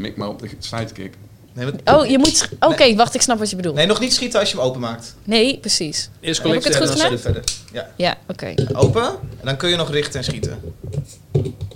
Mik 0.00 0.16
maar 0.16 0.28
op 0.28 0.40
de 0.40 0.48
sidekick. 0.58 1.14
Nee, 1.52 1.64
wat- 1.84 1.96
Oh, 1.96 2.06
je 2.06 2.18
moet... 2.18 2.48
Oké, 2.60 2.94
wacht, 2.94 3.14
ik 3.14 3.22
snap 3.22 3.38
wat 3.38 3.50
je 3.50 3.56
bedoelt. 3.56 3.74
nee, 3.74 3.86
nog 3.86 4.00
niet 4.00 4.12
schieten 4.14 4.40
als 4.40 4.50
je 4.50 4.56
hem 4.56 4.64
openmaakt. 4.66 5.14
Nee, 5.24 5.58
precies. 5.58 6.08
Eerst 6.20 6.42
Heb 6.42 6.52
ik 6.52 6.64
het 6.64 6.76
collectie 6.76 6.80
goed 6.80 6.88
en 7.12 7.18
gedaan? 7.18 7.18
verder. 7.18 7.42
Ja. 7.72 7.88
Ja, 7.96 8.16
oké. 8.28 8.54
Open. 8.72 9.02
En 9.40 9.44
dan 9.44 9.56
kun 9.56 9.68
je 9.68 9.76
nog 9.76 9.90
richten 9.90 10.18
en 10.18 10.24
schieten. 10.24 10.74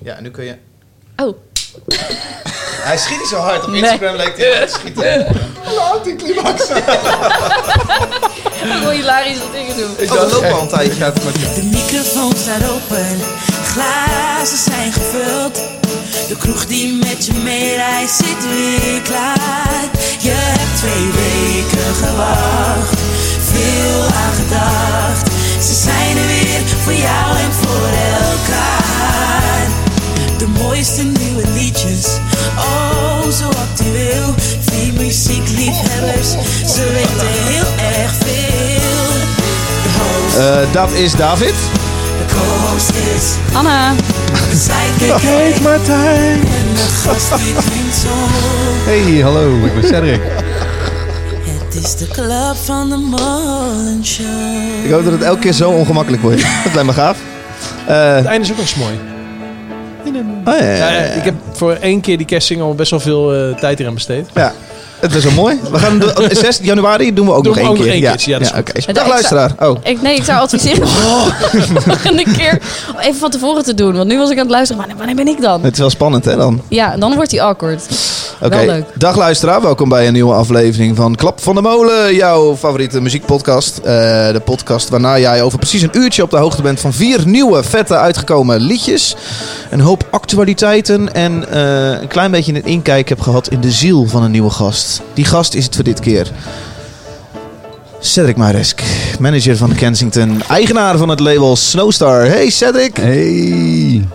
Ja, 0.03 0.21
nu 0.21 0.31
kun 0.31 0.45
je... 0.45 0.55
Oh, 1.17 1.37
Hij 2.89 2.99
schiet 2.99 3.19
niet 3.19 3.27
zo 3.29 3.37
hard. 3.37 3.65
Op 3.65 3.71
Nee. 3.71 3.81
Instagram 3.81 4.17
lijkt 4.17 4.37
hij 4.39 4.57
hard 4.57 4.69
te 4.73 4.75
schieten. 4.79 5.27
Anticlimax. 5.93 6.69
ik 8.63 8.79
wil 8.81 8.91
hilarische 8.91 9.51
dingen 9.53 9.77
doen. 9.77 9.91
Ik 9.99 10.09
doe 10.09 10.17
loop 10.31 10.45
al 10.45 10.61
een 10.63 10.69
tijdje. 10.69 11.13
De 11.55 11.63
microfoon 11.73 12.33
staat 12.37 12.69
open, 12.71 13.07
glazen 13.75 14.59
zijn 14.59 14.93
gevuld. 14.93 15.55
De 16.29 16.37
kroeg 16.37 16.67
die 16.67 16.93
met 16.93 17.27
je 17.27 17.33
meereist 17.33 18.17
zit 18.17 18.49
weer 18.51 19.01
klaar. 19.03 19.85
Je 20.19 20.33
hebt 20.35 20.77
twee 20.77 21.07
weken 21.23 21.95
gewacht, 21.95 22.99
veel 23.53 24.03
aan 24.03 24.35
gedacht. 24.35 25.31
Ze 25.67 25.75
zijn 25.75 26.17
er 26.17 26.27
weer 26.27 26.61
voor 26.83 26.93
jou 26.93 27.39
en 27.39 27.53
voor 27.53 27.91
elkaar. 28.23 29.67
De 30.39 30.47
mooiste 30.47 31.03
nieuwe 31.03 31.43
liedjes, 31.55 32.07
oh 32.57 33.31
zo 33.31 33.49
actueel. 33.49 34.35
Vier 34.71 34.93
muziekliefhebbers, 34.93 36.31
ze 36.75 36.83
weten 36.93 37.29
heel 37.29 37.71
erg 37.99 38.13
veel. 38.15 38.63
Eh, 40.43 40.73
dat 40.73 40.93
is 40.93 41.13
David. 41.15 41.55
Anna. 43.53 43.93
Kijk 45.21 45.61
Martijn. 45.61 46.41
en 46.41 46.75
de 46.75 46.87
gast 47.05 47.29
die 47.37 47.53
klinkt 47.53 47.95
zo. 47.97 48.09
Hey, 48.85 49.21
hallo, 49.23 49.65
ik 49.65 49.75
ben 49.81 49.89
Cedric. 49.89 50.21
Het 51.45 51.85
is 51.85 51.97
de 51.97 52.07
club 52.09 52.57
van 52.65 52.89
de 52.91 52.97
Molen 52.97 54.05
Show. 54.05 54.85
Ik 54.85 54.91
hoop 54.91 55.05
dat 55.05 55.13
het 55.13 55.23
elke 55.23 55.41
keer 55.41 55.53
zo 55.53 55.71
ongemakkelijk 55.71 56.23
wordt. 56.23 56.41
Dat 56.65 56.73
lijkt 56.75 56.89
me 56.89 56.93
gaaf. 56.93 57.19
Eh, 57.87 58.15
Het 58.15 58.25
einde 58.25 58.45
is 58.45 58.51
ook 58.51 58.57
nog 58.59 58.67
eens 58.67 58.75
mooi. 58.75 58.99
oh, 60.47 60.59
ja, 60.59 60.65
ja, 60.65 60.77
Ja, 60.77 60.91
ja. 60.93 60.99
ik 61.13 61.25
heb 61.25 61.35
voor 61.53 61.73
één 61.73 62.01
keer 62.01 62.17
die 62.17 62.27
kerstsingle 62.27 62.75
best 62.75 62.91
wel 62.91 63.01
veel 63.01 63.35
eh, 63.35 63.55
tijd 63.59 63.81
eraan 63.81 63.95
besteed. 63.95 64.27
Ja, 64.35 64.53
het 65.05 65.15
is 65.15 65.25
wel 65.25 65.33
mooi. 65.33 65.61
We 65.71 65.79
gaan 65.79 65.99
de, 65.99 66.31
6 66.45 66.59
januari 66.63 67.15
doen 67.15 67.27
we 67.27 67.33
ook 67.33 67.45
Doen 67.45 67.53
nog 67.53 67.55
we 67.55 67.61
één 67.61 67.71
ook 67.71 67.77
nog 67.77 67.85
keer. 67.85 67.95
één 67.95 68.03
ja, 68.03 68.11
keertje, 68.11 68.83
ja, 68.87 68.93
Dag 68.93 69.09
luisteraar. 69.09 69.55
Oh. 69.61 69.77
Ik, 69.93 70.03
nee, 70.03 70.17
ik 70.17 70.25
zou 70.25 70.41
adviseren 70.41 70.83
om 70.83 70.89
volgende 71.83 72.23
keer 72.23 72.61
om 72.95 72.99
even 73.01 73.15
van 73.19 73.31
tevoren 73.31 73.65
te 73.65 73.75
doen. 73.75 73.97
Want 73.97 74.09
nu 74.09 74.19
was 74.19 74.31
ik 74.31 74.37
aan 74.37 74.43
het 74.43 74.51
luisteren. 74.51 74.79
Wanneer, 74.79 74.97
wanneer 74.97 75.25
ben 75.25 75.35
ik 75.35 75.41
dan? 75.41 75.63
Het 75.63 75.73
is 75.73 75.79
wel 75.79 75.91
spannend 75.91 76.25
hè 76.25 76.37
dan. 76.37 76.63
Ja, 76.69 76.97
dan 76.97 77.15
wordt 77.15 77.31
hij 77.31 77.41
awkward. 77.43 77.83
Oké, 78.41 78.87
dag 78.95 79.17
luisteraar. 79.17 79.63
Welkom 79.63 79.89
bij 79.89 80.07
een 80.07 80.13
nieuwe 80.13 80.35
aflevering 80.35 80.97
van 80.97 81.15
Klap 81.15 81.41
van 81.41 81.55
de 81.55 81.61
Molen. 81.61 82.15
Jouw 82.15 82.57
favoriete 82.57 83.01
muziekpodcast. 83.01 83.79
Eh, 83.79 83.85
de 84.33 84.41
podcast 84.45 84.89
waarna 84.89 85.19
jij 85.19 85.43
over 85.43 85.59
precies 85.59 85.83
een 85.83 85.91
uurtje 85.99 86.23
op 86.23 86.31
de 86.31 86.37
hoogte 86.37 86.63
bent 86.63 86.81
van 86.81 86.93
vier 86.93 87.21
nieuwe, 87.27 87.63
vette, 87.63 87.97
uitgekomen 87.97 88.61
liedjes. 88.61 89.17
Een 89.71 89.81
hoop 89.81 90.07
actualiteiten 90.11 91.15
en 91.15 91.49
eh, 91.51 92.01
een 92.01 92.09
klein 92.09 92.31
beetje 92.31 92.55
een 92.55 92.65
inkijk 92.65 93.09
heb 93.09 93.21
gehad 93.21 93.49
in 93.49 93.61
de 93.61 93.71
ziel 93.71 94.07
van 94.09 94.23
een 94.23 94.31
nieuwe 94.31 94.51
gast. 94.51 94.94
Die 95.15 95.25
gast 95.25 95.55
is 95.55 95.65
het 95.65 95.75
voor 95.75 95.85
dit 95.85 96.01
keer. 96.01 96.31
Cedric 98.01 98.37
Maresk, 98.37 98.83
manager 99.21 99.57
van 99.57 99.75
Kensington, 99.75 100.43
eigenaar 100.49 100.97
van 100.99 101.09
het 101.09 101.21
label 101.21 101.57
Snowstar. 101.57 102.25
Hey 102.27 102.51
Cedric, 102.51 102.97
Hey. 102.97 104.07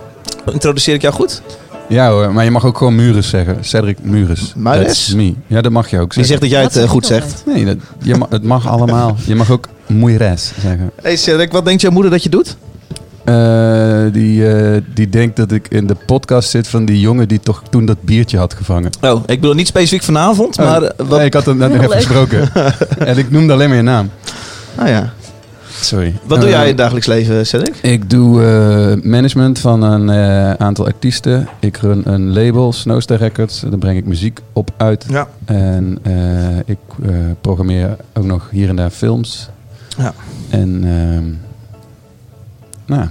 introduceer 0.52 0.94
ik 0.94 1.02
jou 1.02 1.14
goed? 1.14 1.42
Ja 1.88 2.10
hoor, 2.10 2.32
maar 2.32 2.44
je 2.44 2.50
mag 2.50 2.64
ook 2.64 2.76
gewoon 2.78 2.94
Mures 2.94 3.28
zeggen. 3.28 3.56
Cedric 3.60 3.96
Mures. 4.02 4.52
Me. 4.56 5.34
Ja, 5.46 5.60
dat 5.60 5.72
mag 5.72 5.90
je 5.90 5.98
ook 6.00 6.14
Wie 6.14 6.24
zeggen. 6.24 6.26
zegt 6.26 6.40
dat 6.40 6.50
jij 6.50 6.62
het 6.62 6.76
eh, 6.76 6.88
goed 6.88 7.06
zegt? 7.06 7.42
Nee, 7.46 7.64
dat, 7.64 7.76
je 8.02 8.16
ma- 8.16 8.26
het 8.30 8.42
mag 8.42 8.68
allemaal. 8.68 9.16
Je 9.26 9.34
mag 9.34 9.50
ook 9.50 9.68
Moeires 9.86 10.52
zeggen. 10.62 10.90
Hey 11.02 11.16
Cedric, 11.16 11.52
wat 11.52 11.64
denkt 11.64 11.80
jouw 11.82 11.90
moeder 11.90 12.10
dat 12.10 12.22
je 12.22 12.28
doet? 12.28 12.56
Eh, 13.30 14.12
die, 14.12 14.48
eh, 14.48 14.80
die 14.94 15.08
denkt 15.08 15.36
dat 15.36 15.52
ik 15.52 15.68
in 15.68 15.86
de 15.86 15.96
podcast 16.06 16.50
zit 16.50 16.68
van 16.68 16.84
die 16.84 17.00
jongen 17.00 17.28
die 17.28 17.40
toch 17.40 17.62
toen 17.70 17.86
dat 17.86 18.02
biertje 18.02 18.38
had 18.38 18.54
gevangen. 18.54 18.90
Oh, 19.00 19.22
ik 19.26 19.40
bedoel 19.40 19.54
niet 19.54 19.66
specifiek 19.66 20.02
vanavond, 20.02 20.56
maar 20.56 20.82
eh, 20.82 20.90
wat... 20.96 21.18
Nee, 21.18 21.26
ik 21.26 21.34
had 21.34 21.46
het 21.46 21.56
net 21.56 21.72
nog 21.72 21.82
even 21.82 21.92
gesproken. 21.92 22.54
en 22.98 23.18
ik 23.18 23.30
noemde 23.30 23.52
alleen 23.52 23.68
maar 23.68 23.76
je 23.76 23.82
naam. 23.82 24.10
Ah 24.74 24.88
ja. 24.88 25.12
Sorry. 25.80 26.14
Wat 26.24 26.40
doe 26.40 26.48
jij 26.48 26.62
in 26.62 26.68
het 26.68 26.76
dagelijks 26.76 27.06
leven, 27.06 27.46
Cedric? 27.46 27.76
Ik 27.82 28.10
doe 28.10 28.44
eh, 28.44 29.02
management 29.02 29.58
van 29.58 29.82
een 29.82 30.08
eh, 30.10 30.52
aantal 30.52 30.86
artiesten. 30.86 31.48
Ik 31.60 31.76
run 31.76 32.02
een 32.12 32.32
label, 32.32 32.72
Snowstar 32.72 33.18
Records. 33.18 33.60
Daar 33.60 33.78
breng 33.78 33.98
ik 33.98 34.04
muziek 34.04 34.40
op 34.52 34.70
uit. 34.76 35.04
Ja. 35.08 35.28
En 35.44 35.98
eh, 36.02 36.58
ik 36.58 36.78
eh, 37.02 37.10
programmeer 37.40 37.96
ook 38.12 38.24
nog 38.24 38.50
hier 38.50 38.68
en 38.68 38.76
daar 38.76 38.90
films. 38.90 39.48
Ja. 39.98 40.14
En 40.48 40.80
ehm, 40.84 41.24
nou, 42.86 43.08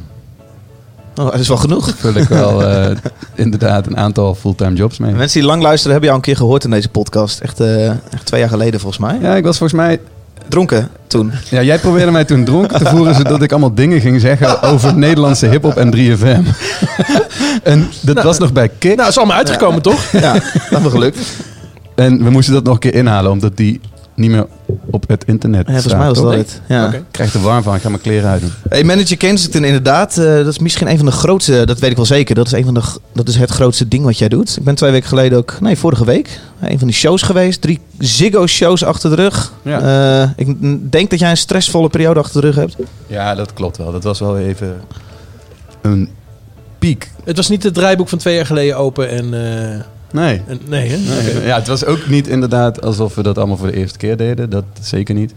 Oh, 1.20 1.32
dat 1.32 1.40
is 1.40 1.48
wel 1.48 1.58
genoeg. 1.58 1.94
vul 1.98 2.14
ik 2.14 2.28
wel 2.28 2.64
eh, 2.64 2.96
inderdaad 3.36 3.88
een 3.88 3.98
aantal 3.98 4.36
fulltime 4.36 4.76
jobs 4.76 4.98
mee. 4.98 5.12
Mensen 5.12 5.40
die 5.40 5.50
lang 5.50 5.62
luisteren 5.62 5.92
hebben 5.92 6.10
jou 6.10 6.22
een 6.22 6.26
keer 6.26 6.38
gehoord 6.38 6.64
in 6.64 6.70
deze 6.70 6.90
podcast. 6.90 7.40
Echt, 7.40 7.60
eh, 7.60 7.88
echt 7.88 8.26
twee 8.26 8.40
jaar 8.40 8.50
geleden 8.50 8.80
volgens 8.80 9.02
mij. 9.02 9.18
Ja, 9.22 9.36
ik 9.36 9.44
was 9.44 9.58
volgens 9.58 9.80
mij... 9.80 10.00
Dronken 10.48 10.90
toen. 11.08 11.32
Ja, 11.50 11.62
jij 11.62 11.80
probeerde 11.80 12.12
mij 12.12 12.26
toen 12.26 12.44
dronken 12.44 12.78
te 12.78 12.86
voeren... 12.86 13.16
zodat 13.16 13.42
ik 13.42 13.52
allemaal 13.52 13.74
dingen 13.74 14.02
ging 14.02 14.22
zeggen 14.22 14.62
over 14.62 14.98
Nederlandse 14.98 15.48
hiphop 15.48 15.76
en 15.76 15.96
3FM. 15.96 16.44
en 17.64 17.88
dat 18.02 18.24
was 18.24 18.38
nog 18.38 18.54
bij 18.54 18.70
Kik. 18.78 18.96
Nou, 18.96 19.10
is 19.10 19.18
allemaal 19.18 19.38
uitgekomen, 19.38 19.82
toch? 19.82 20.12
Ja, 20.12 20.34
dat 20.70 20.82
me 20.82 20.90
gelukt. 20.90 21.18
En 21.96 22.24
we 22.24 22.30
moesten 22.30 22.54
dat 22.54 22.64
nog 22.64 22.74
een 22.74 22.80
keer 22.80 22.94
inhalen... 22.94 23.32
omdat 23.32 23.58
die 23.58 23.82
niet 24.20 24.30
meer 24.32 24.48
op 24.90 25.08
het 25.08 25.26
internet 25.26 25.68
Ja, 25.68 25.72
volgens 25.74 25.94
mij 25.94 26.08
was 26.08 26.22
dat 26.22 26.34
het. 26.34 26.62
Ja. 26.68 26.86
Oké. 26.88 26.96
Ik 26.98 27.04
krijg 27.12 27.34
er 27.34 27.42
warm 27.42 27.64
van. 27.64 27.76
Ik 27.76 27.82
ga 27.82 27.90
mijn 27.90 28.02
kleren 28.02 28.30
uitdoen. 28.30 28.52
Hey, 28.70 28.84
Manager 28.84 29.18
Kensington 29.18 29.64
inderdaad. 29.64 30.18
eh, 30.18 30.26
dat 30.36 30.48
is 30.48 30.60
misschien 30.60 30.88
een 30.90 30.98
van 30.98 31.06
de 31.06 31.12
grootste, 31.12 31.66
dat 31.66 31.80
weet 31.80 31.90
ik 31.90 31.96
wel 31.96 32.06
zeker. 32.06 32.36
Dat 32.36 32.46
is, 32.46 32.52
een 32.52 32.66
van 32.66 32.74
de, 32.74 32.82
dat 33.14 33.28
is 33.28 33.36
het 33.36 33.50
grootste 33.50 33.88
ding 33.88 34.04
wat 34.04 34.18
jij 34.18 34.28
doet. 34.30 34.58
Ik 34.58 34.64
ben 34.64 34.76
twee 34.76 34.92
weken 34.92 35.08
geleden 35.08 35.38
ook, 35.38 35.58
nee 35.62 35.78
vorige 35.78 36.06
week, 36.06 36.40
een 36.62 36.78
van 36.80 36.88
die 36.88 36.96
shows 36.96 37.22
geweest. 37.22 37.62
Drie 37.62 37.80
Ziggo 38.00 38.48
shows 38.48 38.84
achter 38.84 39.10
de 39.10 39.16
rug. 39.16 39.54
Ja. 39.62 39.82
Eh, 40.24 40.30
ik 40.36 40.56
denk 40.92 41.10
dat 41.10 41.20
jij 41.20 41.30
een 41.30 41.38
stressvolle 41.38 41.90
periode 41.90 42.20
achter 42.20 42.42
de 42.42 42.48
rug 42.48 42.56
hebt. 42.56 42.76
Ja, 43.08 43.36
dat 43.36 43.54
klopt 43.54 43.78
wel. 43.78 43.92
Dat 43.92 44.04
was 44.04 44.20
wel 44.20 44.38
even 44.38 44.82
een 45.82 46.10
piek. 46.80 47.12
Het 47.24 47.36
was 47.38 47.50
niet 47.50 47.64
het 47.64 47.74
draaiboek 47.74 48.10
van 48.10 48.18
twee 48.18 48.36
jaar 48.36 48.46
geleden 48.46 48.78
open 48.78 49.10
en... 49.10 49.34
eh, 49.34 49.80
Nee. 50.12 50.42
en 50.48 50.60
nee, 50.68 50.90
hè? 50.90 50.98
Nee. 50.98 51.46
Ja, 51.46 51.56
het 51.58 51.68
was 51.68 51.86
ook 51.86 52.08
niet 52.08 52.28
inderdaad 52.28 52.82
alsof 52.82 53.16
we 53.16 53.24
dat 53.24 53.38
allemaal 53.38 53.58
voor 53.58 53.68
de 53.72 53.78
eerste 53.78 53.98
keer 53.98 54.18
deden. 54.18 54.50
Dat 54.50 54.64
zeker 54.82 55.16
niet. 55.16 55.34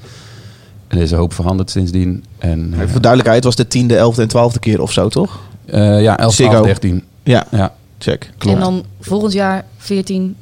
Er 0.89 0.99
is 0.99 1.11
een 1.11 1.19
hoop 1.19 1.35
veranderd 1.35 1.71
sindsdien. 1.71 2.25
En, 2.39 2.73
Even 2.75 2.89
voor 2.91 3.01
duidelijkheid, 3.01 3.45
het 3.45 3.45
was 3.45 3.57
de 3.67 3.69
tiende, 3.69 3.97
elfde 3.97 4.23
en 4.23 4.29
twaalfde 4.29 4.59
keer 4.59 4.81
of 4.83 4.93
zo, 4.93 5.09
toch? 5.09 5.41
eh, 5.67 6.03
ja, 6.03 6.19
11, 6.19 6.35
Ziggo. 6.35 6.51
12, 6.51 6.67
13. 6.67 7.05
Ja, 7.23 7.47
Ja, 7.51 7.73
check. 7.99 8.31
klopt. 8.39 8.57
En 8.57 8.63
dan 8.63 8.85
volgend 9.01 9.33
jaar 9.33 9.65
14, 9.79 10.37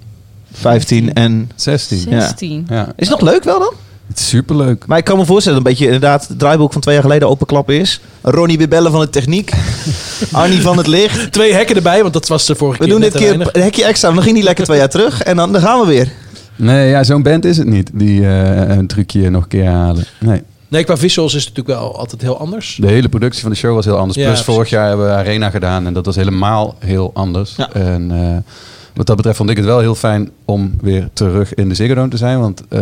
15 0.53 1.13
en... 1.15 1.51
16. 1.55 1.99
16. 1.99 2.67
Ja, 2.69 2.93
Is 2.97 3.09
het 3.09 3.21
nog 3.21 3.31
leuk 3.31 3.45
wel 3.45 3.59
dan? 3.59 3.73
Het 4.11 4.19
is 4.19 4.29
superleuk. 4.29 4.87
Maar 4.87 4.99
ik 4.99 5.05
kan 5.05 5.19
me 5.19 5.25
voorstellen 5.25 5.59
dat 5.59 5.67
een 5.67 5.73
beetje 5.73 5.93
inderdaad 5.93 6.29
het 6.29 6.39
draaiboek 6.39 6.73
van 6.73 6.81
twee 6.81 6.95
jaar 6.95 7.03
geleden 7.05 7.29
openklappen 7.29 7.75
is. 7.75 8.01
Ronnie 8.23 8.59
weer 8.59 8.69
bellen 8.69 8.91
van 8.91 9.01
de 9.01 9.11
techniek. 9.11 9.51
Arnie 10.33 10.61
van 10.63 10.77
het 10.77 10.87
licht. 10.87 11.33
Twee 11.33 11.53
hekken 11.53 11.77
erbij, 11.77 12.01
want 12.03 12.13
dat 12.13 12.29
was 12.29 12.47
de 12.47 12.55
vorige 12.55 12.79
We 12.79 12.85
keer 12.85 12.93
doen 12.93 13.03
net 13.03 13.13
dit 13.13 13.23
keer 13.23 13.49
een 13.53 13.63
hekje 13.63 13.85
extra. 13.85 14.13
Dan 14.13 14.23
ging 14.23 14.35
die 14.35 14.45
lekker 14.45 14.65
twee 14.65 14.79
jaar 14.79 14.89
terug. 14.89 15.23
En 15.23 15.37
dan, 15.37 15.53
dan 15.53 15.61
gaan 15.61 15.81
we 15.81 15.87
weer. 15.87 16.13
Nee, 16.57 16.89
ja, 16.89 17.05
zo'n 17.05 17.23
band 17.23 17.45
is 17.45 17.57
het 17.57 17.67
niet. 17.67 17.91
Die 17.93 18.27
eh, 18.27 18.77
een 18.77 18.87
trucje 18.87 19.31
nog 19.31 19.43
een 19.43 19.49
keer 19.49 19.67
halen. 19.67 20.05
Nee. 20.21 20.43
Nee, 20.69 20.85
qua 20.85 20.97
visuals 20.97 21.35
is 21.35 21.45
het 21.45 21.57
natuurlijk 21.57 21.81
wel 21.81 21.99
altijd 21.99 22.23
heel 22.23 22.39
anders. 22.39 22.79
De 22.81 22.87
hele 22.87 23.09
productie 23.09 23.43
van 23.43 23.51
de 23.51 23.57
show 23.57 23.75
was 23.75 23.85
heel 23.85 23.97
anders. 23.97 24.19
Ja, 24.19 24.25
Plus 24.25 24.35
precies. 24.35 24.55
vorig 24.55 24.71
jaar 24.71 24.89
hebben 24.89 25.07
we 25.07 25.13
Arena 25.13 25.51
gedaan 25.51 25.87
en 25.87 25.93
dat 25.93 26.07
was 26.07 26.17
helemaal 26.17 26.77
heel 26.79 27.11
anders. 27.15 27.55
Ja. 27.57 27.73
En 27.73 28.11
eh, 28.11 28.37
wat 28.95 29.07
dat 29.07 29.17
betreft 29.17 29.37
vond 29.37 29.51
ik 29.51 29.57
het 29.57 29.65
wel 29.65 29.79
heel 29.81 29.95
fijn 29.95 30.31
om 30.45 30.75
weer 30.81 31.09
terug 31.13 31.55
in 31.55 31.69
de 31.69 31.75
Ziggo 31.75 31.95
Dome 31.95 32.09
te 32.09 32.17
zijn. 32.17 32.41
Want 32.41 32.63
eh, 32.69 32.81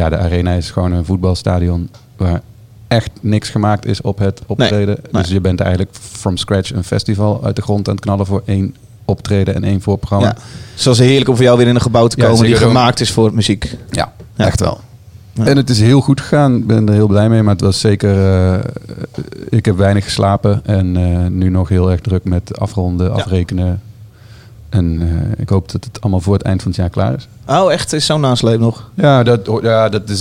ja, 0.00 0.08
de 0.08 0.16
Arena 0.18 0.52
is 0.52 0.70
gewoon 0.70 0.92
een 0.92 1.04
voetbalstadion 1.04 1.88
waar 2.16 2.40
echt 2.88 3.10
niks 3.20 3.48
gemaakt 3.50 3.86
is 3.86 4.00
op 4.00 4.18
het 4.18 4.42
optreden. 4.46 4.98
nee. 5.10 5.22
Dus 5.22 5.30
je 5.32 5.40
bent 5.40 5.60
eigenlijk 5.60 5.90
from 6.00 6.36
scratch 6.36 6.72
een 6.72 6.84
festival 6.84 7.40
uit 7.44 7.56
de 7.56 7.62
grond 7.62 7.88
aan 7.88 7.94
het 7.94 8.04
knallen 8.04 8.26
voor 8.26 8.42
één 8.46 8.74
optreden 9.04 9.54
en 9.54 9.64
één 9.64 9.80
voorprogramma. 9.80 10.26
Ja. 10.26 10.36
Zoals 10.74 10.98
heerlijk 10.98 11.28
om 11.28 11.34
voor 11.36 11.44
jou 11.44 11.58
weer 11.58 11.66
in 11.66 11.74
een 11.74 11.80
gebouw 11.80 12.06
te 12.06 12.20
Ja, 12.20 12.28
komen 12.28 12.44
die 12.44 12.56
gemaakt 12.56 13.00
is 13.00 13.12
voor 13.12 13.34
muziek. 13.34 13.76
Ja, 13.90 14.12
Ja. 14.34 14.44
echt 14.46 14.60
wel. 14.60 14.80
En 15.34 15.56
het 15.56 15.70
is 15.70 15.80
heel 15.80 16.00
goed 16.00 16.20
gegaan. 16.20 16.56
Ik 16.56 16.66
ben 16.66 16.88
er 16.88 16.94
heel 16.94 17.06
blij 17.06 17.28
mee. 17.28 17.42
Maar 17.42 17.52
het 17.52 17.60
was 17.62 17.80
zeker... 17.80 18.34
eh, 18.54 18.58
ik 19.48 19.64
heb 19.64 19.76
weinig 19.76 20.04
geslapen. 20.04 20.60
En 20.64 20.96
eh, 20.96 21.26
nu 21.30 21.48
nog 21.48 21.68
heel 21.68 21.90
erg 21.90 22.00
druk 22.00 22.24
met 22.24 22.58
afronden, 22.58 23.12
afrekenen. 23.12 23.80
En 24.74 24.98
eh, 25.00 25.40
ik 25.42 25.48
hoop 25.48 25.72
dat 25.72 25.84
het 25.84 26.00
allemaal 26.00 26.20
voor 26.20 26.32
het 26.34 26.42
eind 26.42 26.62
van 26.62 26.70
het 26.70 26.80
jaar 26.80 26.90
klaar 26.90 27.14
is. 27.14 27.28
Oh, 27.46 27.72
echt? 27.72 27.92
Is 27.92 28.06
zo'n 28.06 28.20
nasleep 28.20 28.60
nog? 28.60 28.90
Ja, 28.94 29.22
dat, 29.22 29.50
ja, 29.62 29.88
dat 29.88 30.08
is, 30.10 30.20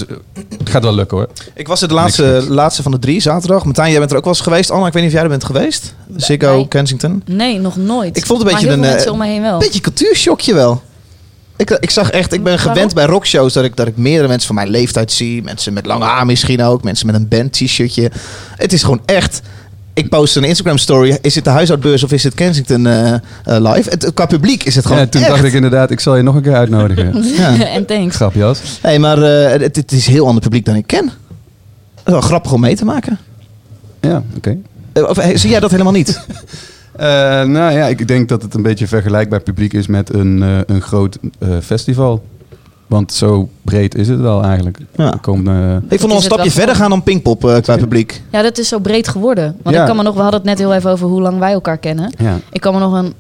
het 0.58 0.70
gaat 0.70 0.84
wel 0.84 0.96
lukken 0.96 1.18
hoor. 1.18 1.28
Ik 1.54 1.68
was 1.68 1.82
er 1.82 1.88
de 1.88 1.94
laatste, 1.94 2.24
Niks, 2.24 2.36
niks. 2.40 2.48
laatste 2.56 2.82
van 2.84 2.92
de 2.92 3.00
drie, 3.00 3.20
zaterdag. 3.22 3.66
Martijn, 3.66 3.90
jij 3.90 4.00
bent 4.00 4.12
er 4.12 4.18
ook 4.18 4.24
wel 4.24 4.34
eens 4.34 4.42
geweest. 4.44 4.72
Anna, 4.72 4.88
ik 4.88 4.94
weet 4.94 5.02
niet 5.02 5.12
of 5.12 5.18
jij 5.18 5.24
er 5.24 5.30
bent 5.32 5.44
geweest. 5.44 5.96
Ziggo, 6.16 6.56
Nee. 6.56 6.68
Kensington. 6.68 7.22
Nee, 7.26 7.60
nog 7.60 7.76
nooit. 7.76 8.18
Ik 8.18 8.26
vond 8.26 8.40
het 8.40 8.48
een 8.48 8.54
maar 8.56 8.64
beetje 8.78 8.90
een, 8.90 8.98
eh, 9.06 9.12
om 9.12 9.18
me 9.18 9.26
heen 9.26 9.42
wel. 9.42 9.60
Beetje 9.60 9.82
cultuurshockje 9.82 10.54
wel. 10.54 10.82
Ik, 11.56 11.70
ik 11.70 11.90
zag 11.90 12.10
echt, 12.10 12.34
ik 12.34 12.44
ben 12.44 12.56
Waarom? 12.56 12.72
gewend 12.74 12.94
bij 12.94 13.06
rockshows 13.06 13.54
dat 13.54 13.64
ik, 13.64 13.76
dat 13.76 13.88
ik 13.88 13.98
meerdere 13.98 14.28
mensen 14.28 14.48
van 14.48 14.56
mijn 14.56 14.70
leeftijd 14.70 15.12
zie. 15.12 15.44
Mensen 15.44 15.74
met 15.74 15.86
lange 15.86 16.06
haar 16.06 16.26
misschien 16.26 16.64
ook. 16.64 16.84
Mensen 16.84 17.06
met 17.06 17.16
een 17.16 17.28
band-t-shirtje. 17.28 18.12
Het 18.56 18.74
is 18.74 18.84
gewoon 18.84 19.02
echt... 19.06 19.42
Ik 19.94 20.10
post 20.10 20.36
een 20.36 20.44
Instagram 20.44 20.78
story. 20.78 21.18
Is 21.22 21.36
het 21.36 21.44
de 21.44 21.50
huishoudbeurs 21.50 22.04
of 22.04 22.12
is 22.12 22.24
het 22.24 22.34
Kensington 22.34 22.88
eh, 22.88 23.14
eh, 23.14 23.20
live? 23.46 23.90
Het, 23.90 24.12
qua 24.14 24.26
publiek 24.26 24.64
is 24.64 24.76
het 24.76 24.86
gewoon 24.86 25.02
Ja, 25.02 25.08
toen 25.08 25.22
echt. 25.22 25.30
dacht 25.30 25.44
ik 25.44 25.54
inderdaad, 25.54 25.92
ik 25.92 26.00
zal 26.00 26.16
je 26.16 26.24
nog 26.24 26.36
een 26.36 26.42
keer 26.42 26.56
uitnodigen. 26.56 27.24
Ja. 27.38 27.66
en 27.66 27.86
thanks. 27.86 28.16
Grapjas. 28.16 28.62
Nee, 28.84 29.00
maar 29.00 29.22
eh, 29.24 29.62
het, 29.62 29.76
het 29.76 29.92
is 29.92 30.08
heel 30.08 30.28
ander 30.28 30.42
publiek 30.44 30.66
dan 30.66 30.76
ik 30.76 30.88
ken. 30.88 31.06
Dat 31.06 32.06
is 32.06 32.12
wel 32.12 32.22
grappig 32.22 32.52
om 32.52 32.60
mee 32.60 32.76
te 32.76 32.86
maken. 32.86 33.18
Ja, 34.02 34.24
oké. 34.36 34.58
Of, 34.94 35.18
zie 35.34 35.50
jij 35.50 35.60
dat 35.60 35.72
helemaal 35.72 35.94
niet? 35.94 36.20
Eh, 36.94 37.08
nou 37.44 37.74
ja, 37.74 37.88
ik 37.88 38.08
denk 38.08 38.30
dat 38.30 38.42
het 38.42 38.54
een 38.54 38.62
beetje 38.62 38.88
vergelijkbaar 38.88 39.40
publiek 39.42 39.74
is 39.74 39.88
met 39.88 40.14
een, 40.14 40.42
een 40.68 40.82
groot 40.82 41.18
eh, 41.40 41.50
festival. 41.62 42.24
Want 42.88 43.14
zo 43.14 43.50
breed 43.62 43.96
is 43.96 44.08
het 44.08 44.20
wel 44.20 44.44
eigenlijk. 44.44 44.78
Ja. 44.96 45.18
Komen, 45.22 45.56
eh, 45.56 45.92
Ik 45.92 46.00
vond 46.00 46.12
nog 46.12 46.22
een 46.22 46.26
stapje 46.32 46.52
verder 46.52 46.76
gaan 46.76 46.90
dan 46.90 47.04
Pinkpop 47.04 47.46
eh, 47.46 47.58
qua 47.62 47.78
publiek. 47.78 48.22
Ja, 48.32 48.42
dat 48.42 48.58
is 48.58 48.68
zo 48.68 48.80
breed 48.80 49.08
geworden. 49.08 49.58
Want 49.64 49.76
Ja. 49.76 49.82
ik 49.82 49.88
kan 49.88 49.96
me 49.96 50.04
nog, 50.04 50.14
we 50.16 50.22
hadden 50.22 50.40
het 50.40 50.50
net 50.50 50.60
heel 50.60 50.74
even 50.74 50.92
over 50.92 51.08
hoe 51.08 51.22
lang 51.22 51.40
wij 51.40 51.52
elkaar 51.54 51.78
kennen. 51.78 52.14
ja. 52.18 52.40
Ik 52.52 52.62
kan 52.62 52.74
me 52.74 52.80
nog 52.80 52.94
een 52.94 53.14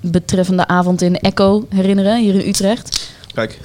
betreffende 0.00 0.66
avond 0.66 1.02
in 1.02 1.16
Echo 1.16 1.66
herinneren, 1.68 2.20
hier 2.20 2.34
in 2.34 2.48
Utrecht. 2.48 3.10
Kijk. 3.34 3.58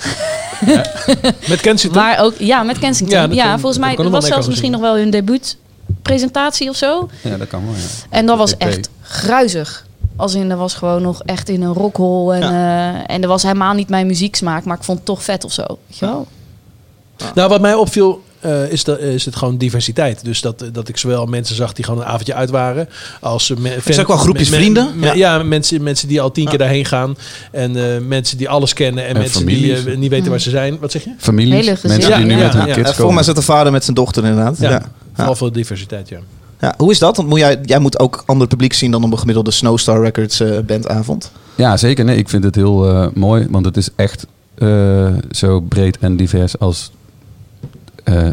Met 1.50 1.62
Kensington. 1.62 2.02
Waar 2.02 2.20
ook, 2.20 2.34
ja, 2.38 2.64
met 2.64 2.80
Kensington. 2.80 3.34
Ja, 3.34 3.52
volgens 3.60 3.78
mij 3.82 3.96
dat 3.96 4.10
was 4.10 4.26
zelfs 4.28 4.48
misschien 4.48 4.72
nog 4.72 4.82
wel 4.82 4.96
hun 4.96 5.10
debuutpresentatie 5.10 6.70
of 6.70 6.76
zo. 6.76 7.10
ja, 7.24 7.38
dat 7.38 7.48
kan 7.48 7.66
wel, 7.66 7.74
ja. 7.74 7.80
En 8.10 8.26
dat 8.26 8.38
was 8.38 8.58
echt 8.58 8.90
gruizig. 9.02 9.86
Als 10.22 10.34
in, 10.36 10.50
dat 10.50 10.58
was 10.58 10.74
gewoon 10.74 11.02
nog 11.02 11.22
echt 11.24 11.50
in 11.50 11.62
een 11.62 11.74
rockhol. 11.74 12.34
En, 12.34 12.42
eh, 12.44 13.16
en 13.16 13.22
dat 13.22 13.30
was 13.30 13.44
helemaal 13.44 13.74
niet 13.74 13.90
mijn 13.90 14.08
muzieksmaak, 14.08 14.64
maar 14.64 14.78
ik 14.78 14.84
vond 14.84 14.98
het 14.98 15.08
toch 15.08 15.24
vet 15.24 15.44
of 15.46 15.52
zo. 15.54 15.64
Weet 15.88 15.98
je 15.98 16.06
wel? 16.06 16.28
Nou, 17.36 17.50
wat 17.50 17.62
mij 17.62 17.74
opviel 17.74 18.24
eh, 18.40 18.72
is, 18.72 18.84
dat, 18.84 19.00
is 19.00 19.26
het 19.26 19.36
gewoon 19.36 19.58
diversiteit. 19.58 20.24
Dus 20.24 20.42
dat, 20.42 20.64
dat 20.72 20.88
ik 20.88 20.98
zowel 20.98 21.26
mensen 21.26 21.56
zag 21.56 21.74
die 21.74 21.86
gewoon 21.86 22.00
een 22.00 22.06
avondje 22.08 22.34
uit 22.34 22.50
waren. 22.50 22.90
Als 23.20 23.50
me- 23.58 23.82
fan- 23.82 24.00
ook 24.00 24.08
wel 24.08 24.18
groepjes 24.18 24.50
me- 24.50 24.56
vrienden? 24.56 24.92
me- 24.96 25.06
Ja. 25.06 25.14
ja, 25.14 25.44
mensen, 25.44 25.84
mensen 25.84 26.08
die 26.08 26.22
al 26.22 26.32
tien 26.32 26.48
keer 26.48 26.58
daarheen 26.58 26.86
gaan. 26.86 27.16
En 27.52 27.76
eh, 27.76 28.02
mensen 28.02 28.38
die 28.38 28.50
alles 28.50 28.74
kennen. 28.74 29.04
En, 29.04 29.10
En 29.16 29.18
mensen 29.18 29.46
die 29.46 29.76
families. 29.76 29.98
niet 29.98 30.10
weten 30.10 30.30
waar 30.30 30.40
ze 30.40 30.50
zijn. 30.50 30.78
Wat 30.80 30.92
zeg 30.92 31.04
je? 31.04 31.14
Families, 31.18 31.68
gezin. 31.68 31.90
mensen 31.90 32.10
die 32.12 32.20
Ja, 32.20 32.26
nu 32.26 32.38
ja, 32.38 32.44
met 32.44 32.54
hun 32.54 32.60
ja. 32.62 32.66
kids 32.66 32.68
Eh, 32.68 32.76
Volgens 32.76 32.98
komen. 32.98 33.14
mij 33.16 33.24
zit 33.24 33.36
de 33.36 33.42
vader 33.42 33.72
met 33.72 33.84
zijn 33.84 33.96
dochter 33.96 34.26
inderdaad. 34.26 34.58
Ja. 34.60 34.70
Ja. 34.70 34.82
Vooral 35.14 35.36
veel 35.36 35.52
diversiteit, 35.52 36.10
ja. 36.10 36.20
Ja, 36.62 36.74
hoe 36.78 36.92
is 36.92 37.00
dat? 37.00 37.18
Want 37.18 37.30
moet 37.30 37.40
jij, 37.40 37.60
jij 37.64 37.80
moet 37.80 38.00
ook 38.00 38.24
ander 38.26 38.48
publiek 38.48 38.74
zien 38.74 38.92
dan 38.92 39.04
op 39.04 39.12
een 39.12 39.20
gemiddelde 39.20 39.52
Snowstar 39.52 40.02
Records 40.04 40.40
eh, 40.40 40.60
bandavond. 40.60 41.32
Ja, 41.56 41.78
zeker. 41.78 42.06
Nee, 42.06 42.18
ik 42.18 42.30
vind 42.30 42.44
het 42.44 42.56
heel 42.56 42.90
eh, 42.90 43.08
mooi, 43.14 43.48
want 43.50 43.66
het 43.66 43.78
is 43.78 43.90
echt 43.96 44.28
eh, 44.56 45.14
zo 45.32 45.60
breed 45.60 45.98
en 45.98 46.16
divers 46.16 46.60
als 46.60 46.92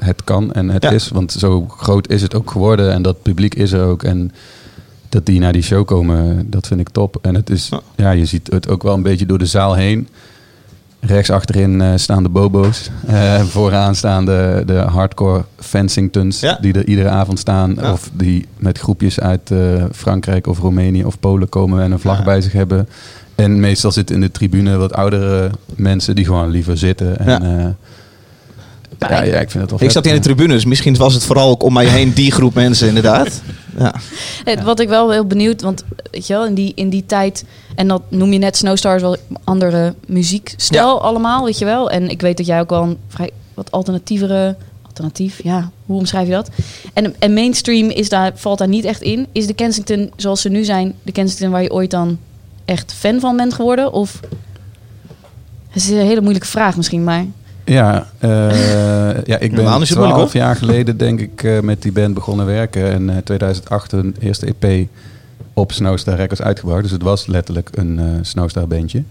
het 0.01 0.25
kan 0.25 0.53
en 0.53 0.69
het 0.69 0.83
Ja. 0.83 0.91
is. 0.91 1.09
Want 1.09 1.33
zo 1.33 1.67
groot 1.69 2.09
is 2.11 2.23
het 2.23 2.35
ook 2.35 2.51
geworden 2.51 2.93
en 2.93 3.03
dat 3.03 3.23
publiek 3.23 3.55
is 3.55 3.73
er 3.73 3.85
ook. 3.85 4.03
En 4.03 4.33
dat 5.09 5.27
die 5.27 5.39
naar 5.41 5.53
die 5.53 5.63
show 5.63 5.87
komen, 5.87 6.47
dat 6.51 6.67
vind 6.67 6.81
ik 6.81 6.89
top. 6.89 7.19
En 7.23 7.35
het 7.35 7.51
is, 7.51 7.69
ja, 7.97 8.11
je 8.11 8.25
ziet 8.25 8.51
het 8.53 8.69
ook 8.69 8.83
wel 8.83 8.95
een 8.95 9.03
beetje 9.03 9.27
door 9.27 9.39
de 9.39 9.47
zaal 9.47 9.75
heen. 9.75 10.09
Rechts 11.01 11.31
achterin 11.31 11.81
eh, 11.81 11.93
staan 11.97 12.23
de 12.23 12.29
bobo's. 12.29 12.91
Eh, 13.07 13.41
vooraan 13.41 13.95
staan 13.95 14.25
de, 14.25 14.63
de 14.67 14.75
hardcore 14.75 15.45
Fensingtons 15.59 16.41
Ja. 16.41 16.59
die 16.61 16.73
er 16.73 16.87
iedere 16.87 17.09
avond 17.09 17.39
staan. 17.39 17.75
Ja. 17.81 17.93
Of 17.93 18.11
die 18.13 18.47
met 18.57 18.79
groepjes 18.79 19.21
uit 19.21 19.51
eh, 19.51 19.59
Frankrijk 19.93 20.47
of 20.47 20.59
Roemenië 20.59 21.05
of 21.05 21.21
Polen 21.21 21.49
komen 21.49 21.83
en 21.83 21.93
een 21.93 21.99
vlag 21.99 22.19
Ja. 22.19 22.25
bij 22.25 22.41
zich 22.41 22.53
hebben. 22.53 22.89
En 23.35 23.61
meestal 23.61 23.93
zitten 23.93 24.15
in 24.15 24.21
de 24.21 24.31
tribune 24.31 24.77
wat 24.77 24.93
oudere 24.93 25.51
mensen 25.77 26.15
die 26.15 26.25
gewoon 26.25 26.49
liever 26.51 26.79
zitten. 26.79 27.19
En, 27.19 27.77
Ja. 28.99 29.11
ja. 29.11 29.17
ja, 29.17 29.23
ja, 29.23 29.41
ik 29.41 29.51
vind 29.51 29.63
het 29.63 29.71
wel 29.71 29.79
Ik 29.79 29.85
vet. 29.85 29.93
zat 29.93 30.07
in 30.07 30.15
de 30.15 30.21
tribunes. 30.21 30.65
Misschien 30.65 30.97
was 30.97 31.15
het 31.15 31.25
vooral 31.25 31.51
ook 31.51 31.63
om 31.63 31.73
mij 31.73 31.87
heen 31.87 32.13
die 32.13 32.33
groep 32.33 32.55
mensen 32.55 32.89
inderdaad. 32.89 33.41
Ja. 33.79 33.95
Het- 34.45 34.63
Wat 34.63 34.81
ik 34.81 34.89
wel 34.89 35.11
heel 35.11 35.25
benieuwd, 35.27 35.63
want 35.63 35.85
weet 36.11 36.27
je 36.27 36.33
wel, 36.33 36.47
in 36.47 36.55
die, 36.55 36.73
in 36.75 36.89
die 36.89 37.07
tijd, 37.07 37.45
en 37.75 37.89
dat 37.89 38.03
noem 38.09 38.33
je 38.33 38.39
net 38.39 38.57
Snowstars 38.57 39.03
wel 39.03 39.17
andere 39.45 39.95
muziekstijl 40.07 41.03
allemaal, 41.03 41.45
weet 41.45 41.59
je 41.59 41.65
wel. 41.65 41.91
En 41.91 42.09
ik 42.11 42.21
weet 42.21 42.37
dat 42.37 42.47
jij 42.47 42.61
ook 42.61 42.71
wel 42.71 42.83
een 42.83 42.97
vrij 43.09 43.31
wat 43.55 43.71
alternatievere, 43.71 44.57
alternatief, 44.87 45.41
ja, 45.43 45.71
hoe 45.87 45.99
omschrijf 45.99 46.27
je 46.27 46.33
dat? 46.33 46.51
En, 46.95 47.15
en 47.19 47.33
mainstream 47.35 47.89
is 47.91 48.09
daar, 48.09 48.33
valt 48.35 48.59
daar 48.59 48.69
niet 48.69 48.85
echt 48.85 49.03
in. 49.03 49.27
Is 49.33 49.47
de 49.47 49.55
Kensington 49.55 50.11
zoals 50.17 50.41
ze 50.41 50.49
nu 50.49 50.65
zijn, 50.65 50.95
de 51.03 51.13
Kensington 51.13 51.51
waar 51.51 51.63
je 51.63 51.73
ooit 51.73 51.91
dan 51.91 52.19
echt 52.65 52.93
fan 52.93 53.21
van 53.21 53.37
bent 53.37 53.55
geworden? 53.55 53.93
Of, 53.93 54.21
het 55.71 55.83
is 55.83 55.89
een 55.89 55.97
hele 55.97 56.21
moeilijke 56.21 56.49
vraag 56.49 56.77
misschien, 56.77 57.05
maar... 57.05 57.25
Ja, 57.69 58.07
eh, 58.19 59.25
ja 59.25 59.39
ik 59.39 59.55
ben 59.57 59.83
twaalf 59.85 60.33
jaar 60.33 60.57
geleden 60.57 60.97
denk 60.97 61.21
ik 61.21 61.43
eh, 61.43 61.61
met 61.61 61.83
die 61.83 61.93
band 61.93 62.15
begonnen 62.15 62.47
werken. 62.47 62.93
En 62.93 63.11
in 63.11 63.23
2008 63.23 63.93
een 63.93 64.17
eerste 64.21 64.55
EP 64.59 64.89
op 65.53 65.73
Snowstar 65.73 66.17
Records 66.17 66.43
uitgebracht. 66.43 66.83
Dus 66.83 66.91
het 66.91 67.03
was 67.03 67.27
letterlijk 67.27 67.69
een 67.73 67.99
eh 67.99 68.05
Snowstar 68.23 68.69
bandje. 68.69 69.03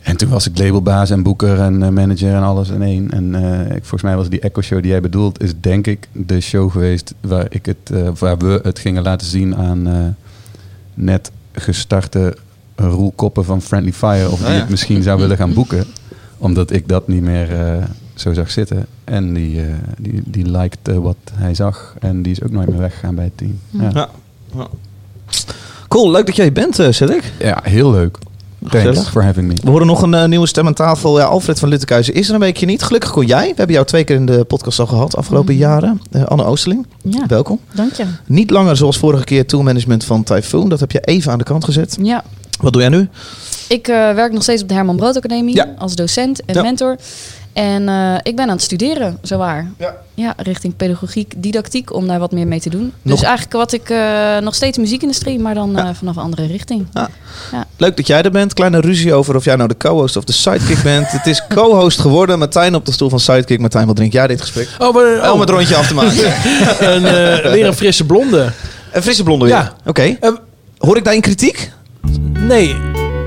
En 0.00 0.16
toen 0.16 0.28
was 0.28 0.46
ik 0.48 0.58
labelbaas 0.58 1.10
en 1.10 1.22
boeker 1.22 1.60
en 1.60 1.78
manager 1.78 2.34
en 2.34 2.42
alles 2.42 2.68
in 2.68 2.82
één. 2.82 3.10
En 3.10 3.34
ik, 3.64 3.80
volgens 3.80 4.02
mij 4.02 4.16
was 4.16 4.28
die 4.28 4.40
Echo 4.40 4.60
Show 4.60 4.82
die 4.82 4.90
jij 4.90 5.00
bedoelt, 5.00 5.42
is 5.42 5.52
denk 5.60 5.86
ik 5.86 6.08
de 6.12 6.40
show 6.40 6.70
geweest 6.70 7.14
waar, 7.20 7.46
ik 7.48 7.66
het, 7.66 8.18
waar 8.18 8.38
we 8.38 8.60
het 8.62 8.78
gingen 8.78 9.02
laten 9.02 9.26
zien 9.26 9.56
aan 9.56 10.16
net 10.94 11.30
gestarte 11.52 12.36
Roel 12.74 13.12
Koppen 13.16 13.44
van 13.44 13.62
Friendly 13.62 13.92
Fire. 13.92 14.30
Of 14.30 14.38
die 14.38 14.46
Oh 14.46 14.52
ja. 14.52 14.58
het 14.58 14.68
misschien 14.68 15.02
zou 15.02 15.20
willen 15.20 15.36
gaan 15.36 15.54
boeken. 15.54 15.84
Omdat 16.42 16.70
ik 16.70 16.88
dat 16.88 17.08
niet 17.08 17.22
meer 17.22 17.60
eh, 17.60 17.84
zo 18.14 18.32
zag 18.32 18.50
zitten. 18.50 18.86
En 19.04 19.34
die, 19.34 19.60
eh 19.60 19.66
die, 19.98 20.22
die 20.24 20.50
likte 20.50 21.00
wat 21.00 21.16
hij 21.34 21.54
zag. 21.54 21.94
En 22.00 22.22
die 22.22 22.32
is 22.32 22.42
ook 22.42 22.50
nooit 22.50 22.68
meer 22.68 22.78
weggegaan 22.78 23.14
bij 23.14 23.24
het 23.24 23.36
team. 23.36 23.58
Ja, 23.70 23.90
Ja. 23.94 24.08
Ja. 24.56 24.66
Cool, 25.88 26.10
leuk 26.10 26.26
dat 26.26 26.36
jij 26.36 26.52
bent, 26.52 26.78
eh, 26.78 26.90
Cedric. 26.90 27.32
ja 27.38 27.60
heel 27.62 27.90
leuk. 27.90 28.18
Thanks 28.68 28.76
Gezellig. 28.86 29.10
for 29.10 29.22
having 29.24 29.46
me. 29.48 29.54
We 29.62 29.70
horen 29.70 29.86
nog 29.86 30.02
een 30.02 30.30
nieuwe 30.30 30.46
stem 30.46 30.66
aan 30.66 30.74
tafel. 30.74 31.18
Ja, 31.18 31.24
Alfred 31.24 31.58
van 31.58 31.68
Luttekhuizen 31.68 32.14
is 32.14 32.28
er 32.28 32.34
een 32.34 32.40
weekje 32.40 32.66
niet. 32.66 32.82
Gelukkig 32.82 33.10
kon 33.10 33.26
jij. 33.26 33.48
We 33.48 33.54
hebben 33.56 33.74
jou 33.74 33.86
twee 33.86 34.04
keer 34.04 34.16
in 34.16 34.26
de 34.26 34.44
podcast 34.44 34.78
al 34.78 34.86
gehad 34.86 35.16
afgelopen 35.16 35.54
Mhm. 35.54 35.62
jaren. 35.62 36.00
Eh, 36.10 36.24
Anne 36.24 36.44
Oosterling, 36.44 36.86
Ja, 37.02 37.26
welkom. 37.26 37.58
dank 37.74 37.92
je. 37.92 38.04
Niet 38.26 38.50
langer 38.50 38.76
zoals 38.76 38.98
vorige 38.98 39.24
keer 39.24 39.46
toolmanagement 39.46 40.04
van 40.04 40.22
Typhoon. 40.22 40.68
Dat 40.68 40.80
heb 40.80 40.92
je 40.92 41.00
even 41.00 41.32
aan 41.32 41.38
de 41.38 41.44
kant 41.44 41.64
gezet. 41.64 41.98
Ja, 42.02 42.24
Wat 42.60 42.72
doe 42.72 42.82
jij 42.82 42.90
nu? 42.90 43.08
Ik 43.68 43.88
eh, 43.88 43.94
werk 44.14 44.32
nog 44.32 44.42
steeds 44.42 44.62
op 44.62 44.68
de 44.68 44.74
Herman 44.74 44.96
Brood 44.96 45.16
Academie 45.16 45.54
Ja. 45.54 45.66
als 45.78 45.94
docent 45.94 46.44
en 46.44 46.54
Ja. 46.54 46.62
mentor. 46.62 46.96
En 47.52 47.88
eh, 47.88 48.14
ik 48.22 48.36
ben 48.36 48.44
aan 48.44 48.50
het 48.50 48.62
studeren, 48.62 49.18
zowaar. 49.22 49.70
Ja. 49.78 49.94
Ja, 50.14 50.34
richting 50.36 50.76
pedagogiek, 50.76 51.32
didactiek, 51.36 51.92
om 51.94 52.06
daar 52.06 52.18
wat 52.18 52.32
meer 52.32 52.46
mee 52.46 52.60
te 52.60 52.70
doen. 52.70 52.92
Nog- 53.02 53.14
Dus 53.18 53.22
eigenlijk 53.22 53.52
wat 53.56 53.72
ik 53.72 53.90
eh, 53.90 54.38
nog 54.38 54.54
steeds 54.54 54.78
muziekindustrie, 54.78 55.38
maar 55.38 55.54
dan 55.54 55.78
eh, 55.78 55.88
vanaf 55.92 56.16
een 56.16 56.22
andere 56.22 56.46
richting. 56.46 56.86
Leuk 57.76 57.96
dat 57.96 58.06
jij 58.06 58.22
er 58.22 58.30
bent. 58.30 58.54
Kleine 58.54 58.80
ruzie 58.80 59.14
over 59.14 59.36
of 59.36 59.44
jij 59.44 59.56
nou 59.56 59.68
de 59.68 59.76
co-host 59.76 60.16
of 60.16 60.24
de 60.24 60.32
sidekick 60.32 60.82
bent. 60.82 61.10
Het 61.10 61.26
is 61.26 61.42
co-host 61.48 62.00
geworden. 62.00 62.38
Martijn 62.38 62.74
op 62.74 62.86
de 62.86 62.92
stoel 62.92 63.08
van 63.08 63.20
sidekick. 63.20 63.60
Martijn, 63.60 63.86
wat 63.86 63.96
drink 63.96 64.12
jij 64.12 64.26
dit 64.26 64.40
gesprek? 64.40 64.68
Oh, 64.78 64.94
maar, 64.94 65.22
Oh, 65.28 65.32
om 65.32 65.40
het 65.40 65.50
rondje 65.50 65.76
af 65.76 65.86
te 65.86 65.94
maken. 65.94 66.24
een, 66.94 67.04
eh, 67.04 67.52
weer 67.52 67.66
een 67.66 67.74
frisse 67.74 68.04
blonde. 68.06 68.52
Een 68.92 69.02
frisse 69.02 69.22
blonde 69.22 69.44
weer. 69.44 69.54
Ja. 69.54 69.72
Oké. 69.86 70.16
Eh, 70.20 70.30
Hoor 70.78 70.96
ik 70.96 71.04
daarin 71.04 71.22
kritiek? 71.22 71.70
Nee. 72.48 72.74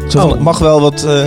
Zo 0.10 0.20
Oh. 0.20 0.40
mag 0.40 0.60
wel 0.60 0.82
wat... 0.82 1.04
eh, 1.04 1.26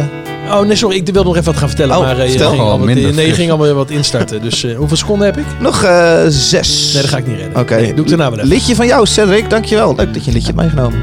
Oh, 0.50 0.60
nee, 0.66 0.76
sorry. 0.76 0.96
Ik 0.96 1.04
wilde 1.04 1.28
nog 1.28 1.36
even 1.36 1.44
wat 1.50 1.56
gaan 1.56 1.68
vertellen. 1.68 1.96
Oh, 1.96 2.02
maar 2.02 2.18
eh, 2.18 2.32
je 2.32 2.38
ging 2.38 2.52
Oh, 2.52 2.60
al 2.60 2.78
wat, 2.78 2.86
minder 2.86 3.14
nee, 3.14 3.26
je 3.26 3.32
ging 3.32 3.50
allemaal 3.50 3.74
wat 3.74 3.90
instarten. 3.90 4.42
Dus 4.42 4.64
eh, 4.64 4.76
hoeveel 4.76 4.96
seconden 4.96 5.26
heb 5.26 5.36
ik? 5.36 5.44
nog 5.60 5.82
eh, 5.82 6.18
zes. 6.28 6.90
Nee, 6.92 7.02
dat 7.02 7.10
ga 7.10 7.16
ik 7.16 7.26
niet 7.26 7.36
redden. 7.38 7.60
Oké. 7.60 7.74
Nee, 7.76 7.94
doe 7.94 8.04
ik 8.04 8.08
daarna 8.08 8.28
wel 8.30 8.38
even. 8.38 8.48
Liedje 8.48 8.74
van 8.74 8.86
jou, 8.86 9.06
Cedric. 9.06 9.50
Dankjewel. 9.50 9.94
Leuk 9.96 10.14
dat 10.14 10.22
je 10.24 10.28
een 10.30 10.36
liedje 10.36 10.52
hebt 10.54 10.62
meegenomen. 10.62 10.98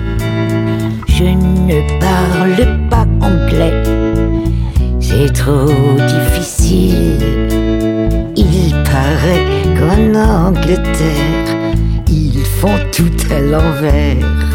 Je 1.06 1.24
ne 1.66 1.98
parle 2.00 2.80
pas 2.90 3.06
anglais, 3.20 3.88
c'est 5.00 5.32
trop 5.32 5.98
difficile. 5.98 7.16
Il 8.34 8.74
paraît 8.84 9.46
qu'en 9.78 10.16
Angleterre, 10.16 11.56
ils 12.10 12.46
font 12.60 12.80
tout 12.92 13.32
à 13.34 13.40
l'envers. 13.40 14.53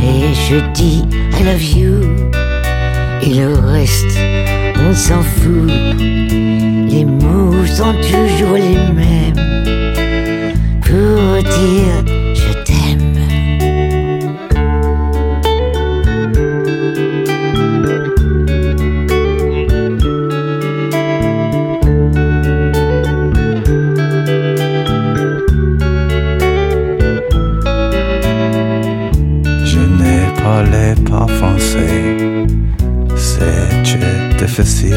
Mais 0.00 0.34
je 0.34 0.56
dis 0.72 1.04
I 1.38 1.44
love 1.44 1.62
you, 1.62 2.00
et 3.22 3.34
le 3.34 3.54
reste, 3.54 4.18
on 4.78 4.94
s'en 4.94 5.22
fout. 5.22 5.70
Les 6.88 7.04
mots 7.04 7.66
sont 7.66 7.94
toujours 7.94 8.56
les 8.56 8.76
mêmes 8.92 9.64
pour 10.80 11.42
dire 11.42 12.19
Je 34.62 34.92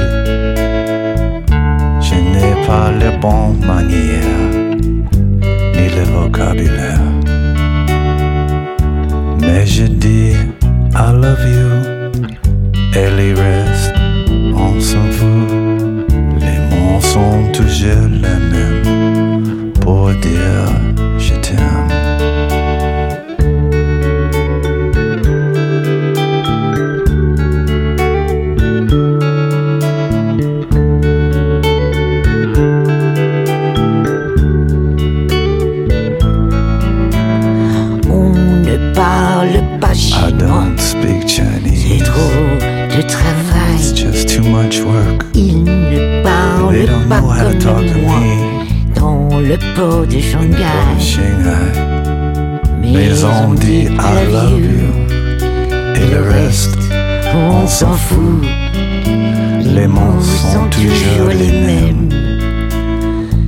n'ai 2.16 2.54
pas 2.68 2.92
les 2.92 3.18
bonnes 3.18 3.66
manières, 3.66 4.23
pas 47.14 47.52
comme 47.62 47.86
to 47.86 48.00
moi 48.00 48.20
dans 48.96 49.40
le 49.40 49.58
port 49.76 50.06
de 50.08 50.20
Shanghai. 50.20 50.64
Mais 52.82 53.24
on 53.24 53.54
dit 53.54 53.88
I 54.00 54.32
love 54.32 54.62
you. 54.62 54.94
Et 55.96 56.12
le 56.12 56.22
reste, 56.30 56.78
on 57.34 57.68
s'en 57.68 57.94
fout. 57.94 58.44
les 59.76 59.88
mots 59.88 60.22
sont 60.22 60.68
toujours 60.70 61.30
les 61.30 61.52
mêmes. 61.52 62.10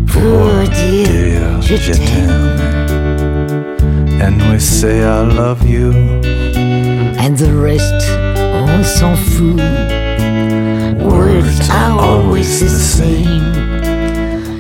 Pour 0.08 0.50
dire 0.74 1.62
je 1.62 1.76
t'aime. 1.76 2.56
And 4.22 4.42
we 4.52 4.60
say 4.60 5.02
I 5.04 5.24
love 5.24 5.68
you. 5.68 5.92
And 7.20 7.36
the 7.38 7.52
rest, 7.62 8.10
on 8.54 8.84
s'en 8.84 9.16
fout. 9.16 10.05
Words 11.10 11.70
are 11.70 12.00
always 12.00 12.60
the 12.60 12.70
same. 12.70 13.52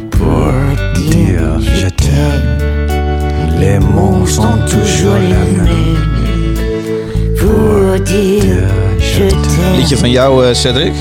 Pour 0.10 0.54
dire 0.94 1.60
je 1.60 1.90
t'aime. 1.90 2.58
Les 3.60 3.80
mots 3.80 4.28
sont 4.28 4.58
toujours 4.70 5.16
les 5.16 5.58
mêmes. 5.62 6.56
Pour 7.38 8.00
dire 8.04 8.44
Dear, 8.44 9.00
je 9.00 9.30
t'aime. 9.30 9.76
Liedje 9.76 9.98
van 9.98 10.10
jou, 10.10 10.46
eh, 10.46 10.54
Cedric. 10.54 10.94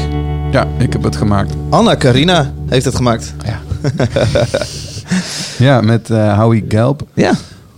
Ja, 0.51 0.67
ik 0.79 0.93
heb 0.93 1.03
het 1.03 1.17
gemaakt. 1.17 1.53
Anna 1.71 1.95
Karina 1.95 2.53
heeft 2.69 2.85
het 2.85 2.95
gemaakt. 2.95 3.35
Ja, 5.59 5.81
met 5.81 6.11
eh, 6.11 6.39
Howie 6.39 6.65
Gelb. 6.69 7.03
Ja. 7.15 7.33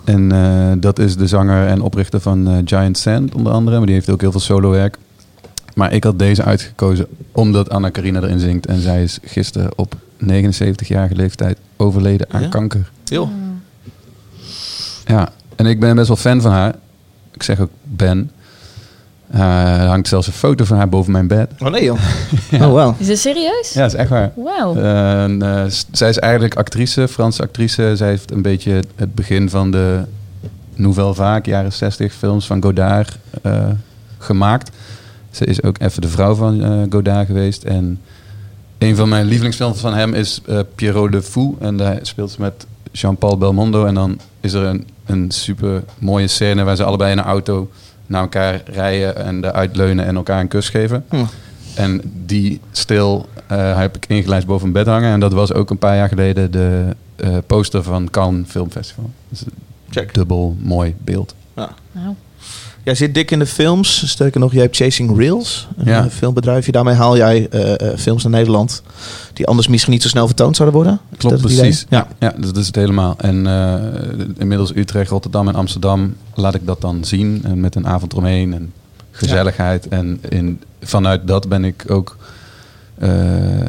En 0.04 0.32
eh, 0.32 0.73
dat 0.80 0.99
is 0.99 1.16
de 1.16 1.26
zanger 1.26 1.66
en 1.66 1.80
oprichter 1.80 2.20
van 2.20 2.49
eh, 2.49 2.54
Giant 2.64 2.99
Sand 2.99 3.35
onder 3.35 3.52
andere. 3.52 3.76
Maar 3.76 3.87
die 3.87 3.94
heeft 3.94 4.11
ook 4.11 4.20
heel 4.20 4.30
veel 4.30 4.40
solowerk. 4.40 4.96
Maar 5.75 5.92
ik 5.92 6.04
had 6.04 6.18
deze 6.18 6.42
uitgekozen 6.42 7.06
omdat 7.37 7.71
Anna 7.71 7.88
Karina 7.90 8.21
erin 8.23 8.38
zingt. 8.38 8.66
En 8.66 8.81
zij 8.81 9.02
is 9.02 9.19
gisteren 9.25 9.78
op 9.78 9.95
79-jarige 10.25 11.14
leeftijd 11.14 11.59
overleden 11.76 12.26
aan 12.31 12.43
Ja? 12.43 12.49
kanker. 12.49 12.90
Joh. 13.05 13.28
Ja, 15.07 15.28
en 15.57 15.66
ik 15.66 15.81
ben 15.81 15.95
best 15.97 16.09
wel 16.09 16.16
fan 16.16 16.40
van 16.40 16.50
haar. 16.52 16.75
Ik 17.35 17.43
zeg 17.43 17.61
ook 17.61 17.71
ben. 17.83 18.31
Eh, 19.31 19.81
er 19.81 19.87
hangt 19.88 20.09
zelfs 20.09 20.26
een 20.26 20.33
foto 20.33 20.64
van 20.64 20.76
haar 20.76 20.88
boven 20.88 21.12
mijn 21.12 21.26
bed. 21.26 21.50
Oh 21.59 21.69
nee 21.69 21.85
joh. 21.85 21.99
Oh 22.52 22.69
wow. 22.71 22.95
Is 23.00 23.07
dit 23.07 23.19
serieus? 23.19 23.73
Ja, 23.73 23.81
dat 23.81 23.93
is 23.93 23.99
echt 23.99 24.11
waar. 24.11 24.33
En, 25.25 25.43
eh, 25.43 25.64
zij 25.90 26.09
is 26.09 26.19
eigenlijk 26.19 26.55
actrice, 26.57 27.09
Franse 27.09 27.43
actrice. 27.43 27.93
Zij 27.97 28.09
heeft 28.09 28.31
een 28.31 28.43
beetje 28.43 28.83
het 28.95 29.14
begin 29.14 29.50
van 29.50 29.71
de 29.71 30.02
Nouvelle 30.75 31.14
Vague, 31.14 31.43
jaren 31.45 31.73
60 31.73 32.12
films 32.12 32.47
van 32.47 32.62
Godard 32.62 33.19
eh, 33.43 33.64
gemaakt. 34.19 34.71
Ze 35.37 35.45
is 35.45 35.62
ook 35.62 35.78
even 35.81 36.02
de 36.02 36.09
vrouw 36.09 36.35
van 36.35 36.62
eh, 36.62 36.83
Godard 36.90 37.26
geweest. 37.26 37.62
En 37.62 38.00
een 38.78 38.97
van 38.97 39.09
mijn 39.09 39.26
lievelingsfilms 39.26 39.81
van 39.81 39.95
hem 39.95 40.14
is 40.14 40.40
eh, 40.47 40.61
Pierrot 40.75 41.12
de 41.12 41.23
Fou. 41.23 41.55
En 41.61 41.76
daar 41.76 41.99
speelt 42.02 42.31
ze 42.31 42.40
met 42.40 42.66
Jean-Paul 42.93 43.38
Belmondo. 43.38 43.85
En 43.85 43.95
dan 43.95 44.19
is 44.40 44.52
er 44.52 44.64
een, 44.64 44.87
een 45.07 45.31
super 45.31 45.85
mooie 45.99 46.26
scène 46.26 46.64
waar 46.64 46.76
ze 46.76 46.85
allebei 46.85 47.12
in 47.12 47.19
een 47.19 47.25
auto 47.25 47.71
naar 48.07 48.21
elkaar 48.23 48.62
rijden 48.64 49.16
en 49.16 49.45
eruit 49.45 49.76
leunen 49.76 50.07
en 50.07 50.16
elkaar 50.16 50.40
een 50.40 50.49
kus 50.49 50.69
geven. 50.69 51.05
Hm. 51.09 51.25
En 51.75 52.00
die 52.25 52.61
stil 52.73 53.28
eh, 53.47 53.78
heb 53.78 53.97
ik 53.97 54.07
ingelijst 54.07 54.47
boven 54.47 54.71
mijn 54.73 54.85
bed 54.85 54.95
hangen. 54.95 55.12
En 55.12 55.21
dat 55.21 55.33
was 55.33 55.52
ook 55.52 55.71
een 55.71 55.78
paar 55.78 55.97
jaar 55.97 56.09
geleden 56.09 56.50
de 56.50 56.97
eh, 57.16 57.37
poster 57.47 57.83
van 57.83 58.11
Cannes 58.11 58.49
Film 58.49 58.71
Festival. 58.71 59.11
Dus 59.28 59.40
een 59.40 59.52
Check. 59.90 60.14
dubbel 60.14 60.57
mooi 60.61 60.95
beeld. 61.05 61.35
Nou, 61.55 61.71
Jij 62.87 62.95
zit 62.95 63.14
dik 63.14 63.31
in 63.31 63.38
de 63.38 63.47
films. 63.47 64.09
Sterker 64.11 64.40
nog, 64.40 64.52
jij 64.52 64.62
hebt 64.62 64.76
Chasing 64.76 65.16
Reels. 65.16 65.69
Een 65.76 65.85
Ja. 65.87 66.05
eh, 66.05 66.11
filmbedrijfje. 66.11 66.73
Daarmee 66.73 66.95
haal 66.95 67.16
jij 67.16 67.49
eh, 67.49 67.90
eh, 67.93 67.99
films 67.99 68.23
naar 68.23 68.33
Nederland. 68.33 68.83
Die 69.33 69.47
anders 69.47 69.69
misschien 69.69 69.93
niet 69.93 70.02
zo 70.02 70.09
snel 70.09 70.26
vertoond 70.26 70.57
zouden 70.57 70.78
worden. 70.78 71.00
Klopt, 71.16 71.40
precies. 71.40 71.87
Ja. 71.88 72.07
Ja, 72.19 72.35
dus 72.37 72.47
dat 72.47 72.57
is 72.57 72.66
het 72.66 72.75
helemaal. 72.76 73.14
En 73.19 73.47
inmiddels 74.38 74.75
Utrecht, 74.75 75.11
Rotterdam 75.11 75.49
en 75.49 75.55
Amsterdam 75.55 76.14
laat 76.35 76.55
ik 76.55 76.66
dat 76.66 76.81
dan 76.81 77.05
zien. 77.05 77.40
En 77.45 77.61
met 77.61 77.75
een 77.75 77.87
avond 77.87 78.12
eromheen 78.12 78.55
en 78.55 78.73
gezelligheid. 79.11 79.88
En 79.88 80.21
in, 80.28 80.61
vanuit 80.83 81.26
dat 81.26 81.49
ben 81.49 81.64
ik 81.64 81.85
ook, 81.88 82.16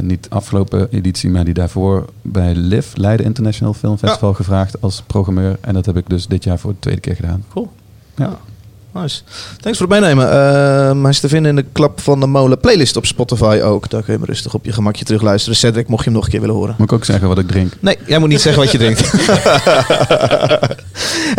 niet 0.02 0.28
afgelopen 0.30 0.88
editie, 0.92 1.30
maar 1.30 1.46
die 1.46 1.54
daarvoor 1.54 2.06
bij 2.22 2.56
LIF, 2.56 2.96
Leiden 2.96 3.26
International 3.26 3.74
Film 3.74 3.98
Festival, 3.98 4.34
gevraagd 4.34 4.82
als 4.82 5.04
programmeur. 5.08 5.58
En 5.62 5.74
dat 5.74 5.86
heb 5.86 5.98
ik 5.98 6.10
dus 6.10 6.28
dit 6.28 6.44
jaar 6.44 6.60
voor 6.60 6.72
de 6.72 6.80
tweede 6.80 7.02
keer 7.02 7.16
gedaan. 7.16 7.44
Cool. 7.54 7.72
Ja. 8.16 8.38
Nice. 9.02 9.22
Thanks 9.60 9.78
voor 9.78 9.88
het 9.88 10.00
meenemen. 10.00 10.32
Eh, 10.32 11.02
hij 11.02 11.10
is 11.10 11.20
te 11.20 11.28
vinden 11.28 11.50
in 11.50 11.56
de 11.56 11.66
Klap 11.72 12.02
van 12.02 12.20
de 12.20 12.28
Molen 12.28 12.60
playlist 12.60 12.96
op 12.96 13.06
Spotify 13.06 13.60
ook. 13.64 13.90
Daar 13.90 14.04
kun 14.04 14.14
je 14.14 14.20
hem 14.20 14.28
rustig 14.28 14.54
op 14.54 14.66
je 14.66 14.72
gemakje 14.72 15.06
terug 15.06 15.22
luisteren. 15.22 15.58
Cedric, 15.58 15.88
mocht 15.88 16.04
je 16.04 16.10
hem 16.10 16.14
nog 16.14 16.26
een 16.26 16.32
keer 16.32 16.40
willen 16.40 16.56
horen. 16.56 16.76
Moet 16.78 16.92
ik 16.92 16.98
ook 16.98 17.06
zeggen 17.06 17.28
wat 17.28 17.40
ik 17.40 17.48
drink? 17.48 17.74
Nee, 17.80 17.98
jij 18.06 18.20
moet 18.20 18.30
niet 18.30 18.42
zeggen 18.42 18.62
wat 18.62 18.72
je 18.72 18.78
drinkt. 18.78 19.12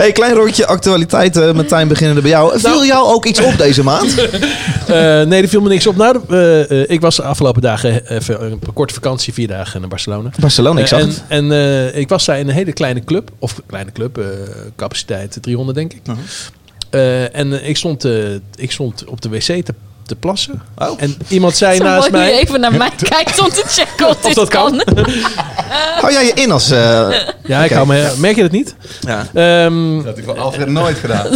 hey, 0.00 0.12
klein 0.12 0.34
rondje 0.34 0.66
actualiteiten. 0.66 1.56
Martijn, 1.56 1.88
beginnende 1.88 2.20
bij 2.20 2.30
jou. 2.30 2.58
Viel 2.60 2.84
jou 2.84 3.06
ook 3.06 3.26
iets 3.26 3.40
op 3.40 3.58
deze 3.58 3.82
maand? 3.82 4.14
Eh, 4.88 5.22
nee, 5.22 5.42
er 5.42 5.48
viel 5.48 5.60
me 5.60 5.68
niks 5.68 5.86
op. 5.86 5.96
Nou, 5.96 6.20
eh, 6.28 6.70
eh, 6.70 6.90
ik 6.90 7.00
was 7.00 7.16
de 7.16 7.22
afgelopen 7.22 7.62
dagen 7.62 8.06
even 8.06 8.44
een 8.44 8.60
korte 8.74 8.94
vakantie, 8.94 9.32
vier 9.32 9.48
dagen 9.48 9.80
naar 9.80 9.88
Barcelona. 9.88 10.30
Barcelona, 10.40 10.80
ik 10.80 10.86
zag 10.86 11.00
en 11.00 11.08
het. 11.08 11.22
en 11.28 11.52
eh, 11.52 11.96
ik 11.96 12.08
was 12.08 12.24
daar 12.24 12.38
in 12.38 12.48
een 12.48 12.54
hele 12.54 12.72
kleine 12.72 13.04
club, 13.04 13.30
of 13.38 13.60
kleine 13.66 13.92
club, 13.92 14.18
eh, 14.18 14.24
capaciteit 14.76 15.38
300 15.40 15.78
denk 15.78 15.92
ik. 15.92 16.00
Mhm. 16.06 16.16
Eh, 16.90 17.36
en 17.36 17.60
eh, 17.60 17.68
ik, 17.68 17.76
stond, 17.76 18.04
eh, 18.04 18.12
ik 18.56 18.70
stond 18.72 19.04
op 19.04 19.20
de 19.20 19.28
wc 19.28 19.40
te, 19.40 19.74
te 20.06 20.14
plassen. 20.16 20.62
Oh. 20.78 20.90
En 20.96 21.16
iemand 21.28 21.56
zei 21.56 21.76
Zo 21.76 21.82
naast 21.84 22.08
hoe 22.08 22.18
je 22.18 22.24
mij... 22.24 22.38
even 22.38 22.60
naar 22.60 22.74
mij 22.76 22.90
kijkt 23.08 23.40
om 23.40 23.48
te 23.48 23.62
checken 23.66 24.08
of, 24.08 24.16
Of 24.22 24.22
dit 24.22 24.34
dat 24.34 24.48
kan. 24.48 24.82
Hou 26.00 26.12
jij 26.12 26.24
je 26.26 26.32
in 26.34 26.50
als... 26.50 26.70
eh, 26.70 26.78
Ja, 27.44 27.58
ik 27.58 27.64
Oké. 27.64 27.74
hou 27.74 27.86
me, 27.86 28.12
merk 28.18 28.36
je 28.36 28.42
dat 28.42 28.50
niet? 28.50 28.74
ja. 29.00 29.26
Ehm, 29.34 29.96
Dat 29.96 30.04
had 30.04 30.18
ik 30.18 30.24
van 30.24 30.38
Alfred 30.38 30.68
nooit 30.68 30.98
gedaan. 30.98 31.26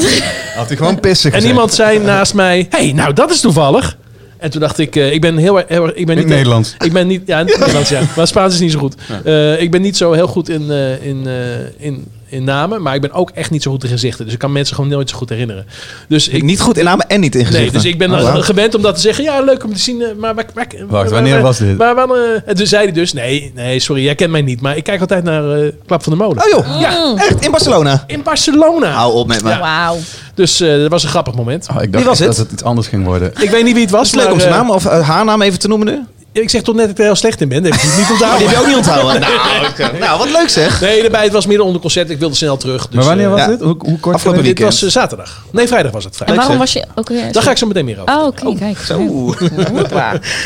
Had 0.56 0.68
hij 0.68 0.76
gewoon 0.76 1.00
pissen 1.00 1.32
en 1.32 1.44
iemand 1.46 1.74
zei 1.74 1.98
naast 1.98 2.34
mij: 2.34 2.66
hey, 2.70 2.92
nou 2.92 3.12
dat 3.12 3.30
is 3.30 3.40
toevallig. 3.40 3.96
En 4.38 4.50
toen 4.50 4.60
dacht 4.60 4.78
ik, 4.78 4.96
eh, 4.96 5.12
ik 5.12 5.20
ben 5.20 5.36
heel, 5.36 5.58
erg- 5.58 5.68
ik 5.68 5.76
ben 5.76 5.90
In 5.96 6.06
niet 6.06 6.16
het 6.18 6.26
Nederlands. 6.26 6.74
Ik 6.78 6.92
ben 6.92 7.06
niet, 7.06 7.22
ja, 7.26 7.38
in 7.40 7.46
Nederlands, 7.46 7.90
ja. 7.90 8.00
Maar 8.16 8.26
Spaans 8.26 8.54
is 8.54 8.60
niet 8.60 8.72
zo 8.72 8.78
goed. 8.78 8.94
Eh, 9.24 9.60
ik 9.60 9.70
ben 9.70 9.82
niet 9.82 9.96
zo 9.96 10.12
heel 10.12 10.26
goed 10.26 10.48
in, 10.48 10.70
eh, 10.70 11.06
in, 11.06 11.26
eh, 11.26 11.86
in, 11.86 12.06
in 12.32 12.44
namen, 12.44 12.82
maar 12.82 12.94
ik 12.94 13.00
ben 13.00 13.12
ook 13.12 13.30
echt 13.30 13.50
niet 13.50 13.62
zo 13.62 13.70
goed 13.70 13.84
in 13.84 13.90
gezichten. 13.90 14.24
Dus 14.24 14.32
ik 14.34 14.38
kan 14.40 14.52
mensen 14.52 14.74
gewoon 14.74 14.90
nooit 14.90 15.10
zo 15.10 15.16
goed 15.16 15.28
herinneren. 15.28 15.66
Dus 16.08 16.28
ik, 16.28 16.42
niet 16.42 16.60
goed 16.60 16.78
in 16.78 16.84
namen 16.84 17.06
en 17.08 17.20
niet 17.20 17.34
in 17.34 17.40
gezichten. 17.46 17.62
Nee, 17.72 17.82
dus 17.82 17.84
ik 17.84 17.98
ben 17.98 18.12
Oh, 18.12 18.34
gewend 18.38 18.74
om 18.74 18.82
dat 18.82 18.94
te 18.94 19.00
zeggen. 19.00 19.24
Ja, 19.24 19.40
leuk 19.40 19.64
om 19.64 19.72
te 19.72 19.78
zien. 19.78 20.02
eh, 20.02 20.08
Maar, 20.18 20.34
waar- 20.34 21.08
wanneer 21.10 21.40
was 21.40 21.58
dit? 21.58 21.76
Waar, 21.76 21.94
waar, 21.94 22.08
eh, 22.10 22.40
en 22.46 22.54
toen 22.56 22.66
zei 22.66 22.82
hij 22.84 22.92
dus, 22.92 23.12
nee, 23.12 23.52
nee, 23.54 23.80
sorry, 23.80 24.02
jij 24.04 24.14
kent 24.14 24.30
mij 24.30 24.42
niet. 24.42 24.60
Maar 24.60 24.76
ik 24.76 24.84
kijk 24.84 25.00
altijd 25.00 25.24
naar 25.24 25.50
eh 25.60 25.72
Klap 25.86 26.02
van 26.02 26.12
de 26.12 26.18
Molen. 26.18 26.44
Oh 26.44 26.50
joh, 26.50 26.80
Ja, 26.80 27.14
echt 27.16 27.44
in 27.44 27.50
Barcelona. 27.50 28.04
in 28.06 28.22
Barcelona. 28.22 28.90
Hou 28.90 29.12
op 29.14 29.26
met 29.26 29.42
me. 29.42 29.48
Ja. 29.50 29.58
Wauw. 29.60 29.96
Dus 30.34 30.60
eh, 30.60 30.76
dat 30.80 30.90
was 30.90 31.02
een 31.02 31.08
grappig 31.08 31.34
moment. 31.34 31.66
Oh, 31.70 31.74
ik 31.76 31.80
Wie 31.82 31.90
dacht 31.90 32.04
was 32.04 32.18
echt 32.20 32.28
het? 32.28 32.36
dat 32.36 32.44
het 32.46 32.54
iets 32.54 32.62
anders 32.64 32.86
ging 32.86 33.04
worden. 33.04 33.32
Ik 33.40 33.50
weet 33.50 33.64
niet 33.64 33.72
wie 33.74 33.82
het 33.82 33.90
was. 33.90 34.00
Was 34.00 34.10
het 34.10 34.16
leuk 34.16 34.24
maar, 34.24 34.34
om 34.34 34.40
zijn 34.40 34.52
naam 34.52 34.70
of 34.70 34.84
haar 35.06 35.24
naam 35.24 35.42
even 35.42 35.58
te 35.58 35.68
noemen 35.68 35.86
nu? 35.86 35.98
Ik 36.32 36.50
zeg 36.50 36.62
toch 36.62 36.74
net 36.74 36.84
dat 36.84 36.92
ik 36.92 36.98
er 36.98 37.04
heel 37.04 37.14
slecht 37.14 37.40
in 37.40 37.48
ben. 37.48 37.62
Dat 37.62 37.72
heb 37.72 37.82
ik 37.82 37.96
niet 37.96 38.00
Oh, 38.00 38.06
die 38.06 38.12
onthouden. 38.16 38.48
heb 38.48 38.56
je 38.56 38.60
ook 38.60 38.66
niet 38.66 38.76
onthouden. 38.76 39.20
nou, 39.78 39.98
nou, 39.98 40.18
wat 40.18 40.30
leuk 40.30 40.48
zeg. 40.48 40.80
Nee, 40.80 41.00
daarbij, 41.00 41.22
het 41.24 41.32
was 41.32 41.46
midden 41.46 41.66
onder 41.66 41.80
concert. 41.80 42.10
Ik 42.10 42.18
wilde 42.18 42.34
snel 42.34 42.56
terug. 42.56 42.86
Dus, 42.86 42.94
maar 42.94 43.04
wanneer 43.04 43.24
eh, 43.24 43.30
was 43.30 43.40
ja. 43.40 43.46
dit? 43.46 43.60
Hoe, 43.60 43.66
hoe 43.68 43.76
kort 43.78 44.14
Afgelopen 44.14 44.20
geleden? 44.20 44.44
Dit 44.44 44.44
weekend. 44.58 44.80
was 44.80 44.82
eh, 44.82 44.90
zaterdag. 45.00 45.44
Nee, 45.50 45.66
vrijdag 45.66 45.92
was 45.92 46.04
het. 46.04 46.12
En 46.12 46.18
Vrijdag. 46.24 46.46
waarom 46.46 46.66
zeg. 46.66 46.74
was 46.84 46.84
je 46.94 47.00
ook 47.00 47.08
weer... 47.08 47.32
Daar 47.32 47.42
ga 47.42 47.50
ik 47.50 47.56
zo 47.58 47.66
meteen 47.66 47.84
meer 47.84 48.00
over. 48.00 48.14
Oh, 48.20 48.26
oké, 48.26 48.54
kijk. 48.58 48.78
Zo. 48.78 49.00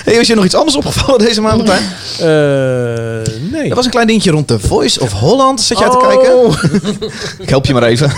Hey, 0.05 0.17
was 0.17 0.27
je 0.27 0.35
nog 0.35 0.45
iets 0.45 0.55
anders 0.55 0.77
opgevallen 0.77 1.21
deze 1.21 1.41
maand, 1.41 1.57
Martijn? 1.57 1.83
Eh, 2.19 2.27
nee. 3.53 3.69
Er 3.69 3.75
was 3.75 3.85
een 3.85 3.91
klein 3.91 4.07
dingetje 4.07 4.31
rond 4.31 4.49
de 4.49 4.59
Voice 4.59 5.01
of 5.01 5.13
Holland. 5.13 5.61
Zat 5.61 5.79
jij 5.79 5.89
te 5.89 5.97
Oh. 5.97 6.09
kijken? 6.09 7.11
Ik 7.39 7.49
help 7.49 7.67
je 7.67 7.73
maar 7.73 7.83
even. 7.83 8.11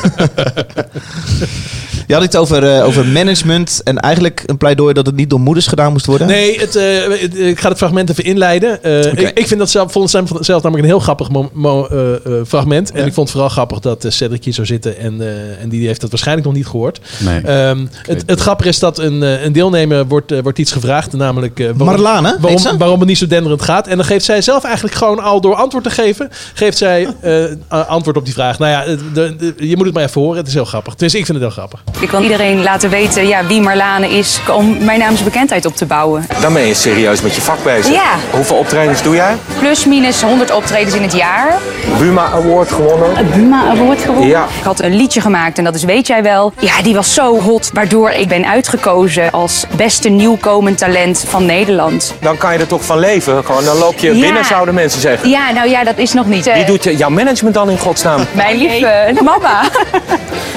Je 2.07 2.15
had 2.15 2.23
het 2.23 2.37
over, 2.37 2.75
eh, 2.77 2.85
over 2.85 3.07
management 3.07 3.81
en 3.85 3.99
eigenlijk 3.99 4.43
een 4.47 4.57
pleidooi 4.57 4.95
dat 4.95 5.07
het 5.07 5.15
niet 5.17 5.31
door 5.31 5.41
moeders 5.41 5.67
gedaan 5.67 5.93
moest 5.93 6.07
worden. 6.07 6.27
Nee, 6.27 6.59
het, 6.61 6.77
eh, 6.77 6.85
het- 7.21 7.58
ik 7.59 7.65
ga 7.65 7.71
het 7.71 7.79
fragment 7.79 8.11
even 8.11 8.25
inleiden. 8.25 8.83
Eh, 8.83 9.05
ik, 9.05 9.31
ik 9.39 9.47
vind 9.47 9.61
dat 9.61 9.71
zelf, 9.71 9.93
vond 9.93 10.11
zelf 10.11 10.63
namelijk 10.63 10.79
een 10.79 10.85
heel 10.85 10.99
grappig 10.99 11.31
mo- 11.31 11.51
mo- 11.53 11.87
eh, 11.87 12.15
eh, 12.15 12.21
fragment. 12.47 12.91
En 12.91 13.01
Ja. 13.01 13.07
ik 13.07 13.13
vond 13.13 13.27
het 13.27 13.31
vooral 13.31 13.49
grappig 13.51 13.79
dat 13.81 14.05
uh, 14.05 14.11
Cedric 14.11 14.45
hier 14.45 14.55
zou 14.55 14.67
zitten. 14.67 14.99
En, 14.99 15.21
eh, 15.21 15.63
en 15.63 15.69
die 15.69 15.87
heeft 15.87 16.01
dat 16.01 16.11
waarschijnlijk 16.11 16.47
nog 16.47 16.57
niet 16.57 16.67
gehoord. 16.67 17.01
Nee. 17.19 17.41
Ehm, 17.41 17.87
het, 18.07 18.23
het 18.27 18.41
grappige 18.41 18.69
is 18.69 18.79
dat 18.79 18.99
een, 18.99 19.23
eh, 19.23 19.45
een 19.45 19.53
deelnemer 19.53 20.07
wordt, 20.07 20.41
wordt 20.43 20.59
iets 20.59 20.73
gevraagd. 20.73 21.13
Namelijk 21.13 21.61
eh, 21.61 21.67
waarom, 21.67 21.87
Marlane, 21.87 22.37
waarom, 22.41 22.79
waarom 22.79 22.99
het 22.99 23.09
niet 23.09 23.19
zo 23.19 23.27
denderend 23.27 23.63
gaat. 23.63 23.87
En 23.87 23.97
dan 23.97 24.05
geeft 24.07 24.25
zij 24.25 24.43
zelf 24.43 24.65
eigenlijk 24.65 24.95
gewoon 24.95 25.21
al 25.23 25.41
door 25.41 25.55
antwoord 25.55 25.85
te 25.85 25.91
geven. 25.91 26.31
Geeft 26.55 26.79
zij 26.79 27.09
eh, 27.21 27.45
antwoord 27.89 28.17
op 28.17 28.25
die 28.25 28.35
vraag. 28.35 28.59
Nou 28.59 28.71
ja, 28.73 28.97
de- 29.15 29.37
de- 29.37 29.55
je 29.69 29.77
moet 29.77 29.87
het 29.87 29.95
maar 29.95 30.05
even 30.05 30.21
horen. 30.21 30.37
Het 30.39 30.47
is 30.47 30.55
heel 30.55 30.65
grappig. 30.65 30.93
Tenminste, 30.93 31.19
ik 31.19 31.27
vind 31.27 31.39
het 31.39 31.47
heel 31.47 31.57
grappig. 31.57 31.83
Ik 32.01 32.11
wil 32.11 32.23
iedereen 32.23 32.63
laten 32.63 32.91
weten 32.91 33.27
ja, 33.27 33.47
wie 33.47 33.61
Marlane 33.61 34.09
is 34.09 34.41
om 34.57 34.85
mijn 34.85 34.99
naamsbekendheid 34.99 35.67
op 35.67 35.77
te 35.77 35.87
bouwen. 35.87 36.27
Dan 36.41 36.53
ben 36.53 36.63
je 36.63 36.75
serieus 36.75 37.21
met 37.23 37.35
je 37.35 37.41
vak 37.49 37.63
bezig. 37.65 37.93
Ja. 37.95 38.15
Hoeveel 38.31 38.57
optredens 38.57 39.03
doe 39.03 39.15
jij? 39.15 39.35
Plus 39.59 39.85
minus 39.87 40.23
100 40.23 40.51
optredens 40.55 40.95
in 40.95 41.03
het 41.03 41.13
jaar. 41.13 41.59
Buma 41.99 42.25
Award 42.33 42.73
gewonnen. 42.73 43.19
Een 43.19 43.31
Buma 43.31 43.63
Award 43.69 44.01
gewonnen. 44.01 44.29
Ja. 44.29 44.43
Ik 44.59 44.65
had 44.65 44.81
een 44.83 44.95
liedje 44.95 45.21
gemaakt 45.21 45.59
en 45.59 45.65
dat 45.65 45.75
is 45.75 45.85
Weet 45.85 46.07
jij 46.07 46.23
wel. 46.23 46.53
Ja, 46.59 46.83
die 46.83 46.95
was 46.95 47.15
zo 47.15 47.41
hot, 47.41 47.71
waardoor 47.73 48.11
ik 48.11 48.29
ben 48.29 48.47
uitgekozen 48.47 49.31
als 49.31 49.67
beste 49.77 50.09
nieuwkomend 50.09 50.79
talent 50.79 51.25
van 51.29 51.47
Nederland. 51.47 52.15
Dan 52.21 52.37
kan 52.37 52.53
je 52.53 52.59
er 52.59 52.67
toch 52.67 52.85
van 52.85 52.99
leven. 52.99 53.45
Gewoon, 53.45 53.65
dan 53.65 53.77
loop 53.79 53.99
je 53.99 54.15
Ja. 54.15 54.21
binnen, 54.21 54.45
zouden 54.45 54.75
mensen 54.75 55.01
zeggen. 55.01 55.29
Ja, 55.29 55.51
nou 55.53 55.69
ja, 55.69 55.85
dat 55.85 55.99
is 55.99 56.13
nog 56.13 56.27
niet. 56.27 56.47
eh, 56.47 56.55
Wie 56.55 56.65
doet 56.65 56.85
je, 56.85 56.97
jouw 56.97 57.11
management 57.11 57.55
dan 57.55 57.71
in 57.71 57.79
godsnaam? 57.79 58.21
Mijn 58.33 58.57
lieve 58.57 59.15
mama. 59.25 59.61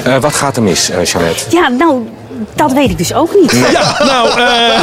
Eh, 0.04 0.16
wat 0.20 0.34
gaat 0.34 0.56
er 0.56 0.62
mis, 0.62 0.90
eh 0.90 1.04
Jeannette? 1.04 1.44
Ja, 1.48 1.68
nou, 1.68 2.08
dat 2.54 2.72
weet 2.72 2.90
ik 2.90 2.98
dus 2.98 3.14
ook 3.14 3.34
niet. 3.40 3.52
Ja, 3.72 3.96
nou, 4.12 4.28
eh, 4.40 4.80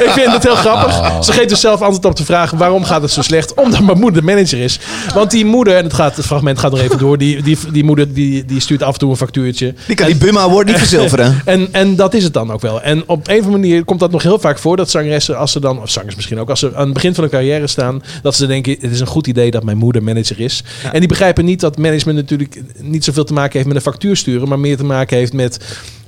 ik 0.06 0.10
vind 0.10 0.32
het 0.32 0.42
heel 0.42 0.54
grappig. 0.54 1.24
Ze 1.24 1.32
geeft 1.32 1.48
dus 1.48 1.60
zelf 1.60 1.80
antwoord 1.82 2.04
op 2.04 2.16
de 2.16 2.24
vraag 2.24 2.50
waarom 2.50 2.84
gaat 2.84 3.02
het 3.02 3.10
zo 3.10 3.22
slecht? 3.22 3.54
Omdat 3.54 3.80
mijn 3.80 3.98
moeder 3.98 4.20
de 4.20 4.26
manager 4.26 4.58
is. 4.60 4.80
Want 5.14 5.30
die 5.30 5.44
moeder, 5.44 5.76
en 5.76 5.84
het, 5.84 5.92
gaat, 5.92 6.16
het 6.16 6.26
fragment 6.26 6.58
gaat 6.58 6.70
nog 6.70 6.80
even 6.80 6.98
door, 6.98 7.18
die, 7.18 7.42
die, 7.42 7.58
die 7.72 7.84
moeder 7.84 8.12
die, 8.12 8.44
die 8.44 8.60
stuurt 8.60 8.82
af 8.82 8.92
en 8.92 8.98
toe 8.98 9.10
een 9.10 9.16
factuurtje. 9.16 9.74
Die 9.86 9.96
kan 9.96 10.06
die 10.06 10.16
Buma 10.16 10.40
Award 10.40 10.66
niet 10.66 10.78
verzilveren. 10.86 11.40
En, 11.44 11.68
en 11.72 11.96
dat 11.96 12.14
is 12.14 12.24
het 12.24 12.32
dan 12.32 12.52
ook 12.52 12.60
wel. 12.60 12.82
En 12.82 13.02
op 13.06 13.28
een 13.28 13.38
of 13.38 13.44
andere 13.44 13.62
manier 13.62 13.84
komt 13.84 14.00
dat 14.00 14.10
nog 14.10 14.22
heel 14.22 14.38
vaak 14.38 14.58
voor 14.58 14.76
dat 14.76 14.90
zangeressen, 14.90 15.38
als 15.38 15.52
ze 15.52 15.60
dan, 15.60 15.80
of 15.82 15.90
zangers 15.90 16.14
misschien 16.14 16.38
ook, 16.38 16.50
als 16.50 16.60
ze 16.60 16.74
aan 16.74 16.84
het 16.84 16.94
begin 16.94 17.14
van 17.14 17.22
hun 17.22 17.32
carrière 17.32 17.66
staan, 17.66 18.02
dat 18.22 18.34
ze 18.34 18.46
denken: 18.46 18.76
het 18.80 18.90
is 18.90 19.00
een 19.00 19.06
goed 19.06 19.26
idee 19.26 19.50
dat 19.50 19.64
mijn 19.64 19.76
moeder 19.76 20.02
manager 20.02 20.40
is. 20.40 20.64
En 20.92 20.98
die 20.98 21.08
begrijpen 21.08 21.44
niet 21.44 21.60
dat 21.60 21.78
management 21.78 22.18
natuurlijk 22.18 22.62
niet 22.78 23.04
zoveel 23.04 23.24
te 23.24 23.32
maken 23.32 23.52
heeft 23.52 23.66
met 23.66 23.76
een 23.76 23.82
factuur 23.82 24.16
sturen, 24.16 24.48
maar 24.48 24.58
meer 24.58 24.76
te 24.76 24.84
maken 24.84 25.16
heeft 25.16 25.32
met. 25.32 25.58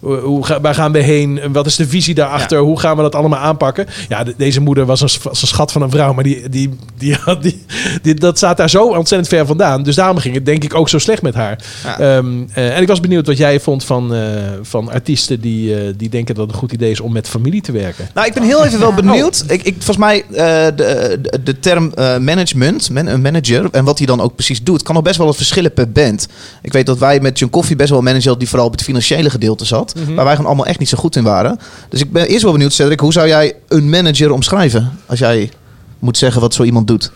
Hoe- 0.03 0.17
Hoe, 0.21 0.47
ga- 0.47 0.61
waar 0.61 0.75
gaan 0.75 0.93
we 0.93 0.99
heen? 0.99 1.41
Wat 1.53 1.67
is 1.67 1.77
de 1.77 1.89
visie 1.89 2.15
daarachter? 2.15 2.59
Hoe 2.59 2.81
gaan 2.81 2.97
we 2.97 3.03
dat 3.03 3.15
allemaal 3.15 3.39
aanpakken? 3.39 3.87
Ja, 4.09 4.25
de- 4.25 4.35
deze 4.37 4.61
moeder 4.61 4.87
was 4.87 5.01
een, 5.01 5.09
was 5.23 5.43
een 5.43 5.49
schat 5.49 5.73
van 5.73 5.83
een 5.83 5.91
vrouw, 5.91 6.13
maar 6.13 6.25
die, 6.25 6.49
die, 6.49 6.71
die, 6.99 7.15
had- 7.15 7.43
die, 7.43 7.65
die- 8.03 8.15
dat 8.15 8.37
staat 8.37 8.57
daar 8.57 8.71
zo 8.71 8.87
ontzettend 8.89 9.29
ver 9.29 9.47
vandaan. 9.47 9.83
Dus 9.83 9.95
daarom 9.95 10.17
ging 10.19 10.35
het 10.35 10.47
denk 10.47 10.65
ik 10.65 10.75
ook 10.75 10.89
zo 10.89 10.99
slecht 10.99 11.23
met 11.23 11.35
haar. 11.35 11.59
Ja. 11.85 11.99
Ehm, 11.99 12.27
eh, 12.53 12.77
en 12.77 12.83
ik 12.83 12.89
was 12.89 13.01
benieuwd 13.01 13.27
wat 13.27 13.37
jij 13.37 13.61
vond 13.61 13.85
van, 13.85 14.15
eh, 14.15 14.21
van 14.63 14.91
artiesten 14.91 15.41
die, 15.41 15.75
eh, 15.77 15.93
die 15.97 16.09
denken 16.09 16.35
dat 16.35 16.45
het 16.45 16.53
een 16.53 16.59
goed 16.61 16.73
idee 16.73 16.91
is 16.91 17.01
om 17.01 17.13
met 17.13 17.29
familie 17.29 17.61
te 17.61 17.73
werken. 17.73 18.09
Nou, 18.15 18.27
ik 18.27 18.35
ben 18.35 18.43
heel 18.43 18.65
even 18.65 18.79
wel 18.81 18.93
benieuwd. 18.95 19.45
Ik, 19.49 19.63
ik, 19.63 19.75
volgens 19.75 19.97
mij, 19.97 20.25
eh, 20.31 20.37
de, 20.77 21.19
de, 21.23 21.43
de 21.45 21.59
term 21.59 21.93
eh, 21.95 22.19
management, 22.19 22.91
man, 22.91 23.07
een 23.07 23.23
manager, 23.23 23.69
en 23.73 23.85
wat 23.85 23.99
hij 23.99 24.07
dan 24.07 24.21
ook 24.21 24.35
precies 24.35 24.63
doet, 24.63 24.83
kan 24.83 24.95
nog 24.95 25.05
best 25.05 25.17
wel 25.17 25.27
wat 25.27 25.37
verschillen 25.37 25.73
per 25.73 25.93
band. 25.93 26.29
Ik 26.63 26.73
weet 26.73 26.87
dat 26.87 26.99
wij 26.99 27.21
met 27.21 27.39
John 27.39 27.53
Coffee 27.53 27.77
best 27.77 27.89
wel 27.89 27.99
een 27.99 28.05
manager 28.05 28.29
hadden 28.29 28.43
die 28.45 28.49
vooral 28.49 28.69
op 28.69 28.75
het 28.75 28.83
financiële 28.83 29.31
gedeelte 29.31 29.65
zat, 29.65 29.92
waar 30.15 30.25
wij 30.25 30.31
gewoon 30.33 30.47
allemaal 30.47 30.67
echt 30.67 30.79
niet 30.79 30.89
zo 30.89 30.99
goed 30.99 31.17
in 31.17 31.23
waren. 31.25 31.59
Dus 31.89 32.01
ik 32.01 32.13
ben 32.13 32.27
eerst 32.27 32.43
wel 32.43 32.53
benieuwd, 32.53 32.73
Cedric, 32.73 33.01
hoe 33.01 33.13
zou 33.13 33.29
jij 33.29 33.55
een 33.69 33.91
manager 33.91 34.31
omschrijven? 34.33 34.91
Als 35.07 35.19
jij 35.19 35.51
moet 35.99 36.17
zeggen 36.19 36.41
wat 36.41 36.55
zo 36.55 36.63
iemand 36.63 36.87
doet. 36.87 37.13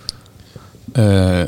Eh, 0.92 1.40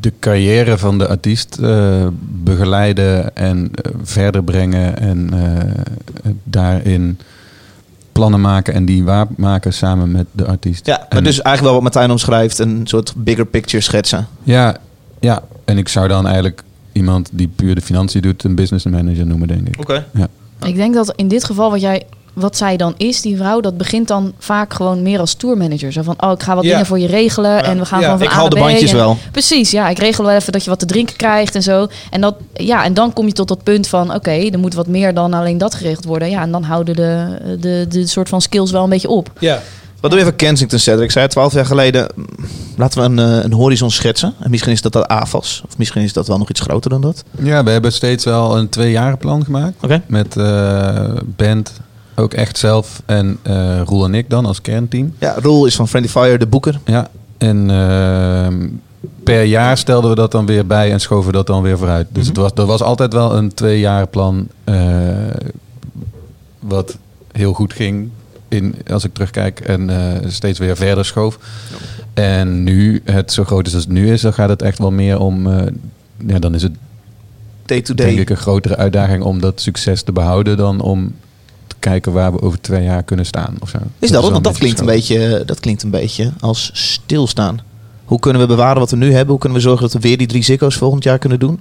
de 0.00 0.12
carrière 0.20 0.78
van 0.78 0.98
de 0.98 1.08
artiest 1.08 1.58
eh, 1.62 2.06
begeleiden 2.20 3.36
en 3.36 3.70
eh, 3.74 3.92
verder 4.02 4.44
brengen 4.44 4.98
en 4.98 5.28
eh, 5.32 6.30
daarin 6.44 7.18
plannen 8.12 8.40
maken 8.40 8.74
en 8.74 8.84
die 8.84 9.04
waarmaken 9.04 9.72
samen 9.72 10.12
met 10.12 10.26
de 10.32 10.44
artiest. 10.46 10.86
Ja, 10.86 10.96
maar 10.98 11.18
En- 11.18 11.24
dus 11.24 11.40
eigenlijk 11.42 11.62
wel 11.62 11.72
wat 11.72 11.82
Martijn 11.82 12.10
omschrijft, 12.10 12.58
een 12.58 12.80
soort 12.84 13.12
bigger 13.16 13.46
picture 13.46 13.82
schetsen. 13.82 14.26
Ja, 14.42 14.76
ja, 15.20 15.42
en 15.64 15.78
ik 15.78 15.88
zou 15.88 16.08
dan 16.08 16.26
eigenlijk 16.26 16.62
iemand 16.94 17.28
die 17.32 17.48
puur 17.56 17.74
de 17.74 17.80
financiën 17.80 18.20
doet 18.22 18.44
een 18.44 18.54
business 18.54 18.84
manager 18.84 19.26
noemen, 19.26 19.48
denk 19.48 19.68
ik. 19.68 19.80
Oké. 19.80 20.06
Ja. 20.14 20.28
Ik 20.66 20.74
denk 20.76 20.94
dat 20.94 21.12
in 21.16 21.28
dit 21.28 21.44
geval 21.44 21.70
wat 21.70 21.80
jij, 21.80 22.02
wat 22.32 22.56
zij 22.56 22.76
dan 22.76 22.94
is, 22.96 23.20
die 23.20 23.36
vrouw, 23.36 23.60
dat 23.60 23.76
begint 23.76 24.08
dan 24.08 24.32
vaak 24.38 24.74
gewoon 24.74 25.02
meer 25.02 25.18
als 25.20 25.34
tourmanager. 25.34 25.92
Zo 25.92 26.02
van, 26.02 26.14
oh, 26.18 26.30
ik 26.32 26.42
ga 26.42 26.54
wat 26.54 26.64
Ja. 26.64 26.70
dingen 26.70 26.86
voor 26.86 26.98
je 26.98 27.06
regelen 27.06 27.64
en 27.64 27.78
we 27.78 27.84
gaan 27.84 27.98
Ja, 28.00 28.04
gewoon 28.04 28.18
van 28.18 28.28
ik 28.28 28.32
haal 28.32 28.48
de 28.48 28.56
bandjes 28.56 28.90
en- 28.90 28.96
wel. 28.96 29.16
Precies, 29.32 29.70
ja, 29.70 29.88
ik 29.88 29.98
regel 29.98 30.24
wel 30.24 30.34
even 30.34 30.52
dat 30.52 30.64
je 30.64 30.70
wat 30.70 30.78
te 30.78 30.86
drinken 30.86 31.16
krijgt 31.16 31.54
en 31.54 31.62
zo. 31.62 31.86
En 32.10 32.20
dat, 32.20 32.34
ja, 32.54 32.84
en 32.84 32.94
dan 32.94 33.12
kom 33.12 33.26
je 33.26 33.32
tot 33.32 33.48
dat 33.48 33.62
punt 33.62 33.86
van, 33.88 34.14
oké, 34.14 34.30
er 34.30 34.58
moet 34.58 34.74
wat 34.74 34.86
meer 34.86 35.14
dan 35.14 35.32
alleen 35.34 35.58
dat 35.58 35.74
geregeld 35.74 36.04
worden. 36.04 36.30
Ja, 36.30 36.42
en 36.42 36.50
dan 36.50 36.62
houden 36.62 36.96
de, 36.96 37.26
de, 37.60 37.86
de 37.88 38.06
soort 38.06 38.28
van 38.28 38.40
skills 38.40 38.70
wel 38.70 38.82
een 38.84 38.90
beetje 38.90 39.08
op. 39.08 39.30
Ja. 39.38 39.60
Wat 40.04 40.12
doe 40.12 40.22
je 40.22 40.28
voor 40.28 40.38
Kensington, 40.38 40.78
Cedric? 40.78 41.04
Ik 41.04 41.10
zei 41.10 41.28
twaalf 41.28 41.52
jaar 41.52 41.66
geleden, 41.66 42.08
mm, 42.14 42.26
laten 42.76 43.00
we 43.00 43.04
een, 43.06 43.18
eh, 43.18 43.44
een 43.44 43.52
horizon 43.52 43.90
schetsen. 43.90 44.34
En 44.40 44.50
misschien 44.50 44.72
is 44.72 44.82
dat 44.82 44.92
dat 44.92 45.08
AFAS. 45.08 45.62
Of 45.66 45.78
misschien 45.78 46.02
is 46.02 46.12
dat 46.12 46.26
wel 46.26 46.38
nog 46.38 46.50
iets 46.50 46.60
groter 46.60 46.90
dan 46.90 47.00
dat. 47.00 47.24
Ja, 47.38 47.64
we 47.64 47.70
hebben 47.70 47.92
steeds 47.92 48.24
wel 48.24 48.58
een 48.58 48.68
tweejarenplan 48.68 49.44
gemaakt. 49.44 49.74
Oké. 49.82 50.02
Met 50.06 50.36
eh, 50.36 51.10
band, 51.24 51.72
ook 52.14 52.34
echt 52.34 52.58
zelf 52.58 53.02
en 53.06 53.38
eh 53.42 53.80
Roel 53.84 54.04
en 54.04 54.14
ik 54.14 54.30
dan 54.30 54.46
als 54.46 54.60
kernteam. 54.60 55.14
Ja, 55.18 55.34
Roel 55.42 55.66
is 55.66 55.76
van 55.76 55.88
Friendly 55.88 56.12
Fire, 56.12 56.38
de 56.38 56.46
boeker. 56.46 56.80
Ja, 56.84 57.08
en 57.38 57.70
ehm, 57.70 58.68
per 59.22 59.42
jaar 59.42 59.78
stelden 59.78 60.10
we 60.10 60.16
dat 60.16 60.32
dan 60.32 60.46
weer 60.46 60.66
bij 60.66 60.92
en 60.92 61.00
schoven 61.00 61.32
dat 61.32 61.46
dan 61.46 61.62
weer 61.62 61.78
vooruit. 61.78 62.06
Dus 62.10 62.26
het 62.26 62.36
was, 62.36 62.50
er 62.54 62.66
was 62.66 62.82
altijd 62.82 63.12
wel 63.12 63.36
een 63.36 63.54
tweejarenplan 63.54 64.48
eh 64.64 64.74
wat 66.58 66.98
heel 67.32 67.52
goed 67.52 67.72
ging 67.72 68.10
in, 68.54 68.74
als 68.90 69.04
ik 69.04 69.12
terugkijk 69.12 69.60
en 69.60 69.90
eh, 69.90 70.28
steeds 70.30 70.58
weer 70.58 70.76
verder 70.76 71.04
schoof. 71.04 71.38
En 72.14 72.62
nu 72.62 73.02
het 73.04 73.32
zo 73.32 73.44
groot 73.44 73.66
is 73.66 73.74
als 73.74 73.82
het 73.82 73.92
nu 73.92 74.12
is, 74.12 74.20
dan 74.20 74.32
gaat 74.32 74.48
het 74.48 74.62
echt 74.62 74.78
wel 74.78 74.90
meer 74.90 75.18
om... 75.18 75.46
eh, 75.46 75.66
ja, 76.26 76.38
dan 76.38 76.54
is 76.54 76.62
het 76.62 76.72
Day 77.66 77.82
to 77.82 77.94
denk 77.94 78.18
ik 78.18 78.30
een 78.30 78.36
grotere 78.36 78.76
uitdaging 78.76 79.22
om 79.22 79.40
dat 79.40 79.60
succes 79.60 80.02
te 80.02 80.12
behouden 80.12 80.56
dan 80.56 80.80
om 80.80 81.14
te 81.66 81.76
kijken 81.78 82.12
waar 82.12 82.32
we 82.32 82.42
over 82.42 82.60
twee 82.60 82.82
jaar 82.82 83.02
kunnen 83.02 83.26
staan. 83.26 83.56
Of 83.60 83.68
zo. 83.68 83.78
Is 83.98 84.10
dat, 84.10 84.22
wel 84.22 84.30
want 84.32 84.44
dat 84.44 84.58
klinkt, 84.58 84.80
een 84.80 84.86
beetje 84.86 85.42
dat 85.46 85.60
klinkt 85.60 85.82
een 85.82 85.90
beetje 85.90 86.32
als 86.40 86.70
stilstaan. 86.72 87.60
Hoe 88.04 88.18
kunnen 88.18 88.40
we 88.40 88.46
bewaren 88.46 88.78
wat 88.78 88.90
we 88.90 88.96
nu 88.96 89.12
hebben? 89.12 89.28
Hoe 89.28 89.38
kunnen 89.38 89.58
we 89.58 89.64
zorgen 89.64 89.82
dat 89.82 89.92
we 89.92 90.08
weer 90.08 90.18
die 90.18 90.26
drie 90.26 90.42
zikko's 90.42 90.76
volgend 90.76 91.04
jaar 91.04 91.18
kunnen 91.18 91.38
doen? 91.38 91.60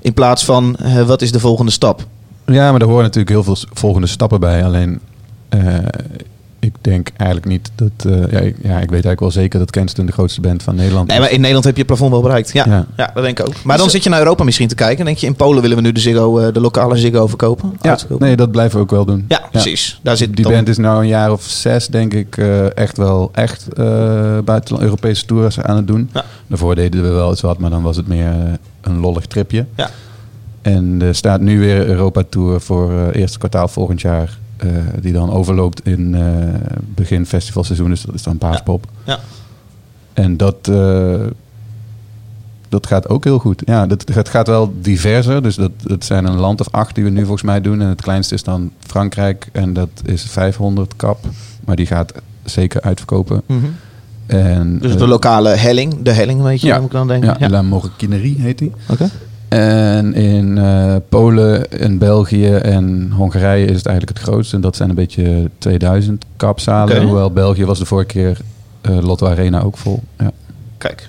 In 0.00 0.14
plaats 0.14 0.44
van, 0.44 0.76
eh, 0.76 1.02
wat 1.02 1.22
is 1.22 1.32
de 1.32 1.40
volgende 1.40 1.72
stap? 1.72 2.06
Ja, 2.46 2.70
maar 2.70 2.80
er 2.80 2.86
horen 2.86 3.02
natuurlijk 3.02 3.30
heel 3.30 3.44
veel 3.44 3.56
volgende 3.72 4.06
stappen 4.06 4.40
bij. 4.40 4.64
Alleen, 4.64 5.00
ik 6.58 6.72
denk 6.80 7.08
eigenlijk 7.16 7.48
niet 7.50 7.70
dat... 7.74 8.12
eh, 8.12 8.30
ja, 8.32 8.38
ik, 8.38 8.56
ja, 8.62 8.70
ik 8.70 8.78
weet 8.80 8.90
eigenlijk 8.90 9.20
wel 9.20 9.30
zeker 9.30 9.58
dat 9.58 9.70
Kensington 9.70 10.06
de 10.06 10.12
grootste 10.12 10.40
band 10.40 10.62
van 10.62 10.74
Nederland 10.74 11.06
Nee, 11.08 11.16
is. 11.16 11.22
maar 11.22 11.32
in 11.32 11.38
Nederland 11.38 11.64
heb 11.64 11.74
je 11.74 11.78
het 11.80 11.88
plafond 11.90 12.10
wel 12.10 12.22
bereikt. 12.22 12.52
Ja, 12.52 12.64
ja. 12.66 12.86
Ja. 12.96 13.10
dat 13.14 13.22
denk 13.22 13.38
ik 13.40 13.46
ook. 13.46 13.54
Maar 13.64 13.78
dan 13.78 13.90
zit 13.90 14.02
je 14.04 14.10
naar 14.10 14.18
Europa 14.18 14.44
misschien 14.44 14.68
te 14.68 14.74
kijken. 14.74 14.98
En 14.98 15.04
denk 15.04 15.18
je, 15.18 15.26
in 15.26 15.34
Polen 15.34 15.62
willen 15.62 15.76
we 15.76 15.82
nu 15.82 15.92
de, 15.92 16.00
Ziggo, 16.00 16.38
eh, 16.38 16.52
de 16.52 16.60
lokale 16.60 16.96
Ziggo 16.96 17.26
verkopen. 17.26 17.72
Ja, 17.80 17.98
nee, 18.18 18.36
dat 18.36 18.50
blijven 18.50 18.76
we 18.76 18.82
ook 18.82 18.90
wel 18.90 19.04
doen. 19.04 19.24
ja, 19.28 19.42
precies. 19.50 20.00
Daar 20.02 20.16
zit 20.16 20.34
Die 20.36 20.44
dan- 20.44 20.52
band 20.54 20.68
is 20.68 20.76
nou 20.76 21.00
een 21.02 21.08
jaar 21.08 21.32
of 21.32 21.42
zes, 21.42 21.86
denk 21.86 22.14
ik, 22.14 22.36
eh, 22.36 22.76
echt 22.76 22.96
wel 22.96 23.30
echt 23.34 23.68
eh 23.72 24.38
buitenland 24.44 24.84
Europese 24.84 25.24
tours 25.26 25.60
aan 25.60 25.76
het 25.76 25.86
doen. 25.86 26.10
Ja. 26.12 26.24
Daarvoor 26.46 26.74
deden 26.74 27.02
we 27.02 27.08
wel 27.08 27.30
eens 27.30 27.40
wat, 27.40 27.58
maar 27.58 27.70
dan 27.70 27.82
was 27.82 27.96
het 27.96 28.08
meer 28.08 28.26
eh, 28.30 28.52
een 28.80 28.98
lollig 28.98 29.26
tripje. 29.26 29.66
Ja. 29.74 29.90
En 30.62 31.02
er 31.02 31.14
staat 31.14 31.40
nu 31.40 31.58
weer 31.58 31.86
Europa 31.86 32.22
Tour 32.28 32.60
voor 32.60 32.92
eh 32.92 33.20
eerste 33.20 33.38
kwartaal 33.38 33.68
volgend 33.68 34.00
jaar. 34.00 34.38
Eh, 34.60 34.68
die 35.00 35.12
dan 35.12 35.30
overloopt 35.30 35.86
in 35.86 36.14
eh, 36.14 36.22
begin 36.94 37.26
festivalseizoen, 37.26 37.88
dus 37.90 38.02
dat 38.02 38.14
is 38.14 38.22
dan 38.22 38.38
paaspop. 38.38 38.86
Ja. 39.04 39.18
En 40.12 40.36
dat, 40.36 40.68
eh, 40.68 41.20
dat 42.68 42.86
gaat 42.86 43.08
ook 43.08 43.24
heel 43.24 43.38
goed. 43.38 43.62
Ja, 43.64 43.86
dat, 43.86 44.08
het 44.14 44.28
gaat 44.28 44.46
wel 44.46 44.72
diverser. 44.80 45.42
Dus 45.42 45.54
dat, 45.54 45.70
het 45.86 46.04
zijn 46.04 46.24
een 46.24 46.36
land 46.38 46.60
of 46.60 46.68
acht 46.70 46.94
die 46.94 47.04
we 47.04 47.10
nu 47.10 47.20
volgens 47.20 47.42
mij 47.42 47.60
doen. 47.60 47.80
En 47.80 47.88
het 47.88 48.02
kleinste 48.02 48.34
is 48.34 48.42
dan 48.42 48.72
Frankrijk. 48.78 49.48
En 49.52 49.72
dat 49.72 49.88
is 50.04 50.22
500 50.22 50.96
kap. 50.96 51.18
Maar 51.64 51.76
die 51.76 51.86
gaat 51.86 52.12
zeker 52.44 52.80
uitverkopen. 52.80 53.42
Mhm. 53.46 53.66
En, 54.26 54.78
Dus 54.78 54.96
de 54.96 55.06
lokale 55.06 55.48
helling, 55.48 56.02
de 56.02 56.12
helling 56.12 56.42
weet 56.42 56.60
je, 56.60 56.66
Ja. 56.66 56.76
moet 56.76 56.86
ik 56.86 56.92
dan 56.92 57.08
denken. 57.08 57.36
ja, 57.38 57.48
La 57.48 57.62
Morquinerie 57.62 58.40
heet 58.40 58.58
die. 58.58 58.72
Oké. 58.88 59.08
En 59.50 60.14
in 60.14 60.58
eh, 60.58 60.94
Polen 61.08 61.70
en 61.80 61.98
België 61.98 62.54
en 62.54 63.12
Hongarije 63.16 63.66
is 63.66 63.76
het 63.76 63.86
eigenlijk 63.86 64.18
het 64.18 64.28
grootste. 64.28 64.56
En 64.56 64.62
dat 64.62 64.76
zijn 64.76 64.88
een 64.88 64.94
beetje 64.94 65.50
2000 65.58 66.24
kapzalen. 66.36 67.02
Hoewel 67.02 67.30
België 67.30 67.64
was 67.64 67.78
de 67.78 67.84
vorige 67.86 68.06
keer 68.06 68.38
eh, 68.80 68.98
Lotto 69.00 69.26
Arena 69.26 69.60
ook 69.62 69.76
vol. 69.76 70.02
Ja. 70.18 70.30
Kijk. 70.78 71.08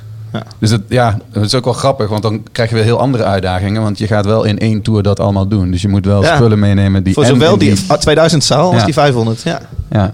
Dus 0.59 0.71
het, 0.71 0.81
ja, 0.87 1.17
het 1.31 1.43
is 1.43 1.55
ook 1.55 1.63
wel 1.63 1.73
grappig, 1.73 2.09
want 2.09 2.21
dan 2.21 2.43
krijg 2.51 2.69
je 2.69 2.75
weer 2.75 2.83
heel 2.83 2.99
andere 2.99 3.23
uitdagingen. 3.23 3.81
Want 3.81 3.97
je 3.97 4.07
gaat 4.07 4.25
wel 4.25 4.43
in 4.43 4.59
één 4.59 4.81
tour 4.81 5.03
dat 5.03 5.19
allemaal 5.19 5.47
doen. 5.47 5.71
Dus 5.71 5.81
je 5.81 5.87
moet 5.87 6.05
wel 6.05 6.23
Ja. 6.23 6.35
spullen 6.35 6.59
meenemen 6.59 7.03
die... 7.03 7.13
Voor 7.13 7.25
zowel 7.25 7.57
die 7.57 7.85
2000 7.99 8.43
zaal 8.43 8.67
als 8.71 8.79
Ja. 8.79 8.85
die 8.85 8.93
500. 8.93 9.41
Ja. 9.41 9.59
Ja. 9.89 10.13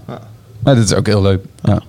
Maar 0.58 0.74
dit 0.74 0.84
is 0.84 0.94
ook 0.94 1.06
heel 1.06 1.22
leuk. 1.22 1.44
Ja. 1.62 1.80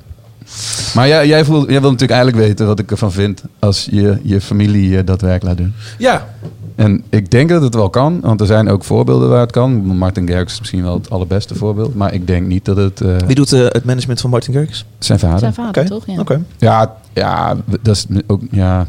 Maar 0.93 1.07
jij, 1.07 1.27
jij, 1.27 1.45
voelt, 1.45 1.69
jij 1.69 1.81
wil 1.81 1.91
natuurlijk 1.91 2.19
eigenlijk 2.19 2.47
weten 2.47 2.65
wat 2.67 2.79
ik 2.79 2.91
ervan 2.91 3.11
vind 3.11 3.43
als 3.59 3.87
je 3.91 4.19
je 4.23 4.41
familie 4.41 4.97
eh, 4.97 5.05
dat 5.05 5.21
werk 5.21 5.43
laat 5.43 5.57
doen. 5.57 5.73
Ja, 5.97 6.27
En 6.75 7.03
ik 7.09 7.31
denk 7.31 7.49
dat 7.49 7.61
het 7.61 7.75
wel 7.75 7.89
kan, 7.89 8.19
want 8.21 8.41
er 8.41 8.47
zijn 8.47 8.69
ook 8.69 8.83
voorbeelden 8.83 9.29
waar 9.29 9.41
het 9.41 9.51
kan. 9.51 9.71
Martin 9.85 10.27
Garrix 10.27 10.53
is 10.53 10.59
misschien 10.59 10.83
wel 10.83 10.93
het 10.93 11.09
allerbeste 11.09 11.55
voorbeeld. 11.55 11.95
Maar 11.95 12.13
ik 12.13 12.27
denk 12.27 12.47
niet 12.47 12.65
dat 12.65 12.77
het 12.77 13.01
eh, 13.01 13.15
Wie 13.25 13.35
doet 13.35 13.53
eh, 13.53 13.59
het 13.61 13.83
management 13.85 14.21
van 14.21 14.29
Martin 14.29 14.53
Garrix? 14.53 14.85
zijn 14.99 15.19
vader. 15.19 15.39
Zijn 15.39 15.53
vader, 15.53 15.85
toch? 15.85 16.03
Ja. 16.05 16.19
Oké. 16.19 16.41
Ja, 16.57 16.95
ja, 17.13 17.55
dat 17.81 17.95
is 17.95 18.05
ook... 18.27 18.41
Ja, 18.51 18.87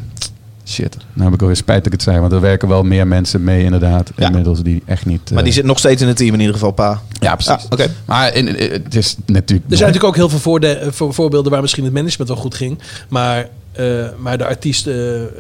shit. 0.71 0.97
Nou 1.13 1.25
heb 1.25 1.35
ik 1.35 1.41
alweer 1.41 1.57
spijt 1.57 1.77
dat 1.79 1.87
ik 1.87 1.93
het 1.93 2.03
zei. 2.03 2.21
Want 2.21 2.33
er 2.33 2.41
werken 2.41 2.69
wel 2.69 2.83
meer 2.83 3.07
mensen 3.07 3.45
mee 3.45 3.65
inderdaad. 3.65 4.11
Ja. 4.17 4.27
Inmiddels 4.27 4.63
die 4.63 4.83
echt 4.87 5.07
niet... 5.07 5.31
Maar 5.31 5.39
eh, 5.39 5.45
die 5.45 5.53
zit 5.53 5.65
nog 5.65 5.79
steeds 5.79 6.03
in 6.03 6.09
het 6.09 6.17
team 6.17 6.35
in 6.35 6.39
ieder 6.41 6.55
geval, 6.55 6.71
pa. 6.71 7.01
Ja, 7.21 7.33
precies. 7.35 7.53
Ah, 7.53 7.65
oké. 7.71 7.87
Maar 8.05 8.35
in, 8.35 8.57
in- 8.57 8.73
het 8.83 8.95
is 8.95 9.17
natuurlijk... 9.27 9.71
Er 9.71 9.77
zijn 9.77 9.89
natuurlijk 9.93 10.05
ook 10.05 10.17
heel 10.17 10.29
veel 10.29 10.39
voorde- 10.39 10.73
eh, 10.73 10.89
voor, 10.93 11.15
voorbeelden 11.15 11.53
waar 11.53 11.61
misschien 11.61 11.85
het 11.85 11.93
management 11.93 12.31
wel 12.31 12.39
goed 12.41 12.55
ging. 12.55 12.79
Maar, 13.09 13.49
eh, 13.73 13.87
maar 14.19 14.39
de 14.39 14.47
artiest... 14.47 14.87
eh, 14.87 14.95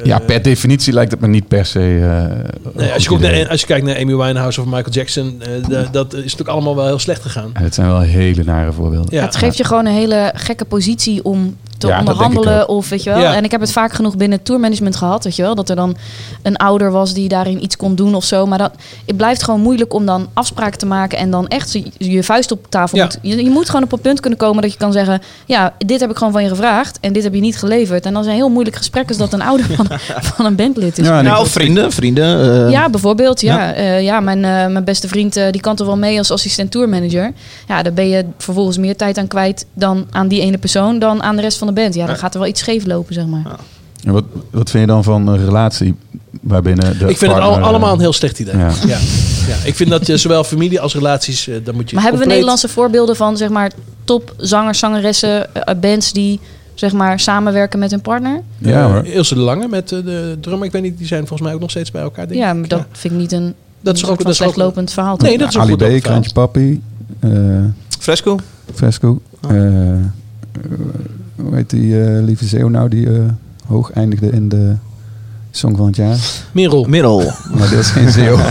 ja, 0.04 0.20
eh, 0.20 0.26
per 0.26 0.42
definitie 0.42 0.92
lijkt 0.92 1.10
het 1.10 1.20
me 1.20 1.26
niet 1.26 1.48
per 1.48 1.66
se... 1.66 1.78
eh, 1.80 2.72
nee, 2.74 2.92
als, 2.92 3.04
je 3.04 3.18
naar, 3.18 3.48
als 3.48 3.60
je 3.60 3.66
kijkt 3.66 3.86
naar 3.86 3.96
Amy 3.96 4.16
Winehouse 4.16 4.60
of 4.60 4.66
Michael 4.66 4.90
Jackson, 4.92 5.42
eh, 5.70 5.78
dat 5.92 6.12
is 6.14 6.22
natuurlijk 6.22 6.48
allemaal 6.48 6.76
wel 6.76 6.86
heel 6.86 6.98
slecht 6.98 7.22
gegaan. 7.22 7.50
En 7.52 7.62
het 7.62 7.74
zijn 7.74 7.86
wel 7.88 8.00
hele 8.00 8.44
nare 8.44 8.72
voorbeelden. 8.72 9.14
Ja. 9.14 9.24
Het 9.24 9.36
geeft 9.36 9.56
je 9.56 9.64
gewoon 9.64 9.86
een 9.86 9.92
hele 9.92 10.32
gekke 10.36 10.64
positie 10.64 11.24
om 11.24 11.56
te 11.80 11.86
Ja, 11.86 11.98
onderhandelen. 11.98 12.68
Of 12.68 12.88
weet 12.88 13.02
je 13.02 13.10
wel. 13.10 13.18
Ja. 13.18 13.34
En 13.34 13.44
ik 13.44 13.50
heb 13.50 13.60
het 13.60 13.72
vaak 13.72 13.92
genoeg 13.92 14.16
binnen 14.16 14.42
tourmanagement 14.42 14.96
gehad. 14.96 15.24
Weet 15.24 15.36
je 15.36 15.42
wel. 15.42 15.54
Dat 15.54 15.68
er 15.68 15.76
dan 15.76 15.96
een 16.42 16.56
ouder 16.56 16.90
was 16.90 17.14
die 17.14 17.28
daarin 17.28 17.62
iets 17.64 17.76
kon 17.76 17.94
doen 17.94 18.14
of 18.14 18.24
zo. 18.24 18.46
Maar 18.46 18.58
dat, 18.58 18.72
het 19.06 19.16
blijft 19.16 19.42
gewoon 19.42 19.60
moeilijk 19.60 19.94
om 19.94 20.06
dan 20.06 20.28
afspraken 20.34 20.78
te 20.78 20.86
maken. 20.86 21.18
En 21.18 21.30
dan 21.30 21.48
echt 21.48 21.72
je, 21.72 21.82
je 21.98 22.22
vuist 22.22 22.50
op 22.52 22.66
tafel. 22.68 22.98
Ja. 22.98 23.04
Moet, 23.04 23.18
je, 23.22 23.44
je 23.44 23.50
moet 23.50 23.66
gewoon 23.66 23.82
op 23.84 23.92
een 23.92 24.00
punt 24.00 24.20
kunnen 24.20 24.38
komen 24.38 24.62
dat 24.62 24.72
je 24.72 24.78
kan 24.78 24.92
zeggen. 24.92 25.20
Ja, 25.46 25.74
dit 25.78 26.00
heb 26.00 26.10
ik 26.10 26.16
gewoon 26.16 26.32
van 26.32 26.42
je 26.42 26.48
gevraagd. 26.48 26.98
En 27.00 27.12
dit 27.12 27.22
heb 27.22 27.34
je 27.34 27.40
niet 27.40 27.56
geleverd. 27.58 28.06
En 28.06 28.12
dan 28.12 28.22
is 28.22 28.28
een 28.28 28.34
heel 28.34 28.48
moeilijk 28.48 28.76
gesprek 28.76 29.08
als 29.08 29.16
dat 29.16 29.32
een 29.32 29.42
ouder 29.42 29.66
van, 29.66 29.86
van 30.34 30.46
een 30.46 30.54
bandlid 30.56 30.98
is. 30.98 31.06
Ja, 31.06 31.22
Nou, 31.22 31.46
vrienden, 31.46 31.92
vrienden. 31.92 32.64
eh, 32.66 32.70
Ja, 32.70 32.88
bijvoorbeeld. 32.88 33.40
Ja, 33.40 33.72
Ja. 33.74 33.82
ja. 33.82 33.96
ja 33.96 34.20
mijn, 34.20 34.44
eh, 34.44 34.50
mijn 34.66 34.84
beste 34.84 35.08
vriend 35.08 35.36
eh, 35.36 35.50
die 35.50 35.60
kan 35.60 35.76
toch 35.76 35.86
wel 35.86 35.96
mee 35.96 36.18
als 36.18 36.30
assistent 36.30 36.70
tourmanager. 36.70 37.32
Ja, 37.68 37.82
daar 37.82 37.92
ben 37.92 38.08
je 38.08 38.24
vervolgens 38.38 38.78
meer 38.78 38.96
tijd 38.96 39.18
aan 39.18 39.26
kwijt 39.28 39.66
dan 39.74 40.06
aan 40.10 40.28
die 40.28 40.40
ene 40.40 40.58
persoon 40.58 40.98
dan 40.98 41.22
aan 41.22 41.36
de 41.36 41.42
rest 41.42 41.58
van 41.58 41.66
de 41.66 41.69
band. 41.72 41.94
Ja, 41.94 42.06
dan 42.06 42.16
gaat 42.16 42.34
er 42.34 42.40
wel 42.40 42.48
iets 42.48 42.60
scheef 42.60 42.86
lopen, 42.86 43.14
zeg 43.14 43.26
maar. 43.26 43.42
En 44.04 44.12
wat, 44.12 44.24
wat 44.50 44.70
vind 44.70 44.82
je 44.84 44.90
dan 44.92 45.04
van 45.04 45.26
een 45.28 45.44
relatie 45.44 45.94
waarbinnen 46.40 46.98
de 46.98 47.08
ik 47.08 47.16
vind 47.18 47.32
het 47.32 47.40
al- 47.40 47.48
partner, 47.48 47.68
allemaal 47.68 47.88
eh, 47.88 47.94
een 47.94 48.00
heel 48.00 48.12
slecht 48.12 48.38
idee. 48.38 48.56
Ja. 48.56 48.70
Ja. 48.86 48.98
Ja. 49.48 49.56
Ik 49.64 49.74
vind 49.74 49.90
dat 49.90 50.06
je 50.06 50.16
zowel 50.16 50.44
familie 50.44 50.80
als 50.80 50.94
relaties, 50.94 51.48
eh, 51.48 51.54
dan 51.64 51.74
moet 51.74 51.88
je 51.88 51.94
Maar 51.94 52.04
hebben 52.04 52.22
we 52.22 52.28
Nederlandse 52.28 52.68
voorbeelden 52.68 53.16
van 53.16 53.36
zeg 53.36 53.48
maar 53.48 53.70
top 54.04 54.34
zangers, 54.36 54.78
zangeressen, 54.78 55.54
eh, 55.54 55.74
bands 55.80 56.12
die 56.12 56.40
zeg 56.74 56.92
maar 56.92 57.20
samenwerken 57.20 57.78
met 57.78 57.90
hun 57.90 58.00
partner? 58.00 58.40
Ja 58.58 58.88
hoor. 58.90 59.02
Eh, 59.02 59.14
Ilse 59.14 59.34
de 59.34 59.40
Lange 59.40 59.68
met 59.68 59.92
eh, 59.92 59.98
de 60.04 60.36
drummer, 60.40 60.66
ik 60.66 60.72
weet 60.72 60.82
niet, 60.82 60.98
die 60.98 61.06
zijn 61.06 61.20
volgens 61.20 61.40
mij 61.42 61.54
ook 61.54 61.60
nog 61.60 61.70
steeds 61.70 61.90
bij 61.90 62.02
elkaar. 62.02 62.26
Denk 62.28 62.40
Ja, 62.40 62.50
ik. 62.50 62.56
maar 62.58 62.68
dat 62.68 62.84
vind 62.92 63.14
ik 63.14 63.20
niet 63.20 63.32
een, 63.32 63.54
Dat 63.80 63.96
is 63.96 64.02
een 64.02 64.08
ook- 64.08 64.18
dat 64.18 64.26
ook- 64.26 64.34
slecht 64.34 64.56
lopend 64.56 64.92
verhaal. 64.92 65.16
Nee, 65.16 65.38
dat 65.38 65.48
is 65.48 65.56
ook 65.56 65.62
Ali 65.62 65.70
goed 65.70 65.98
B. 65.98 66.02
Krantje 66.02 66.32
Papi, 66.32 66.82
eh, 67.20 67.30
Fresco. 67.98 68.38
Fresco. 68.74 69.20
Oh. 69.44 69.50
eh, 69.50 69.92
eh, 69.92 69.98
hoe 71.42 71.54
heet 71.54 71.70
die 71.70 72.02
eh, 72.04 72.22
lieve 72.22 72.44
Zeeuw 72.44 72.68
nou 72.68 72.88
die 72.88 73.06
eh, 73.12 73.18
hoog 73.66 73.90
eindigde 73.92 74.30
in 74.30 74.48
de 74.48 74.74
Song 75.50 75.76
van 75.76 75.86
het 75.86 75.96
jaar? 75.96 76.16
Merel. 76.52 76.84
Middel. 76.84 77.32
Maar 77.50 77.70
dat 77.70 77.78
is 77.78 77.88
geen 77.90 78.10
Zeeuw. 78.10 78.36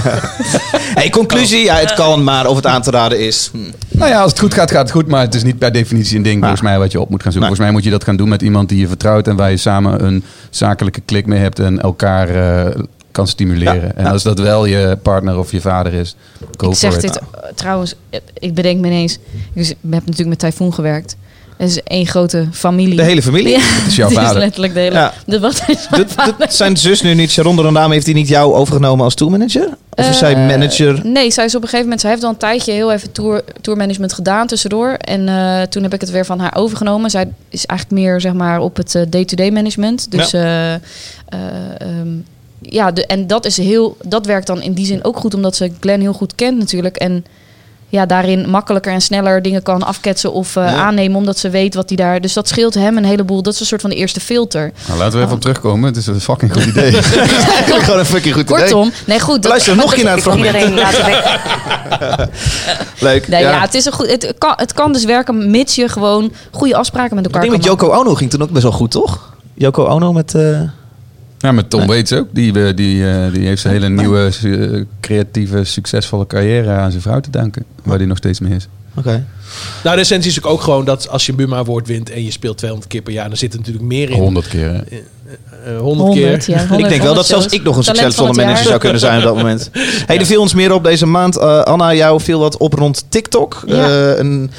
Hey, 0.89 1.09
conclusie. 1.09 1.63
Ja, 1.63 1.75
het 1.75 1.93
kan, 1.93 2.23
maar 2.23 2.47
of 2.47 2.55
het 2.55 2.65
aan 2.65 2.81
te 2.81 2.91
raden 2.91 3.19
is. 3.19 3.49
hm. 3.53 3.57
Nou 3.97 4.09
ja, 4.09 4.21
als 4.21 4.31
het 4.31 4.39
goed 4.39 4.53
gaat, 4.53 4.71
gaat 4.71 4.81
het 4.81 4.91
goed. 4.91 5.07
Maar 5.07 5.21
het 5.21 5.35
is 5.35 5.43
niet 5.43 5.57
per 5.57 5.71
definitie 5.71 6.17
een 6.17 6.23
ding 6.23 6.39
volgens 6.39 6.61
mij 6.61 6.79
wat 6.79 6.91
je 6.91 6.99
op 6.99 7.09
moet 7.09 7.23
gaan 7.23 7.31
zoeken. 7.31 7.49
Nee. 7.49 7.57
Volgens 7.57 7.59
mij 7.59 7.71
moet 7.71 7.83
je 7.83 7.89
dat 7.89 8.03
gaan 8.03 8.15
doen 8.15 8.29
met 8.29 8.41
iemand 8.41 8.69
die 8.69 8.79
je 8.79 8.87
vertrouwt 8.87 9.27
en 9.27 9.35
waar 9.35 9.49
je 9.51 9.57
samen 9.57 10.05
een 10.05 10.23
zakelijke 10.49 11.01
klik 11.05 11.25
mee 11.25 11.39
hebt 11.39 11.59
en 11.59 11.81
elkaar 11.81 12.29
eh, 12.29 12.81
kan 13.11 13.27
stimuleren. 13.27 13.81
Ja, 13.81 13.91
En 13.95 14.03
ja. 14.03 14.11
als 14.11 14.23
dat 14.23 14.39
wel 14.39 14.65
je 14.65 14.97
partner 15.01 15.37
of 15.37 15.51
je 15.51 15.61
vader 15.61 15.93
is, 15.93 16.15
go 16.57 16.69
ik 16.69 16.75
zeg 16.75 16.93
for 16.93 17.03
it. 17.03 17.13
dit 17.13 17.21
trouwens, 17.57 17.95
ik 18.33 18.53
bedenk 18.53 18.79
me 18.79 18.87
ineens. 18.87 19.19
Ik 19.53 19.65
heb 19.67 19.75
natuurlijk 20.05 20.29
met 20.29 20.39
Typhoon 20.39 20.73
gewerkt. 20.73 21.15
Het 21.59 21.69
is 21.69 21.83
één 21.83 22.07
grote 22.07 22.47
familie. 22.51 22.95
De 22.95 23.03
hele 23.03 23.21
familie. 23.21 23.49
Ja, 23.57 23.59
Het 23.61 23.87
is 23.87 23.95
jouw 23.95 24.09
het 24.09 24.17
is 24.17 24.23
vader. 24.23 24.39
letterlijk 24.41 24.73
de 24.73 24.79
hele. 24.79 24.95
Ja. 24.95 25.13
De, 25.25 25.39
wat 25.39 25.63
is 25.67 25.87
Dat, 25.89 26.15
dat 26.37 26.53
zijn 26.53 26.77
zus 26.77 27.01
nu 27.01 27.13
niet. 27.13 27.31
Sharon 27.31 27.55
de 27.55 27.61
Rondaam 27.61 27.91
heeft 27.91 28.05
hij 28.05 28.13
niet 28.15 28.27
jou 28.27 28.53
overgenomen 28.53 29.03
als 29.05 29.13
tourmanager? 29.15 29.69
Of 29.95 30.09
is 30.09 30.17
zij 30.17 30.33
Eh, 30.35 30.47
manager? 30.47 30.99
Nee, 31.03 31.31
zij 31.31 31.45
is 31.45 31.55
op 31.55 31.61
een 31.61 31.67
gegeven 31.67 31.83
moment... 31.83 32.01
Zij 32.01 32.09
heeft 32.09 32.23
al 32.23 32.29
een 32.29 32.37
tijdje 32.37 32.71
heel 32.71 32.91
even 32.91 33.11
tour, 33.11 33.43
tourmanagement 33.61 34.13
gedaan 34.13 34.47
tussendoor. 34.47 34.89
En 34.93 35.27
eh, 35.29 35.61
toen 35.61 35.83
heb 35.83 35.93
ik 35.93 36.01
het 36.01 36.09
weer 36.11 36.25
van 36.25 36.39
haar 36.39 36.55
overgenomen. 36.55 37.09
Zij 37.09 37.27
is 37.49 37.65
eigenlijk 37.65 38.01
meer 38.01 38.21
zeg 38.21 38.33
maar 38.33 38.59
op 38.59 38.75
het 38.77 38.95
eh, 38.95 39.01
day-to-day 39.09 39.51
management. 39.51 40.11
Dus 40.11 40.33
eh, 40.33 40.73
eh, 40.73 40.79
ehm, 41.77 42.07
ja, 42.61 42.91
de, 42.91 43.05
en 43.05 43.27
dat 43.27 43.45
is 43.45 43.57
heel... 43.57 43.97
Dat 44.05 44.25
werkt 44.25 44.47
dan 44.47 44.61
in 44.61 44.73
die 44.73 44.85
zin 44.85 45.03
ook 45.03 45.17
goed, 45.17 45.33
omdat 45.33 45.55
ze 45.55 45.71
Glenn 45.79 46.01
heel 46.01 46.13
goed 46.13 46.35
kent 46.35 46.57
natuurlijk. 46.57 46.97
En 46.97 47.25
ja, 47.89 48.05
daarin 48.05 48.49
makkelijker 48.49 48.93
en 48.93 49.01
sneller 49.01 49.41
dingen 49.41 49.63
kan 49.63 49.83
afketsen 49.83 50.33
of 50.33 50.55
eh, 50.55 50.63
Ja. 50.63 50.75
aannemen, 50.75 51.17
omdat 51.17 51.37
ze 51.37 51.49
weet 51.49 51.75
wat 51.75 51.87
hij 51.89 51.97
daar. 51.97 52.21
Dus 52.21 52.33
dat 52.33 52.47
scheelt 52.47 52.73
hem 52.73 52.97
een 52.97 53.05
heleboel. 53.05 53.41
Dat 53.41 53.53
is 53.53 53.59
een 53.59 53.65
soort 53.65 53.81
van 53.81 53.89
de 53.89 53.95
eerste 53.95 54.19
filter. 54.19 54.71
Nou, 54.87 54.99
laten 54.99 55.17
we 55.17 55.23
even 55.23 55.35
op 55.35 55.41
terugkomen. 55.41 55.85
Het 55.87 55.97
is 55.97 56.07
een 56.07 56.21
fucking 56.21 56.53
goed 56.53 56.65
idee. 56.65 56.91
Eigenlijk 56.97 57.83
gewoon 57.83 57.99
een 57.99 58.05
fucking 58.05 58.33
goed 58.35 58.43
idee. 58.43 58.57
Kortom, 58.59 58.91
nee, 59.05 59.19
goed. 59.19 59.41
dat- 59.41 59.51
Luister 59.51 59.75
nog 59.75 59.89
een 59.89 59.95
keer 59.95 60.03
naar 60.03 60.13
het 60.13 60.23
fragment. 60.23 60.53
Iedereen 60.55 60.73
laten 60.75 61.05
weg. 61.05 61.39
Leuk. 62.99 63.27
Nee, 63.27 63.41
ja. 63.41 63.49
ja. 63.51 63.59
het, 63.61 63.73
is 63.73 63.85
een 63.85 63.91
goed, 63.93 64.09
het, 64.11 64.33
kan, 64.37 64.53
het 64.55 64.73
kan 64.73 64.93
dus 64.93 65.03
werken 65.05 65.49
mits 65.51 65.75
je 65.75 65.87
gewoon 65.89 66.31
goede 66.51 66.75
afspraken 66.75 67.15
met 67.15 67.25
Ik 67.25 67.31
elkaar 67.33 67.49
denk 67.49 67.61
kan 67.63 67.71
met 67.71 67.81
Yoko 67.81 67.99
Ono 67.99 68.15
ging 68.15 68.29
toen 68.29 68.41
ook 68.41 68.49
best 68.49 68.63
wel 68.63 68.71
goed, 68.71 68.91
toch? 68.91 69.33
Yoko 69.53 69.85
Ono 69.85 70.13
met... 70.13 70.35
eh, 70.35 70.59
Ja, 71.39 71.51
met 71.51 71.69
Tom 71.69 71.87
Waits 71.87 72.13
ook. 72.13 72.27
Die, 72.31 72.65
eh, 72.65 72.75
die, 72.75 73.09
eh, 73.09 73.33
die 73.33 73.45
heeft 73.47 73.61
zijn 73.61 73.73
hele 73.73 73.89
nieuwe, 73.89 74.31
eh, 74.43 74.81
creatieve, 74.99 75.63
succesvolle 75.63 76.27
carrière 76.27 76.71
aan 76.71 76.89
zijn 76.91 77.01
vrouw 77.03 77.19
te 77.19 77.29
danken. 77.29 77.65
Waar 77.83 77.97
hij 77.97 78.05
nog 78.05 78.17
steeds 78.17 78.39
mee 78.39 78.55
is. 78.55 78.67
Oké. 78.95 79.25
Nou, 79.83 79.95
de 79.95 80.01
essentie 80.01 80.29
is 80.31 80.43
ook 80.43 80.61
gewoon 80.61 80.85
dat 80.85 81.09
als 81.09 81.25
je 81.25 81.31
een 81.31 81.37
Buma 81.37 81.57
Award 81.57 81.87
wint 81.87 82.09
en 82.09 82.23
je 82.23 82.31
speelt 82.31 82.57
200 82.57 82.91
keer 82.91 83.01
per 83.01 83.13
jaar, 83.13 83.27
dan 83.27 83.37
zit 83.37 83.51
er 83.53 83.59
natuurlijk 83.59 83.85
meer 83.85 84.09
in. 84.09 84.17
Honderd 84.19 84.47
keer. 84.47 84.69
hè. 84.69 84.81
Eh, 85.65 85.79
100 85.79 86.13
keer. 86.13 86.27
100, 86.27 86.45
ja. 86.45 86.57
100, 86.59 86.79
ik 86.79 86.89
denk 86.89 87.01
wel 87.01 87.13
dat 87.13 87.27
100 87.27 87.27
zelfs 87.27 87.43
shows. 87.43 87.53
ik 87.59 87.63
nog 87.63 87.77
een 87.77 87.83
succesvolle 87.83 88.33
manager 88.33 88.55
jaar. 88.55 88.65
zou 88.65 88.79
kunnen 88.79 88.99
zijn 88.99 89.17
op 89.17 89.23
dat 89.23 89.35
moment. 89.43 89.69
Hey, 90.05 90.19
er 90.19 90.25
viel 90.25 90.41
ons 90.41 90.53
meer 90.53 90.73
op 90.73 90.83
deze 90.83 91.05
maand. 91.05 91.37
Eh, 91.37 91.61
Anna, 91.61 91.93
jou 91.93 92.21
viel 92.21 92.39
wat 92.39 92.57
op 92.57 92.73
rond 92.73 93.05
TikTok. 93.09 93.63
Ja. 93.65 93.87
Eh, 93.89 94.17
een, 94.17 94.51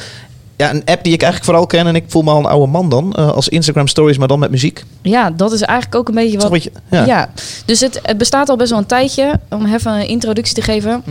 ja, 0.61 0.71
een 0.71 0.85
app 0.85 1.05
die 1.05 1.13
ik 1.13 1.23
eigenlijk 1.23 1.45
vooral 1.45 1.67
ken. 1.67 1.87
En 1.87 1.95
ik 1.95 2.05
voel 2.09 2.23
me 2.23 2.31
al 2.31 2.39
een 2.39 2.47
oude 2.47 2.67
man 2.67 2.89
dan. 2.89 3.13
eh, 3.13 3.31
als 3.31 3.49
Instagram 3.49 3.87
Stories, 3.87 4.19
maar 4.19 4.29
dan 4.29 4.39
met 4.39 4.51
muziek. 4.51 4.85
Ja, 5.03 5.31
dat 5.31 5.53
is 5.53 5.61
eigenlijk 5.61 5.95
ook 6.01 6.09
een 6.09 6.15
beetje 6.15 6.37
wat... 6.37 6.45
een 6.45 6.53
beetje, 6.53 6.73
ja. 6.91 7.05
Ja. 7.05 7.31
dus 7.65 7.81
het, 7.81 8.01
het 8.03 8.19
bestaat 8.19 8.49
al 8.49 8.57
best 8.57 8.71
wel 8.71 8.79
een 8.79 8.87
tijdje. 8.87 9.41
Om 9.49 9.75
even 9.75 9.93
een 9.93 10.09
introductie 10.09 10.55
te 10.55 10.63
geven. 10.63 11.03
Hm? 11.05 11.11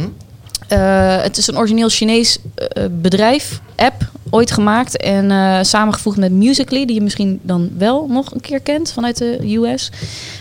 Eh, 0.67 1.21
het 1.21 1.37
is 1.37 1.47
een 1.47 1.57
origineel 1.57 1.89
Chinees 1.89 2.37
eh, 2.55 2.83
bedrijf, 2.91 3.61
app, 3.75 4.09
ooit 4.29 4.51
gemaakt 4.51 4.97
en 4.97 5.31
eh, 5.31 5.59
samengevoegd 5.61 6.17
met 6.17 6.31
Musical.ly, 6.31 6.85
die 6.85 6.95
je 6.95 7.01
misschien 7.01 7.39
dan 7.41 7.69
wel 7.77 8.07
nog 8.09 8.33
een 8.33 8.41
keer 8.41 8.59
kent 8.59 8.91
vanuit 8.91 9.17
de 9.17 9.55
US. 9.55 9.91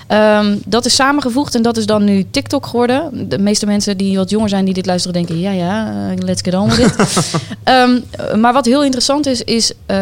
Ehm, 0.06 0.56
dat 0.64 0.84
is 0.84 0.94
samengevoegd 0.94 1.54
en 1.54 1.62
dat 1.62 1.76
is 1.76 1.86
dan 1.86 2.04
nu 2.04 2.24
TikTok 2.30 2.66
geworden. 2.66 3.28
De 3.28 3.38
meeste 3.38 3.66
mensen 3.66 3.96
die 3.96 4.16
wat 4.16 4.30
jonger 4.30 4.48
zijn 4.48 4.64
die 4.64 4.74
dit 4.74 4.86
luisteren 4.86 5.16
denken, 5.16 5.40
ja 5.40 5.50
ja, 5.50 5.86
eh, 6.10 6.16
let's 6.24 6.42
get 6.42 6.54
on 6.54 6.68
with 6.68 6.78
it. 6.78 6.96
Ehm, 7.64 8.00
maar 8.40 8.52
wat 8.52 8.64
heel 8.64 8.84
interessant 8.84 9.26
is, 9.26 9.42
is 9.42 9.72
eh, 9.86 9.96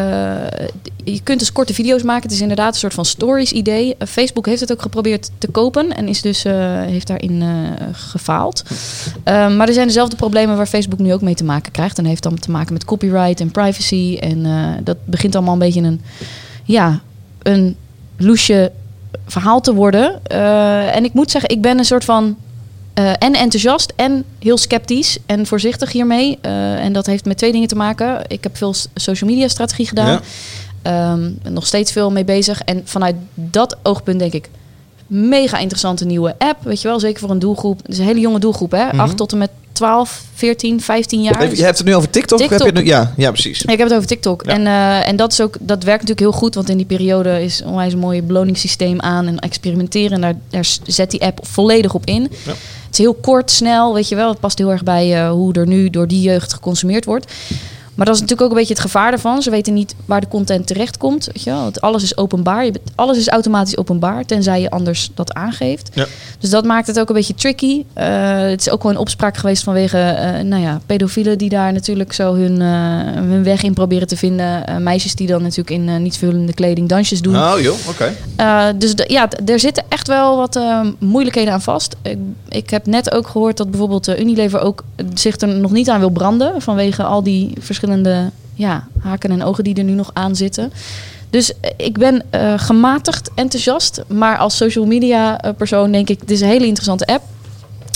je 1.03 1.21
kunt 1.23 1.39
dus 1.39 1.51
korte 1.51 1.73
video's 1.73 2.03
maken. 2.03 2.23
Het 2.23 2.31
is 2.31 2.41
inderdaad 2.41 2.73
een 2.73 2.79
soort 2.79 2.93
van 2.93 3.05
stories 3.05 3.51
idee. 3.51 3.95
Facebook 4.07 4.45
heeft 4.45 4.59
het 4.59 4.71
ook 4.71 4.81
geprobeerd 4.81 5.29
te 5.37 5.47
kopen 5.47 5.95
en 5.95 6.07
is 6.07 6.21
dus, 6.21 6.43
heeft 6.87 7.07
daarin 7.07 7.43
gefaald. 7.91 8.63
Ehm, 9.23 9.55
maar 9.55 9.67
er 9.67 9.73
zijn 9.73 9.87
dezelfde 9.87 10.15
problemen 10.15 10.57
waar 10.57 10.67
Facebook 10.67 10.99
nu 10.99 11.13
ook 11.13 11.21
mee 11.21 11.35
te 11.35 11.43
maken 11.43 11.71
krijgt. 11.71 11.97
En 11.97 12.05
heeft 12.05 12.23
dan 12.23 12.39
te 12.39 12.51
maken 12.51 12.73
met 12.73 12.85
copyright 12.85 13.39
en 13.39 13.51
privacy. 13.51 13.76
En 14.19 14.45
eh, 14.45 14.83
dat 14.83 14.97
begint 15.05 15.35
allemaal 15.35 15.53
een 15.53 15.59
beetje 15.59 15.81
een, 15.81 16.01
ja, 16.63 17.01
een 17.41 17.75
loesje 18.17 18.71
verhaal 19.25 19.61
te 19.61 19.73
worden. 19.73 20.19
Eh, 20.23 20.95
en 20.95 21.03
ik 21.03 21.13
moet 21.13 21.31
zeggen, 21.31 21.49
ik 21.49 21.61
ben 21.61 21.77
een 21.77 21.85
soort 21.85 22.05
van 22.05 22.37
Eh, 22.97 23.09
en 23.09 23.33
enthousiast 23.33 23.93
en 23.95 24.23
heel 24.39 24.57
sceptisch 24.57 25.17
en 25.25 25.45
voorzichtig 25.45 25.91
hiermee. 25.91 26.37
En 26.41 26.93
dat 26.93 27.05
heeft 27.05 27.25
met 27.25 27.37
twee 27.37 27.51
dingen 27.51 27.67
te 27.67 27.75
maken. 27.75 28.21
Ik 28.27 28.43
heb 28.43 28.57
veel 28.57 28.73
social 28.95 29.29
media 29.29 29.47
strategie 29.47 29.87
gedaan. 29.87 30.11
Ja. 30.11 30.21
Ehm, 30.81 31.31
nog 31.53 31.65
steeds 31.65 31.91
veel 31.91 32.11
mee 32.11 32.23
bezig. 32.23 32.61
En 32.61 32.81
vanuit 32.85 33.15
dat 33.33 33.77
oogpunt 33.83 34.19
denk 34.19 34.33
ik... 34.33 34.49
mega 35.07 35.57
interessante 35.57 36.05
nieuwe 36.05 36.35
app. 36.37 36.63
Weet 36.63 36.81
je 36.81 36.87
wel, 36.87 36.99
zeker 36.99 37.19
voor 37.19 37.29
een 37.29 37.39
doelgroep. 37.39 37.77
Het 37.81 37.91
is 37.91 37.97
een 37.97 38.05
hele 38.05 38.19
jonge 38.19 38.39
doelgroep, 38.39 38.71
hè? 38.71 38.85
Mhm. 38.85 38.99
8 38.99 39.17
tot 39.17 39.31
en 39.31 39.37
met 39.37 39.49
12, 39.71 40.23
14, 40.33 40.81
15 40.81 41.21
jaar. 41.21 41.55
Je 41.55 41.63
hebt 41.63 41.77
het 41.77 41.87
nu 41.87 41.95
over 41.95 42.09
TikTok? 42.09 42.39
of 42.39 42.49
Heb 42.49 42.59
je 42.59 42.71
nu? 42.71 42.85
Ja, 42.85 43.13
ja, 43.17 43.31
precies. 43.31 43.61
Ja, 43.61 43.71
ik 43.71 43.77
heb 43.77 43.87
het 43.87 43.95
over 43.95 44.07
TikTok. 44.07 44.45
Ja. 44.45 44.51
En, 44.51 44.67
eh, 44.67 45.07
en 45.07 45.15
dat, 45.15 45.31
is 45.31 45.41
ook, 45.41 45.57
dat 45.59 45.83
werkt 45.83 46.01
natuurlijk 46.01 46.19
heel 46.19 46.39
goed. 46.39 46.55
Want 46.55 46.69
in 46.69 46.77
die 46.77 46.85
periode 46.85 47.43
is 47.43 47.61
onwijs 47.65 47.93
een 47.93 47.99
mooi 47.99 48.23
beloningssysteem 48.23 49.01
aan. 49.01 49.27
En 49.27 49.39
experimenteren. 49.39 50.11
En 50.11 50.21
daar, 50.21 50.35
daar 50.49 50.77
zet 50.83 51.11
die 51.11 51.21
app 51.21 51.39
volledig 51.41 51.93
op 51.93 52.05
in. 52.05 52.21
Ja. 52.21 52.51
Het 52.51 52.91
is 52.91 52.97
heel 52.97 53.13
kort, 53.13 53.51
snel. 53.51 53.93
Weet 53.93 54.09
je 54.09 54.15
wel. 54.15 54.29
Het 54.29 54.39
past 54.39 54.57
heel 54.57 54.71
erg 54.71 54.83
bij 54.83 55.15
eh, 55.15 55.31
hoe 55.31 55.53
er 55.53 55.67
nu 55.67 55.89
door 55.89 56.07
die 56.07 56.21
jeugd 56.21 56.53
geconsumeerd 56.53 57.05
wordt. 57.05 57.33
Maar 57.97 58.05
dat 58.05 58.15
is 58.15 58.21
natuurlijk 58.21 58.41
ook 58.41 58.55
een 58.55 58.59
beetje 58.61 58.73
het 58.73 58.91
gevaar 58.91 59.11
ervan. 59.11 59.41
Ze 59.41 59.49
weten 59.49 59.73
niet 59.73 59.95
waar 60.05 60.21
de 60.21 60.27
content 60.27 60.67
terecht 60.67 60.97
komt. 60.97 61.25
Weet 61.25 61.43
je 61.43 61.49
wel? 61.49 61.61
Want 61.61 61.81
alles 61.81 62.03
is 62.03 62.17
openbaar. 62.17 62.65
Je 62.65 62.71
bent- 62.71 62.91
alles 62.95 63.17
is 63.17 63.27
automatisch 63.27 63.77
openbaar. 63.77 64.25
Tenzij 64.25 64.61
je 64.61 64.69
anders 64.69 65.09
dat 65.13 65.33
aangeeft. 65.33 65.89
Ja. 65.93 66.05
Dus 66.39 66.49
dat 66.49 66.65
maakt 66.65 66.87
het 66.87 66.99
ook 66.99 67.09
een 67.09 67.15
beetje 67.15 67.35
tricky. 67.35 67.83
Eh, 67.93 68.07
het 68.39 68.59
is 68.59 68.69
ook 68.69 68.83
wel 68.83 68.91
in 68.91 68.97
opspraak 68.97 69.37
geweest 69.37 69.63
vanwege 69.63 69.97
eh, 69.97 70.43
nou 70.43 70.61
ja, 70.61 70.79
pedofielen 70.85 71.37
die 71.37 71.49
daar 71.49 71.73
natuurlijk 71.73 72.13
zo 72.13 72.33
hun, 72.35 72.61
eh, 72.61 72.67
hun 73.13 73.43
weg 73.43 73.63
in 73.63 73.73
proberen 73.73 74.07
te 74.07 74.17
vinden. 74.17 74.83
Meisjes 74.83 75.15
die 75.15 75.27
dan 75.27 75.41
natuurlijk 75.41 75.69
in 75.69 76.01
niet 76.01 76.17
verhullende 76.17 76.53
kleding 76.53 76.89
dansjes 76.89 77.21
doen. 77.21 77.35
Oh 77.35 77.53
joh, 77.59 77.75
oké. 77.89 78.13
Dus 78.77 78.93
ja, 79.07 79.29
er 79.45 79.59
zitten 79.59 79.83
echt 79.89 80.07
wel 80.07 80.37
wat 80.37 80.59
moeilijkheden 80.99 81.53
aan 81.53 81.61
vast. 81.61 81.95
Ik, 82.01 82.17
ik 82.49 82.69
heb 82.69 82.85
net 82.85 83.11
ook 83.11 83.27
gehoord 83.27 83.57
dat 83.57 83.69
bijvoorbeeld 83.69 84.19
Unilever 84.19 84.59
ook 84.59 84.83
zich 85.13 85.39
er 85.39 85.47
nog 85.47 85.71
niet 85.71 85.89
aan 85.89 85.99
wil 85.99 86.09
branden. 86.09 86.61
Vanwege 86.61 87.03
al 87.03 87.23
die 87.23 87.53
verschillende 87.59 87.85
ja, 88.53 88.87
haken 88.99 89.31
en 89.31 89.43
ogen 89.43 89.63
die 89.63 89.75
er 89.75 89.83
nu 89.83 89.93
nog 89.93 90.09
aan 90.13 90.35
zitten. 90.35 90.71
Dus 91.29 91.59
eh, 91.59 91.71
ik 91.77 91.97
ben 91.97 92.23
eh, 92.29 92.53
gematigd 92.57 93.31
enthousiast. 93.35 94.03
Maar 94.07 94.37
als 94.37 94.57
social 94.57 94.85
media 94.85 95.41
eh, 95.41 95.53
persoon 95.57 95.91
denk 95.91 96.09
ik, 96.09 96.19
dit 96.19 96.31
is 96.31 96.41
een 96.41 96.47
hele 96.47 96.65
interessante 96.65 97.05
app. 97.05 97.23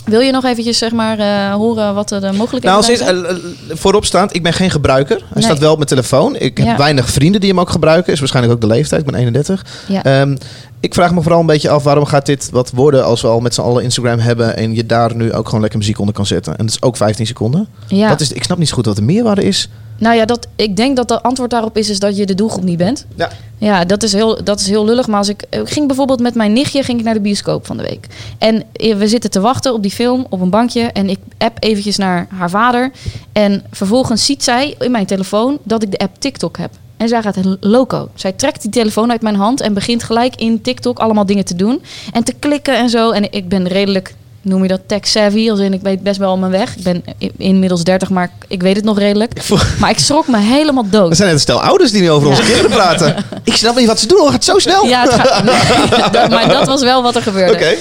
Wil 0.05 0.19
je 0.19 0.31
nog 0.31 0.43
eventjes 0.45 0.77
zeg 0.77 0.91
maar, 0.91 1.19
eh, 1.19 1.53
horen 1.53 1.93
wat 1.93 2.11
er 2.11 2.21
de 2.21 2.31
mogelijkheden 2.31 2.79
Nou, 2.81 2.95
zijn? 2.97 3.25
eh, 3.25 3.31
eh, 3.31 3.37
vooropstaand, 3.69 4.35
ik 4.35 4.43
ben 4.43 4.53
geen 4.53 4.69
gebruiker. 4.71 5.17
Hij 5.17 5.27
Nee. 5.33 5.43
staat 5.43 5.59
wel 5.59 5.69
op 5.71 5.75
mijn 5.77 5.89
telefoon. 5.89 6.35
Ik 6.35 6.57
heb 6.57 6.67
Ja. 6.67 6.77
weinig 6.77 7.09
vrienden 7.09 7.41
die 7.41 7.49
hem 7.49 7.59
ook 7.59 7.69
gebruiken. 7.69 8.13
Is 8.13 8.19
waarschijnlijk 8.19 8.55
ook 8.55 8.61
de 8.61 8.67
leeftijd. 8.67 9.01
Ik 9.01 9.07
ben 9.11 9.19
31. 9.19 9.65
Ja. 9.87 10.03
Ehm, 10.03 10.35
ik 10.79 10.93
vraag 10.93 11.13
me 11.13 11.21
vooral 11.21 11.39
een 11.39 11.45
beetje 11.45 11.69
af, 11.69 11.83
waarom 11.83 12.05
gaat 12.05 12.25
dit 12.25 12.49
wat 12.51 12.71
worden 12.75 13.05
als 13.05 13.21
we 13.21 13.27
al 13.27 13.39
met 13.39 13.53
z'n 13.53 13.61
allen 13.61 13.83
Instagram 13.83 14.19
hebben 14.19 14.57
en 14.57 14.75
je 14.75 14.85
daar 14.85 15.15
nu 15.15 15.33
ook 15.33 15.45
gewoon 15.45 15.61
lekker 15.61 15.79
muziek 15.79 15.99
onder 15.99 16.13
kan 16.15 16.25
zetten. 16.25 16.57
En 16.57 16.65
dat 16.65 16.75
is 16.75 16.81
ook 16.81 16.97
15 16.97 17.25
seconden. 17.27 17.67
Ja. 17.87 18.09
Wat 18.09 18.21
is, 18.21 18.31
ik 18.31 18.43
snap 18.43 18.57
niet 18.57 18.67
zo 18.69 18.75
goed 18.75 18.85
wat 18.85 18.95
de 18.95 19.01
meerwaarde 19.01 19.43
is. 19.43 19.69
Nou 20.01 20.15
ja, 20.15 20.25
dat, 20.25 20.47
ik 20.55 20.75
denk 20.75 20.95
dat 20.95 21.09
het 21.09 21.23
antwoord 21.23 21.49
daarop 21.49 21.77
is, 21.77 21.89
is 21.89 21.99
dat 21.99 22.17
je 22.17 22.25
de 22.25 22.35
doelgroep 22.35 22.63
niet 22.63 22.77
bent. 22.77 23.05
Ja. 23.15 23.29
Ja, 23.57 23.85
dat 23.85 24.03
is 24.03 24.13
heel, 24.13 24.43
dat 24.43 24.59
is 24.59 24.67
heel 24.67 24.85
lullig. 24.85 25.07
Maar 25.07 25.17
als 25.17 25.27
ik, 25.27 25.43
ik 25.49 25.69
ging 25.69 25.87
bijvoorbeeld 25.87 26.19
met 26.19 26.35
mijn 26.35 26.53
nichtje 26.53 26.83
ging 26.83 26.99
ik 26.99 27.05
naar 27.05 27.13
de 27.13 27.19
bioscoop 27.19 27.65
van 27.65 27.77
de 27.77 27.83
week. 27.83 28.07
En 28.37 28.63
eh, 28.73 28.95
we 28.95 29.07
zitten 29.07 29.31
te 29.31 29.39
wachten 29.39 29.73
op 29.73 29.81
die 29.81 29.91
film 29.91 30.25
op 30.29 30.41
een 30.41 30.49
bankje. 30.49 30.81
En 30.81 31.09
ik 31.09 31.19
app 31.37 31.57
eventjes 31.63 31.97
naar 31.97 32.27
haar 32.35 32.49
vader. 32.49 32.91
En 33.31 33.63
vervolgens 33.71 34.25
ziet 34.25 34.43
zij 34.43 34.75
in 34.79 34.91
mijn 34.91 35.05
telefoon 35.05 35.57
dat 35.63 35.83
ik 35.83 35.91
de 35.91 35.97
app 35.97 36.19
TikTok 36.19 36.57
heb. 36.57 36.71
En 36.97 37.07
zij 37.07 37.21
gaat 37.21 37.37
loco. 37.59 38.09
Zij 38.13 38.31
trekt 38.31 38.61
die 38.61 38.71
telefoon 38.71 39.11
uit 39.11 39.21
mijn 39.21 39.35
hand 39.35 39.61
en 39.61 39.73
begint 39.73 40.03
gelijk 40.03 40.35
in 40.35 40.61
TikTok 40.61 40.99
allemaal 40.99 41.25
dingen 41.25 41.45
te 41.45 41.55
doen. 41.55 41.81
En 42.13 42.23
te 42.23 42.33
klikken 42.33 42.77
en 42.77 42.89
zo. 42.89 43.11
En 43.11 43.31
ik 43.31 43.49
ben 43.49 43.67
redelijk, 43.67 44.13
noem 44.41 44.61
je 44.61 44.67
dat, 44.67 44.79
tech 44.87 45.07
savvy. 45.07 45.49
Als 45.49 45.59
in, 45.59 45.73
ik 45.73 45.81
weet 45.81 46.03
best 46.03 46.17
wel 46.19 46.37
mijn 46.37 46.51
weg. 46.51 46.75
Ik 46.75 46.83
ben 46.83 47.03
inmiddels 47.37 47.83
30, 47.83 48.09
maar 48.09 48.31
ik- 48.47 48.61
weet 48.61 48.75
het 48.75 48.85
nog 48.85 48.97
redelijk. 48.99 49.49
Maar 49.79 49.89
ik 49.89 49.99
schrok 49.99 50.27
me 50.27 50.37
helemaal 50.39 50.85
dood. 50.89 51.09
Er 51.09 51.15
zijn 51.15 51.27
net 51.27 51.35
een 51.37 51.43
stel 51.43 51.61
ouders 51.63 51.91
die 51.91 52.01
nu 52.01 52.11
over 52.11 52.27
onze 52.27 52.41
kinderen 52.41 52.69
praten. 52.71 53.15
Ik 53.43 53.55
snap 53.55 53.75
niet 53.75 53.87
wat 53.87 53.99
ze 53.99 54.07
doen. 54.07 54.21
Het 54.23 54.31
gaat 54.31 54.43
zo 54.43 54.59
snel. 54.59 54.85
Ja, 54.87 55.01
het 55.03 55.13
gaat, 55.13 55.43
nee, 55.43 56.29
maar 56.37 56.47
dat 56.47 56.67
was 56.67 56.81
wel 56.81 57.03
wat 57.03 57.15
er 57.15 57.21
gebeurde. 57.21 57.53
Oké. 57.53 57.73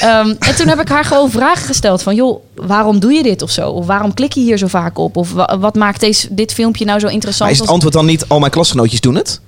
Ehm, 0.00 0.34
en 0.38 0.54
toen 0.56 0.68
heb 0.68 0.80
ik 0.80 0.88
haar 0.88 1.04
gewoon 1.04 1.30
vragen 1.30 1.66
gesteld 1.66 2.02
van... 2.02 2.14
joh, 2.14 2.40
waarom 2.54 2.98
doe 3.00 3.12
je 3.12 3.22
dit 3.22 3.42
of 3.42 3.50
zo? 3.50 3.70
Of 3.70 3.86
waarom 3.86 4.14
klik 4.14 4.32
je 4.32 4.40
hier 4.40 4.58
zo 4.58 4.66
vaak 4.66 4.98
op? 4.98 5.16
Of 5.16 5.32
wa- 5.32 5.58
wat 5.58 5.74
maakt 5.74 6.00
deze, 6.00 6.26
dit 6.30 6.52
filmpje 6.52 6.84
nou 6.84 6.98
zo 7.00 7.06
interessant? 7.06 7.42
Maar 7.50 7.50
is 7.50 7.58
het 7.58 7.68
antwoord 7.68 7.94
dan 7.94 8.06
niet, 8.06 8.24
al 8.28 8.38
mijn 8.38 8.50
klasgenootjes 8.50 9.00
doen 9.00 9.14
het? 9.14 9.40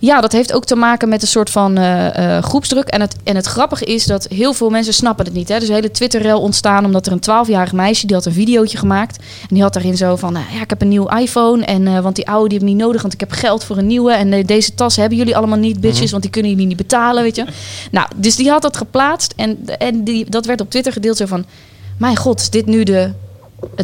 Ja, 0.00 0.20
dat 0.20 0.32
heeft 0.32 0.52
ook 0.52 0.64
te 0.64 0.76
maken 0.76 1.08
met 1.08 1.22
een 1.22 1.28
soort 1.28 1.50
van 1.50 1.76
eh, 1.76 2.36
eh, 2.36 2.42
groepsdruk. 2.42 2.88
En 2.88 3.00
het, 3.00 3.16
en 3.24 3.36
het 3.36 3.46
grappige 3.46 3.84
is 3.84 4.06
dat 4.06 4.26
heel 4.28 4.52
veel 4.52 4.70
mensen 4.70 4.94
snappen 4.94 5.24
het 5.24 5.34
niet. 5.34 5.48
Hè? 5.48 5.58
Dus 5.58 5.68
een 5.68 5.74
hele 5.74 5.90
Twitter-rel 5.90 6.40
ontstaan 6.40 6.84
omdat 6.84 7.06
er 7.06 7.12
een 7.12 7.46
12-jarig 7.46 7.72
meisje... 7.72 8.06
die 8.06 8.16
had 8.16 8.26
een 8.26 8.32
videootje 8.32 8.78
gemaakt. 8.78 9.16
En 9.18 9.54
die 9.54 9.62
had 9.62 9.72
daarin 9.72 9.96
zo 9.96 10.16
van... 10.16 10.32
nou 10.32 10.44
ja, 10.54 10.60
ik 10.60 10.70
heb 10.70 10.82
een 10.82 10.88
nieuw 10.88 11.08
iPhone. 11.08 11.64
En, 11.64 11.86
eh, 11.86 12.00
want 12.00 12.16
die 12.16 12.28
oude 12.28 12.48
die 12.48 12.58
heb 12.58 12.66
ik 12.66 12.74
niet 12.74 12.84
nodig, 12.84 13.00
want 13.00 13.14
ik 13.14 13.20
heb 13.20 13.32
geld 13.32 13.64
voor 13.64 13.76
een 13.76 13.86
nieuwe. 13.86 14.12
En 14.12 14.46
deze 14.46 14.74
tas 14.74 14.96
hebben 14.96 15.18
jullie 15.18 15.36
allemaal 15.36 15.58
niet, 15.58 15.80
bitches. 15.80 16.02
Mhm. 16.02 16.10
Want 16.10 16.22
die 16.22 16.32
kunnen 16.32 16.50
jullie 16.50 16.66
niet 16.66 16.76
betalen, 16.76 17.22
weet 17.22 17.36
je. 17.36 17.44
Nou, 17.90 18.08
dus 18.16 18.36
die 18.36 18.50
had 18.50 18.62
dat 18.62 18.76
geplaatst. 18.76 19.32
En, 19.36 19.58
en 19.78 20.04
die, 20.04 20.30
dat 20.30 20.46
werd 20.46 20.60
op 20.60 20.70
Twitter 20.70 20.92
gedeeld 20.92 21.16
zo 21.16 21.26
van... 21.26 21.44
mijn 21.96 22.16
god, 22.16 22.40
is 22.40 22.50
dit 22.50 22.66
nu 22.66 22.84
de 22.84 23.10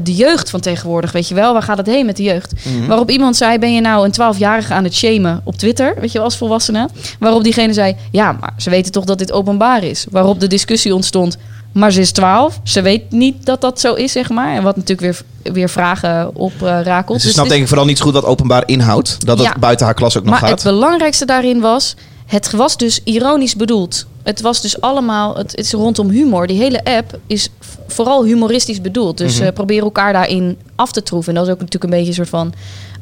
de 0.03 0.15
jeugd 0.15 0.51
van 0.51 0.61
tegenwoordig, 0.61 1.13
weet 1.13 1.29
je 1.29 1.35
wel. 1.35 1.53
Waar 1.53 1.63
gaat 1.63 1.77
het 1.79 1.87
heen 1.87 2.07
met 2.07 2.17
de 2.17 2.23
jeugd? 2.23 2.53
Mhm. 2.65 2.87
Waarop 2.87 3.11
iemand 3.11 3.37
zei, 3.37 3.59
ben 3.59 3.75
je 3.75 3.81
nou 3.81 4.05
een 4.05 4.35
12-jarige 4.37 4.75
aan 4.75 4.85
het 4.85 4.95
shamen 4.95 5.41
op 5.45 5.57
Twitter? 5.57 5.95
Weet 6.01 6.13
je 6.13 6.19
wel, 6.19 6.27
als 6.27 6.37
volwassene. 6.37 6.89
Waarop 7.19 7.43
diegene 7.43 7.73
zei, 7.73 7.97
ja, 8.11 8.33
maar 8.41 8.53
ze 8.57 8.71
weten 8.71 8.93
toch 8.93 9.05
dat 9.05 9.19
dit 9.19 9.33
openbaar 9.33 9.85
is. 9.85 10.07
Waarop 10.11 10.41
de 10.41 10.47
discussie 10.47 10.95
ontstond, 10.95 11.37
maar 11.73 11.93
ze 11.93 12.01
is 12.01 12.11
12. 12.13 12.61
Ze 12.63 12.83
weet 12.83 13.11
niet 13.11 13.47
dat 13.47 13.61
dat 13.61 13.81
zo 13.81 13.95
is, 13.95 14.13
zeg 14.13 14.29
maar. 14.31 14.55
En 14.55 14.63
wat 14.63 14.77
natuurlijk 14.77 15.23
weer, 15.43 15.53
weer 15.53 15.69
vragen 15.71 16.31
op 16.35 16.53
eh 16.63 16.81
rakelt. 16.83 17.21
Ze 17.21 17.27
Dus 17.27 17.35
snapt 17.35 17.49
denk 17.49 17.63
ik 17.63 17.69
vooral 17.69 17.87
niet 17.87 17.99
zo 17.99 18.05
goed 18.05 18.13
wat 18.15 18.25
openbaar 18.25 18.63
inhoudt. 18.67 19.27
Dat 19.27 19.39
het 19.39 19.47
Ja. 19.47 19.55
buiten 19.61 19.87
haar 19.87 19.95
klas 19.95 20.17
ook 20.17 20.23
nog 20.25 20.33
maar 20.33 20.49
gaat. 20.49 20.63
het 20.63 20.73
belangrijkste 20.73 21.25
daarin 21.25 21.61
was, 21.61 21.95
het 22.27 22.51
was 22.51 22.77
dus 22.77 23.01
ironisch 23.05 23.57
bedoeld. 23.57 24.07
Het 24.23 24.41
was 24.41 24.61
dus 24.61 24.81
allemaal, 24.81 25.37
het, 25.37 25.51
het 25.51 25.61
is 25.61 25.73
rondom 25.73 26.09
humor. 26.11 26.47
Die 26.47 26.59
hele 26.59 26.85
app 26.85 27.19
is 27.27 27.49
vooral 27.87 28.25
humoristisch 28.25 28.81
bedoeld. 28.81 29.19
Dus 29.19 29.41
eh, 29.41 29.53
probeer 29.53 29.83
elkaar 29.83 30.13
daarin 30.13 30.59
af 30.75 30.93
te 30.93 31.03
troeven. 31.03 31.29
En 31.29 31.35
dat 31.39 31.47
is 31.47 31.53
ook 31.53 31.61
natuurlijk 31.61 31.85
een 31.93 31.99
beetje 31.99 32.09
een 32.09 32.15
soort 32.27 32.29
van 32.29 32.53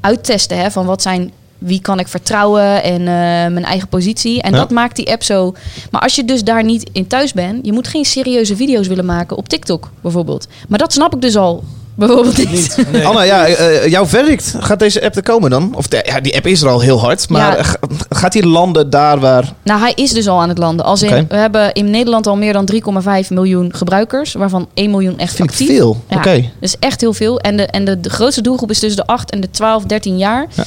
uittesten 0.00 0.58
hè, 0.58 0.70
van 0.70 0.86
wat 0.86 1.02
zijn. 1.02 1.32
Wie 1.58 1.80
kan 1.80 1.98
ik 1.98 2.08
vertrouwen 2.08 2.82
en 2.82 3.00
eh, 3.00 3.06
mijn 3.52 3.64
eigen 3.64 3.88
positie. 3.88 4.42
En 4.42 4.52
Ja. 4.52 4.56
dat 4.58 4.70
maakt 4.70 4.96
die 4.96 5.10
app 5.12 5.22
zo. 5.22 5.54
Maar 5.90 6.00
als 6.00 6.14
je 6.14 6.24
dus 6.24 6.44
daar 6.44 6.64
niet 6.64 6.90
in 6.92 7.06
thuis 7.06 7.32
bent, 7.32 7.66
je 7.66 7.72
moet 7.72 7.88
geen 7.88 8.04
serieuze 8.04 8.56
video's 8.56 8.86
willen 8.86 9.04
maken 9.04 9.36
op 9.36 9.48
TikTok 9.48 9.90
bijvoorbeeld. 10.00 10.46
Maar 10.68 10.78
dat 10.78 10.92
snap 10.92 11.14
ik 11.14 11.20
dus 11.20 11.36
al 11.36 11.64
bijvoorbeeld 11.94 12.50
niet. 12.50 12.76
Anna, 13.04 13.22
ja, 13.22 13.46
eh, 13.46 13.86
jouw 13.90 14.06
verdict. 14.06 14.54
Gaat 14.58 14.78
deze 14.78 15.02
app 15.04 15.16
er 15.16 15.22
komen 15.22 15.50
dan? 15.50 15.74
Of 15.76 15.86
de- 15.86 16.02
ja, 16.06 16.20
die 16.20 16.36
app 16.36 16.46
is 16.46 16.62
er 16.62 16.68
al 16.68 16.80
heel 16.80 17.00
hard. 17.00 17.28
Maar 17.28 17.56
Ja. 17.56 17.62
ga- 17.62 17.76
gaat 18.08 18.32
die 18.32 18.46
landen 18.46 18.90
daar 18.90 19.20
waar... 19.20 19.52
Nou, 19.62 19.80
hij 19.80 19.92
is 19.94 20.12
dus 20.12 20.28
al 20.28 20.40
aan 20.40 20.48
het 20.48 20.58
landen. 20.58 20.84
Als 20.86 21.02
in. 21.02 21.26
We 21.28 21.36
hebben 21.36 21.72
in 21.72 21.90
Nederland 21.90 22.26
al 22.26 22.36
meer 22.36 22.52
dan 22.52 22.64
3,5 22.64 23.30
miljoen 23.30 23.74
gebruikers, 23.74 24.32
waarvan 24.32 24.68
1 24.74 24.90
miljoen 24.90 25.18
echt 25.18 25.34
Vind 25.34 25.48
ik 25.50 25.54
actief. 25.54 25.68
veel. 25.76 26.04
Ja, 26.08 26.16
Oké. 26.16 26.34
Dat 26.34 26.44
is 26.60 26.76
echt 26.78 27.00
heel 27.00 27.12
veel. 27.14 27.40
En, 27.40 27.56
de, 27.56 27.66
en 27.66 27.84
de, 27.84 28.00
de 28.00 28.10
grootste 28.10 28.40
doelgroep 28.42 28.70
is 28.70 28.78
tussen 28.78 29.04
de 29.06 29.12
8 29.12 29.30
en 29.30 29.40
de 29.40 29.50
12, 29.50 29.82
13 29.84 30.18
jaar. 30.18 30.46
En 30.56 30.64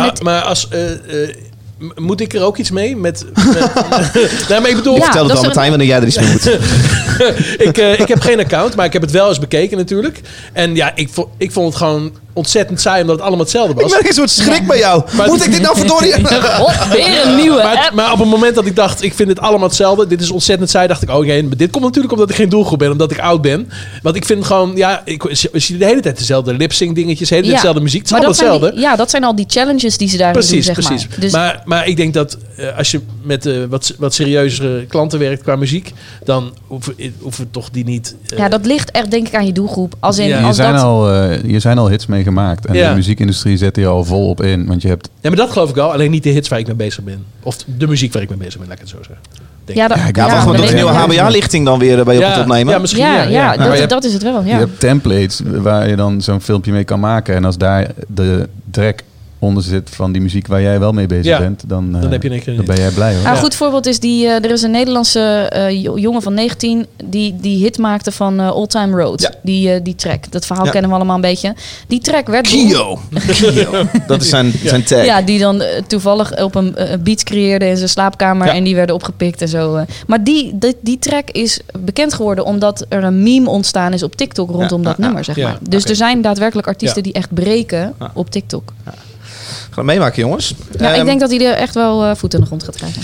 Maar, 0.00 0.08
het, 0.10 0.22
maar 0.22 0.42
als, 0.42 0.68
eh, 0.68 0.90
eh, 0.92 1.34
moet 1.96 2.20
ik 2.20 2.34
er 2.34 2.42
ook 2.42 2.56
iets 2.56 2.70
mee? 2.70 2.96
Met, 2.96 3.24
met, 3.34 3.54
nee, 4.48 4.60
maar 4.60 4.68
ik 4.68 4.76
bedoel, 4.76 4.96
Ja, 4.96 5.02
Vertel 5.02 5.22
het 5.22 5.32
wel 5.32 5.40
is 5.40 5.46
Martijn 5.46 5.68
wanneer 5.68 5.86
jij 5.86 6.00
er 6.00 6.06
iets 6.06 6.18
mee 6.18 6.30
moet. 6.30 6.46
ik, 7.68 7.78
eh, 7.78 8.00
ik 8.00 8.08
heb 8.08 8.20
geen 8.20 8.38
account, 8.40 8.76
maar 8.76 8.86
ik 8.86 8.92
heb 8.92 9.02
het 9.02 9.10
wel 9.10 9.28
eens 9.28 9.38
bekeken 9.38 9.76
natuurlijk. 9.76 10.20
En 10.52 10.74
ja, 10.74 10.92
ik, 10.94 11.10
ik 11.36 11.52
vond 11.52 11.66
het 11.66 11.76
gewoon 11.76 12.12
ontzettend 12.38 12.80
saai, 12.80 13.00
omdat 13.00 13.16
het 13.16 13.24
allemaal 13.24 13.44
hetzelfde 13.44 13.72
Ik 13.74 13.80
was. 13.80 13.90
merk 13.92 14.06
een 14.06 14.12
soort 14.12 14.30
schrik 14.30 14.66
bij 14.66 14.78
jou. 14.78 15.02
Maar- 15.16 15.26
moet 15.26 15.44
ik 15.44 15.52
dit 15.52 15.60
nou 15.62 15.76
verdorie... 15.82 16.14
oh, 16.60 16.90
weer 16.90 17.26
een 17.26 17.36
nieuwe 17.36 17.56
Maar, 17.62 17.76
app. 17.76 17.94
maar 17.94 18.12
op 18.12 18.18
het 18.18 18.28
moment 18.28 18.54
dat 18.54 18.66
ik 18.66 18.76
dacht, 18.76 19.02
ik 19.02 19.14
vind 19.14 19.28
het 19.28 19.40
allemaal 19.40 19.66
hetzelfde. 19.68 20.06
Dit 20.06 20.20
is 20.20 20.30
ontzettend 20.30 20.70
saai. 20.70 20.86
Dacht 20.88 21.02
ik, 21.02 21.10
oh 21.10 21.26
nee, 21.26 21.42
maar 21.42 21.56
dit 21.56 21.70
komt 21.70 21.84
natuurlijk 21.84 22.12
omdat 22.12 22.30
ik 22.30 22.36
geen 22.36 22.48
doelgroep 22.48 22.78
ben. 22.78 22.90
Omdat 22.90 23.10
ik 23.10 23.18
oud 23.18 23.42
ben. 23.42 23.70
Want 24.02 24.16
ik 24.16 24.24
vind 24.24 24.44
gewoon, 24.44 24.72
ja, 24.76 25.02
ik 25.04 25.24
ik 25.24 25.62
zie 25.62 25.76
de 25.78 25.84
hele 25.84 26.00
tijd 26.00 26.18
dezelfde 26.18 26.54
lip-sync 26.54 26.94
dingetjes. 26.94 27.28
De 27.28 27.34
hele 27.34 27.46
tijd 27.46 27.56
Ja. 27.56 27.62
dezelfde 27.62 27.82
muziek. 27.82 28.00
Het 28.00 28.06
is 28.10 28.12
Maar 28.16 28.26
allemaal 28.26 28.40
hetzelfde. 28.46 28.72
die- 28.72 28.80
ja, 28.80 28.96
dat 28.96 29.10
zijn 29.10 29.24
al 29.24 29.34
die 29.34 29.44
challenges 29.48 29.96
die 29.96 30.08
ze 30.08 30.16
daarin 30.16 30.34
Precies, 30.38 30.66
doen, 30.66 30.74
zeg 30.74 30.84
precies. 30.86 31.08
maar. 31.08 31.20
Dus 31.20 31.32
Maar, 31.32 31.62
maar 31.64 31.86
ik 31.86 31.96
denk 31.96 32.14
dat 32.14 32.38
eh, 32.56 32.76
als 32.78 32.90
je 32.90 33.00
met 33.22 33.46
eh, 33.46 33.54
wat, 33.68 33.94
wat 33.98 34.14
serieuzere 34.14 34.86
klanten 34.86 35.18
werkt 35.18 35.42
qua 35.42 35.56
muziek, 35.56 35.92
dan 36.24 36.52
hoeven, 36.66 36.94
hoeven 37.20 37.50
toch 37.50 37.70
die 37.70 37.84
niet. 37.84 38.14
eh, 38.28 38.38
ja, 38.38 38.48
dat 38.48 38.66
ligt 38.66 38.90
echt 38.90 39.10
denk 39.10 39.26
ik 39.26 39.34
aan 39.34 39.46
je 39.46 39.52
doelgroep. 39.52 39.94
Als 40.00 40.18
in, 40.18 40.26
Ja. 40.28 40.42
Als 40.42 40.56
zijn, 40.56 40.74
dat, 40.74 40.82
al, 40.82 41.10
eh, 41.12 41.40
hier 41.44 41.60
zijn 41.60 41.78
al 41.78 41.88
hits 41.88 42.06
mee 42.06 42.22
gemaakt. 42.28 42.66
En 42.66 42.74
Ja. 42.74 42.88
de 42.88 42.94
muziekindustrie 42.94 43.56
zet 43.56 43.76
hier 43.76 43.86
al 43.86 44.04
vol 44.04 44.28
op 44.28 44.42
in. 44.42 44.66
Want 44.66 44.82
je 44.82 44.88
hebt... 44.88 45.08
Ja, 45.20 45.28
maar 45.28 45.38
dat 45.38 45.50
geloof 45.50 45.68
ik 45.68 45.74
wel. 45.74 45.92
Alleen 45.92 46.10
niet 46.10 46.22
de 46.22 46.28
hits 46.30 46.48
waar 46.48 46.58
ik 46.58 46.66
mee 46.66 46.76
bezig 46.76 47.04
ben. 47.04 47.24
Of 47.42 47.56
de 47.76 47.86
muziek 47.86 48.12
waar 48.12 48.22
ik 48.22 48.28
mee 48.28 48.38
bezig 48.38 48.58
ben, 48.58 48.68
laat 48.68 48.74
ik 48.76 48.80
het 48.80 48.88
zo 48.88 48.96
zeggen. 48.96 49.16
Denk 49.64 49.78
ja, 49.78 49.88
dat, 49.88 49.98
Ja, 49.98 50.06
ik 50.06 50.16
Ja, 50.16 50.26
wacht 50.30 50.46
maar 50.46 50.60
nee, 50.60 50.72
nieuwe 50.74 50.90
HBA-lichting 50.90 51.64
dan 51.64 51.78
weer 51.78 51.98
eh, 51.98 52.04
bij 52.04 52.14
je 52.18 52.24
op 52.24 52.30
het 52.32 52.40
opnemen. 52.40 52.72
Ja, 52.72 52.78
misschien. 52.80 53.02
Ja, 53.04 53.14
Ja, 53.14 53.22
ja, 53.22 53.28
ja. 53.30 53.46
Maar 53.46 53.56
dat, 53.58 53.66
je 53.72 53.78
hebt- 53.78 53.90
dat 53.90 54.04
is 54.04 54.12
het 54.12 54.22
wel. 54.22 54.42
Je 54.42 54.48
Ja. 54.48 54.58
hebt 54.58 54.80
templates 54.80 55.40
waar 55.44 55.88
je 55.88 55.96
dan 55.96 56.20
zo'n 56.22 56.40
filmpje 56.40 56.72
mee 56.72 56.84
kan 56.84 57.00
maken. 57.00 57.34
En 57.34 57.44
als 57.44 57.58
daar 57.58 57.86
de 58.06 58.48
track 58.70 59.00
onder 59.38 59.62
zit 59.62 59.90
van 59.90 60.12
die 60.12 60.22
muziek 60.22 60.46
waar 60.46 60.62
jij 60.62 60.78
wel 60.80 60.92
mee 60.92 61.06
bezig 61.06 61.24
Ja, 61.24 61.38
bent, 61.38 61.62
dan, 61.66 61.94
eh, 61.96 62.02
dan 62.02 62.10
heb 62.12 62.22
je 62.22 62.30
een 62.30 62.40
keer 62.42 62.56
dan 62.56 62.64
ben 62.64 62.76
jij 62.76 62.90
blij 62.90 63.14
hoor. 63.16 63.26
Een 63.26 63.36
goed 63.36 63.54
voorbeeld 63.54 63.86
is 63.86 64.00
die. 64.00 64.26
eh, 64.26 64.34
er 64.44 64.50
is 64.50 64.62
een 64.62 64.70
Nederlandse 64.70 65.20
eh, 65.20 65.82
jo- 65.82 65.98
jongen 65.98 66.22
van 66.22 66.34
19 66.34 66.86
die 67.04 67.36
die 67.40 67.62
hit 67.62 67.78
maakte 67.78 68.12
van 68.12 68.40
eh 68.40 68.56
Old 68.56 68.70
Time 68.70 69.02
Road. 69.02 69.20
Ja. 69.20 69.32
Die, 69.42 69.72
eh, 69.72 69.80
die 69.82 69.94
track. 69.94 70.30
Dat 70.30 70.46
verhaal 70.46 70.64
Ja. 70.64 70.70
kennen 70.70 70.90
we 70.90 70.96
allemaal 70.96 71.14
een 71.14 71.20
beetje. 71.20 71.54
Die 71.86 72.00
track 72.00 72.26
werd. 72.28 72.46
Kio. 72.48 72.98
Kio. 73.26 73.70
Dat 74.06 74.20
is 74.22 74.28
zijn, 74.28 74.52
zijn 74.64 74.84
tag. 74.84 75.04
Ja, 75.04 75.22
die 75.22 75.38
dan 75.38 75.60
eh, 75.60 75.82
toevallig 75.86 76.42
op 76.42 76.54
een 76.54 76.76
eh, 76.76 76.98
beat 77.00 77.22
creëerde 77.22 77.66
in 77.66 77.76
zijn 77.76 77.88
slaapkamer 77.88 78.46
Ja. 78.46 78.54
en 78.54 78.64
die 78.64 78.74
werden 78.74 78.94
opgepikt 78.94 79.42
en 79.42 79.48
zo. 79.48 79.74
eh. 79.76 79.82
Maar 80.06 80.24
die, 80.24 80.58
die, 80.58 80.76
die 80.80 80.98
track 80.98 81.30
is 81.30 81.60
bekend 81.78 82.14
geworden 82.14 82.44
omdat 82.44 82.86
er 82.88 83.04
een 83.04 83.22
meme 83.22 83.48
ontstaan 83.50 83.92
is 83.92 84.02
op 84.02 84.16
TikTok 84.16 84.50
rondom 84.50 84.82
Ja, 84.82 84.88
dat 84.88 84.96
ja, 84.98 85.04
nummer, 85.04 85.24
zeg 85.24 85.36
ja. 85.36 85.48
maar. 85.48 85.58
Dus 85.68 85.84
er 85.84 85.96
zijn 85.96 86.22
daadwerkelijk 86.22 86.66
artiesten 86.68 86.96
Ja. 86.98 87.02
die 87.02 87.12
echt 87.12 87.34
breken 87.34 87.94
op 88.14 88.30
TikTok. 88.30 88.72
Gaan 89.78 89.86
we 89.86 89.92
meemaken, 89.92 90.22
jongens. 90.22 90.54
Ja, 90.78 90.90
Ehm, 90.90 91.00
ik 91.00 91.06
denk 91.06 91.20
dat 91.20 91.30
hij 91.30 91.46
er 91.46 91.54
echt 91.54 91.74
wel 91.74 92.04
eh, 92.04 92.14
voet 92.16 92.34
in 92.34 92.40
de 92.40 92.46
grond 92.46 92.62
gaat 92.64 92.76
krijgen. 92.76 93.02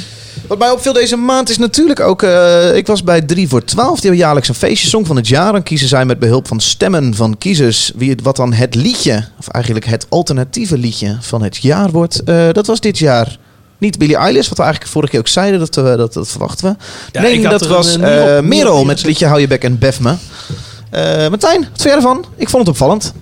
Wat 0.48 0.58
mij 0.58 0.70
opviel 0.70 0.92
deze 0.92 1.16
maand 1.16 1.50
is 1.50 1.58
natuurlijk 1.58 2.00
ook... 2.00 2.22
eh, 2.22 2.76
ik 2.76 2.86
was 2.86 3.02
bij 3.02 3.20
3 3.20 3.48
voor 3.48 3.64
12. 3.64 3.92
Die 3.94 4.00
hebben 4.00 4.18
jaarlijks 4.20 4.48
een 4.48 4.54
feestje. 4.54 4.88
Song 4.88 5.04
van 5.06 5.16
het 5.16 5.28
jaar. 5.28 5.52
Dan 5.52 5.62
kiezen 5.62 5.88
zij 5.88 6.04
met 6.04 6.18
behulp 6.18 6.48
van 6.48 6.60
stemmen 6.60 7.14
van 7.14 7.38
kiezers... 7.38 7.92
Wie 7.96 8.10
het, 8.10 8.22
wat 8.22 8.36
dan 8.36 8.52
het 8.52 8.74
liedje, 8.74 9.24
of 9.38 9.48
eigenlijk 9.48 9.84
het 9.86 10.06
alternatieve 10.08 10.78
liedje 10.78 11.16
van 11.20 11.42
het 11.42 11.56
jaar 11.56 11.90
wordt. 11.90 12.22
Eh, 12.24 12.48
dat 12.52 12.66
was 12.66 12.80
dit 12.80 12.98
jaar... 12.98 13.36
Niet 13.78 13.98
Billie 13.98 14.16
Eilish, 14.16 14.48
wat 14.48 14.56
we 14.58 14.62
eigenlijk 14.62 14.92
vorige 14.92 15.10
keer 15.10 15.20
ook 15.20 15.28
zeiden, 15.28 15.58
dat, 15.60 15.76
eh, 15.76 15.84
dat, 15.96 16.12
dat 16.12 16.28
verwachten 16.28 16.64
we. 16.70 16.76
Ja, 17.12 17.20
nee, 17.20 17.48
dat 17.48 17.66
was 17.66 17.94
een, 17.94 18.04
eh 18.04 18.36
eh, 18.38 18.44
Merel- 18.44 18.84
met 18.84 18.98
het 18.98 19.06
liedje 19.06 19.26
Hou 19.26 19.40
je 19.40 19.46
bek 19.46 19.64
en 19.64 19.78
bef 19.78 20.00
me. 20.00 20.14
Eh, 20.90 21.28
Martijn, 21.28 21.60
wat 21.60 21.68
vind 21.68 21.82
jij 21.82 21.94
ervan? 21.94 22.24
Ik 22.36 22.48
vond 22.48 22.66
het 22.66 22.70
opvallend. 22.76 23.12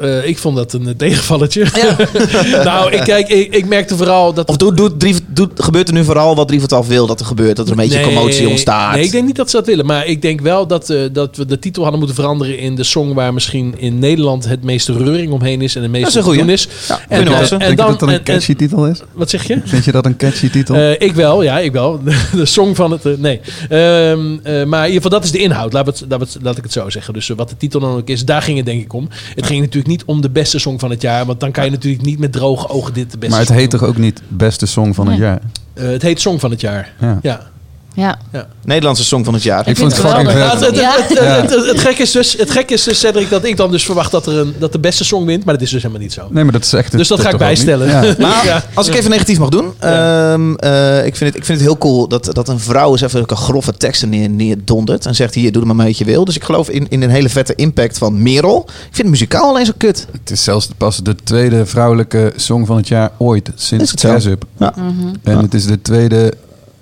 Eh, 0.00 0.26
ik 0.28 0.38
vond 0.38 0.56
dat 0.56 0.72
een 0.72 0.86
eh, 0.88 0.94
tegenvalletje. 0.96 1.66
nou, 2.64 2.92
ik, 2.92 3.00
kijk, 3.04 3.28
ik, 3.28 3.54
ik 3.54 3.66
merkte 3.66 3.96
vooral 3.96 4.34
dat... 4.34 4.48
Of 4.48 4.56
doet, 4.56 4.76
doet, 4.76 5.00
drie- 5.00 5.14
doet, 5.28 5.50
gebeurt 5.62 5.88
er 5.88 5.94
nu 5.94 6.04
vooral 6.04 6.34
wat 6.36 6.48
3 6.48 6.58
voor 6.60 6.68
12 6.68 6.86
wil 6.86 7.06
dat 7.06 7.20
er 7.20 7.26
gebeurt? 7.26 7.56
Dat 7.56 7.64
er 7.66 7.70
een 7.72 7.78
beetje 7.78 7.94
Nee, 7.98 8.04
commotie 8.04 8.48
ontstaat? 8.48 8.94
Nee, 8.94 9.04
ik 9.04 9.10
denk 9.10 9.26
niet 9.26 9.36
dat 9.36 9.50
ze 9.50 9.56
dat 9.56 9.66
willen. 9.66 9.86
Maar 9.86 10.06
ik 10.06 10.22
denk 10.22 10.40
wel 10.40 10.66
dat, 10.66 10.90
eh, 10.90 10.98
dat 11.12 11.36
we 11.36 11.46
de 11.46 11.58
titel 11.58 11.80
hadden 11.82 11.98
moeten 11.98 12.16
veranderen 12.18 12.58
in 12.58 12.74
de 12.76 12.84
song 12.84 13.14
waar 13.14 13.34
misschien 13.34 13.74
in 13.78 13.98
Nederland 13.98 14.44
het 14.48 14.62
meeste 14.64 14.92
reuring 14.92 15.32
omheen 15.32 15.60
is 15.62 15.74
en 15.76 15.82
het 15.82 15.92
Dat 15.92 16.00
meeste 16.00 16.08
is 16.08 16.14
een 16.14 16.20
te 16.20 16.26
goeie. 16.26 16.40
doen 16.44 16.50
is. 16.52 16.68
Ja, 16.88 17.00
en, 17.08 17.18
en 17.18 17.24
Denk 17.24 17.28
je 17.70 17.76
dan, 17.76 17.76
dat 17.76 17.98
dat 17.98 18.02
een 18.02 18.08
en- 18.08 18.14
en- 18.14 18.22
catchy 18.24 18.54
titel 18.54 18.86
is? 18.86 19.00
wat 19.12 19.30
zeg 19.30 19.46
je? 19.46 19.60
Vind 19.64 19.84
je 19.84 19.92
dat 19.92 20.06
een 20.06 20.16
catchy 20.16 20.50
titel? 20.50 20.74
Eh, 20.74 20.90
ik 20.98 21.12
wel, 21.14 21.42
ja, 21.42 21.58
ik 21.58 21.72
wel. 21.72 22.00
De 22.34 22.46
song 22.46 22.74
van 22.74 22.90
het. 22.90 23.06
eh, 23.06 23.12
nee. 23.18 23.40
Ehm, 23.68 24.36
eh, 24.42 24.64
maar 24.64 24.80
in 24.86 24.92
ieder 24.92 25.02
geval, 25.02 25.10
dat 25.10 25.24
is 25.24 25.30
de 25.30 25.38
inhoud. 25.38 25.72
Laat, 25.72 25.86
het, 25.86 26.04
laat, 26.08 26.20
het, 26.20 26.36
laat 26.42 26.56
ik 26.56 26.62
het 26.62 26.72
zo 26.72 26.90
zeggen. 26.90 27.14
Dus 27.14 27.28
wat 27.28 27.48
de 27.48 27.56
titel 27.56 27.80
dan 27.80 27.96
ook 27.96 28.08
is, 28.08 28.24
daar 28.24 28.42
ging 28.42 28.56
het 28.56 28.66
denk 28.66 28.82
ik 28.82 28.92
om. 28.92 29.08
Het 29.34 29.46
ging 29.46 29.60
natuurlijk 29.60 29.86
niet 29.90 30.04
om 30.04 30.20
de 30.20 30.30
beste 30.30 30.58
song 30.58 30.78
van 30.78 30.90
het 30.90 31.02
jaar. 31.02 31.26
Want 31.26 31.40
dan 31.40 31.50
kan 31.50 31.64
je 31.64 31.70
natuurlijk 31.70 32.04
niet 32.04 32.18
met 32.18 32.32
droge 32.32 32.68
ogen 32.68 32.94
dit 32.94 33.10
de 33.10 33.18
beste 33.18 33.30
maar 33.30 33.38
het 33.38 33.48
song 33.48 33.58
heet 33.58 33.70
doen. 33.70 33.80
toch 33.80 33.88
ook 33.88 33.96
niet 33.96 34.22
beste 34.28 34.66
song 34.66 34.94
van 34.94 35.06
het 35.06 35.18
jaar? 35.18 35.40
Eh, 35.74 35.88
het 35.88 36.02
heet 36.02 36.20
Song 36.20 36.38
van 36.38 36.50
het 36.50 36.60
jaar. 36.60 36.92
Ja. 37.00 37.18
Ja. 37.22 37.49
Ja. 37.94 38.18
Nederlandse 38.64 39.04
song 39.04 39.24
van 39.24 39.34
het 39.34 39.42
jaar. 39.42 39.68
Ik 39.68 39.76
vond 39.76 39.92
het 39.92 40.00
vind 40.00 40.12
het 40.16 40.26
fucking. 40.26 40.44
Ja, 40.44 40.50
het, 40.50 40.66
het, 40.66 40.76
Ja. 40.76 41.40
het, 41.40 41.50
het, 41.50 41.66
het, 41.66 41.80
gek 41.80 41.98
is 41.98 42.10
dus, 42.10 42.32
het 42.38 42.50
gek 42.50 42.70
is 42.70 42.82
dus, 42.84 42.98
Cedric, 43.00 43.30
dat 43.30 43.44
ik 43.44 43.56
dan 43.56 43.70
dus 43.70 43.84
verwacht 43.84 44.10
dat, 44.10 44.26
er 44.26 44.38
een, 44.38 44.54
dat 44.58 44.72
de 44.72 44.78
beste 44.78 45.04
song 45.04 45.24
wint. 45.26 45.44
Maar 45.44 45.54
dat 45.54 45.62
is 45.62 45.70
dus 45.70 45.82
helemaal 45.82 46.02
niet 46.02 46.12
zo. 46.12 46.26
Nee, 46.30 46.44
maar 46.44 46.52
dat 46.52 46.64
is 46.64 46.72
echt... 46.72 46.96
Dus 46.96 47.08
dat 47.08 47.20
ga 47.20 47.30
ik 47.30 47.36
bijstellen. 47.38 47.88
Ja. 47.88 48.00
Maar 48.18 48.44
Ja. 48.44 48.64
als 48.74 48.88
ik 48.88 48.94
even 48.94 49.10
negatief 49.10 49.38
mag 49.38 49.48
doen. 49.48 49.72
ehm, 49.78 50.54
eh, 50.54 51.06
ik, 51.06 51.16
vind 51.16 51.30
het, 51.30 51.38
ik 51.38 51.44
vind 51.44 51.58
het 51.58 51.60
heel 51.60 51.78
cool 51.78 52.08
dat, 52.08 52.28
dat 52.34 52.48
een 52.48 52.60
vrouw 52.60 52.90
eens 52.92 53.00
even 53.00 53.24
een 53.26 53.36
grove 53.36 53.72
teksten 53.72 54.08
neer, 54.08 54.30
neerdondert. 54.30 55.06
En 55.06 55.14
zegt 55.14 55.34
hier, 55.34 55.52
doe 55.52 55.60
er 55.60 55.66
maar 55.66 55.76
mee 55.76 55.86
wat 55.86 55.98
je 55.98 56.04
wil. 56.04 56.24
Dus 56.24 56.36
ik 56.36 56.44
geloof 56.44 56.68
in, 56.68 56.86
in 56.88 57.02
een 57.02 57.10
hele 57.10 57.28
vette 57.28 57.54
impact 57.54 57.98
van 57.98 58.22
Merel. 58.22 58.64
Ik 58.66 58.72
vind 58.82 58.96
het 58.96 59.06
muzikaal 59.06 59.48
alleen 59.48 59.66
zo 59.66 59.72
kut. 59.76 60.06
Het 60.12 60.30
is 60.30 60.44
zelfs 60.44 60.68
pas 60.76 60.96
de 60.96 61.14
tweede 61.24 61.66
vrouwelijke 61.66 62.32
song 62.36 62.66
van 62.66 62.76
het 62.76 62.88
jaar 62.88 63.10
ooit 63.16 63.50
sinds? 63.54 63.92
Jazz 63.94 64.26
Up. 64.26 64.44
Ja. 64.58 64.74
En 65.22 65.38
het 65.38 65.54
is 65.54 65.66
de 65.66 65.82
tweede 65.82 66.32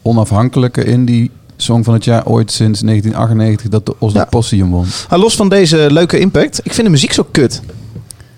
onafhankelijke 0.09 0.85
indie 0.85 1.31
song 1.57 1.85
van 1.85 1.95
het 1.95 2.05
jaar 2.05 2.27
ooit 2.27 2.53
sinds 2.53 2.81
1998 2.81 3.69
dat 3.69 3.87
de 3.87 3.95
Oslo 3.99 4.21
Ja. 4.21 4.27
Posse 4.27 4.67
won. 4.67 4.87
Maar 5.09 5.19
los 5.19 5.37
van 5.37 5.49
deze 5.49 5.87
leuke 5.91 6.19
impact. 6.19 6.61
Ik 6.63 6.73
vind 6.73 6.87
de 6.87 6.93
muziek 6.93 7.13
zo 7.13 7.27
kut. 7.31 7.63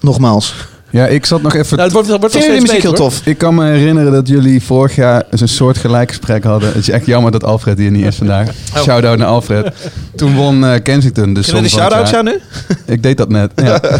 Nogmaals. 0.00 0.54
Ja, 0.90 1.06
ik 1.06 1.26
zat 1.26 1.42
nog 1.42 1.54
even... 1.54 1.76
Nou, 1.76 1.82
het 1.82 1.92
wordt, 1.92 2.08
het 2.08 2.20
wordt 2.20 2.34
nog 2.34 2.44
Vind 2.44 2.54
je 2.54 2.60
de 2.60 2.66
steeds 2.66 2.82
muziek 2.82 2.98
heel 2.98 3.10
tof? 3.10 3.26
Ik 3.26 3.38
kan 3.38 3.54
me 3.54 3.64
herinneren 3.64 4.12
dat 4.12 4.28
jullie 4.28 4.62
vorig 4.62 4.96
jaar 4.96 5.24
een 5.30 5.48
soort 5.48 5.78
gelijk 5.78 6.08
gesprek 6.08 6.44
hadden. 6.44 6.68
Het 6.68 6.76
is 6.76 6.90
echt 6.90 7.06
jammer 7.06 7.32
dat 7.32 7.44
Alfred 7.44 7.78
hier 7.78 7.90
niet 7.90 8.04
is 8.04 8.16
vandaag. 8.16 8.48
Oh. 8.48 8.82
Shout-out 8.82 9.18
naar 9.18 9.26
Alfred. 9.26 9.72
Toen 10.16 10.34
won 10.34 10.64
eh, 10.64 10.82
Kensington 10.82 11.34
de 11.34 11.40
Kunnen 11.40 11.62
we 11.62 11.68
song 11.68 11.84
de 11.84 11.90
van 11.90 11.98
het 11.98 12.08
shout-out 12.08 12.24
nu? 12.24 12.40
Ik 12.94 13.02
deed 13.02 13.16
dat 13.16 13.28
net, 13.28 13.52
ja. 13.56 13.80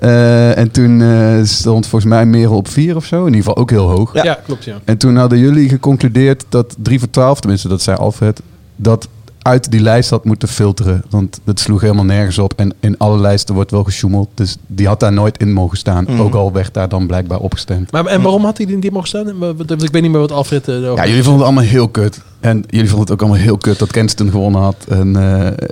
Eh, 0.00 0.58
en 0.58 0.70
toen 0.70 1.02
eh, 1.02 1.44
stond 1.44 1.86
volgens 1.86 2.10
mij 2.10 2.26
Merel 2.26 2.56
op 2.56 2.68
4 2.68 2.96
of 2.96 3.04
zo. 3.04 3.18
In 3.20 3.24
ieder 3.24 3.38
geval 3.38 3.56
ook 3.56 3.70
heel 3.70 3.88
hoog. 3.88 4.14
Ja. 4.14 4.24
Ja, 4.24 4.40
klopt, 4.44 4.64
ja. 4.64 4.80
En 4.84 4.98
toen 4.98 5.16
hadden 5.16 5.38
jullie 5.38 5.68
geconcludeerd 5.68 6.44
dat 6.48 6.76
3 6.82 6.98
voor 6.98 7.10
12, 7.10 7.40
tenminste 7.40 7.68
dat 7.68 7.82
zei 7.82 7.96
Alfred, 7.96 8.40
dat 8.76 9.08
uit 9.42 9.70
die 9.70 9.80
lijst 9.80 10.10
had 10.10 10.24
moeten 10.24 10.48
filteren. 10.48 11.02
Want 11.10 11.40
het 11.44 11.60
sloeg 11.60 11.80
helemaal 11.80 12.04
nergens 12.04 12.38
op. 12.38 12.52
En 12.56 12.74
in 12.80 12.98
alle 12.98 13.18
lijsten 13.18 13.54
wordt 13.54 13.70
wel 13.70 13.84
gesjoemeld. 13.84 14.28
Dus 14.34 14.56
die 14.66 14.86
had 14.86 15.00
daar 15.00 15.12
nooit 15.12 15.38
in 15.38 15.52
mogen 15.52 15.78
staan. 15.78 16.04
Mhm. 16.08 16.20
Ook 16.20 16.34
al 16.34 16.52
werd 16.52 16.74
daar 16.74 16.88
dan 16.88 17.06
blijkbaar 17.06 17.38
opgestemd. 17.38 17.92
Maar, 17.92 18.06
en 18.06 18.22
waarom 18.22 18.44
had 18.44 18.56
hij 18.56 18.66
die 18.66 18.76
niet 18.76 18.92
mogen 18.92 19.08
staan? 19.08 19.28
Ik 19.28 19.92
weet 19.92 20.02
niet 20.02 20.10
meer 20.10 20.20
wat 20.20 20.32
Alfred... 20.32 20.68
eh, 20.68 20.80
Ja, 20.82 21.06
jullie 21.06 21.22
vonden 21.22 21.32
het 21.32 21.42
allemaal 21.42 21.64
heel 21.70 21.88
kut. 21.88 22.20
En 22.40 22.64
jullie 22.68 22.86
vonden 22.88 23.00
het 23.04 23.10
ook 23.12 23.20
allemaal 23.20 23.40
heel 23.40 23.58
kut 23.58 23.78
dat 23.78 23.90
Kensington 23.90 24.30
gewonnen 24.30 24.60
had. 24.60 24.76
En, 24.88 25.16
eh, 25.16 25.66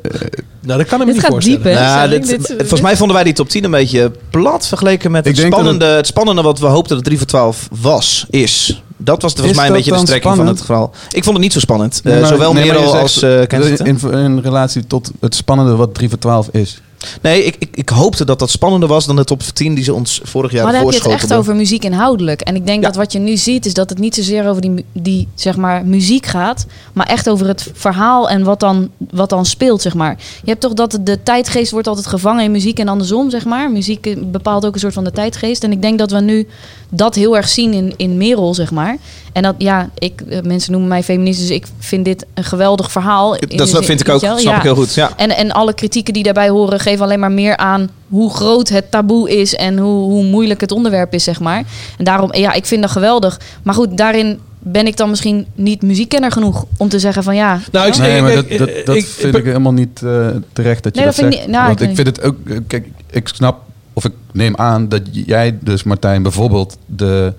Nou, 0.60 0.78
dat 0.78 0.86
kan 0.88 1.00
ik 1.00 1.06
me 1.06 1.12
Dit 1.12 1.14
niet 1.14 1.20
gaat 1.22 1.30
voorstellen. 1.30 1.62
diep, 1.62 1.72
hè? 1.72 1.80
Nou, 1.80 2.08
dit- 2.08 2.26
dit- 2.28 2.54
volgens 2.58 2.80
mij 2.80 2.96
vonden 2.96 3.14
wij 3.16 3.24
die 3.24 3.32
top 3.34 3.48
10 3.48 3.64
een 3.64 3.70
beetje 3.70 4.12
plat 4.30 4.66
vergeleken 4.66 5.10
met 5.10 5.20
Ik 5.26 5.32
het 5.32 5.40
denk 5.40 5.50
dat 5.52 5.60
spannende, 5.60 5.86
het... 5.96 6.06
spannende 6.06 6.42
wat 6.42 6.58
we 6.58 6.66
hoopten 6.66 6.96
dat 6.96 7.04
3 7.04 7.18
voor 7.18 7.26
12 7.26 7.68
was, 7.80 8.26
is. 8.30 8.82
Dat 9.06 9.22
was 9.22 9.32
volgens 9.32 9.56
mij 9.56 9.66
een 9.66 9.72
dat 9.72 9.82
beetje 9.84 9.98
de 10.00 10.06
strekking 10.06 10.36
van 10.36 10.46
het 10.46 10.62
verhaal. 10.64 10.90
Ik 11.10 11.22
vond 11.24 11.36
het 11.36 11.44
niet 11.44 11.52
zo 11.52 11.60
spannend. 11.60 12.00
Nee, 12.04 12.20
Eh, 12.20 12.26
zowel 12.26 12.52
nee, 12.52 12.64
Merel 12.66 12.96
als 12.96 13.22
eh 13.22 13.46
Kensington. 13.46 13.86
in, 13.86 14.12
in 14.12 14.38
relatie 14.38 14.86
tot 14.86 15.10
het 15.20 15.34
spannende 15.34 15.76
wat 15.76 15.94
3 15.94 16.08
voor 16.08 16.18
12 16.18 16.48
is. 16.52 16.80
Nee, 17.22 17.44
ik, 17.44 17.56
ik, 17.58 17.68
ik 17.74 17.88
hoopte 17.88 18.24
dat 18.24 18.38
dat 18.38 18.50
spannender 18.50 18.88
was 18.88 19.06
dan 19.06 19.16
de 19.16 19.24
top 19.24 19.42
10 19.42 19.74
die 19.74 19.84
ze 19.84 19.94
ons 19.94 20.20
vorig 20.24 20.52
jaar 20.52 20.62
Maar 20.64 20.72
dan 20.72 20.82
heb 20.82 20.90
je 20.92 20.98
het 21.02 21.08
echt 21.12 21.34
over 21.34 21.56
muziek 21.56 21.84
inhoudelijk. 21.84 22.40
En 22.40 22.54
ik 22.56 22.66
denk 22.66 22.80
Ja. 22.80 22.86
dat 22.86 22.96
wat 22.96 23.12
je 23.12 23.18
nu 23.18 23.36
ziet, 23.36 23.66
is 23.66 23.74
dat 23.74 23.88
het 23.90 23.98
niet 23.98 24.14
zozeer 24.14 24.48
over 24.48 24.62
die, 24.62 24.84
die 24.92 25.28
zeg 25.34 25.56
maar, 25.56 25.84
muziek 25.86 26.26
gaat, 26.26 26.66
maar 26.92 27.06
echt 27.06 27.28
over 27.28 27.46
het 27.46 27.70
verhaal 27.74 28.28
en 28.28 28.42
wat 28.44 28.60
dan, 28.60 28.90
wat 29.10 29.30
dan 29.30 29.46
speelt, 29.46 29.82
zeg 29.82 29.94
maar. 29.94 30.16
Je 30.44 30.50
hebt 30.50 30.60
toch 30.60 30.72
dat 30.72 30.98
de 31.00 31.22
tijdgeest 31.22 31.70
wordt 31.70 31.86
altijd 31.88 32.06
gevangen 32.06 32.44
in 32.44 32.50
muziek 32.50 32.78
en 32.78 32.88
andersom, 32.88 33.30
zeg 33.30 33.44
maar. 33.44 33.70
Muziek 33.70 34.06
eh, 34.06 34.16
bepaalt 34.24 34.66
ook 34.66 34.74
een 34.74 34.80
soort 34.80 34.94
van 34.94 35.04
de 35.04 35.10
tijdgeest. 35.12 35.64
En 35.64 35.72
ik 35.72 35.82
denk 35.82 35.98
dat 35.98 36.10
we 36.10 36.20
nu 36.20 36.46
dat 36.88 37.14
heel 37.14 37.36
erg 37.36 37.48
zien 37.48 37.72
in, 37.72 37.94
in 37.96 38.16
Merel, 38.16 38.54
zeg 38.54 38.70
maar. 38.70 38.96
En 39.32 39.42
dat, 39.42 39.54
ja, 39.58 39.90
ik, 39.98 40.20
eh, 40.20 40.40
mensen 40.42 40.70
noemen 40.72 40.88
mij 40.90 41.02
feminist, 41.02 41.40
dus 41.40 41.50
ik 41.50 41.66
vind 41.78 42.04
dit 42.04 42.26
een 42.34 42.44
geweldig 42.44 42.92
verhaal. 42.92 43.36
Dat 43.48 43.68
zin- 43.68 43.82
vind 43.82 44.00
ik 44.00 44.08
ook. 44.08 44.18
Snap 44.18 44.38
Ja. 44.38 44.56
ik 44.56 44.62
heel 44.62 44.74
goed. 44.74 44.94
Ja. 44.94 45.10
En, 45.16 45.36
en 45.36 45.52
alle 45.52 45.74
kritieken 45.74 46.12
die 46.12 46.22
daarbij 46.22 46.48
horen 46.48 46.80
geven 46.80 46.95
alleen 47.00 47.20
maar 47.20 47.32
meer 47.32 47.56
aan 47.56 47.88
hoe 48.08 48.34
groot 48.34 48.68
het 48.68 48.90
taboe 48.90 49.38
is 49.40 49.54
en 49.54 49.78
hoe, 49.78 50.02
hoe 50.10 50.24
moeilijk 50.24 50.60
het 50.60 50.72
onderwerp 50.72 51.12
is, 51.14 51.24
zeg 51.24 51.40
maar. 51.40 51.62
En 51.98 52.04
daarom, 52.04 52.34
ja, 52.34 52.52
ik 52.52 52.66
vind 52.66 52.82
dat 52.82 52.90
geweldig. 52.90 53.40
Maar 53.62 53.74
goed, 53.74 53.96
daarin 53.96 54.38
ben 54.58 54.86
ik 54.86 54.96
dan 54.96 55.10
misschien 55.10 55.46
niet 55.54 55.82
muziekkenner 55.82 56.32
genoeg 56.32 56.64
om 56.76 56.88
te 56.88 56.98
zeggen 56.98 57.22
van 57.22 57.34
ja. 57.36 57.60
Nou, 57.72 57.86
ik 57.88 57.96
Nee, 57.98 58.22
maar 58.22 58.34
dat, 58.34 58.48
dat, 58.50 58.68
ik- 58.68 58.86
dat 58.86 58.96
ik- 58.96 59.06
vind 59.06 59.34
ik- 59.34 59.40
ik 59.40 59.46
helemaal 59.46 59.72
niet 59.72 60.02
eh, 60.02 60.26
terecht 60.52 60.82
dat 60.82 60.94
je 60.94 61.00
Nee, 61.00 61.10
dat, 61.10 61.14
dat 61.14 61.14
vind 61.14 61.26
ik 61.26 61.32
zegt. 61.32 61.46
niet- 61.46 61.54
nou, 61.56 61.66
Want 61.66 61.80
ik 61.80 61.88
ik 61.88 61.94
vind 61.94 62.06
het 62.06 62.22
ook... 62.22 62.36
eh, 62.48 62.56
Kijk, 62.66 62.88
ik 63.10 63.28
snap, 63.28 63.60
of 63.92 64.04
ik 64.04 64.12
neem 64.32 64.56
aan 64.56 64.88
dat 64.88 65.02
jij 65.12 65.58
dus, 65.60 65.82
Martijn, 65.82 66.22
bijvoorbeeld 66.22 66.76
de, 66.86 67.32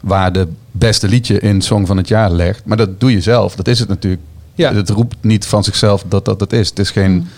waar 0.00 0.32
de 0.32 0.46
beste 0.70 1.08
liedje 1.08 1.40
in 1.40 1.60
Song 1.62 1.86
van 1.86 1.96
het 1.96 2.08
Jaar 2.08 2.30
legt. 2.32 2.62
Maar 2.64 2.76
dat 2.76 3.00
doe 3.00 3.12
je 3.12 3.20
zelf. 3.20 3.54
Dat 3.54 3.68
is 3.68 3.78
het 3.78 3.88
natuurlijk. 3.88 4.22
Ja. 4.54 4.74
Het 4.74 4.88
roept 4.90 5.16
niet 5.20 5.46
van 5.46 5.64
zichzelf 5.64 6.04
dat 6.08 6.24
dat 6.24 6.40
het 6.40 6.52
is. 6.52 6.68
Het 6.68 6.78
is 6.78 6.90
geen 6.90 7.28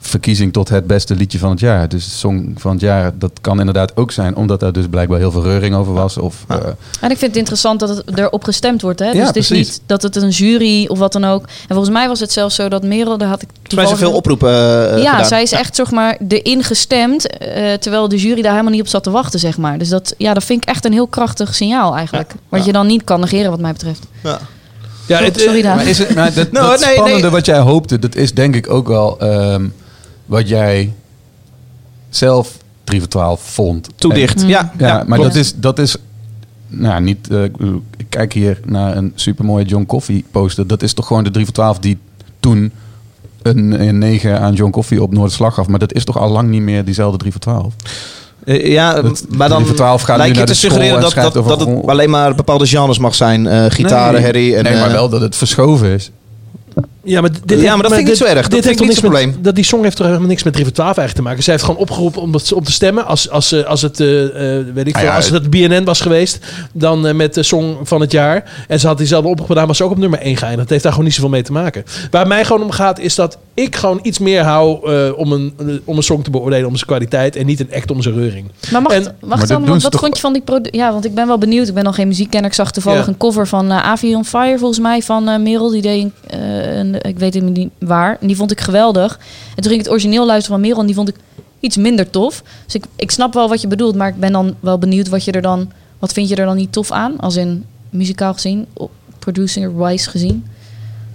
verkiezing 0.00 0.52
tot 0.52 0.68
het 0.68 0.86
beste 0.86 1.16
liedje 1.16 1.38
van 1.38 1.50
het 1.50 1.60
jaar. 1.60 1.88
Dus 1.88 2.18
Song 2.18 2.54
van 2.56 2.70
het 2.70 2.80
Jaar, 2.80 3.12
dat 3.18 3.32
kan 3.40 3.58
inderdaad 3.58 3.96
ook 3.96 4.12
zijn... 4.12 4.36
omdat 4.36 4.62
er 4.62 4.72
dus 4.72 4.86
blijkbaar 4.90 5.18
heel 5.18 5.30
veel 5.30 5.42
reuring 5.42 5.74
over 5.74 5.92
was. 5.92 6.16
Of, 6.16 6.44
eh, 6.48 6.56
En 7.00 7.10
ik 7.10 7.18
vind 7.18 7.20
het 7.20 7.36
interessant 7.36 7.80
dat 7.80 7.88
het 7.88 8.18
erop 8.18 8.44
gestemd 8.44 8.82
wordt. 8.82 8.98
Hè? 8.98 9.06
Ja, 9.06 9.12
dus 9.12 9.26
het 9.26 9.36
is 9.36 9.46
precies. 9.46 9.68
niet 9.68 9.82
dat 9.86 10.02
het 10.02 10.16
een 10.16 10.28
jury 10.28 10.86
of 10.86 10.98
wat 10.98 11.12
dan 11.12 11.24
ook. 11.24 11.42
En 11.42 11.74
volgens 11.74 11.90
mij 11.90 12.08
was 12.08 12.20
het 12.20 12.32
zelfs 12.32 12.54
zo 12.54 12.68
dat 12.68 12.82
Merel, 12.82 13.18
daar 13.18 13.28
had 13.28 13.42
ik 13.42 13.48
zijn 13.66 13.96
veel 13.96 14.12
oproepen 14.12 14.50
eh, 14.50 15.02
ja, 15.02 15.10
gedaan. 15.10 15.26
zij 15.26 15.42
is 15.42 15.52
echt 15.52 15.74
zeg 15.74 15.90
maar 15.90 16.18
erin 16.28 16.62
gestemd, 16.62 17.36
eh, 17.36 17.72
terwijl 17.72 18.08
de 18.08 18.16
jury 18.16 18.42
daar 18.42 18.52
helemaal 18.52 18.72
niet 18.72 18.80
op 18.80 18.88
zat 18.88 19.02
te 19.02 19.10
wachten, 19.10 19.40
zeg 19.40 19.58
maar. 19.58 19.78
Dus 19.78 19.88
dat, 19.88 20.14
ja, 20.18 20.34
dat 20.34 20.44
vind 20.44 20.62
ik 20.62 20.68
echt 20.68 20.84
een 20.84 20.92
heel 20.92 21.06
krachtig 21.06 21.54
signaal 21.54 21.96
eigenlijk. 21.96 22.34
Wat 22.48 22.64
je 22.64 22.72
dan 22.72 22.86
niet 22.86 23.04
kan 23.04 23.20
negeren, 23.20 23.50
wat 23.50 23.60
mij 23.60 23.72
betreft. 23.72 24.06
Ja. 24.22 24.38
Ja, 25.10 25.22
het, 25.22 25.40
Sorry, 25.40 25.62
Daan. 25.62 25.76
Maar 25.76 25.86
is 25.86 25.98
het, 25.98 26.14
maar 26.14 26.34
dat, 26.34 26.52
dat 26.54 26.80
nee, 26.80 26.92
spannende 26.92 27.20
nee. 27.20 27.30
wat 27.30 27.46
jij 27.46 27.58
hoopte, 27.58 27.98
dat 27.98 28.14
is 28.14 28.34
denk 28.34 28.54
ik 28.54 28.70
ook 28.70 28.88
wel 28.88 29.18
ehm, 29.18 29.66
wat 30.26 30.48
jij 30.48 30.92
zelf 32.08 32.56
3 32.84 32.98
voor 33.00 33.08
12 33.08 33.40
vond. 33.40 33.88
Toedicht. 33.94 34.42
Mm. 34.42 34.48
Ja, 34.48 34.72
ja, 34.78 35.04
maar 35.06 35.18
klopt. 35.18 35.34
dat 35.34 35.34
is, 35.34 35.54
dat 35.54 35.78
is 35.78 35.96
nou, 36.66 37.02
niet. 37.02 37.28
eh, 37.30 37.44
ik 37.44 37.56
bedoel, 37.56 37.82
ik 37.96 38.06
kijk 38.08 38.32
hier 38.32 38.60
naar 38.64 38.96
een 38.96 39.12
supermooie 39.14 39.64
John 39.64 39.86
Coffee 39.86 40.24
poster. 40.30 40.66
Dat 40.66 40.82
is 40.82 40.92
toch 40.92 41.06
gewoon 41.06 41.24
de 41.24 41.30
3 41.30 41.44
voor 41.44 41.54
12 41.54 41.78
die 41.78 41.98
toen 42.40 42.72
een, 43.42 43.80
een 43.88 43.98
9 43.98 44.40
aan 44.40 44.54
John 44.54 44.70
Coffee 44.70 45.02
op 45.02 45.12
Noorderslag 45.12 45.54
gaf. 45.54 45.68
Maar 45.68 45.78
dat 45.78 45.92
is 45.92 46.04
toch 46.04 46.18
al 46.18 46.30
lang 46.30 46.48
niet 46.48 46.62
meer 46.62 46.84
diezelfde 46.84 47.18
3 47.18 47.32
voor 47.32 47.40
12. 47.40 47.74
Eh, 48.44 48.72
ja, 48.72 49.02
Dat- 49.02 49.24
maar 49.28 49.48
dan 49.48 49.66
gaat 49.76 50.16
lijkt 50.16 50.36
je 50.36 50.44
te 50.44 50.54
suggereren 50.54 50.94
en 50.94 51.00
dat, 51.00 51.14
dat, 51.34 51.34
het 51.60 51.86
alleen 51.86 52.10
maar 52.10 52.34
bepaalde 52.34 52.66
genres 52.66 52.98
mag 52.98 53.14
zijn. 53.14 53.46
eh 53.46 53.64
gitaren, 53.68 54.12
Nee. 54.14 54.22
herrie 54.22 54.56
en... 54.56 54.62
Nee, 54.64 54.74
maar 54.74 54.86
eh, 54.86 54.92
wel 54.92 55.08
dat 55.08 55.20
het 55.20 55.36
verschoven 55.36 55.88
is. 55.88 56.10
Ja, 57.04 57.20
maar, 57.20 57.30
dit, 57.44 57.60
Ja, 57.60 57.72
maar 57.74 57.82
dat 57.82 57.92
vind 57.92 58.02
ik 58.02 58.06
niet 58.08 58.16
zo 58.16 58.24
erg. 58.24 58.48
Dit 58.48 58.64
heeft 58.64 58.78
toch 58.78 58.86
niet 58.88 59.02
niks 59.02 59.14
zo'n 59.16 59.26
met, 59.32 59.44
dat 59.44 59.54
die 59.54 59.64
song 59.64 59.82
heeft 59.82 59.96
toch 59.96 60.06
helemaal 60.06 60.28
niks 60.28 60.42
met 60.42 60.56
River 60.56 60.72
12 60.72 60.86
eigenlijk 60.96 61.16
te 61.18 61.22
maken. 61.22 61.42
Zij 61.42 61.52
heeft 61.52 61.64
gewoon 61.64 61.80
opgeroepen 61.80 62.22
om, 62.22 62.32
dat, 62.32 62.52
om 62.52 62.64
te 62.64 62.72
stemmen. 62.72 63.06
Als, 63.06 63.30
als, 63.30 63.52
eh, 63.52 63.64
als 63.64 63.82
het, 63.82 64.00
eh, 64.00 64.58
eh, 64.58 64.66
weet 64.74 64.86
ik 64.86 64.94
Ah, 64.94 65.00
veel, 65.00 65.10
ja, 65.10 65.16
als 65.16 65.24
het 65.30 65.34
het 65.42 65.50
BNN 65.50 65.84
was 65.84 66.00
geweest, 66.00 66.38
dan 66.72 67.06
eh, 67.06 67.14
met 67.14 67.34
de 67.34 67.42
song 67.42 67.76
van 67.82 68.00
het 68.00 68.12
jaar. 68.12 68.64
En 68.68 68.80
ze 68.80 68.86
had 68.86 68.98
diezelfde 68.98 69.28
oproep 69.28 69.46
gedaan, 69.46 69.66
was 69.66 69.76
ze 69.76 69.84
ook 69.84 69.90
op 69.90 69.98
nummer 69.98 70.18
1 70.18 70.36
geëindigd. 70.36 70.58
Dat 70.62 70.68
heeft 70.70 70.82
daar 70.82 70.92
gewoon 70.92 71.06
niet 71.06 71.14
zoveel 71.16 71.30
mee 71.30 71.42
te 71.42 71.52
maken. 71.52 71.84
Waar 72.10 72.26
mij 72.26 72.44
gewoon 72.44 72.62
om 72.62 72.70
gaat, 72.70 72.98
is 72.98 73.14
dat 73.14 73.38
ik 73.54 73.76
gewoon 73.76 73.98
iets 74.02 74.18
meer 74.18 74.42
hou 74.42 74.90
eh, 74.92 75.18
om, 75.18 75.32
een, 75.32 75.54
om 75.84 75.96
een 75.96 76.02
song 76.02 76.22
te 76.22 76.30
beoordelen 76.30 76.66
om 76.68 76.74
zijn 76.74 76.86
kwaliteit. 76.86 77.36
En 77.36 77.46
niet 77.46 77.60
een 77.60 77.70
act 77.74 77.90
om 77.90 78.02
zijn 78.02 78.14
reuring. 78.14 78.50
Maar 78.72 78.82
mag, 78.82 78.92
En- 78.92 79.02
wacht 79.02 79.14
Maar 79.20 79.38
dat 79.38 79.48
dan, 79.48 79.64
doen 79.64 79.80
wat, 79.80 79.92
ze 79.92 79.98
vond 79.98 80.14
je 80.14 80.20
van 80.20 80.32
die 80.32 80.42
produ- 80.42 80.68
Ja, 80.78 80.92
want 80.92 81.04
ik 81.04 81.14
ben 81.14 81.26
wel 81.26 81.38
benieuwd. 81.38 81.68
Ik 81.68 81.74
ben 81.74 81.84
nog 81.84 81.94
geen 81.94 82.08
muziekkenner. 82.08 82.48
Ik 82.50 82.56
zag 82.56 82.72
toevallig 82.72 83.02
Ja. 83.02 83.08
een 83.08 83.16
cover 83.16 83.46
van 83.46 83.70
eh 83.70 83.76
Avi 83.84 84.14
on 84.14 84.24
Fire, 84.24 84.58
volgens 84.58 84.80
mij, 84.80 85.02
van 85.02 85.42
Merel. 85.42 85.70
Die 85.70 85.82
deed, 85.82 86.06
eh, 86.26 86.38
ik 86.94 87.18
weet 87.18 87.42
niet 87.42 87.70
waar. 87.78 88.16
En 88.20 88.26
die 88.26 88.36
vond 88.36 88.50
ik 88.50 88.60
geweldig. 88.60 89.18
En 89.48 89.62
toen 89.62 89.70
ging 89.70 89.74
ik 89.74 89.84
het 89.84 89.90
origineel 89.90 90.26
luisteren 90.26 90.60
van 90.60 90.68
Merel 90.68 90.86
die 90.86 90.94
vond 90.94 91.08
ik 91.08 91.16
iets 91.60 91.76
minder 91.76 92.10
tof. 92.10 92.42
Dus 92.64 92.74
ik, 92.74 92.84
ik 92.96 93.10
snap 93.10 93.34
wel 93.34 93.48
wat 93.48 93.60
je 93.60 93.68
bedoelt, 93.68 93.94
maar 93.94 94.08
ik 94.08 94.20
ben 94.20 94.32
dan 94.32 94.54
wel 94.60 94.78
benieuwd 94.78 95.08
wat 95.08 95.24
je 95.24 95.32
er 95.32 95.42
dan... 95.42 95.72
Wat 95.98 96.12
vind 96.12 96.28
je 96.28 96.36
er 96.36 96.46
dan 96.46 96.56
niet 96.56 96.72
tof 96.72 96.90
aan? 96.90 97.18
Als 97.18 97.36
in 97.36 97.64
muzikaal 97.90 98.32
gezien, 98.32 98.66
producer-wise 99.18 100.10
gezien. 100.10 100.44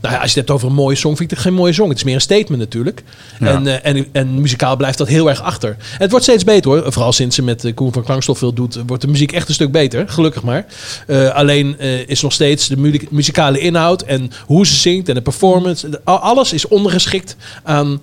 Nou 0.02 0.14
ja, 0.14 0.22
als 0.22 0.34
je 0.34 0.40
het 0.40 0.48
hebt 0.48 0.52
over 0.60 0.68
een 0.68 0.84
mooie 0.84 0.96
song, 0.96 1.16
vind 1.16 1.32
ik 1.32 1.38
het 1.38 1.46
geen 1.46 1.54
mooie 1.54 1.74
song. 1.74 1.90
Het 1.90 1.98
is 1.98 2.04
meer 2.04 2.16
een 2.16 2.22
statement 2.22 2.62
natuurlijk. 2.62 3.04
Ja. 3.40 3.48
En, 3.48 3.68
eh, 3.68 3.92
en, 3.96 4.06
en 4.12 4.42
muzikaal 4.42 4.76
blijft 4.76 4.98
dat 4.98 5.08
heel 5.08 5.30
erg 5.30 5.42
achter. 5.42 5.70
En 5.70 5.78
het 5.98 6.10
wordt 6.10 6.26
steeds 6.26 6.44
beter 6.44 6.72
hoor. 6.72 6.92
Vooral 6.92 7.14
sinds 7.14 7.36
ze 7.36 7.42
met 7.42 7.64
eh, 7.66 7.74
Koen 7.74 7.94
van 7.94 8.04
Klankstof 8.04 8.38
veel 8.38 8.54
doet, 8.54 8.80
wordt 8.88 9.02
de 9.02 9.08
muziek 9.10 9.32
echt 9.32 9.48
een 9.48 9.54
stuk 9.54 9.72
beter. 9.72 10.10
Gelukkig 10.10 10.44
maar. 10.44 10.66
Eh, 11.08 11.30
alleen 11.30 11.80
eh, 11.80 12.08
is 12.08 12.22
nog 12.22 12.34
steeds 12.34 12.68
de 12.68 12.78
mu- 12.78 13.08
muzikale 13.10 13.60
inhoud 13.60 14.02
en 14.02 14.32
hoe 14.46 14.68
ze 14.68 14.76
zingt 14.76 15.10
en 15.10 15.16
de 15.16 15.22
performance. 15.22 15.90
de- 15.90 16.02
alles 16.04 16.54
is 16.54 16.68
ondergeschikt 16.68 17.36
aan 17.64 18.00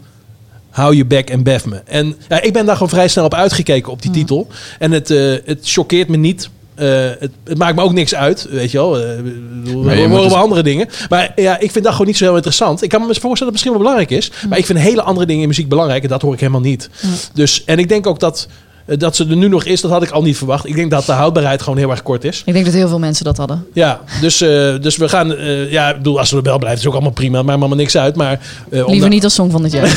Hou 0.71 0.97
je 0.97 1.05
back 1.05 1.29
en 1.31 1.43
bef 1.43 1.65
me. 1.67 1.83
En 1.85 2.17
ja, 2.29 2.41
ik 2.43 2.53
ben 2.53 2.65
daar 2.67 2.75
gewoon 2.75 2.89
vrij 2.89 3.09
snel 3.09 3.25
op 3.25 3.35
uitgekeken 3.35 3.93
op 3.93 4.03
die 4.03 4.11
titel. 4.11 4.49
En 4.79 4.91
het, 4.93 5.11
eh, 5.11 5.35
het 5.45 5.59
choqueert 5.63 6.09
me 6.09 6.17
niet. 6.17 6.49
Eh, 6.83 6.89
het, 7.19 7.31
het 7.45 7.59
maakt 7.59 7.77
me 7.77 7.83
ook 7.83 7.93
niks 7.93 8.15
uit, 8.15 8.47
weet 8.51 8.71
je 8.71 8.79
wel. 8.79 8.97
Eh, 8.97 9.03
we 9.65 9.73
horen 9.73 10.11
dus- 10.11 10.33
wel 10.33 10.37
andere 10.37 10.63
dingen. 10.63 10.89
Maar 11.09 11.33
ja, 11.37 11.59
ik 11.59 11.71
vind 11.71 11.85
dat 11.85 11.93
gewoon 11.93 12.07
niet 12.07 12.17
zo 12.17 12.25
heel 12.25 12.35
interessant. 12.35 12.83
Ik 12.83 12.89
kan 12.89 13.01
me 13.01 13.07
voorstellen 13.07 13.31
dat 13.31 13.45
het 13.45 13.53
misschien 13.53 13.73
wel 13.73 13.81
belangrijk 13.81 14.11
is. 14.11 14.33
Maar 14.49 14.59
ik 14.59 14.67
vind 14.67 14.79
hele 14.79 15.03
andere 15.03 15.27
dingen 15.27 15.43
in 15.43 15.49
muziek 15.49 15.69
belangrijk. 15.69 16.03
En 16.03 16.09
dat 16.09 16.23
hoor 16.23 16.33
ik 16.33 16.41
helemaal 16.41 16.61
niet. 16.61 16.91
Dus, 17.35 17.65
en 17.65 17.79
ik 17.79 17.89
denk 17.89 18.07
ook 18.07 18.21
dat, 18.21 18.49
eh, 18.87 18.99
dat 18.99 19.17
ze 19.17 19.27
er 19.29 19.37
nu 19.37 19.49
nog 19.49 19.65
is. 19.65 19.81
Dat 19.81 19.91
had 19.91 20.03
ik 20.03 20.11
al 20.11 20.23
niet 20.23 20.37
verwacht. 20.37 20.67
Ik 20.67 20.75
denk 20.75 20.91
dat 20.91 21.07
de 21.07 21.13
houdbaarheid 21.13 21.63
gewoon 21.63 21.79
heel 21.79 21.91
erg 21.91 22.03
kort 22.03 22.25
is. 22.25 22.43
Ik 22.45 22.53
denk 22.53 22.65
dat 22.65 22.75
heel 22.75 22.89
veel 22.89 22.99
mensen 22.99 23.25
dat 23.25 23.37
hadden. 23.37 23.67
Ja, 23.73 24.01
dus, 24.21 24.41
eh, 24.41 24.49
dus 24.81 24.97
we 24.97 25.09
gaan... 25.09 25.35
eh, 25.35 25.71
ja, 25.71 25.89
ik 25.91 25.97
bedoel, 25.97 26.19
als 26.19 26.29
ze 26.29 26.37
er 26.37 26.43
wel 26.43 26.59
blijft, 26.59 26.81
is 26.81 26.87
ook 26.87 26.93
allemaal 26.93 27.13
prima. 27.13 27.37
Maakt 27.37 27.47
me 27.47 27.53
allemaal 27.53 27.77
niks 27.79 27.97
uit. 27.97 28.17
Maar, 28.17 28.41
eh, 28.71 28.87
Liever 28.89 29.09
niet 29.09 29.25
als 29.25 29.35
song 29.35 29.51
van 29.51 29.63
het 29.63 29.73
jaar. 29.73 29.89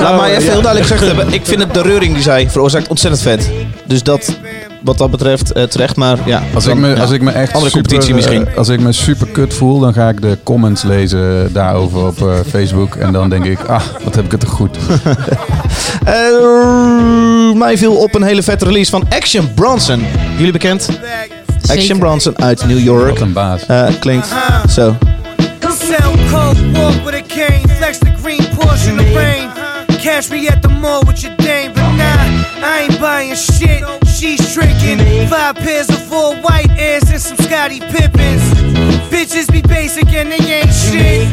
Laat 0.00 0.16
maar 0.20 0.30
even 0.30 0.44
ja. 0.44 0.50
heel 0.50 0.62
duidelijk 0.62 0.86
gezegd 0.86 1.06
hebben. 1.06 1.32
Ik 1.32 1.46
vind 1.46 1.62
het 1.62 1.74
de 1.74 1.82
reuring 1.82 2.14
die 2.14 2.22
zij 2.22 2.50
veroorzaakt 2.50 2.88
ontzettend 2.88 3.22
vet. 3.22 3.50
Dus 3.86 4.02
dat, 4.02 4.36
wat 4.82 4.98
dat 4.98 5.10
betreft, 5.10 5.52
eh, 5.52 5.62
terecht. 5.62 5.96
Maar 5.96 6.18
ja, 6.24 6.42
Als, 6.54 6.64
dan- 6.64 6.72
ik 6.76 6.78
me, 6.82 6.88
ja. 6.88 7.00
als 7.00 7.10
ik 7.10 7.20
me 7.22 7.30
echt 7.30 7.52
Andere 7.52 7.70
super, 7.70 7.82
competitie 7.82 8.14
misschien. 8.14 8.48
eh, 8.48 8.56
als 8.56 8.68
ik 8.68 8.80
me 8.80 8.92
super 8.92 9.26
kut 9.26 9.54
voel, 9.54 9.78
dan 9.78 9.92
ga 9.92 10.08
ik 10.08 10.20
de 10.20 10.38
comments 10.42 10.82
lezen 10.82 11.52
daarover 11.52 12.06
op 12.06 12.22
eh, 12.22 12.28
Facebook. 12.50 12.94
En 12.94 13.12
dan 13.12 13.28
denk 13.30 13.44
ik, 13.44 13.58
ah, 13.66 13.82
wat 14.04 14.14
heb 14.14 14.24
ik 14.24 14.30
het 14.30 14.40
toch 14.40 14.50
goed. 14.50 14.76
Eh, 16.04 17.52
mij 17.54 17.78
viel 17.78 17.94
op 17.94 18.14
een 18.14 18.22
hele 18.22 18.42
vette 18.42 18.64
release 18.64 18.90
van 18.90 19.04
Action 19.08 19.54
Bronson. 19.54 20.04
Jullie 20.36 20.52
bekend? 20.52 20.88
Action 21.60 21.78
Zeker. 21.80 21.98
Bronson 21.98 22.38
uit 22.38 22.66
New 22.66 22.78
York. 22.78 23.08
Wat 23.08 23.20
een 23.20 23.32
baas. 23.32 23.66
Eh, 23.66 23.86
klinkt 24.00 24.28
zo. 24.70 24.96
Sell 25.78 25.98
coke, 26.30 26.70
walk 26.72 27.04
with 27.04 27.14
a 27.14 27.22
cane, 27.26 27.68
flex 27.76 27.98
the 27.98 28.06
green 28.22 28.40
Porsche 28.58 28.88
in 28.90 28.96
the 28.96 29.12
rain. 29.14 29.48
Catch 30.02 30.28
me 30.30 30.48
at 30.50 30.62
the 30.62 30.68
mall 30.68 31.02
with 31.06 31.20
your 31.20 31.36
dame, 31.36 31.70
but 31.74 31.82
nah, 31.82 32.22
I 32.62 32.86
ain't 32.88 32.98
buying 33.00 33.36
shit. 33.36 33.84
She's 34.18 34.52
drinking 34.52 34.98
five 35.28 35.54
pairs 35.54 35.88
of 35.88 36.02
full 36.02 36.34
white 36.38 36.68
airs 36.76 37.08
and 37.08 37.20
some 37.20 37.36
Scotty 37.36 37.78
Pippins. 37.78 38.42
Bitches 39.12 39.48
be 39.48 39.62
basic 39.62 40.12
and 40.12 40.32
they 40.32 40.38
ain't 40.38 40.72
shit. 40.72 41.28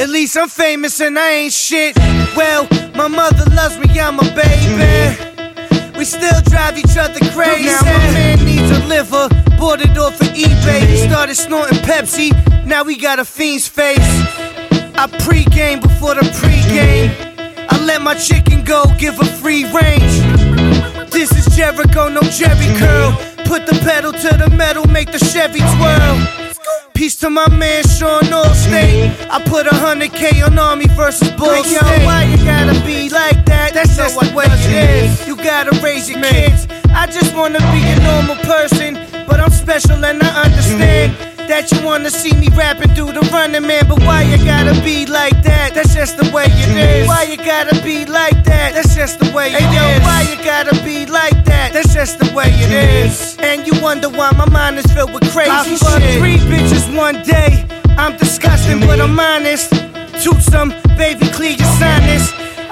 At 0.00 0.08
least 0.08 0.34
I'm 0.38 0.48
famous 0.48 0.98
and 1.02 1.18
I 1.18 1.30
ain't 1.30 1.52
shit. 1.52 1.94
Well, 2.34 2.66
my 2.94 3.06
mother 3.06 3.44
loves 3.54 3.78
me, 3.78 4.00
I'm 4.00 4.18
a 4.18 4.22
baby. 4.32 5.98
We 5.98 6.06
still 6.06 6.40
drive 6.44 6.78
each 6.78 6.96
other 6.96 7.20
crazy. 7.34 7.66
Now 7.66 7.82
my 7.82 8.12
man 8.14 8.46
needs 8.46 8.70
a 8.70 8.82
liver, 8.86 9.28
bought 9.58 9.82
it 9.82 9.98
off 9.98 10.18
of 10.22 10.28
eBay. 10.28 11.06
Started 11.06 11.34
snorting 11.34 11.80
Pepsi, 11.80 12.32
now 12.64 12.82
we 12.82 12.96
got 12.96 13.18
a 13.18 13.26
fiend's 13.26 13.68
face. 13.68 13.98
I 14.00 15.06
pre-game 15.20 15.80
before 15.80 16.14
the 16.14 16.22
pre-game. 16.40 17.10
I 17.68 17.78
let 17.84 18.00
my 18.00 18.14
chicken 18.14 18.64
go, 18.64 18.86
give 18.96 19.16
her 19.16 19.24
free 19.24 19.64
range. 19.70 20.39
This 21.08 21.30
is 21.32 21.56
Jericho, 21.56 22.08
no 22.08 22.20
Jerry 22.22 22.68
curl. 22.78 23.12
Put 23.44 23.66
the 23.66 23.78
pedal 23.82 24.12
to 24.12 24.36
the 24.36 24.50
metal, 24.50 24.86
make 24.86 25.10
the 25.10 25.18
Chevy 25.18 25.60
twirl. 25.76 26.50
Peace 26.94 27.16
to 27.16 27.30
my 27.30 27.48
man 27.48 27.82
Sean 27.84 28.22
Allstate. 28.24 29.10
I 29.30 29.42
put 29.44 29.66
a 29.66 29.74
hundred 29.74 30.12
K 30.12 30.42
on 30.42 30.58
Army 30.58 30.86
versus 30.88 31.30
Bull 31.32 31.64
Yo, 31.64 31.80
why 32.04 32.24
you 32.24 32.36
gotta 32.44 32.78
be 32.84 33.08
like 33.08 33.44
that? 33.46 33.72
That's 33.72 33.96
just 33.96 34.20
the 34.20 34.34
way 34.34 34.44
it 34.46 35.10
is. 35.10 35.26
You 35.26 35.36
gotta 35.36 35.72
raise 35.80 36.10
your 36.10 36.20
kids. 36.20 36.66
I 36.90 37.06
just 37.06 37.34
wanna 37.34 37.60
be 37.72 37.80
a 37.82 37.96
normal 38.02 38.36
person, 38.44 38.96
but 39.30 39.38
I'm 39.40 39.50
special 39.50 40.04
and 40.04 40.20
I 40.22 40.42
understand. 40.44 41.14
Mm-hmm. 41.14 41.30
That 41.50 41.72
you 41.72 41.84
wanna 41.84 42.10
see 42.10 42.32
me 42.36 42.46
rapping 42.54 42.94
through 42.94 43.10
the 43.10 43.26
running 43.32 43.66
man, 43.66 43.88
but 43.88 43.98
why 44.06 44.22
you 44.22 44.38
gotta 44.44 44.70
be 44.84 45.04
like 45.06 45.42
that? 45.42 45.74
That's 45.74 45.92
just 45.92 46.16
the 46.16 46.30
way 46.30 46.44
it 46.44 46.50
mm-hmm. 46.50 47.02
is. 47.02 47.08
Why 47.08 47.24
you 47.24 47.36
gotta 47.38 47.74
be 47.82 48.06
like 48.06 48.44
that? 48.44 48.74
That's 48.74 48.94
just 48.94 49.18
the 49.18 49.32
way 49.34 49.50
it 49.50 49.58
is. 49.58 49.74
Yo, 49.74 49.82
why 50.06 50.22
you 50.30 50.36
gotta 50.44 50.78
be 50.84 51.06
like 51.06 51.44
that? 51.46 51.72
That's 51.72 51.92
just 51.92 52.20
the 52.20 52.30
way 52.36 52.46
it 52.46 52.70
mm-hmm. 52.70 53.06
is. 53.06 53.36
And 53.40 53.66
you 53.66 53.74
wonder 53.82 54.08
why 54.08 54.30
my 54.30 54.48
mind 54.48 54.78
is 54.78 54.86
filled 54.94 55.12
with 55.12 55.28
crazy 55.32 55.50
I 55.50 55.64
fucked 55.76 56.06
three 56.18 56.38
bitches 56.46 56.86
one 56.96 57.20
day. 57.24 57.66
I'm 57.98 58.16
disgusting, 58.16 58.78
but 58.86 59.00
I'm 59.00 59.18
honest. 59.18 59.70
Toot 60.22 60.40
some, 60.42 60.70
baby, 60.96 61.26
clear 61.34 61.58
your 61.58 61.72
sinus. 61.82 62.30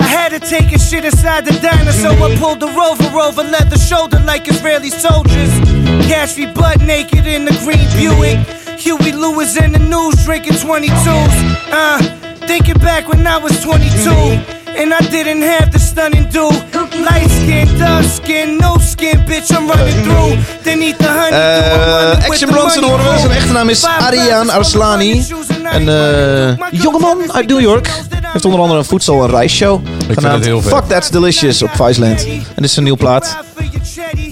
I 0.08 0.10
had 0.10 0.30
to 0.30 0.40
take 0.40 0.72
a 0.72 0.78
shit 0.78 1.04
inside 1.04 1.44
the 1.44 1.52
diner, 1.60 1.92
so 1.92 2.08
I 2.08 2.34
pulled 2.36 2.60
the 2.60 2.68
rover 2.68 3.18
over 3.18 3.42
leather 3.42 3.76
shoulder 3.76 4.18
like 4.20 4.48
Israeli 4.48 4.88
soldiers. 4.88 5.52
Catch 6.08 6.38
me 6.38 6.46
butt 6.46 6.80
naked 6.80 7.26
in 7.26 7.44
the 7.44 7.52
green 7.62 7.84
Buick. 7.92 8.38
Huey 8.80 9.12
Lewis 9.12 9.58
in 9.58 9.72
the 9.72 9.78
news 9.78 10.24
drinking 10.24 10.54
22s. 10.54 11.36
Uh, 11.70 11.98
thinking 12.46 12.78
back 12.78 13.06
when 13.06 13.26
I 13.26 13.36
was 13.36 13.62
22. 13.62 14.57
And 14.78 14.92
I 15.00 15.08
didn't 15.10 15.42
have 15.42 15.70
the 15.70 15.78
stunning 15.78 16.28
do. 16.30 16.50
Light 17.10 17.30
skin, 17.30 17.78
dark 17.78 18.04
skin, 18.04 18.56
no 18.60 18.76
skin, 18.80 19.24
bitch, 19.26 19.50
I'm 19.50 19.66
running 19.68 20.02
through. 20.04 20.36
Then 20.62 20.82
eat 20.82 20.98
the 20.98 21.08
honey. 21.08 21.32
Eh, 22.20 22.28
Action 22.28 22.50
Bronson 22.50 22.82
horen 22.84 23.12
we. 23.12 23.18
Zijn 23.18 23.30
echte 23.30 23.52
naam 23.52 23.68
is 23.68 23.84
Ariane 23.84 24.52
Arslani. 24.52 25.24
Een 25.72 25.88
eh, 25.88 26.80
jongeman 26.80 27.32
uit 27.32 27.46
New 27.48 27.60
York. 27.60 27.90
Heeft 28.22 28.44
onder 28.44 28.60
andere 28.60 28.78
een 28.78 28.84
voedsel- 28.84 29.22
en 29.24 29.30
reisshow. 29.30 29.80
vind 30.06 30.22
het 30.22 30.44
heel 30.44 30.62
vet. 30.62 30.72
Fuck 30.74 30.84
That's 30.88 31.10
Delicious 31.10 31.62
op 31.62 31.70
Viceland. 31.70 32.24
En 32.26 32.42
dit 32.54 32.64
is 32.64 32.76
een 32.76 32.84
nieuw 32.84 32.96
plaat. 32.96 33.36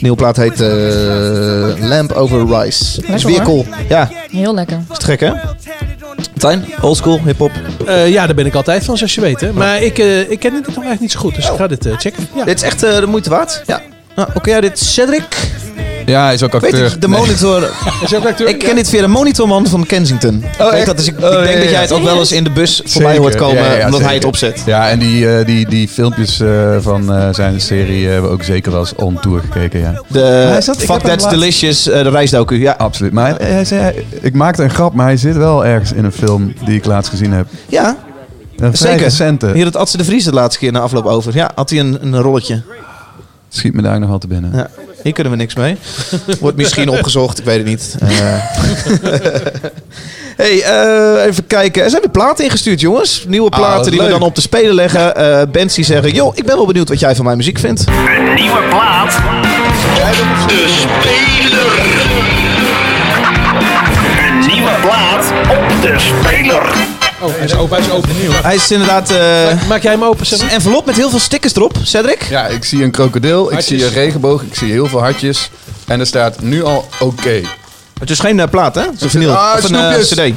Nieuw 0.01 0.15
plaat 0.15 0.37
heet 0.37 0.61
eh, 0.61 0.69
Lamp 1.89 2.13
Over 2.13 2.47
Rice. 2.61 3.01
Dat 3.01 3.11
is 3.17 3.23
weer 3.25 3.43
cool. 3.43 3.67
Ja, 3.89 4.09
Heel 4.31 4.55
lekker. 4.55 4.81
is 4.93 4.99
te 4.99 5.05
gek 5.05 5.21
hè? 5.21 5.33
Martijn, 6.17 6.65
oldschool, 6.81 7.21
hip-hop. 7.25 7.51
Eh, 7.87 8.09
ja, 8.09 8.27
daar 8.27 8.35
ben 8.35 8.47
ik 8.47 8.55
altijd 8.55 8.85
van, 8.85 8.97
zoals 8.97 9.15
je 9.15 9.21
weet. 9.21 9.41
Hè. 9.41 9.53
Maar 9.53 9.83
ik, 9.83 9.99
eh, 9.99 10.31
ik 10.31 10.39
ken 10.39 10.51
dit 10.53 10.67
nog 10.67 10.75
eigenlijk 10.75 11.01
niet 11.01 11.13
zo 11.13 11.19
goed. 11.19 11.35
Dus 11.35 11.49
ik 11.49 11.57
ga 11.57 11.67
dit 11.67 11.87
eh, 11.87 11.97
checken. 11.97 12.29
Ja. 12.35 12.45
Dit 12.45 12.57
is 12.57 12.63
echt 12.63 12.81
de 12.81 13.05
moeite 13.07 13.31
waard. 13.31 13.63
Ja. 13.67 13.83
Nou, 14.17 14.29
Oké, 14.35 14.51
ja, 14.51 14.61
dit 14.61 14.81
is 14.81 14.95
Cedric. 14.95 15.37
Ja, 16.07 16.25
hij 16.25 16.35
is 16.35 16.43
ook 16.43 16.53
Weet 16.53 16.63
acteur. 16.63 16.93
ik, 16.93 17.01
de 17.01 17.09
Nee. 17.09 17.19
monitor. 17.19 17.63
Is 18.03 18.11
je 18.11 18.17
ook 18.17 18.27
acteur? 18.27 18.49
Ik 18.49 18.59
ken 18.59 18.75
dit 18.75 18.89
via 18.89 19.01
de 19.01 19.07
monitorman 19.07 19.67
van 19.67 19.87
Kensington. 19.87 20.45
ik 20.75 20.85
dat, 20.87 20.97
dus 20.97 21.07
ik, 21.09 21.15
Oh, 21.21 21.25
ik 21.25 21.33
ja, 21.33 21.41
denk 21.43 21.55
ja, 21.55 21.61
dat 21.61 21.71
jij 21.71 21.81
het 21.81 21.93
ook 21.93 22.03
wel 22.03 22.19
eens 22.19 22.33
in 22.33 22.45
de 22.45 22.51
bus 22.51 22.83
voorbij 22.85 23.11
Zeker. 23.11 23.21
hoort 23.21 23.35
komen, 23.35 23.63
Ja, 23.63 23.73
ja, 23.73 23.85
omdat 23.85 24.01
hij 24.01 24.15
het 24.15 24.25
opzet. 24.25 24.63
Ja, 24.67 24.89
en 24.89 24.99
die, 24.99 25.37
eh, 25.39 25.47
die, 25.47 25.69
die 25.69 25.89
filmpjes 25.89 26.41
eh, 26.41 26.77
van 26.81 27.13
eh, 27.15 27.29
zijn 27.35 27.61
serie 27.61 28.07
hebben 28.07 28.31
we 28.31 28.37
ook 28.37 28.43
zeker 28.43 28.71
wel 28.73 28.81
eens 28.81 28.95
on 28.95 29.21
tour 29.21 29.41
gekeken, 29.41 29.81
ja. 29.81 30.03
De 30.09 30.55
ik 30.79 30.79
Fuck 30.79 31.01
That's 31.01 31.29
Delicious, 31.29 31.89
eh, 31.89 32.03
de 32.03 32.11
reisdocu. 32.11 32.61
Ja, 32.61 32.75
Absoluut. 32.79 33.13
Maar 33.13 33.37
hij, 33.39 33.49
hij 33.51 33.65
zei, 33.65 34.05
ik 34.21 34.35
maakte 34.35 34.63
een 34.63 34.71
grap, 34.71 34.95
maar 34.95 35.07
hij 35.07 35.17
zit 35.17 35.37
wel 35.37 35.65
ergens 35.67 35.93
in 35.93 36.05
een 36.05 36.13
film 36.13 36.55
die 36.65 36.77
ik 36.77 36.85
laatst 36.85 37.11
gezien 37.11 37.33
heb. 37.33 37.47
ja 37.69 37.97
zeker. 38.73 38.99
recente. 39.03 39.51
Hier 39.55 39.65
had 39.65 39.77
Adse 39.77 39.97
de 39.97 40.05
Vries 40.05 40.25
de 40.25 40.33
laatste 40.33 40.59
keer 40.61 40.73
na 40.73 40.81
afloop 40.81 41.05
over. 41.07 41.35
Ja, 41.35 41.51
had 41.55 41.71
hij 41.71 41.79
een, 41.79 41.99
een 42.01 42.17
rolletje. 42.21 42.63
Schiet 43.49 43.75
me 43.75 43.83
daar 43.83 44.01
nog 44.01 44.09
wel 44.09 44.19
te 44.19 44.27
binnen. 44.27 44.51
Ja. 44.55 44.69
Hier 45.07 45.15
kunnen 45.15 45.33
we 45.33 45.39
niks 45.39 45.55
mee. 45.55 45.77
Wordt 46.41 46.57
misschien 46.57 46.89
opgezocht, 46.89 47.39
ik 47.39 47.45
weet 47.45 47.57
het 47.57 47.67
niet. 47.67 47.97
Eh. 48.01 48.09
hey, 50.43 50.63
eh, 50.63 51.25
even 51.25 51.47
kijken. 51.47 51.83
Er 51.83 51.91
zijn 51.91 52.03
weer 52.03 52.11
platen 52.11 52.45
ingestuurd, 52.45 52.81
jongens. 52.81 53.25
Nieuwe 53.29 53.51
Ah, 53.51 53.59
platen 53.59 53.91
die 53.91 54.01
we 54.01 54.09
dan 54.09 54.23
op 54.23 54.35
de 54.35 54.41
spelen 54.41 54.75
leggen. 54.75 55.17
Eh 55.17 55.43
bands 55.53 55.75
die 55.75 55.85
zeggen, 55.85 56.13
joh, 56.13 56.37
ik 56.37 56.45
ben 56.45 56.57
wel 56.57 56.67
benieuwd 56.67 56.89
wat 56.89 57.01
jij 57.01 57.15
van 57.15 57.25
mijn 57.25 57.37
muziek 57.37 57.59
vindt. 57.59 57.85
Een 57.87 58.35
nieuwe 58.35 58.63
plaat. 58.69 59.21
De 60.47 60.65
speler. 60.69 61.85
Een 64.29 64.39
nieuwe 64.47 64.73
plaat 64.81 65.33
op 65.49 65.83
de 65.83 65.95
speler. 65.99 66.75
Oh, 67.21 67.29
hij 67.37 67.45
is 67.45 67.55
open, 67.55 67.77
hij 67.77 67.87
is 67.87 67.93
open 67.93 68.11
nieuw. 68.21 68.31
Hij 68.33 68.55
is 68.55 68.71
inderdaad... 68.71 69.11
eh, 69.11 69.19
Maak 69.69 69.83
jij 69.83 69.93
hem 69.93 70.05
open, 70.05 70.27
Cedric? 70.27 70.49
een 70.49 70.55
envelop 70.55 70.87
met 70.87 70.97
heel 70.97 71.11
veel 71.11 71.19
stickers 71.19 71.55
erop, 71.55 71.77
Cedric. 71.83 72.23
Ja, 72.31 72.47
ik 72.47 72.65
zie 72.65 72.83
een 72.83 72.91
krokodil, 72.91 73.45
ik 73.47 73.53
Hartjes. 73.53 73.79
zie 73.79 73.87
een 73.87 73.93
regenboog, 73.93 74.43
ik 74.43 74.55
zie 74.55 74.71
heel 74.71 74.87
veel 74.87 75.01
hartjes. 75.01 75.51
En 75.87 76.01
er 76.01 76.07
staat 76.07 76.41
nu 76.41 76.65
al 76.65 76.89
oké. 77.01 77.41
Het 78.01 78.11
is 78.11 78.19
geen 78.19 78.41
eh, 78.41 78.49
plaat, 78.51 78.75
hè? 78.75 78.81
Het 78.81 78.95
is 78.95 79.03
een 79.03 79.11
vinyl. 79.11 79.33
Ah, 79.37 79.55
of 79.59 79.65
een 79.71 79.75
eh, 79.75 79.81
snoepjes. 80.03 80.09
cd. 80.09 80.35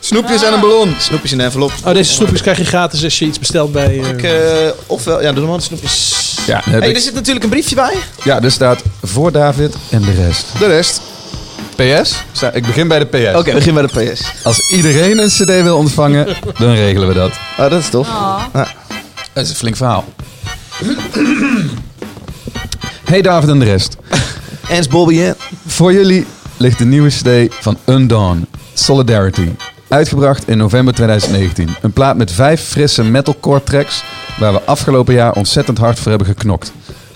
Snoepjes 0.00 0.42
en 0.44 0.52
een 0.52 0.60
ballon. 0.60 0.94
Snoepjes 0.98 1.32
in 1.32 1.38
een 1.38 1.44
envelop. 1.44 1.72
Oh, 1.84 1.94
deze 1.94 2.12
snoepjes 2.12 2.40
krijg 2.40 2.58
je 2.58 2.64
gratis 2.64 3.04
als 3.04 3.18
je 3.18 3.24
iets 3.24 3.38
bestelt 3.38 3.72
bij... 3.72 4.00
eh, 4.00 4.08
Ik, 4.08 4.22
eh, 4.22 4.32
ofwel, 4.86 5.22
ja, 5.22 5.32
doe 5.32 5.46
maar 5.46 5.56
de 5.56 5.62
snoepjes. 5.62 6.14
Ja, 6.46 6.60
dan 6.64 6.72
heb 6.72 6.80
Hey, 6.80 6.90
ik- 6.90 6.96
er 6.96 7.02
zit 7.02 7.14
natuurlijk 7.14 7.44
een 7.44 7.50
briefje 7.50 7.74
bij. 7.74 7.94
ja, 8.24 8.40
er 8.42 8.52
staat 8.52 8.82
voor 9.02 9.32
David 9.32 9.74
en 9.90 10.02
de 10.02 10.12
rest. 10.26 10.44
De 10.58 10.66
rest. 10.66 11.00
PS? 11.76 12.24
Ik 12.52 12.66
begin 12.66 12.88
bij 12.88 12.98
de 12.98 13.04
PS. 13.04 13.36
Oké, 13.38 13.42
we 13.42 13.52
beginnen 13.52 13.86
bij 13.86 14.04
de 14.04 14.10
PS. 14.12 14.22
Als 14.42 14.70
iedereen 14.70 15.18
een 15.18 15.28
cd 15.28 15.62
wil 15.62 15.76
ontvangen, 15.76 16.26
dan 16.58 16.74
regelen 16.74 17.08
we 17.08 17.14
dat. 17.14 17.32
Ah, 17.56 17.70
dat 17.70 17.80
is 17.80 17.88
tof. 17.88 18.08
Dat 19.32 19.44
is 19.44 19.50
een 19.50 19.56
flink 19.56 19.76
verhaal. 19.76 20.04
Hey 23.04 23.22
David 23.22 23.48
en 23.48 23.58
de 23.58 23.64
rest. 23.64 23.96
Ens 24.68 24.88
Bobby, 24.88 25.16
hè? 25.16 25.32
Voor 25.66 25.92
jullie 25.92 26.26
ligt 26.56 26.78
de 26.78 26.84
nieuwe 26.84 27.08
CD 27.08 27.54
van 27.60 27.78
Undawn, 27.86 28.46
Solidarity. 28.74 29.48
Uitgebracht 29.88 30.48
in 30.48 30.58
november 30.58 30.94
2019. 30.94 31.68
Een 31.82 31.92
plaat 31.92 32.16
met 32.16 32.32
vijf 32.32 32.60
frisse 32.62 33.04
metalcore 33.04 33.62
tracks 33.62 34.02
waar 34.38 34.52
we 34.52 34.62
afgelopen 34.64 35.14
jaar 35.14 35.32
ontzettend 35.32 35.78
hard 35.78 35.98
voor 35.98 36.08
hebben 36.08 36.28
geknokt. 36.28 36.72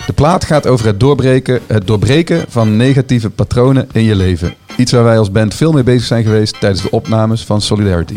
De 0.07 0.12
plaat 0.12 0.44
gaat 0.44 0.66
over 0.66 0.86
het 0.86 1.00
doorbreken, 1.00 1.61
het 1.66 1.86
doorbreken 1.86 2.44
van 2.48 2.76
negatieve 2.76 3.30
patronen 3.30 3.88
in 3.92 4.02
je 4.02 4.14
leven. 4.14 4.54
Iets 4.76 4.92
waar 4.92 5.04
wij 5.04 5.18
als 5.18 5.30
band 5.30 5.54
veel 5.54 5.72
mee 5.72 5.82
bezig 5.82 6.07
zijn 6.07 6.24
geweest 6.24 6.61
tijdens 6.61 6.82
de 6.82 6.90
opnames 6.90 7.44
van 7.44 7.61
Solidarity. 7.61 8.16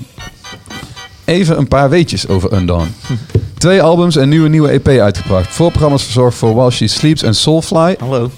Even 1.26 1.58
een 1.58 1.68
paar 1.68 1.90
weetjes 1.90 2.28
over 2.28 2.54
Undawn. 2.54 2.88
Twee 3.58 3.82
albums 3.82 4.16
en 4.16 4.30
nieuwe 4.30 4.50
nieuwe 4.50 4.70
EP 4.70 4.88
uitgebracht. 4.88 5.48
Voorprogramma's 5.48 6.04
verzorgd 6.04 6.38
voor 6.38 6.56
While 6.56 6.72
She 6.72 6.88
Sleeps 6.88 7.24
en 7.24 7.36
Soulfly. 7.36 7.96
Hallo. 8.00 8.32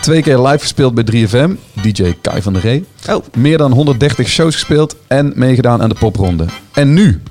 Twee 0.00 0.22
keer 0.22 0.38
live 0.38 0.58
gespeeld 0.58 0.94
bij 0.94 1.04
3FM, 1.26 1.50
DJ 1.82 2.14
Kai 2.20 2.42
van 2.42 2.52
der 2.52 2.62
Ree. 2.62 2.84
Oh. 3.10 3.24
Meer 3.36 3.58
dan 3.58 3.72
130 3.72 4.28
shows 4.28 4.54
gespeeld 4.54 4.96
en 5.06 5.32
meegedaan 5.34 5.82
aan 5.82 5.88
de 5.88 5.96
popronde. 5.98 6.44
En 6.72 6.92
nu? 6.94 7.22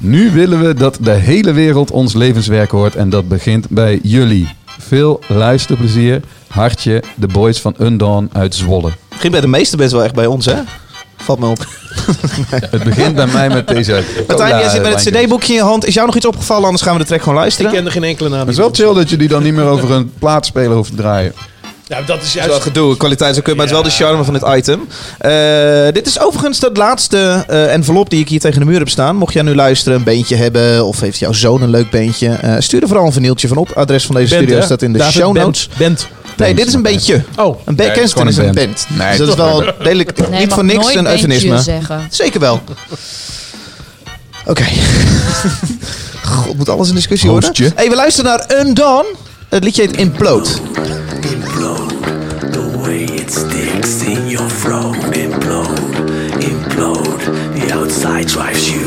Nu 0.00 0.30
willen 0.30 0.60
we 0.60 0.74
dat 0.74 0.98
de 1.00 1.10
hele 1.10 1.52
wereld 1.52 1.90
ons 1.90 2.14
levenswerk 2.14 2.70
hoort 2.70 2.96
en 2.96 3.10
dat 3.10 3.28
begint 3.28 3.68
bij 3.68 3.98
jullie. 4.02 4.48
Veel 4.78 5.20
luisterplezier. 5.26 6.20
Hartje, 6.48 7.02
de 7.14 7.26
boys 7.26 7.60
van 7.60 7.74
Undawn 7.80 8.30
uit 8.32 8.54
Zwolle. 8.54 8.90
Begint 9.08 9.32
bij 9.32 9.40
de 9.40 9.46
meeste 9.46 9.76
best 9.76 9.92
wel 9.92 10.04
echt 10.04 10.14
bij 10.14 10.26
ons, 10.26 10.46
hè? 10.46 10.56
Valt 11.16 11.38
me 11.38 11.46
op. 11.46 11.58
Het 12.70 12.84
begint 12.84 13.14
bij 13.14 13.26
mij 13.26 13.48
met 13.48 13.68
deze 13.68 14.04
Martijn, 14.26 14.58
jij 14.58 14.68
zit 14.68 14.82
met 14.82 15.04
het 15.04 15.14
cd-boekje 15.14 15.52
in 15.52 15.58
je 15.58 15.64
hand. 15.64 15.86
Is 15.86 15.94
jou 15.94 16.06
nog 16.06 16.16
iets 16.16 16.26
opgevallen? 16.26 16.64
Anders 16.64 16.82
gaan 16.82 16.92
we 16.92 16.98
de 16.98 17.06
track 17.06 17.18
gewoon 17.20 17.34
ik 17.34 17.40
luisteren. 17.40 17.72
ken 17.72 17.84
er 17.84 17.90
geen 17.90 18.04
enkele 18.04 18.28
naam. 18.28 18.40
Het 18.40 18.48
is 18.48 18.56
wel 18.56 18.70
chill 18.72 18.94
dat 18.94 19.10
je 19.10 19.16
die 19.16 19.28
dan 19.28 19.42
niet 19.42 19.54
meer 19.54 19.64
over 19.64 19.90
een 19.90 20.12
plaatspeler 20.18 20.76
hoeft 20.76 20.90
te 20.90 20.96
draaien. 20.96 21.32
Ja, 21.88 22.02
dat 22.02 22.08
is 22.08 22.12
Het 22.14 22.22
is 22.26 22.32
juist... 22.32 22.50
wel 22.50 22.60
gedoe, 22.60 22.96
kwaliteit 22.96 23.32
is 23.32 23.38
ook 23.38 23.46
maar 23.46 23.56
het 23.56 23.64
is 23.66 23.70
wel 23.72 23.82
de 23.82 23.90
charme 23.90 24.24
van 24.24 24.34
dit 24.34 24.42
item. 24.56 24.88
Eh, 25.18 25.92
dit 25.92 26.06
is 26.06 26.20
overigens 26.20 26.58
de 26.60 26.70
laatste 26.72 27.44
eh, 27.48 27.72
envelop 27.72 28.10
die 28.10 28.20
ik 28.20 28.28
hier 28.28 28.40
tegen 28.40 28.60
de 28.60 28.66
muur 28.66 28.78
heb 28.78 28.88
staan. 28.88 29.16
Mocht 29.16 29.32
jij 29.32 29.42
nu 29.42 29.54
luisteren, 29.54 29.98
een 29.98 30.04
beentje 30.04 30.36
hebben 30.36 30.84
of 30.86 31.00
heeft 31.00 31.18
jouw 31.18 31.32
zoon 31.32 31.62
een 31.62 31.70
leuk 31.70 31.90
beentje, 31.90 32.28
eh, 32.28 32.54
stuur 32.58 32.82
er 32.82 32.88
vooral 32.88 33.06
een 33.06 33.12
vinyltje 33.12 33.48
van 33.48 33.56
op. 33.56 33.70
Adres 33.72 34.06
van 34.06 34.14
deze 34.14 34.28
Bent, 34.28 34.40
studio 34.42 34.58
hè? 34.60 34.64
staat 34.64 34.82
in 34.82 34.92
de 34.92 34.98
David, 34.98 35.14
show 35.14 35.32
Bent, 35.32 35.44
notes. 35.44 35.68
Bent. 35.76 36.06
Nee, 36.36 36.54
dit 36.54 36.66
is 36.66 36.72
een 36.74 36.82
beentje. 36.82 37.22
Oh, 37.36 37.46
Een 37.64 37.74
Nee, 37.74 37.86
band 37.86 37.88
het 37.98 38.04
is 38.04 38.12
gewoon 38.12 38.28
is 38.28 38.36
een 38.36 38.44
band. 38.44 38.56
band. 38.56 38.86
Nee, 38.88 39.08
dus 39.08 39.18
dat 39.18 39.28
het 39.28 39.38
is 39.38 39.44
wel 39.44 39.72
redelijk, 39.78 40.28
Nee, 40.28 40.40
niet 40.40 40.52
voor 40.52 40.64
niks 40.64 40.94
een 40.94 41.06
eufemisme. 41.06 41.58
zeggen. 41.58 42.06
Zeker 42.10 42.40
wel. 42.40 42.60
Oké. 44.46 44.64
God, 46.32 46.56
moet 46.56 46.68
alles 46.68 46.88
in 46.88 46.94
discussie 46.94 47.30
Hoostje. 47.30 47.62
worden? 47.62 47.72
Hey, 47.78 47.88
we 47.88 47.94
luisteren 47.96 48.30
naar 48.30 48.66
Undawn. 48.66 49.06
Het 49.48 49.64
liedje 49.64 49.82
heet 49.82 49.96
Implode. 49.96 50.48
It 53.26 53.32
sticks 53.32 54.02
in 54.04 54.28
your 54.28 54.48
throat. 54.48 54.94
Implode, 54.94 56.30
implode, 56.42 57.58
the 57.58 57.72
outside 57.72 58.28
drives 58.28 58.70
you. 58.70 58.86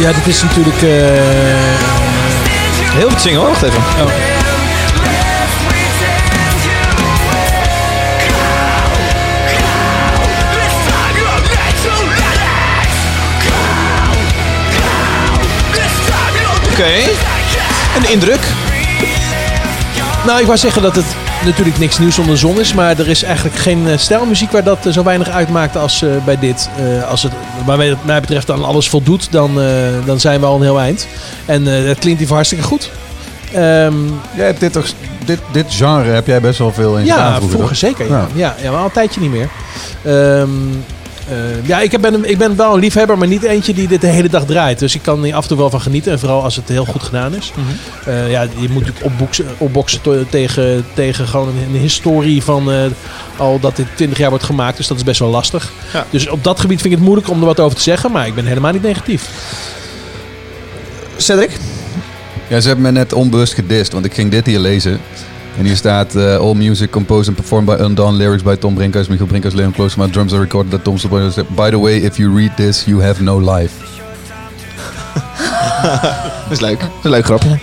Ja, 0.00 0.12
dit 0.12 0.26
is 0.26 0.42
natuurlijk... 0.42 0.82
eh, 0.82 0.88
Heel 2.92 3.08
goed 3.08 3.20
zingen 3.20 3.38
hoor, 3.38 3.48
wacht 3.48 3.62
even. 3.62 3.82
Oké. 16.72 16.92
Een 17.96 18.10
indruk. 18.10 18.40
Nou, 20.26 20.40
ik 20.40 20.46
wou 20.46 20.58
zeggen 20.58 20.82
dat 20.82 20.96
het 20.96 21.04
natuurlijk 21.44 21.78
niks 21.78 21.98
nieuws 21.98 22.18
onder 22.18 22.34
de 22.34 22.40
zon 22.40 22.60
is. 22.60 22.74
Maar 22.74 22.98
er 22.98 23.08
is 23.08 23.22
eigenlijk 23.22 23.56
geen 23.56 23.88
eh, 23.88 23.98
stijlmuziek 23.98 24.50
waar 24.50 24.64
dat 24.64 24.86
eh, 24.86 24.92
zo 24.92 25.02
weinig 25.02 25.28
uitmaakt 25.28 25.76
als 25.76 26.02
eh, 26.02 26.10
bij 26.24 26.38
dit. 26.38 26.68
Eh, 26.76 27.08
als 27.08 27.22
het, 27.22 27.32
wat 27.64 27.76
mij, 27.76 27.96
mij 28.02 28.20
betreft, 28.20 28.50
aan 28.50 28.64
alles 28.64 28.88
voldoet, 28.88 29.32
dan, 29.32 29.50
dan 30.04 30.20
zijn 30.20 30.40
we 30.40 30.46
al 30.46 30.56
een 30.56 30.62
heel 30.62 30.80
eind. 30.80 31.06
En 31.46 31.64
het 31.66 31.98
klinkt 31.98 32.20
hier 32.20 32.28
hartstikke 32.32 32.64
goed. 32.64 32.90
Ehm, 33.52 33.94
Jij 34.34 34.46
hebt 34.46 34.60
dit, 34.60 34.72
toch, 34.72 34.86
dit, 35.24 35.38
dit 35.52 35.66
genre 35.68 36.10
heb 36.10 36.26
jij 36.26 36.40
best 36.40 36.58
wel 36.58 36.72
veel 36.72 36.98
in 36.98 37.04
ja, 37.04 37.40
vroeger. 37.40 37.76
zeker. 37.76 38.08
Ja. 38.08 38.16
Ja. 38.16 38.26
Ja. 38.34 38.54
Ja, 38.62 38.70
maar 38.70 38.78
al 38.80 38.84
een 38.84 38.90
tijdje 38.92 39.20
niet 39.20 39.30
meer. 39.30 39.48
Ehm, 40.04 40.48
Eh, 41.30 41.66
ja, 41.66 41.80
ik 41.80 42.00
ben, 42.00 42.30
ik 42.30 42.38
ben 42.38 42.56
wel 42.56 42.74
een 42.74 42.80
liefhebber, 42.80 43.18
maar 43.18 43.28
niet 43.28 43.42
eentje 43.42 43.74
die 43.74 43.88
dit 43.88 44.00
de 44.00 44.06
hele 44.06 44.28
dag 44.28 44.44
draait. 44.44 44.78
Dus 44.78 44.94
ik 44.94 45.02
kan 45.02 45.24
er 45.24 45.34
af 45.34 45.42
en 45.42 45.48
toe 45.48 45.58
wel 45.58 45.70
van 45.70 45.80
genieten. 45.80 46.12
En 46.12 46.18
vooral 46.18 46.42
als 46.42 46.56
het 46.56 46.68
heel 46.68 46.84
goed 46.84 47.02
gedaan 47.02 47.34
is. 47.34 47.52
Eh, 48.04 48.30
ja, 48.30 48.42
je 48.42 48.68
moet 48.68 48.68
natuurlijk 48.68 49.04
opboksen, 49.04 49.46
opboksen 49.58 50.28
tegen, 50.30 50.84
tegen 50.94 51.26
gewoon 51.26 51.48
een, 51.48 51.74
een 51.74 51.80
historie 51.80 52.42
van 52.42 52.72
eh, 52.72 52.84
al 53.36 53.60
dat 53.60 53.76
dit 53.76 53.86
20 53.94 54.18
jaar 54.18 54.30
wordt 54.30 54.44
gemaakt. 54.44 54.76
Dus 54.76 54.86
dat 54.86 54.96
is 54.96 55.04
best 55.04 55.18
wel 55.18 55.30
lastig. 55.30 55.72
Ja. 55.92 56.06
Dus 56.10 56.28
op 56.28 56.44
dat 56.44 56.60
gebied 56.60 56.80
vind 56.80 56.92
ik 56.92 56.98
het 56.98 57.06
moeilijk 57.06 57.30
om 57.30 57.40
er 57.40 57.46
wat 57.46 57.60
over 57.60 57.76
te 57.76 57.82
zeggen. 57.82 58.12
Maar 58.12 58.26
ik 58.26 58.34
ben 58.34 58.46
helemaal 58.46 58.72
niet 58.72 58.82
negatief. 58.82 59.28
Cedric? 61.16 61.50
Ja, 62.48 62.60
ze 62.60 62.66
hebben 62.66 62.84
me 62.84 62.90
net 62.92 63.12
onbewust 63.12 63.54
gedist, 63.54 63.92
want 63.92 64.04
ik 64.04 64.14
ging 64.14 64.30
dit 64.30 64.46
hier 64.46 64.58
lezen. 64.58 65.00
En 65.58 65.64
hier 65.64 65.76
staat 65.76 66.14
eh, 66.14 66.36
all 66.36 66.54
music 66.54 66.90
composed 66.90 67.28
and 67.28 67.36
performed 67.36 67.66
by 67.66 67.84
Undone, 67.84 68.16
lyrics 68.16 68.42
by 68.42 68.56
Tom 68.56 68.74
Brinkhuis, 68.74 69.08
Michiel 69.08 69.26
Brinkhuis, 69.26 69.54
Leon 69.54 69.72
Kloosterma, 69.72 70.10
drums 70.10 70.32
are 70.32 70.42
recorded 70.42 70.74
at 70.74 70.84
Tom 70.84 70.98
Stolberg. 70.98 71.34
By 71.48 71.70
the 71.70 71.78
way, 71.78 71.96
if 71.96 72.16
you 72.16 72.36
read 72.36 72.56
this, 72.56 72.84
you 72.84 73.02
have 73.02 73.22
no 73.22 73.40
life. 73.40 73.74
Dat 76.48 76.50
is 76.50 76.60
leuk. 76.60 76.80
Dat 76.80 76.88
is 76.98 77.04
een 77.04 77.10
leuk 77.10 77.24
grapje. 77.24 77.58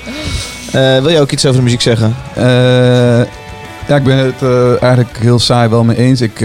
Eh, 0.72 1.02
wil 1.02 1.10
je 1.10 1.20
ook 1.20 1.32
iets 1.32 1.46
over 1.46 1.58
de 1.58 1.64
muziek 1.64 1.82
zeggen? 1.82 2.16
Eh, 2.36 2.46
ja, 3.88 3.96
ik 3.96 4.04
ben 4.04 4.18
het 4.18 4.42
eigenlijk 4.82 5.18
heel 5.18 5.40
saai 5.40 5.70
wel 5.70 5.84
mee 5.84 5.98
eens. 5.98 6.22
Ik, 6.22 6.40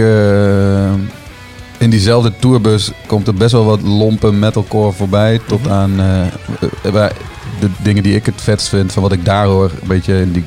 in 1.83 1.89
diezelfde 1.89 2.31
tourbus 2.39 2.91
komt 3.07 3.27
er 3.27 3.33
best 3.33 3.51
wel 3.51 3.65
wat 3.65 3.81
lompe 3.81 4.31
metalcore 4.31 4.91
voorbij. 4.91 5.39
Tot 5.47 5.67
aan 5.67 5.91
eh, 5.99 6.91
waar 6.91 7.11
de 7.59 7.69
dingen 7.81 8.03
die 8.03 8.15
ik 8.15 8.25
het 8.25 8.41
vetst 8.41 8.69
vind 8.69 8.91
van 8.91 9.03
wat 9.03 9.11
ik 9.11 9.25
daar 9.25 9.45
hoor. 9.45 9.71
Een 9.81 9.87
beetje 9.87 10.21
in 10.21 10.31
die 10.31 10.43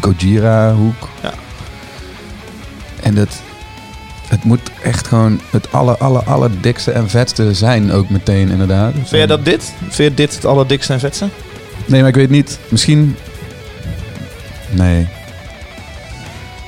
Gojira-hoek. 0.00 1.08
Ja. 1.22 1.32
En 3.02 3.16
het, 3.16 3.40
het 4.28 4.44
moet 4.44 4.70
echt 4.82 5.06
gewoon 5.06 5.40
het 5.50 5.72
aller, 5.72 5.96
aller, 5.96 6.22
allerdikste 6.22 6.92
en 6.92 7.08
vetste 7.10 7.54
zijn 7.54 7.92
ook 7.92 8.08
meteen 8.08 8.50
inderdaad. 8.50 8.92
Vind 8.92 9.08
jij 9.08 9.26
dat 9.26 9.44
dit? 9.44 9.74
Vind 9.78 10.10
je 10.10 10.14
dit 10.14 10.34
het 10.34 10.44
allerdikste 10.44 10.92
en 10.92 11.00
vetste? 11.00 11.28
Nee, 11.86 12.00
maar 12.00 12.08
ik 12.08 12.14
weet 12.14 12.30
niet. 12.30 12.58
Misschien. 12.68 13.16
Nee. 14.70 15.08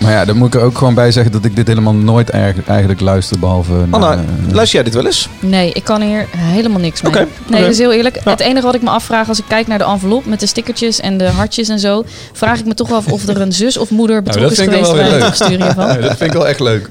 Maar 0.00 0.12
ja, 0.12 0.24
dan 0.24 0.36
moet 0.36 0.54
ik 0.54 0.60
er 0.60 0.66
ook 0.66 0.78
gewoon 0.78 0.94
bij 0.94 1.12
zeggen 1.12 1.32
dat 1.32 1.44
ik 1.44 1.56
dit 1.56 1.66
helemaal 1.66 1.94
nooit 1.94 2.30
erg- 2.30 2.64
eigenlijk 2.66 3.00
luister. 3.00 3.38
Behalve. 3.38 3.72
Anna, 3.90 4.08
naar, 4.14 4.18
eh, 4.18 4.24
luister 4.52 4.74
jij 4.74 4.82
dit 4.84 4.94
wel 4.94 5.06
eens? 5.06 5.28
Nee, 5.40 5.72
ik 5.72 5.84
kan 5.84 6.00
hier 6.02 6.26
helemaal 6.36 6.80
niks 6.80 7.02
mee. 7.02 7.12
Oké, 7.12 7.26
Nee, 7.46 7.60
dat 7.60 7.70
is 7.70 7.78
heel 7.78 7.92
eerlijk. 7.92 8.18
Het 8.24 8.40
enige 8.40 8.66
wat 8.66 8.74
ik 8.74 8.82
me 8.82 8.90
afvraag 8.90 9.28
als 9.28 9.38
ik 9.38 9.44
kijk 9.48 9.66
naar 9.66 9.78
de 9.78 9.84
envelop 9.84 10.26
met 10.26 10.40
de 10.40 10.46
stickertjes 10.46 11.00
en 11.00 11.16
de 11.18 11.24
hartjes 11.28 11.68
en 11.68 11.78
zo, 11.78 12.04
vraag 12.32 12.58
ik 12.58 12.64
me 12.66 12.74
toch 12.74 12.92
af 12.92 13.06
of 13.06 13.28
er 13.28 13.40
een 13.40 13.52
zus 13.52 13.76
of 13.76 13.90
moeder 13.90 14.22
Nou, 14.22 14.24
betrokken 14.26 14.52
is 14.52 14.58
vind 14.58 14.70
ik 14.70 14.84
geweest 14.84 14.92
wel 14.92 15.02
bij 15.02 15.10
het 15.12 15.20
leuk. 15.20 15.28
opsturen 15.28 15.62
hiervan. 15.62 15.86
Ja, 15.86 15.94
dat 16.08 16.16
vind 16.16 16.20
ik 16.20 16.32
wel 16.32 16.48
echt 16.48 16.60
leuk. 16.60 16.90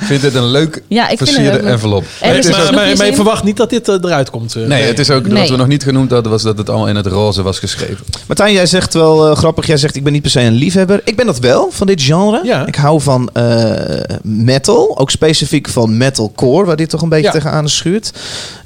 Ik 0.00 0.06
vind 0.06 0.22
dit 0.22 0.34
een 0.34 0.46
leuk 0.50 0.82
Ja, 0.88 1.02
ik 1.02 1.08
vind 1.08 1.20
het 1.20 1.28
versierde 1.30 1.62
leuk. 1.62 1.72
envelop. 1.72 2.04
Er 2.20 2.36
is 2.36 2.50
maar, 2.50 2.74
maar, 2.74 2.96
maar 2.96 3.06
je 3.06 3.14
verwacht 3.14 3.44
niet 3.44 3.56
dat 3.56 3.70
dit 3.70 3.88
eh, 3.88 3.94
eruit 4.00 4.30
komt. 4.30 4.54
eh. 4.56 4.62
Nee, 4.66 4.82
het 4.82 4.98
is 4.98 5.10
ook 5.10 5.26
Nee. 5.26 5.40
wat 5.40 5.48
we 5.50 5.56
nog 5.56 5.66
niet 5.66 5.82
genoemd 5.82 6.10
hadden, 6.10 6.30
was 6.32 6.42
dat 6.42 6.58
het 6.58 6.68
allemaal 6.68 6.88
in 6.88 6.96
het 6.96 7.06
roze 7.06 7.42
was 7.42 7.58
geschreven. 7.58 7.98
Martijn, 8.26 8.52
jij 8.52 8.66
zegt 8.66 8.94
wel 8.94 9.34
grappig. 9.34 9.66
Jij 9.66 9.76
zegt 9.76 9.96
ik 9.96 10.04
ben 10.04 10.12
niet 10.12 10.22
per 10.22 10.30
se 10.30 10.40
een 10.40 10.52
liefhebber. 10.52 11.00
Ik 11.04 11.16
ben 11.16 11.26
dat 11.26 11.38
wel, 11.38 11.68
van 11.72 11.86
dit 11.86 12.02
genre. 12.02 12.39
Ja. 12.42 12.66
Ik 12.66 12.74
hou 12.74 13.00
van 13.00 13.30
eh, 13.32 14.16
metal. 14.22 14.98
Ook 14.98 15.10
specifiek 15.10 15.68
van 15.68 15.96
metalcore, 15.96 16.66
waar 16.66 16.76
dit 16.76 16.90
toch 16.90 17.02
een 17.02 17.08
beetje 17.08 17.24
Ja. 17.26 17.30
tegenaan 17.32 17.68
schuurt. 17.68 18.12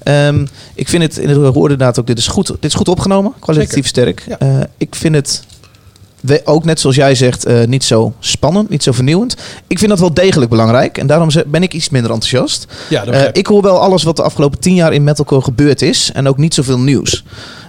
Ehm, 0.02 0.46
ik 0.74 0.88
vind 0.88 1.02
het, 1.02 1.18
in 1.18 1.28
het 1.28 1.54
inderdaad 1.54 1.98
ook, 2.00 2.06
dit 2.06 2.18
is 2.18 2.26
goed, 2.26 2.46
dit 2.46 2.64
is 2.64 2.74
goed 2.74 2.88
opgenomen. 2.88 3.32
Kwalitatief 3.38 3.86
sterk. 3.86 4.24
Ja. 4.28 4.38
Eh, 4.38 4.48
ik 4.78 4.94
vind 4.94 5.14
het 5.14 5.42
we- 6.20 6.40
ook 6.44 6.64
net 6.64 6.80
zoals 6.80 6.96
jij 6.96 7.14
zegt, 7.14 7.44
eh, 7.44 7.64
niet 7.64 7.84
zo 7.84 8.12
spannend, 8.18 8.68
niet 8.68 8.82
zo 8.82 8.92
vernieuwend. 8.92 9.36
Ik 9.66 9.78
vind 9.78 9.90
dat 9.90 10.00
wel 10.00 10.14
degelijk 10.14 10.50
belangrijk. 10.50 10.98
En 10.98 11.06
daarom 11.06 11.28
ben 11.46 11.62
ik 11.62 11.74
iets 11.74 11.88
minder 11.88 12.10
enthousiast. 12.10 12.66
Ja, 12.88 13.04
Eh, 13.04 13.28
ik 13.32 13.46
hoor 13.46 13.62
wel 13.62 13.80
alles 13.80 14.02
wat 14.02 14.16
de 14.16 14.22
afgelopen 14.22 14.60
tien 14.60 14.74
jaar 14.74 14.92
in 14.92 15.04
metalcore 15.04 15.42
gebeurd 15.42 15.82
is. 15.82 16.10
En 16.12 16.28
ook 16.28 16.36
niet 16.38 16.54
zoveel 16.54 16.78
nieuws. 16.78 17.24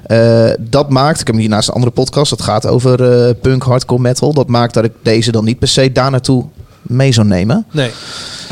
Eh, 0.06 0.50
dat 0.60 0.90
maakt, 0.90 1.20
ik 1.20 1.28
heb 1.28 1.36
hiernaast 1.36 1.68
een 1.68 1.74
andere 1.74 1.94
podcast, 1.94 2.30
dat 2.30 2.42
gaat 2.42 2.68
over 2.68 3.28
eh, 3.28 3.34
punk, 3.42 3.64
hardcore 3.64 4.02
metal. 4.02 4.34
Dat 4.34 4.48
maakt 4.48 4.74
dat 4.74 4.84
ik 4.84 4.92
deze 5.02 5.32
dan 5.32 5.46
niet 5.46 5.60
per 5.60 5.68
se 5.68 5.92
daar 5.92 6.12
naartoe 6.12 6.46
mee 6.88 7.12
zou 7.12 7.28
nemen. 7.28 7.66
Nee. 7.72 7.92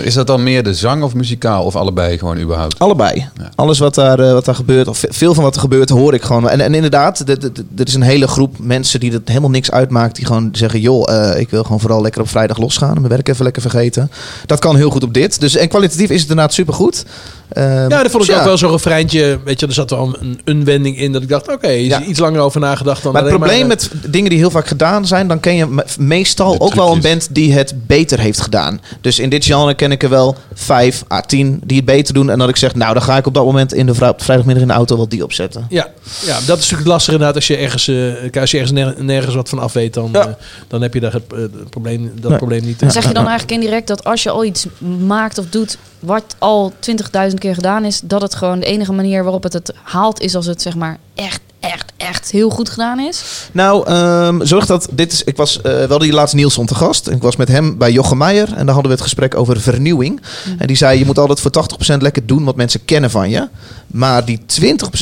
Is 0.01 0.13
dat 0.13 0.27
dan 0.27 0.43
meer 0.43 0.63
de 0.63 0.73
zang 0.73 1.03
of 1.03 1.13
muzikaal 1.13 1.63
of 1.63 1.75
allebei 1.75 2.17
gewoon 2.17 2.39
überhaupt? 2.39 2.79
Allebei. 2.79 3.27
Ja. 3.37 3.49
Alles 3.55 3.79
wat 3.79 3.95
daar, 3.95 4.19
eh, 4.19 4.31
wat 4.31 4.45
daar 4.45 4.55
gebeurt, 4.55 4.87
of 4.87 4.97
ve- 4.97 5.07
veel 5.11 5.33
van 5.33 5.43
wat 5.43 5.55
er 5.55 5.61
gebeurt, 5.61 5.89
hoor 5.89 6.13
ik 6.13 6.21
gewoon. 6.23 6.49
En, 6.49 6.61
en 6.61 6.73
inderdaad, 6.73 7.19
er 7.19 7.87
is 7.87 7.93
een 7.93 8.01
hele 8.01 8.27
groep 8.27 8.55
mensen 8.59 8.99
die 8.99 9.11
het 9.11 9.27
helemaal 9.27 9.49
niks 9.49 9.71
uitmaakt. 9.71 10.15
Die 10.15 10.25
gewoon 10.25 10.49
zeggen, 10.51 10.79
joh, 10.79 11.31
eh, 11.31 11.39
ik 11.39 11.49
wil 11.49 11.63
gewoon 11.63 11.79
vooral 11.79 12.01
lekker 12.01 12.21
op 12.21 12.29
vrijdag 12.29 12.57
losgaan. 12.57 12.89
En 12.95 13.01
mijn 13.01 13.13
werk 13.13 13.27
even 13.27 13.43
lekker 13.43 13.61
vergeten. 13.61 14.11
Dat 14.45 14.59
kan 14.59 14.75
heel 14.75 14.89
goed 14.89 15.03
op 15.03 15.13
dit. 15.13 15.39
Dus, 15.39 15.55
en 15.55 15.67
kwalitatief 15.67 16.09
is 16.09 16.21
het 16.21 16.29
inderdaad 16.29 16.53
supergoed. 16.53 17.05
Ehm, 17.49 17.65
Ja, 17.65 17.87
dat 17.87 18.11
vond 18.11 18.13
ik 18.13 18.19
dus 18.19 18.29
ook 18.29 18.41
ja. 18.41 18.43
wel 18.47 18.57
zo'n 18.57 18.71
refreintje. 18.71 19.39
Weet 19.45 19.59
je, 19.59 19.67
er 19.67 19.73
zat 19.73 19.89
wel 19.89 20.17
een, 20.19 20.39
een 20.43 20.63
wending 20.63 20.97
in 20.97 21.11
dat 21.11 21.21
ik 21.21 21.29
dacht, 21.29 21.51
oké, 21.51 21.67
is 21.67 21.87
Ja. 21.87 22.01
er 22.01 22.05
iets 22.07 22.19
langer 22.19 22.39
over 22.41 22.59
nagedacht 22.59 23.03
dan 23.03 23.13
Maar 23.13 23.21
het 23.21 23.31
probleem 23.35 23.61
eh, 23.61 23.67
met 23.67 23.89
dingen 24.07 24.29
die 24.29 24.39
heel 24.39 24.51
vaak 24.51 24.67
gedaan 24.67 25.07
zijn, 25.07 25.27
dan 25.27 25.39
ken 25.39 25.55
je 25.55 25.65
me- 25.67 25.83
meestal 25.97 26.59
ook 26.59 26.73
wel 26.73 26.91
een 26.91 27.01
band 27.01 27.27
die 27.31 27.53
het 27.53 27.73
beter 27.87 28.19
heeft 28.23 28.41
gedaan. 28.41 28.81
Dus 29.01 29.19
in 29.19 29.29
dit 29.29 29.45
genre 29.45 29.73
ken 29.73 29.91
ik 29.91 30.03
er 30.03 30.09
wel 30.09 30.35
vijf 30.53 31.03
à 31.11 31.21
tien 31.21 31.61
die 31.65 31.77
het 31.77 31.85
beter 31.85 32.13
doen. 32.13 32.29
En 32.29 32.37
dat 32.39 32.49
ik 32.49 32.55
zeg, 32.57 32.75
nou, 32.75 32.93
dan 32.93 33.03
ga 33.03 33.17
ik 33.17 33.27
op 33.27 33.33
dat 33.33 33.45
moment 33.45 33.73
in 33.73 33.85
de 33.85 33.93
vrijdagmiddag 33.93 34.61
in 34.61 34.67
de 34.67 34.73
auto 34.73 34.95
wel 34.95 35.07
die 35.09 35.23
opzetten. 35.23 35.65
Ja, 35.69 35.87
ja, 36.25 36.33
dat 36.45 36.57
is 36.57 36.63
natuurlijk 36.63 36.87
lastig 36.89 37.13
inderdaad. 37.13 37.35
Als 37.35 37.47
je 37.47 37.57
ergens, 37.57 37.87
eh, 37.87 38.41
als 38.41 38.51
je 38.51 38.57
ergens 38.59 38.71
ner- 38.79 38.95
nergens 39.03 39.35
wat 39.35 39.49
van 39.49 39.59
af 39.59 39.73
weet, 39.73 39.93
dan, 39.93 40.09
Ja. 40.11 40.27
eh, 40.27 40.33
dan 40.67 40.81
heb 40.81 40.93
je 40.93 40.99
daar 40.99 41.13
het, 41.13 41.23
eh, 41.33 41.39
het 41.39 41.69
probleem, 41.69 42.11
dat 42.15 42.29
Nee. 42.29 42.37
probleem 42.37 42.65
niet. 42.65 42.79
Ja. 42.79 42.89
Zeg 42.89 43.07
je 43.07 43.13
dan 43.13 43.27
eigenlijk 43.27 43.51
indirect 43.51 43.87
dat 43.87 44.03
als 44.03 44.23
je 44.23 44.29
al 44.29 44.45
iets 44.45 44.65
maakt 45.07 45.37
of 45.37 45.45
doet 45.49 45.77
wat 45.99 46.35
al 46.39 46.73
20.000 46.79 47.39
keer 47.39 47.53
gedaan 47.53 47.85
is, 47.85 48.01
dat 48.03 48.21
het 48.21 48.35
gewoon 48.35 48.59
de 48.59 48.65
enige 48.65 48.91
manier 48.93 49.23
waarop 49.23 49.43
het 49.43 49.53
het 49.53 49.73
haalt 49.83 50.19
is 50.21 50.35
als 50.35 50.45
het 50.45 50.61
zeg 50.61 50.75
maar 50.75 50.97
echt, 51.15 51.41
echt, 51.71 51.91
echt 51.97 52.31
heel 52.31 52.49
goed 52.49 52.69
gedaan 52.69 52.99
is? 52.99 53.21
Nou, 53.51 53.87
ehm, 53.87 54.45
zorg 54.45 54.65
dat 54.65 54.87
dit 54.91 55.11
is. 55.11 55.23
Ik 55.23 55.37
was 55.37 55.61
eh, 55.61 55.83
wel 55.83 55.97
die 55.97 56.13
laatste 56.13 56.35
Nielsen 56.35 56.65
te 56.65 56.75
gast. 56.75 57.07
En 57.07 57.15
ik 57.15 57.21
was 57.21 57.35
met 57.35 57.47
hem 57.47 57.77
bij 57.77 57.91
Jochem 57.91 58.17
Meijer. 58.17 58.47
En 58.53 58.65
daar 58.65 58.73
hadden 58.73 58.83
we 58.83 58.89
het 58.91 59.01
gesprek 59.01 59.35
over 59.35 59.61
vernieuwing. 59.61 60.21
En 60.57 60.67
die 60.67 60.75
zei: 60.75 60.99
je 60.99 61.05
moet 61.05 61.17
altijd 61.19 61.39
voor 61.39 61.51
80% 61.95 61.97
lekker 61.97 62.25
doen 62.25 62.43
wat 62.43 62.55
mensen 62.55 62.85
kennen 62.85 63.09
van 63.11 63.29
je. 63.29 63.47
Maar 63.87 64.25
die 64.25 64.39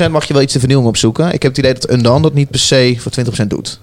20% 0.08 0.12
mag 0.12 0.26
je 0.26 0.34
wel 0.34 0.42
iets 0.42 0.54
de 0.54 0.60
vernieuwing 0.60 0.90
opzoeken. 0.90 1.26
Ik 1.34 1.42
heb 1.42 1.52
het 1.56 1.58
idee 1.58 1.74
dat 1.74 1.92
Undone 1.92 2.22
dat 2.22 2.34
niet 2.34 2.50
per 2.50 2.60
se 2.60 2.96
voor 3.00 3.12
20% 3.12 3.48
doet. 3.48 3.80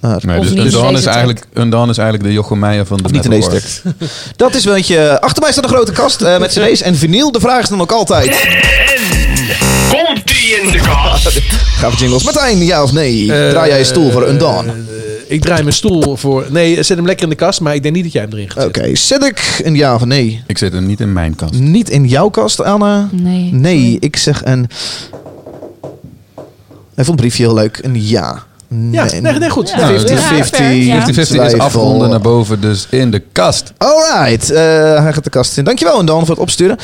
Maar- 0.00 0.20
Nee, 0.26 0.40
dus 0.40 0.50
deze 0.54 0.78
is, 0.92 1.04
eigenlijk, 1.06 1.46
Undone 1.52 1.90
is 1.90 1.98
eigenlijk 1.98 2.28
de 2.28 2.34
Jochem 2.34 2.58
Meijer 2.58 2.86
van 2.86 2.96
de 2.96 3.08
niet 3.10 3.24
in 3.24 3.30
deze. 3.30 3.80
Dat 4.36 4.54
is 4.54 4.64
wel 4.64 4.74
eentje. 4.76 5.20
Achter 5.20 5.42
mij 5.42 5.52
staat 5.52 5.64
een 5.64 5.70
grote 5.70 5.92
kast 5.92 6.22
eh, 6.22 6.38
met 6.38 6.50
cd's 6.50 6.80
en 6.82 6.96
vinyl. 6.96 7.32
De 7.32 7.40
vraag 7.40 7.62
is 7.62 7.68
dan 7.68 7.80
ook 7.80 7.92
altijd. 7.92 8.26
In 10.62 10.70
de 10.70 10.78
kast? 10.78 11.40
Gaan 11.78 11.90
we 11.90 11.96
jingles. 11.96 12.24
Martijn, 12.24 12.64
ja 12.64 12.82
of 12.82 12.92
nee? 12.92 13.26
Draai 13.26 13.68
jij 13.68 13.78
je 13.78 13.84
stoel 13.84 14.10
voor 14.10 14.28
Undone? 14.28 14.68
eh, 14.72 14.76
ik 15.26 15.40
draai 15.40 15.62
mijn 15.62 15.74
stoel 15.74 16.16
voor... 16.16 16.46
Nee, 16.50 16.82
zet 16.82 16.96
hem 16.96 17.06
lekker 17.06 17.24
in 17.24 17.30
de 17.30 17.36
kast, 17.36 17.60
maar 17.60 17.74
ik 17.74 17.82
denk 17.82 17.94
niet 17.94 18.04
dat 18.04 18.12
jij 18.12 18.22
hem 18.22 18.32
erin 18.32 18.50
gaat 18.50 18.64
Oké, 18.66 18.94
zet 18.94 19.24
ik 19.24 19.60
een 19.64 19.74
ja 19.74 19.94
of 19.94 20.00
een 20.02 20.08
nee? 20.08 20.42
Ik 20.46 20.58
zit 20.58 20.72
er 20.72 20.82
niet 20.82 21.00
in 21.00 21.12
mijn 21.12 21.34
kast. 21.34 21.52
Niet 21.52 21.90
in 21.90 22.06
jouw 22.06 22.28
kast, 22.28 22.62
Anna? 22.62 23.08
Nee. 23.12 23.52
Nee, 23.52 23.96
ik 24.00 24.16
zeg 24.16 24.44
een. 24.44 24.68
Hij 26.94 27.04
vond 27.04 27.06
het 27.06 27.16
briefje 27.16 27.42
heel 27.42 27.54
leuk. 27.54 27.78
Een 27.82 28.06
ja. 28.06 28.44
Ja, 28.68 29.04
nee, 29.20 29.20
nee, 29.20 29.50
goed. 29.50 29.74
Ja. 29.76 29.90
50-50. 29.90 29.96
Ja. 30.72 31.06
50-50 31.06 31.12
is 31.16 31.58
afronden 31.58 32.10
naar 32.10 32.20
boven, 32.20 32.60
dus 32.60 32.86
in 32.90 33.10
de 33.10 33.22
kast. 33.32 33.72
Alright, 33.78 34.50
eh, 34.50 34.58
hij 35.02 35.12
gaat 35.12 35.24
de 35.24 35.30
kast 35.30 35.58
in. 35.58 35.64
Dankjewel, 35.64 36.04
Dan, 36.04 36.20
voor 36.20 36.34
het 36.34 36.38
opsturen. 36.38 36.76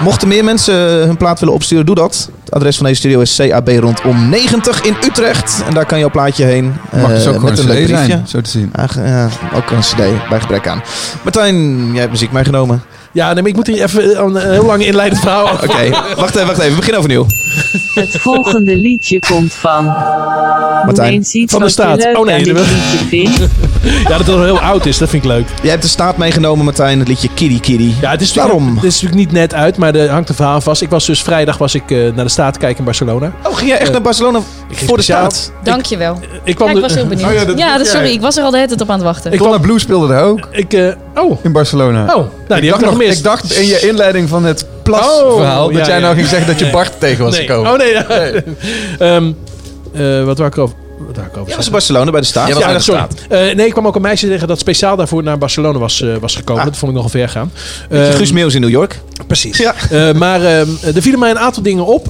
Mochten 0.00 0.28
meer 0.28 0.44
mensen 0.44 0.74
hun 0.74 1.16
plaat 1.16 1.40
willen 1.40 1.54
opsturen, 1.54 1.86
doe 1.86 1.94
dat. 1.94 2.28
Het 2.44 2.54
adres 2.54 2.76
van 2.76 2.86
deze 2.86 2.98
studio 2.98 3.20
is 3.20 3.36
CAB 3.36 3.68
rondom 3.68 4.28
90 4.28 4.80
in 4.82 4.96
Utrecht. 5.04 5.62
En 5.66 5.74
daar 5.74 5.86
kan 5.86 5.98
jouw 5.98 6.10
plaatje 6.10 6.44
heen. 6.44 6.74
Mag 6.92 7.08
dus 7.08 7.24
eh, 7.24 7.34
ook 7.34 7.42
met 7.42 7.58
een 7.58 7.68
een 7.68 7.74
leuk 7.74 7.84
CD 7.84 7.86
briefje. 7.86 8.06
zijn, 8.06 8.28
zo 8.28 8.40
te 8.40 8.50
zien. 8.50 8.70
Ah, 8.72 8.88
ja, 8.94 9.28
ook 9.54 9.70
een 9.70 9.80
cd, 9.80 10.28
bij 10.28 10.40
gebrek 10.40 10.68
aan. 10.68 10.82
Martijn, 11.22 11.86
jij 11.90 12.00
hebt 12.00 12.10
muziek 12.10 12.32
meegenomen. 12.32 12.82
Ja, 13.12 13.32
nee, 13.32 13.42
maar 13.42 13.50
ik 13.50 13.56
moet 13.56 13.66
hier 13.66 13.82
even 13.82 14.24
een, 14.24 14.36
heel 14.36 14.64
lang 14.64 14.84
inleidend 14.84 15.20
verhaal 15.20 15.50
over. 15.50 15.68
Oké, 15.68 15.90
wacht 16.16 16.34
even, 16.34 16.46
wacht 16.46 16.58
even. 16.58 16.70
We 16.70 16.76
beginnen 16.76 16.98
overnieuw. 16.98 17.26
Het 17.98 18.16
volgende 18.20 18.76
liedje 18.76 19.18
komt 19.18 19.52
van. 19.52 19.84
Martijn, 20.84 21.24
van 21.46 21.60
de 21.60 21.68
staat. 21.68 22.08
Oh, 22.16 22.24
nee, 22.26 22.52
dat-. 22.54 22.64
Ja, 23.82 24.08
dat 24.08 24.18
het 24.18 24.28
al 24.28 24.42
heel 24.42 24.58
oud 24.60 24.86
is, 24.86 24.98
dat 24.98 25.08
vind 25.08 25.24
ik 25.24 25.30
leuk. 25.30 25.46
Jij 25.62 25.70
hebt 25.70 25.82
de 25.82 25.88
staat 25.88 26.16
meegenomen, 26.16 26.64
Martijn. 26.64 26.98
Het 26.98 27.08
liedje 27.08 27.28
Kitty 27.34 27.60
Kitty. 27.60 27.92
Ja, 28.00 28.10
het 28.10 28.20
is, 28.20 28.34
Waarom? 28.34 28.52
natuurlijk, 28.54 28.82
het 28.84 28.92
is 28.94 29.02
natuurlijk 29.02 29.30
niet 29.30 29.40
net 29.40 29.54
uit, 29.54 29.76
maar 29.76 29.94
er 29.94 30.10
hangt 30.10 30.28
een 30.28 30.34
verhaal 30.34 30.60
vast. 30.60 30.82
Ik 30.82 30.90
was 30.90 31.06
dus 31.06 31.22
vrijdag 31.22 31.58
was 31.58 31.74
ik, 31.74 31.90
eh, 31.90 31.98
naar 32.14 32.24
de 32.24 32.30
staat 32.30 32.58
kijken 32.58 32.78
in 32.78 32.84
Barcelona. 32.84 33.32
Oh, 33.46 33.56
ging 33.56 33.68
jij 33.68 33.78
echt 33.78 33.86
Eh, 33.86 33.92
naar 33.92 34.02
Barcelona 34.02 34.40
voor 34.70 34.96
de 34.96 35.02
staat? 35.02 35.52
Dankjewel. 35.62 36.20
Ik 36.44 36.54
kwam 36.54 36.68
Ja, 36.68 36.74
ik 36.74 36.80
was 36.80 36.94
heel 36.94 37.06
benieuwd. 37.06 37.28
Oh 37.28 37.56
ja, 37.56 37.78
dat- 37.78 37.86
sorry, 37.86 38.10
ik 38.10 38.20
was 38.20 38.36
er 38.36 38.42
al 38.44 38.50
de 38.50 38.56
hele 38.56 38.68
tijd 38.68 38.80
op 38.80 38.88
aan 38.90 38.94
het 38.94 39.04
wachten. 39.04 39.32
Ik 39.32 39.38
kwam- 39.38 39.50
Donna 39.50 39.64
Blue 39.66 39.78
speelde 39.78 40.08
daar 40.08 40.22
ook 40.24 40.48
Ik, 40.50 40.72
eh, 40.72 40.88
oh, 41.14 41.38
in 41.44 41.52
Barcelona. 41.52 42.02
oh, 42.02 42.08
nou, 42.08 42.24
die 42.48 42.56
ik, 42.56 42.64
heb 42.64 42.74
ik 42.78 42.98
nog 42.98 43.00
ik 43.02 43.22
dacht 43.22 43.52
in 43.52 43.66
je 43.66 43.80
inleiding 43.88 44.28
van 44.28 44.44
het 44.44 44.66
plasverhaal 44.90 45.66
Oh, 45.66 45.72
dat 45.72 45.80
ja, 45.80 45.86
jij 45.86 45.94
ja. 45.94 46.02
nou 46.02 46.14
ging 46.14 46.26
zeggen 46.26 46.46
dat 46.46 46.58
je 46.58 46.64
Nee. 46.64 46.72
Bart 46.72 47.00
tegen 47.00 47.24
was 47.24 47.36
nee. 47.36 47.46
gekomen. 47.46 47.72
Oh 47.72 47.78
nee. 47.78 47.92
ja. 47.92 48.06
Ehm, 48.98 49.32
eh, 49.92 50.24
wat 50.24 50.38
wou 50.38 50.50
ik 50.50 50.58
over? 50.58 50.76
wat 51.06 51.14
daar 51.14 51.26
ik 51.26 51.36
over 51.36 51.50
Ja, 51.50 51.56
was 51.56 51.70
Barcelona 51.70 52.10
bij 52.10 52.20
de 52.20 52.26
staat. 52.26 52.48
Ja, 52.48 52.78
sorry. 52.78 53.06
Eh, 53.28 53.54
nee, 53.54 53.66
ik 53.66 53.72
kwam 53.72 53.86
ook 53.86 53.94
een 53.94 54.02
meisje 54.02 54.26
zeggen 54.26 54.48
dat 54.48 54.58
speciaal 54.58 54.96
daarvoor 54.96 55.22
naar 55.22 55.38
Barcelona 55.38 55.78
was, 55.78 56.02
eh, 56.02 56.16
was 56.20 56.36
gekomen. 56.36 56.64
Dat 56.64 56.76
vond 56.76 56.90
ik 56.90 56.96
nogal 56.96 57.10
ver 57.10 57.28
gaan. 57.28 57.52
Ehm, 57.90 58.12
Guus 58.12 58.32
Meeuws 58.32 58.54
in 58.54 58.60
New 58.60 58.70
York. 58.70 59.00
Precies. 59.26 59.58
Ja. 59.58 59.74
Eh, 59.90 60.12
maar 60.12 60.44
ehm, 60.44 60.68
er 60.94 61.02
vielen 61.02 61.20
mij 61.20 61.30
een 61.30 61.38
aantal 61.38 61.62
dingen 61.62 61.86
op. 61.86 62.08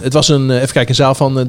Het 0.00 0.12
was 0.12 0.28
een, 0.28 0.50
even 0.50 0.72
kijken, 0.72 0.88
een 0.88 0.94
zaal 0.94 1.14
van 1.14 1.38
eh, 1.38 1.44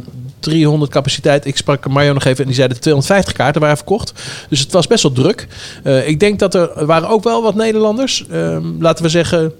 300 0.46 0.92
capaciteit. 0.92 1.46
Ik 1.46 1.58
sprak 1.58 1.88
Mario 1.88 2.14
nog 2.14 2.24
even 2.24 2.40
en 2.40 2.46
die 2.46 2.56
zei 2.56 2.68
dat 2.68 2.82
250 2.82 3.34
kaarten 3.34 3.62
waren 3.62 3.78
verkocht. 3.78 4.14
Dus 4.50 4.60
het 4.60 4.72
was 4.72 4.88
best 4.88 5.04
wel 5.04 5.12
druk. 5.12 5.48
Eh, 5.84 6.08
ik 6.08 6.20
denk 6.20 6.40
dat 6.40 6.54
er 6.54 6.86
waren 6.86 7.10
ook 7.10 7.24
wel 7.24 7.44
wat 7.44 7.56
Nederlanders. 7.56 8.26
Ehm, 8.28 8.66
laten 8.80 9.04
we 9.04 9.10
zeggen 9.10 9.54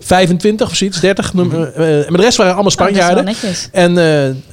25 0.00 0.68
of 0.70 0.76
zoiets, 0.76 1.00
30. 1.00 1.34
noem- 1.34 1.52
eh, 1.52 1.60
eh, 2.00 2.08
maar 2.08 2.16
de 2.18 2.24
rest 2.24 2.36
waren 2.36 2.54
allemaal 2.54 2.72
Oh, 2.72 2.78
dat 2.78 2.88
is 2.88 2.96
wel 2.96 3.06
Spanjaarden. 3.06 3.34
En 3.72 3.98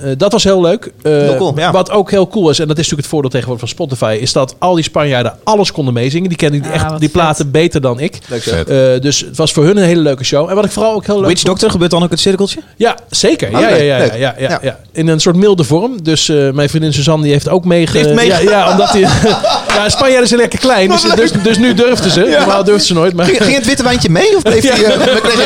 eh, 0.04 0.12
dat 0.18 0.32
was 0.32 0.44
heel 0.44 0.62
leuk. 0.62 0.92
Eh, 1.02 1.12
Heel 1.12 1.36
cool, 1.38 1.54
ja. 1.56 1.72
Wat 1.72 1.92
ook 1.92 2.12
heel 2.12 2.28
cool 2.28 2.50
is, 2.50 2.60
en 2.60 2.68
dat 2.68 2.78
is 2.78 2.84
natuurlijk 2.90 3.02
het 3.02 3.08
voordeel 3.12 3.30
tegenwoordig 3.30 3.70
van 3.70 3.76
Spotify, 3.78 4.18
is 4.22 4.34
dat 4.34 4.56
al 4.60 4.76
die 4.76 4.84
Spanjaarden 4.84 5.34
alles 5.44 5.72
konden 5.72 5.94
meezingen. 5.94 6.30
Die 6.30 6.38
kennen 6.38 6.62
die, 6.62 6.70
Ah, 6.72 6.76
echt, 6.76 6.90
die 6.90 7.00
vet. 7.00 7.12
platen 7.12 7.52
beter 7.52 7.82
dan 7.82 8.00
ik. 8.00 8.18
Leuk. 8.28 8.46
Eh, 8.46 9.02
dus 9.02 9.20
het 9.20 9.38
was 9.38 9.52
voor 9.52 9.64
hun 9.66 9.78
een 9.78 9.84
hele 9.84 10.02
leuke 10.02 10.24
show. 10.24 10.50
En 10.50 10.56
wat 10.56 10.66
ik 10.66 10.72
vooral 10.72 10.94
ook 10.94 11.06
heel 11.06 11.16
leuk 11.20 11.26
Witch 11.28 11.42
vond- 11.42 11.48
Doctor, 11.52 11.72
gebeurt 11.72 11.92
dan 11.92 12.04
ook 12.04 12.10
het 12.10 12.20
cirkeltje? 12.20 12.60
Ja, 12.76 12.96
zeker. 13.10 13.48
Oh, 13.56 13.60
ja, 13.60 13.70
ja, 13.70 13.98
leuk, 13.98 14.12
ja, 14.12 14.18
ja, 14.18 14.36
ja, 14.38 14.50
ja, 14.50 14.60
Ja. 14.62 14.80
In 14.92 15.08
een 15.08 15.20
soort 15.20 15.36
milde 15.36 15.64
vorm. 15.64 16.04
Dus 16.04 16.30
eh, 16.30 16.52
mijn 16.52 16.70
vriendin 16.70 16.94
Suzanne 16.94 17.24
die 17.24 17.32
heeft 17.32 17.50
ook 17.50 17.66
meege... 17.66 17.92
Die 17.92 18.02
heeft 18.02 18.16
meege- 18.16 18.44
Ja, 18.44 18.50
ja, 18.50 18.72
omdat 18.72 18.92
die... 18.92 19.02
ja, 19.76 19.90
Spanjaarden 19.90 20.28
zijn 20.28 20.40
lekker 20.40 20.60
klein. 20.60 20.90
Dus, 20.90 21.02
dus, 21.02 21.32
dus 21.44 21.58
nu 21.58 21.74
durfden 21.74 22.12
ze. 22.12 22.36
Normaal 22.38 22.64
durfden 22.64 22.86
ze 22.88 22.94
nooit. 22.94 23.14
Maar, 23.14 23.26
Ging, 23.26 23.44
ging 23.44 23.56
het 23.56 23.66
witte 23.66 23.84
wijntje 23.84 24.10
mee 24.10 24.36
of 24.36 24.42
bleef 24.42 24.62
die, 24.62 24.72
eh, 24.72 25.37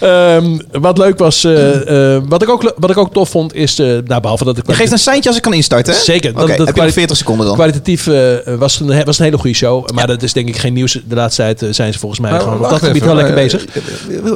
Ehm, 0.00 0.58
wat 0.72 0.98
leuk 0.98 1.18
was... 1.18 1.44
eh, 1.44 2.14
eh, 2.16 2.22
wat, 2.28 2.42
ik 2.42 2.48
ook, 2.48 2.74
wat 2.76 2.90
ik 2.90 2.96
ook 2.96 3.12
tof 3.12 3.28
vond 3.28 3.54
is... 3.54 3.78
eh 3.78 3.86
nou, 4.04 4.20
behalve 4.20 4.44
dat 4.44 4.56
ik... 4.58 4.66
Je 4.66 4.72
geeft 4.74 4.92
een 4.92 4.98
seintje 4.98 5.28
als 5.28 5.36
ik 5.36 5.42
kan 5.42 5.54
instarten, 5.54 5.94
hè? 5.94 6.00
Zeker. 6.00 6.30
Oké, 6.30 6.40
heb 6.40 6.50
je 6.58 6.64
nog 6.64 6.72
kwali- 6.72 6.92
40 6.92 7.16
seconden 7.16 7.46
dan? 7.46 7.54
Kwalitatief 7.54 8.06
eh, 8.06 8.14
was, 8.58 8.78
het 8.78 8.88
een, 8.88 9.04
was 9.04 9.18
een 9.18 9.24
hele 9.24 9.38
goede 9.38 9.56
show. 9.56 9.90
Maar 9.90 10.06
dat 10.06 10.22
is 10.22 10.32
denk 10.32 10.48
ik 10.48 10.56
geen 10.56 10.72
nieuws. 10.72 10.98
De 11.04 11.14
laatste 11.14 11.42
tijd 11.42 11.74
zijn 11.74 11.92
ze 11.92 11.98
volgens 11.98 12.20
mij 12.20 12.30
Maar 12.30 12.40
gewoon 12.40 12.64
op 12.64 12.70
dat 12.70 12.82
gebied 12.82 13.04
wel 13.04 13.14
lekker 13.14 13.34
bezig. 13.34 13.64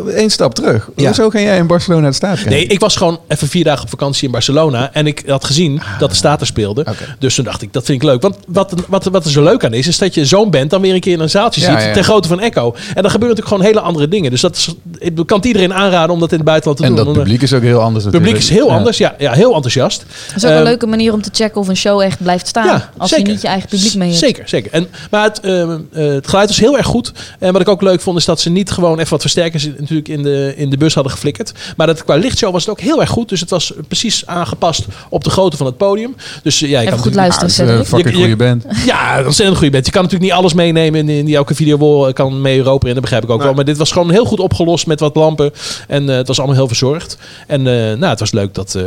Eén 0.07 0.31
stap 0.31 0.55
terug. 0.55 0.89
Ja. 0.97 1.07
Hoezo 1.07 1.31
ga 1.31 1.41
jij 1.41 1.57
in 1.57 1.67
Barcelona 1.67 2.01
naar 2.03 2.11
de 2.11 2.17
staat 2.17 2.35
kijken? 2.35 2.53
Nee, 2.53 2.67
ik 2.67 2.81
was 2.81 2.97
gewoon 2.97 3.21
even 3.29 3.49
vier 3.49 3.65
dagen 3.65 3.83
op 3.83 3.89
vakantie 3.91 4.25
in 4.27 4.31
Barcelona. 4.33 4.91
En 4.93 5.07
ik 5.07 5.23
had 5.27 5.45
gezien 5.45 5.81
dat 5.99 6.11
de 6.11 6.17
Staten 6.17 6.47
speelde. 6.47 6.81
Oké. 6.81 7.17
Dus 7.19 7.35
toen 7.35 7.45
dacht 7.45 7.63
ik, 7.63 7.73
dat 7.73 7.85
vind 7.85 8.03
ik 8.03 8.09
leuk. 8.09 8.23
Want 8.23 8.37
wat, 8.47 8.75
wat, 8.89 9.05
wat 9.05 9.25
er 9.25 9.31
zo 9.31 9.43
leuk 9.43 9.65
aan 9.65 9.73
is, 9.73 9.87
is 9.89 9.99
dat 9.99 10.15
je 10.15 10.25
zo'n 10.25 10.51
band 10.51 10.71
dan 10.71 10.81
weer 10.81 10.95
een 10.95 11.01
keer 11.01 11.13
in 11.13 11.21
een 11.21 11.31
zaaltje 11.31 11.61
Ja, 11.61 11.67
ziet. 11.79 11.87
ja. 11.87 11.93
Ten 11.93 12.05
grootte 12.05 12.29
van 12.29 12.41
Echo. 12.41 12.75
En 12.95 13.03
dan 13.03 13.11
gebeuren 13.11 13.34
natuurlijk 13.37 13.49
gewoon 13.49 13.65
hele 13.65 13.81
andere 13.81 14.09
dingen. 14.09 14.31
Dus 14.31 14.41
dat 14.41 14.57
is, 14.57 14.75
ik 14.99 15.15
kan 15.27 15.37
het 15.37 15.47
iedereen 15.47 15.75
aanraden 15.75 16.11
om 16.15 16.21
dat 16.21 16.31
in 16.31 16.37
het 16.37 16.47
buitenland 16.47 16.79
te 16.81 16.85
En 16.87 16.95
doen. 16.95 17.05
dat 17.05 17.15
eh, 17.15 17.21
publiek 17.23 17.43
is 17.43 17.53
ook 17.53 17.63
heel 17.63 17.81
anders 17.81 18.05
Het 18.05 18.13
publiek 18.13 18.37
is 18.37 18.49
heel 18.49 18.67
Ja. 18.69 18.75
anders. 18.77 18.99
Ja, 18.99 19.15
ja 19.19 19.33
heel 19.33 19.55
enthousiast. 19.55 19.99
Dat 20.27 20.37
is 20.37 20.45
ook 20.45 20.51
Ehm, 20.51 20.59
een 20.59 20.65
leuke 20.65 20.87
manier 20.87 21.13
om 21.13 21.23
te 21.23 21.31
checken 21.33 21.61
of 21.61 21.69
een 21.69 21.77
show 21.77 22.01
echt 22.01 22.23
blijft 22.23 22.47
staan. 22.47 22.67
Ja, 22.67 22.91
als 22.97 23.11
zeker. 23.11 23.27
je 23.27 23.33
niet 23.33 23.43
je 23.43 23.49
eigen 23.49 23.69
publiek 23.69 23.95
mee 23.95 24.09
hebt. 24.09 24.21
Zeker, 24.21 24.49
zeker. 24.49 24.73
En, 24.73 24.87
maar 25.11 25.23
het, 25.25 25.41
ehm, 25.41 25.79
eh, 25.93 26.07
het 26.07 26.29
geluid 26.29 26.49
was 26.49 26.59
heel 26.61 26.77
erg 26.77 26.87
goed. 26.87 27.13
En 27.39 27.53
wat 27.53 27.61
ik 27.61 27.69
ook 27.69 27.83
leuk 27.83 28.01
vond, 28.01 28.19
is 28.19 28.25
dat 28.25 28.41
ze 28.41 28.51
niet 28.51 28.71
gewoon 28.71 28.99
even 28.99 29.11
wat 29.11 29.21
versterkers 29.21 29.65
in- 29.67 29.75
natuurlijk 29.79 30.09
in 30.09 30.23
de, 30.23 30.53
in 30.57 30.71
de 30.71 30.77
bus 30.77 30.95
hadden 30.95 31.13
geflikkerd. 31.13 31.53
Maar 31.77 31.87
dat 31.87 32.05
qua 32.05 32.15
lichtshow 32.15 32.53
was 32.53 32.63
het 32.63 32.71
ook 32.71 32.81
heel 32.81 33.01
erg 33.01 33.11
goed. 33.11 33.29
Dus 33.29 33.41
het 33.41 33.51
was 33.51 33.73
precies 33.89 34.27
aangepast 34.27 34.85
op 35.09 35.25
de 35.25 35.31
grootte 35.31 35.57
van 35.57 35.67
het 35.67 35.77
podium. 35.77 36.15
Dus 36.43 36.63
eh, 36.63 36.69
ja, 36.71 36.81
je 36.81 36.87
Even 36.87 36.91
kan 36.97 37.03
goed 37.03 37.15
natuurlijk- 37.15 37.41
luisteren, 37.41 37.81
is 37.81 37.93
een 37.93 38.15
goede 38.15 38.37
band. 38.37 38.65
Ja, 38.87 39.19
een 39.19 39.25
ontzettend 39.27 39.57
goede 39.59 39.73
band. 39.73 39.87
Je 39.87 39.93
kan 39.93 40.03
natuurlijk 40.03 40.31
niet 40.31 40.39
alles 40.41 40.55
meenemen 40.55 41.01
in, 41.01 41.09
in 41.09 41.25
die 41.25 41.37
elke 41.37 41.55
video 41.55 42.13
kan 42.13 42.41
mee 42.41 42.57
Europa 42.59 42.87
in. 42.89 42.93
Dat 42.93 43.03
begrijp 43.03 43.23
ik 43.25 43.31
ook 43.31 43.43
wel. 43.43 43.55
Maar 43.55 43.65
dit 43.65 43.77
was 43.77 43.93
gewoon 43.93 44.11
heel 44.11 44.25
goed 44.25 44.41
opgelost 44.41 44.87
met 44.87 45.01
wat 45.01 45.15
lampen. 45.15 45.53
En 45.89 46.09
eh, 46.11 46.17
het 46.17 46.27
was 46.29 46.39
allemaal 46.39 46.57
heel 46.57 46.67
verzorgd. 46.67 47.19
En 47.47 47.67
eh, 47.67 47.75
nou, 47.75 48.05
het 48.07 48.21
was 48.21 48.33
leuk 48.33 48.55
dat, 48.55 48.75
eh, 48.75 48.83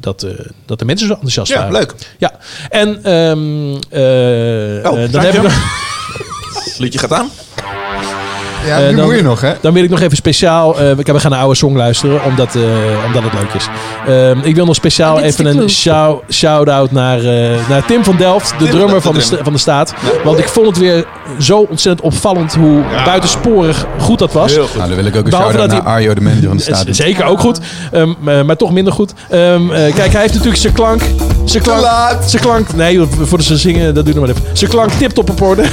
dat, 0.00 0.22
eh, 0.22 0.30
dat 0.66 0.78
de 0.78 0.84
mensen 0.84 1.06
zo 1.06 1.12
enthousiast 1.12 1.52
Ja, 1.52 1.56
waren. 1.58 1.72
leuk. 1.72 1.94
Ja, 2.18 2.32
en 2.70 2.88
ehm 3.04 3.74
eh, 3.90 4.90
Oh, 4.90 4.96
dan 4.96 5.10
dank 5.10 5.24
heb 5.24 5.32
je 5.32 5.38
ik 5.38 5.42
wel. 5.42 5.42
nog... 5.42 5.52
Liedje 6.78 6.98
gaat 6.98 7.12
aan. 7.12 7.30
Ja, 8.66 8.78
nu 8.90 8.96
dan- 8.96 9.04
moet 9.06 9.16
je 9.16 9.22
nog, 9.22 9.40
hè? 9.40 9.52
Dan 9.60 9.72
wil 9.72 9.82
ik 9.82 9.90
nog 9.90 10.00
even 10.00 10.16
speciaal... 10.16 10.78
eh, 10.80 10.92
we 10.92 11.20
gaan 11.20 11.32
een 11.32 11.38
oude 11.38 11.54
song 11.54 11.76
luisteren, 11.76 12.24
omdat, 12.24 12.54
eh, 12.54 12.62
omdat 13.06 13.22
het 13.22 13.32
leuk 13.32 13.52
is. 13.54 13.68
Ehm, 14.06 14.38
ik 14.42 14.54
wil 14.54 14.64
nog 14.66 14.74
speciaal 14.74 15.20
even 15.20 15.46
een 15.46 15.68
shout-out 16.30 16.90
naar, 16.90 17.18
eh, 17.18 17.68
naar 17.68 17.84
Tim 17.86 18.04
van 18.04 18.16
Delft, 18.16 18.50
de 18.50 18.56
Tim, 18.64 18.70
drummer 18.70 18.94
de 18.94 19.00
van 19.00 19.14
de, 19.14 19.38
van 19.42 19.52
de 19.52 19.58
staat. 19.58 19.94
Want 20.24 20.38
ik 20.38 20.48
vond 20.48 20.66
het 20.66 20.78
weer 20.78 21.06
zo 21.38 21.66
ontzettend 21.70 22.06
opvallend 22.06 22.54
hoe 22.54 22.82
buitensporig 23.04 23.86
goed 23.98 24.18
dat 24.18 24.32
was. 24.32 24.52
Heel 24.52 24.66
goed. 24.66 24.76
Nou, 24.76 24.88
dan 24.88 24.96
wil 24.96 25.06
ik 25.06 25.16
ook 25.16 25.26
een 25.26 25.32
shout-out 25.32 25.70
dat 25.70 25.70
naar 25.70 25.92
Arjo, 25.92 26.14
de 26.14 26.20
manager 26.20 26.48
van 26.48 26.56
de 26.56 26.62
Is 26.70 26.78
staat. 26.78 26.96
Zeker 26.96 27.24
ook 27.24 27.40
goed, 27.40 27.60
Ehm, 27.92 28.12
maar, 28.18 28.46
maar 28.46 28.56
toch 28.56 28.72
minder 28.72 28.92
goed. 28.92 29.12
Ehm, 29.30 29.70
eh, 29.70 29.94
kijk, 29.94 30.12
hij 30.12 30.20
heeft 30.20 30.34
natuurlijk 30.34 30.60
zijn 30.60 30.72
klank. 30.72 31.02
Zijn 31.44 31.62
klank. 31.62 31.80
laat. 31.80 32.30
Zijn 32.30 32.42
klank. 32.42 32.74
Nee, 32.74 33.00
voor 33.20 33.42
ze 33.42 33.56
zingen, 33.56 33.94
dat 33.94 34.04
doe 34.04 34.14
ik 34.14 34.20
nog 34.20 34.28
maar 34.28 34.36
even. 34.36 34.56
Zijn 34.56 34.70
klank 34.70 34.90
tip-top 34.90 35.30
op 35.30 35.42
orde. 35.42 35.62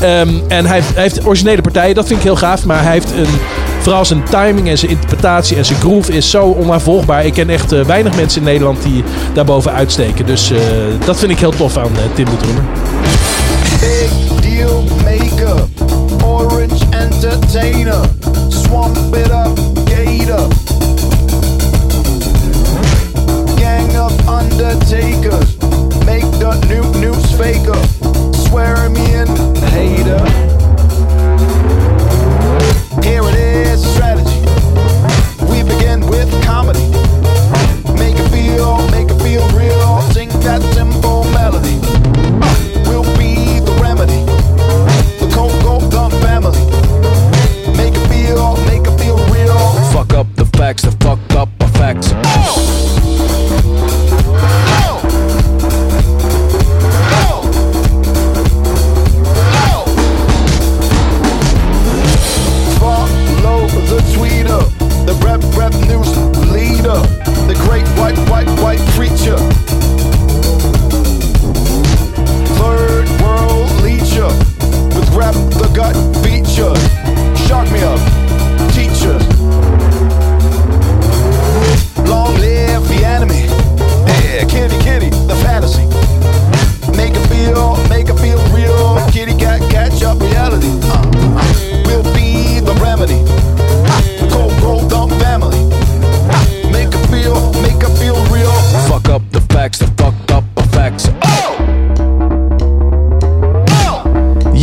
Ehm, 0.00 0.28
en 0.48 0.66
hij 0.66 0.74
heeft, 0.74 0.94
hij 0.94 1.02
heeft 1.02 1.26
originele 1.26 1.62
partijen, 1.62 1.94
dat 1.94 2.06
vind 2.06 2.18
ik 2.18 2.24
heel 2.24 2.36
gaaf. 2.36 2.64
Maar 2.64 2.82
hij 2.82 2.92
heeft 2.92 3.10
een. 3.10 3.40
Vooral 3.86 4.04
zijn 4.04 4.22
timing 4.30 4.68
en 4.68 4.78
zijn 4.78 4.90
interpretatie 4.90 5.56
en 5.56 5.64
zijn 5.64 5.78
groove 5.80 6.12
is 6.12 6.30
zo 6.30 6.44
onnavolgbaar. 6.44 7.24
Ik 7.24 7.32
ken 7.32 7.50
echt 7.50 7.72
eh, 7.72 7.80
weinig 7.80 8.16
mensen 8.16 8.40
in 8.40 8.46
Nederland 8.46 8.82
die 8.82 9.04
daarboven 9.34 9.72
uitsteken. 9.72 10.26
Dus 10.26 10.50
eh, 10.50 10.58
dat 11.04 11.18
vind 11.18 11.30
ik 11.30 11.38
heel 11.38 11.50
tof 11.50 11.76
aan 11.76 11.96
eh, 11.96 12.14
Tim 12.14 12.24
de 12.24 12.36
Drummer. 12.36 12.64
Deal 14.56 14.84
maker, 15.04 15.68
orange 16.24 16.80
entertainer, 16.94 18.02
swamp 18.50 18.96
it 19.12 19.30
up, 19.30 19.54
gator. 19.84 20.48
Gang 23.58 23.94
of 23.96 24.12
undertakers, 24.26 25.58
make 26.06 26.24
the 26.40 26.54
new 26.70 26.90
news 26.98 27.30
faker, 27.36 27.76
swear 28.48 28.88
me 28.88 29.04
in, 29.12 29.28
hater. 29.74 30.24
Here 33.02 33.22
it 33.24 33.35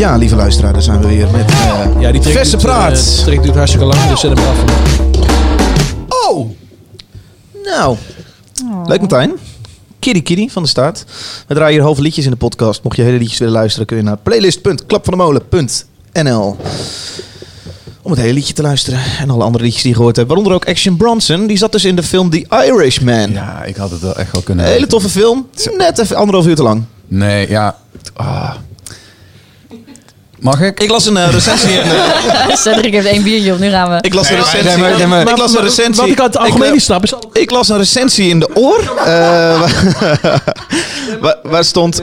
Ja, 0.04 0.16
lieve 0.18 0.36
luisteraar, 0.36 0.74
daar 0.74 0.82
zijn 0.82 1.01
we 1.01 1.08
weer 1.08 1.28
met 1.32 1.51
eh 1.51 1.86
Ja, 1.99 2.12
die 2.12 2.22
track 2.22 2.36
verse 2.36 2.51
duurt, 2.58 2.64
eh, 2.64 2.70
praat. 2.70 2.95
die 2.95 3.24
track 3.24 3.43
duurt 3.43 3.56
hartstikke 3.56 3.86
lang, 3.86 4.10
dus 4.10 4.20
zet 4.20 4.38
hem 4.38 4.47
af. 4.47 4.58
Oh! 6.10 6.49
Nou, 7.66 7.97
leuk 8.86 8.99
Martijn. 8.99 9.32
Kitty 9.99 10.22
Kitty 10.22 10.49
van 10.49 10.64
de 10.64 10.70
staat. 10.70 11.06
We 11.47 11.54
draaien 11.54 11.74
hier 11.74 11.82
halve 11.84 12.01
liedjes 12.01 12.26
in 12.26 12.32
de 12.32 12.38
podcast. 12.38 12.84
Mocht 12.84 12.95
je 12.95 13.01
hele 13.01 13.18
liedjes 13.18 13.39
willen 13.39 13.54
luisteren, 13.54 13.88
kun 13.88 13.97
je 13.97 14.04
naar 14.04 14.18
playlist.klapvandemolen.nl 14.18 16.58
om 18.01 18.12
het 18.12 18.20
hele 18.20 18.34
liedje 18.34 18.54
te 18.54 18.62
luisteren. 18.62 18.99
En 19.20 19.30
alle 19.30 19.43
andere 19.43 19.64
liedjes 19.64 19.82
die 19.82 19.91
je 19.91 19.97
gehoord 19.97 20.16
hebt. 20.16 20.28
Waaronder 20.28 20.54
ook 20.54 20.66
Action 20.66 20.97
Bronson. 20.97 21.47
Die 21.47 21.58
zat 21.58 21.72
dus 21.72 21.86
in 21.86 21.95
de 21.95 22.04
film 22.04 22.30
The 22.30 22.45
Irishman. 22.49 23.32
Ja, 23.32 23.64
ik 23.64 23.76
had 23.76 23.91
het 23.91 23.99
wel 23.99 24.16
echt 24.16 24.32
wel 24.32 24.41
kunnen 24.41 24.66
Een 24.66 24.72
hele 24.72 24.88
toffe 24.88 25.10
film. 25.10 25.47
Net 25.78 25.97
even 25.97 26.16
anderhalf 26.16 26.47
uur 26.47 26.56
te 26.56 26.64
lang. 26.64 26.84
Nee, 27.08 27.49
ja. 27.49 27.76
Ah. 28.14 28.54
Mag 30.44 30.62
ik? 30.62 30.80
Ik 30.80 30.89
las 30.89 31.06
een 31.06 31.18
eh, 31.18 31.30
recensie 31.32 31.70
in... 31.72 31.82
eh, 31.91 32.56
Cedric 32.64 32.94
heeft 32.94 33.08
één 33.08 33.24
biertje 33.24 33.54
op, 33.54 33.60
nu 33.60 33.70
gaan 33.70 33.89
we. 33.89 33.98
ik 34.02 34.14
las 34.14 34.30
een 34.30 34.36
recensie... 34.36 34.64
nee, 34.64 34.78
maar- 34.78 34.98
nee, 34.98 35.08
maar- 35.08 35.30
ik 35.30 35.38
las 35.38 35.56
een 35.56 35.62
recensie... 35.62 36.02
Wat 36.02 36.12
ik 36.12 36.20
uit 36.20 36.34
het 36.34 36.44
algemeen 36.44 36.68
eh, 36.68 36.72
niet 36.72 36.82
snap 36.84 37.04
is... 37.04 37.14
Ik 37.34 37.52
las 37.52 37.70
een 37.70 37.78
recensie 37.78 38.30
in 38.30 38.39
de 38.39 38.50
oor. 38.56 38.94
eh, 39.06 39.62
waar, 41.43 41.64
stond... 41.64 42.01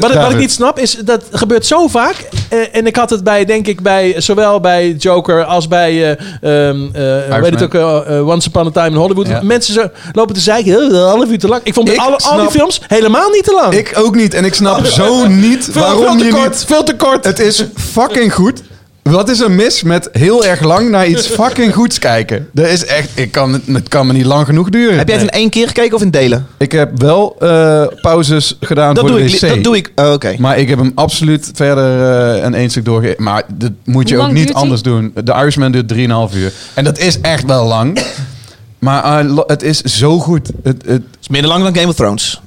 Wat, 0.00 0.10
ik- 0.10 0.16
wat 0.16 0.30
ik 0.30 0.36
niet 0.38 0.52
snap 0.52 0.78
is, 0.78 0.92
dat 1.04 1.22
gebeurt 1.32 1.66
zo 1.66 1.86
vaak. 1.88 2.28
Eh, 2.48 2.58
en 2.72 2.86
ik 2.86 2.96
had 2.96 3.10
het 3.10 3.24
bij, 3.24 3.44
denk 3.44 3.66
ik, 3.66 3.82
bij 3.82 4.14
zowel 4.20 4.60
bij 4.60 4.90
Joker 4.98 5.44
als 5.44 5.68
bij, 5.68 6.16
eh 6.42 6.68
ehm, 6.68 6.76
eh, 6.92 7.40
weet 7.40 7.60
het 7.60 7.62
ook, 7.62 8.28
Once 8.28 8.48
Upon 8.48 8.66
a 8.66 8.70
Time 8.70 8.86
in 8.88 8.94
Hollywood. 8.94 9.28
Ja. 9.28 9.40
Mensen 9.42 9.74
zo, 9.74 9.88
lopen 10.12 10.34
te 10.34 10.40
zeiken, 10.40 10.72
"Eh, 10.72 10.78
een 10.86 10.94
half 10.94 11.28
uur 11.30 11.38
te 11.38 11.48
lang. 11.48 11.60
Ik 11.64 11.74
vond 11.74 11.88
Ik 11.88 11.96
alle, 11.98 12.16
al 12.16 12.40
die 12.40 12.50
films 12.50 12.80
helemaal 12.86 13.28
niet 13.30 13.44
te 13.44 13.52
lang. 13.52 13.74
Ik 13.74 13.92
ook 13.94 14.14
niet. 14.14 14.34
En 14.34 14.44
ik 14.44 14.54
snap 14.54 14.86
zo 14.86 15.26
niet 15.26 15.68
veel, 15.72 15.82
waarom 15.82 16.02
veel 16.04 16.16
te 16.18 16.24
je 16.24 16.30
kort, 16.30 16.48
niet... 16.48 16.64
veel 16.66 16.82
te 16.82 16.94
kort. 16.96 17.24
Het 17.24 17.38
is 17.38 17.64
fucking 17.76 18.34
goed. 18.34 18.62
Wat 19.10 19.28
is 19.28 19.40
er 19.40 19.50
mis 19.50 19.82
met 19.82 20.08
heel 20.12 20.44
erg 20.44 20.60
lang 20.62 20.90
naar 20.90 21.06
iets 21.06 21.26
fucking 21.40 21.74
goeds 21.74 21.98
kijken? 21.98 22.48
Dat 22.52 22.66
is 22.66 22.84
echt... 22.84 23.10
Ik 23.14 23.32
kan, 23.32 23.52
het- 23.52 23.88
kan 23.88 24.06
me 24.06 24.12
niet 24.12 24.24
lang 24.24 24.46
genoeg 24.46 24.68
duren. 24.68 24.98
Heb 24.98 25.08
jij 25.08 25.16
het 25.16 25.26
in 25.26 25.32
één 25.32 25.50
keer 25.50 25.66
gekeken 25.66 25.94
of 25.96 26.02
in 26.02 26.10
delen? 26.10 26.46
Ik 26.58 26.72
heb 26.72 26.90
wel 27.00 27.36
eh, 27.38 27.84
pauzes 28.00 28.56
gedaan 28.60 28.94
Dat 28.94 29.04
voor 29.08 29.18
doe, 29.18 29.26
de 29.28 29.34
ik, 29.34 29.40
wc. 29.40 29.48
dat 29.48 29.64
doe 29.64 29.76
ik. 29.76 29.92
oh, 29.94 30.12
Oké. 30.12 30.34
Maar 30.38 30.58
ik 30.58 30.68
heb 30.68 30.78
hem 30.78 30.92
absoluut 30.94 31.50
verder 31.54 32.02
eh 32.36 32.42
een 32.44 32.54
één 32.54 32.70
stuk 32.70 32.84
doorgegeven. 32.84 33.22
Maar 33.22 33.42
dat 33.54 33.72
moet 33.84 34.08
je 34.08 34.18
ook 34.18 34.32
niet 34.32 34.52
anders 34.52 34.82
doen. 34.82 35.12
De 35.24 35.32
Irishman 35.32 35.72
duurt 35.72 35.92
3,5 36.32 36.36
uur. 36.36 36.52
En 36.74 36.84
dat 36.84 36.98
is 36.98 37.20
echt 37.20 37.44
wel 37.44 37.66
lang. 37.66 38.00
maar 38.78 39.24
eh, 39.26 39.38
het 39.46 39.62
is 39.62 39.80
zo 39.80 40.18
goed. 40.18 40.48
Het, 40.62 40.76
het, 40.76 40.86
Het 40.86 41.02
is 41.20 41.28
minder 41.28 41.50
lang 41.50 41.62
dan 41.64 41.74
Game 41.76 41.88
of 41.88 41.94
Thrones. 41.94 42.39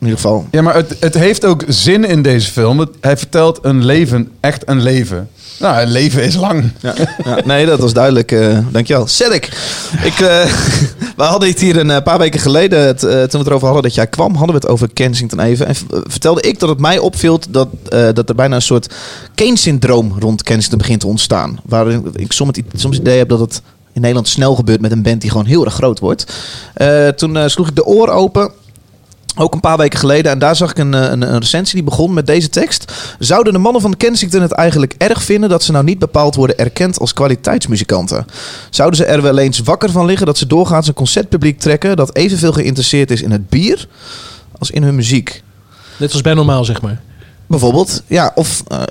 In 0.00 0.06
ieder 0.06 0.20
geval. 0.20 0.46
ja, 0.50 0.62
maar 0.62 0.74
het, 0.74 0.96
het 1.00 1.14
heeft 1.14 1.44
ook 1.44 1.64
zin 1.68 2.04
in 2.04 2.22
deze 2.22 2.50
film. 2.50 2.88
Hij 3.00 3.16
vertelt 3.16 3.58
een 3.62 3.84
leven, 3.84 4.30
echt 4.40 4.68
een 4.68 4.82
leven. 4.82 5.28
Nou, 5.58 5.82
een 5.82 5.90
leven 5.90 6.22
is 6.22 6.34
lang. 6.34 6.70
Ja, 6.80 6.94
ja, 7.24 7.38
nee, 7.44 7.66
dat 7.66 7.78
was 7.78 7.92
duidelijk. 7.92 8.32
eh 8.32 8.58
dankjewel. 8.70 9.06
Cedric, 9.06 9.44
ik, 10.04 10.12
eh, 10.20 10.44
we 11.16 11.22
hadden 11.22 11.48
het 11.48 11.60
hier 11.60 11.76
een 11.76 11.90
eh, 11.90 12.02
paar 12.02 12.18
weken 12.18 12.40
geleden, 12.40 12.86
het, 12.86 12.98
toen 12.98 13.08
we 13.10 13.16
het 13.16 13.46
erover 13.46 13.64
hadden 13.66 13.82
dat 13.82 13.94
jij 13.94 14.06
kwam, 14.06 14.34
hadden 14.34 14.54
we 14.54 14.60
het 14.60 14.70
over 14.70 14.92
Kensington 14.92 15.40
even. 15.40 15.66
En 15.66 15.74
vertelde 15.88 16.40
ik 16.40 16.58
dat 16.58 16.68
het 16.68 16.80
mij 16.80 16.98
opviel 16.98 17.40
dat, 17.50 17.68
dat 18.14 18.28
er 18.28 18.34
bijna 18.34 18.54
een 18.54 18.62
soort 18.62 18.94
Kane-syndroom 19.34 20.16
rond 20.18 20.42
Kensington 20.42 20.78
begint 20.78 21.00
te 21.00 21.06
ontstaan. 21.06 21.60
Waarin 21.64 22.06
ik 22.14 22.32
soms 22.32 22.56
het, 22.56 22.80
soms 22.80 22.96
het 22.96 23.06
idee 23.06 23.18
heb 23.18 23.28
dat 23.28 23.40
het 23.40 23.62
in 23.92 24.00
Nederland 24.00 24.28
snel 24.28 24.54
gebeurt 24.54 24.80
met 24.80 24.92
een 24.92 25.02
band 25.02 25.20
die 25.20 25.30
gewoon 25.30 25.46
heel 25.46 25.64
erg 25.64 25.74
groot 25.74 25.98
wordt. 25.98 26.24
Toen 27.16 27.50
sloeg 27.50 27.68
ik 27.68 27.76
de 27.76 27.84
oor 27.84 28.08
open. 28.08 28.50
Ook 29.36 29.54
een 29.54 29.60
paar 29.60 29.76
weken 29.76 29.98
geleden. 29.98 30.32
En 30.32 30.38
daar 30.38 30.56
zag 30.56 30.70
ik 30.70 30.78
een, 30.78 30.94
eh, 30.94 31.10
een, 31.10 31.22
een 31.22 31.38
recensie 31.38 31.74
die 31.74 31.84
begon 31.84 32.12
met 32.12 32.26
deze 32.26 32.48
tekst. 32.48 32.92
Zouden 33.18 33.52
de 33.52 33.58
mannen 33.58 33.82
van 33.82 33.96
Kensington 33.96 34.42
het 34.42 34.52
eigenlijk 34.52 34.94
erg 34.98 35.22
vinden 35.22 35.48
dat 35.48 35.62
ze 35.62 35.72
nou 35.72 35.84
niet 35.84 35.98
bepaald 35.98 36.34
worden 36.34 36.58
erkend 36.58 36.98
als 36.98 37.12
kwaliteitsmuzikanten? 37.12 38.26
Zouden 38.70 38.98
ze 38.98 39.04
er 39.04 39.22
wel 39.22 39.38
eens 39.38 39.58
wakker 39.58 39.90
van 39.90 40.06
liggen 40.06 40.26
dat 40.26 40.38
ze 40.38 40.46
doorgaans 40.46 40.88
een 40.88 40.94
concertpubliek 40.94 41.58
trekken 41.58 41.96
dat 41.96 42.16
evenveel 42.16 42.52
geïnteresseerd 42.52 43.10
is 43.10 43.22
in 43.22 43.30
het 43.30 43.48
bier 43.48 43.88
als 44.58 44.70
in 44.70 44.82
hun 44.82 44.94
muziek? 44.94 45.42
Net 45.96 46.12
als 46.12 46.20
bij 46.20 46.34
normaal, 46.34 46.64
zeg 46.64 46.80
maar. 46.80 47.00
Bijvoorbeeld, 47.46 48.02
ja, 48.06 48.32
of 48.34 48.62
eh, 48.68 48.82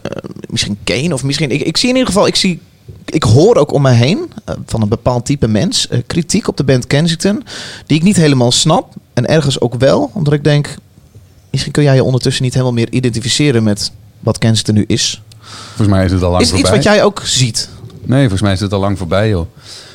misschien 0.50 0.78
Kane, 0.84 1.14
of 1.14 1.24
misschien. 1.24 1.52
Ik, 1.52 1.62
ik 1.62 1.78
zie 1.78 1.90
in 1.90 1.96
ieder 1.96 2.12
geval, 2.12 2.28
ik 2.28 2.36
zie. 2.36 2.62
Ik 3.06 3.24
hoor 3.24 3.56
ook 3.56 3.72
om 3.72 3.82
me 3.82 3.92
heen 3.92 4.32
eh, 4.46 4.56
van 4.66 4.82
een 4.82 4.90
bepaald 4.90 5.26
type 5.26 5.48
mens 5.48 5.88
kritiek 6.08 6.48
op 6.48 6.58
de 6.58 6.64
band 6.64 6.88
Kensington, 6.88 7.44
die 7.86 7.98
ik 7.98 8.04
niet 8.04 8.16
helemaal 8.16 8.52
snap. 8.52 8.94
En 9.20 9.26
ergens 9.26 9.62
ook 9.62 9.76
wel, 9.76 10.12
omdat 10.14 10.34
ik 10.34 10.44
denk, 10.44 10.76
misschien 11.50 11.72
kun 11.72 11.84
jij 11.84 11.96
je 11.96 12.04
ondertussen 12.04 12.44
niet 12.44 12.54
helemaal 12.54 12.74
meer 12.74 12.92
identificeren 12.92 13.64
met 13.64 13.92
wat 14.20 14.38
Kensington 14.38 14.76
nu 14.76 14.84
is. 14.88 15.24
Volgens 15.40 15.88
mij 15.88 16.06
is 16.06 16.12
het 16.12 16.24
al 16.24 16.30
lang 16.30 16.42
Is 16.42 16.50
het 16.50 16.60
iets 16.60 16.70
voorbij. 16.70 16.86
wat 16.86 16.96
jij 16.96 17.04
ook 17.06 17.22
ziet? 17.24 17.70
Nee, 18.02 18.20
volgens 18.20 18.42
mij 18.42 18.54
is 18.54 18.60
het 18.60 18.74
al 18.74 18.80
lang 18.80 18.98
voorbij, 18.98 19.30
joh. 19.30 19.46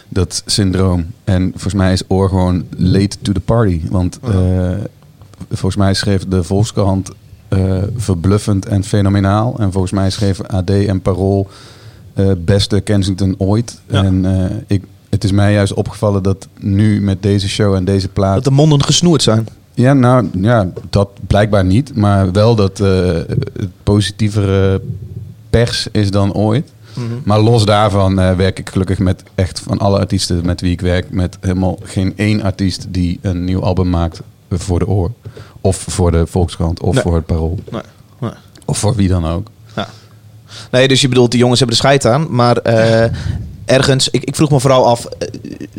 Dat 0.09 0.43
syndroom. 0.47 1.07
En 1.25 1.51
volgens 1.51 1.75
mij 1.75 1.93
is 1.93 2.03
Oor 2.09 2.29
gewoon 2.29 2.64
late 2.77 3.16
to 3.22 3.33
the 3.33 3.41
party. 3.41 3.81
Want 3.91 4.18
eh, 4.22 4.70
volgens 5.51 5.77
mij 5.77 5.95
schreef 5.95 6.29
de 6.29 6.43
Volkskrant 6.43 7.11
eh, 7.49 7.83
verbluffend 7.97 8.66
en 8.66 8.85
fenomenaal. 8.85 9.57
En 9.59 9.72
volgens 9.72 9.93
mij 9.93 10.11
schreef 10.11 10.41
AD 10.41 10.70
en 10.70 11.03
Parool 11.03 11.49
eh, 12.14 12.31
beste 12.39 12.81
Kensington 12.81 13.35
ooit. 13.39 13.81
Ja. 13.87 14.05
En 14.05 14.64
ik, 14.66 14.85
het 15.15 15.25
is 15.25 15.33
mij 15.33 15.53
juist 15.53 15.75
opgevallen 15.75 16.23
dat 16.23 16.49
nu 16.59 17.01
met 17.01 17.23
deze 17.23 17.49
show 17.49 17.75
en 17.75 17.85
deze 17.85 18.09
plaat... 18.09 18.35
Dat 18.35 18.45
de 18.45 18.51
monden 18.51 18.85
gesnoerd 18.85 19.23
zijn. 19.23 19.49
Ja, 19.75 19.93
nou 19.93 20.29
ja, 20.41 20.71
dat 20.91 21.09
blijkbaar 21.27 21.65
niet. 21.65 21.97
Maar 21.97 22.33
wel 22.33 22.55
dat 22.55 22.81
eh, 22.81 23.05
het 23.59 23.71
positievere 23.83 24.81
pers 25.51 25.87
is 25.93 26.11
dan 26.11 26.33
ooit. 26.33 26.73
Mhm. 26.95 27.05
Maar 27.25 27.41
los 27.41 27.65
daarvan 27.65 28.19
eh, 28.19 28.37
werk 28.37 28.59
ik 28.59 28.71
gelukkig 28.71 28.99
met 28.99 29.23
echt 29.35 29.61
van 29.61 29.79
alle 29.79 29.99
artiesten 29.99 30.47
met 30.47 30.61
wie 30.61 30.73
ik 30.73 30.81
werk, 30.81 31.11
met 31.11 31.39
helemaal 31.41 31.79
geen 31.83 32.12
één 32.17 32.43
artiest 32.43 32.87
die 32.89 33.19
een 33.23 33.45
nieuw 33.45 33.62
album 33.62 33.91
maakt 33.91 34.21
voor 34.51 34.79
de 34.79 34.87
oor. 34.89 35.11
Of 35.61 35.85
voor 35.89 36.11
de 36.11 36.27
Volkskrant, 36.27 36.81
of 36.81 36.95
Nee. 36.95 37.03
voor 37.03 37.15
het 37.15 37.27
Parool. 37.27 37.59
Nee. 37.71 37.83
Nee. 38.21 38.31
Of 38.65 38.79
voor 38.79 38.95
wie 38.95 39.09
dan 39.09 39.27
ook. 39.27 39.47
Nee, 40.71 40.89
dus 40.89 41.01
je 41.01 41.09
bedoelt, 41.09 41.31
die 41.31 41.41
jongens 41.41 41.59
hebben 41.59 41.77
de 41.77 41.83
scheid 41.83 42.07
aan. 42.07 42.27
Maar 42.31 42.57
eh, 42.57 43.11
ergens, 43.65 44.09
ik, 44.09 44.25
ik 44.25 44.35
vroeg 44.37 44.51
me 44.51 44.61
vooral 44.61 44.87
af, 44.87 45.05
eh, 45.05 45.29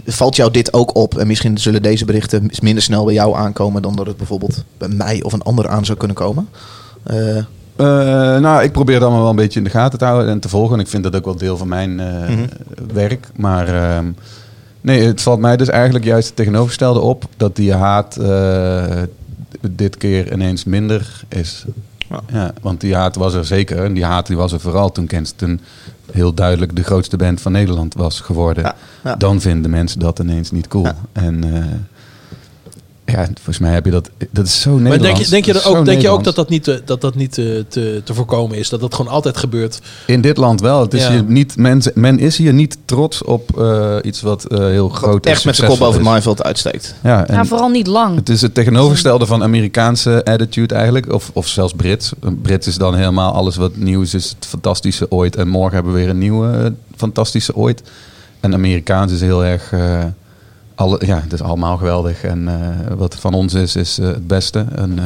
valt 0.06 0.36
jou 0.36 0.52
dit 0.52 0.74
ook 0.74 0.96
op? 0.96 1.18
En 1.18 1.28
misschien 1.28 1.58
zullen 1.58 1.82
deze 1.82 2.06
berichten 2.06 2.50
minder 2.62 2.84
snel 2.84 3.06
bij 3.06 3.14
jou 3.14 3.36
aankomen 3.36 3.82
dan 3.82 3.96
dat 3.96 4.06
het 4.08 4.18
bijvoorbeeld 4.18 4.64
bij 4.78 4.88
mij 4.90 5.24
of 5.24 5.34
een 5.34 5.42
ander 5.42 5.68
aan 5.68 5.86
zou 5.86 5.98
kunnen 5.98 6.18
komen. 6.18 6.48
Eh, 7.04 7.38
Eh, 7.78 7.86
nou, 8.38 8.64
ik 8.64 8.72
probeer 8.72 8.94
het 8.96 9.04
allemaal 9.04 9.22
wel 9.22 9.30
een 9.30 9.36
beetje 9.36 9.60
in 9.60 9.66
de 9.66 9.72
gaten 9.72 10.00
te 10.00 10.06
houden 10.06 10.30
en 10.32 10.40
te 10.40 10.50
volgen. 10.50 10.74
En 10.76 10.80
ik 10.80 10.88
vind 10.88 11.04
dat 11.04 11.16
ook 11.16 11.26
wel 11.26 11.36
deel 11.36 11.58
van 11.58 11.68
mijn 11.68 12.00
eh, 12.00 12.30
Mhm. 12.30 12.46
werk. 12.94 13.28
Maar 13.36 13.68
ehm, 13.68 14.06
nee, 14.82 15.02
het 15.02 15.22
valt 15.22 15.40
mij 15.40 15.58
dus 15.58 15.68
eigenlijk 15.70 16.06
juist 16.06 16.28
het 16.28 16.36
tegenovergestelde 16.36 17.00
op. 17.00 17.26
Dat 17.38 17.56
die 17.56 17.74
haat 17.74 18.18
eh, 18.18 18.84
dit 19.72 19.98
keer 19.98 20.34
ineens 20.34 20.64
minder 20.64 21.24
is. 21.28 21.66
Ja. 22.10 22.20
Ja, 22.34 22.54
want 22.62 22.82
die 22.82 22.96
haat 22.96 23.16
was 23.16 23.34
er 23.34 23.46
zeker. 23.46 23.84
En 23.84 23.94
die 23.94 24.06
haat 24.06 24.28
die 24.28 24.38
was 24.38 24.52
er 24.52 24.60
vooral 24.60 24.92
toen 24.92 25.08
Kensington 25.08 25.60
heel 26.12 26.34
duidelijk 26.34 26.76
de 26.76 26.84
grootste 26.84 27.18
band 27.18 27.41
van 27.41 27.51
Nederland 27.51 27.93
was 27.93 28.20
geworden. 28.20 28.64
Ja, 28.64 28.76
ja. 29.03 29.16
Dan 29.16 29.41
vinden 29.41 29.72
mensen 29.72 29.99
dat 29.99 30.20
ineens 30.20 30.51
niet 30.51 30.68
cool. 30.68 30.84
Ja. 30.84 30.95
En 31.12 31.53
eh, 31.53 31.64
ja, 33.06 33.26
volgens 33.26 33.60
mij 33.60 33.72
heb 33.74 33.86
je 33.86 33.91
dat... 33.91 34.10
Dat 34.32 34.45
is 34.45 34.62
zo 34.62 34.72
Maar 34.72 34.82
Nederlands. 34.82 35.08
denk 35.14 35.26
je, 35.26 35.30
denk 35.32 35.45
je, 35.45 35.53
Dat 35.53 35.62
is 35.62 35.68
ook, 35.68 35.86
denk 35.86 36.01
je 36.01 36.10
ook 36.10 36.24
dat 36.24 36.36
dat 36.36 36.49
niet, 36.49 36.64
te, 36.64 36.82
dat 36.86 37.01
dat 37.01 37.16
niet 37.16 37.32
te, 37.34 37.66
te, 37.70 38.01
te 38.03 38.14
voorkomen 38.14 38.58
is? 38.58 38.70
Dat 38.70 38.80
dat 38.80 38.95
gewoon 38.95 39.12
altijd 39.12 39.38
gebeurt? 39.38 39.80
In 40.08 40.22
dit 40.22 40.38
land 40.38 40.62
wel. 40.62 40.82
Het 40.82 40.93
is 40.93 41.03
Ja. 41.03 41.12
hier 41.12 41.24
niet, 41.24 41.58
mensen, 41.58 41.91
men 41.95 42.20
is 42.20 42.38
hier 42.38 42.53
niet 42.53 42.78
trots 42.86 43.24
op 43.24 43.60
eh, 43.62 43.95
iets 44.01 44.22
wat 44.22 44.45
eh, 44.45 44.58
heel 44.60 44.89
groot 44.89 45.26
en 45.26 45.32
echt 45.32 45.45
met 45.45 45.56
zijn 45.56 45.70
kop 45.70 45.78
boven 45.80 45.93
het 45.93 46.03
is. 46.03 46.10
maaiveld 46.10 46.43
uitsteekt. 46.43 46.95
Ja, 47.03 47.28
en 47.28 47.36
Ja, 47.36 47.45
vooral 47.45 47.70
niet 47.70 47.88
lang. 47.88 48.16
het 48.16 48.30
is 48.30 48.41
het 48.41 48.53
tegenovergestelde 48.53 49.26
van 49.26 49.43
Amerikaanse 49.43 50.26
attitude 50.26 50.74
eigenlijk. 50.76 51.14
Of, 51.14 51.30
of 51.34 51.47
zelfs 51.47 51.74
Brits. 51.74 52.12
Een 52.20 52.41
Brits 52.41 52.68
is 52.68 52.78
dan 52.78 52.95
helemaal 52.95 53.34
alles 53.34 53.56
wat 53.56 53.76
nieuw 53.76 54.01
is, 54.01 54.14
is 54.14 54.30
het 54.30 54.45
fantastische 54.47 55.12
ooit. 55.12 55.36
En 55.36 55.47
morgen 55.47 55.74
hebben 55.76 55.93
we 55.93 55.99
weer 55.99 56.10
een 56.10 56.18
nieuwe 56.18 56.51
eh, 56.58 56.66
fantastische 56.95 57.56
ooit. 57.56 57.82
En 58.39 58.53
Amerikaans 58.53 59.12
is 59.12 59.22
heel 59.22 59.45
erg... 59.45 59.72
eh, 59.72 60.03
alle, 60.76 61.05
ja, 61.05 61.21
het 61.21 61.34
is 61.34 61.41
allemaal 61.41 61.78
geweldig. 61.78 62.23
En 62.23 62.47
eh, 62.47 62.93
wat 62.97 63.15
van 63.15 63.34
ons 63.34 63.53
is, 63.53 63.76
is 63.76 63.99
eh, 63.99 64.07
het 64.07 64.28
beste. 64.28 64.65
Een, 64.71 64.99
eh, 64.99 65.05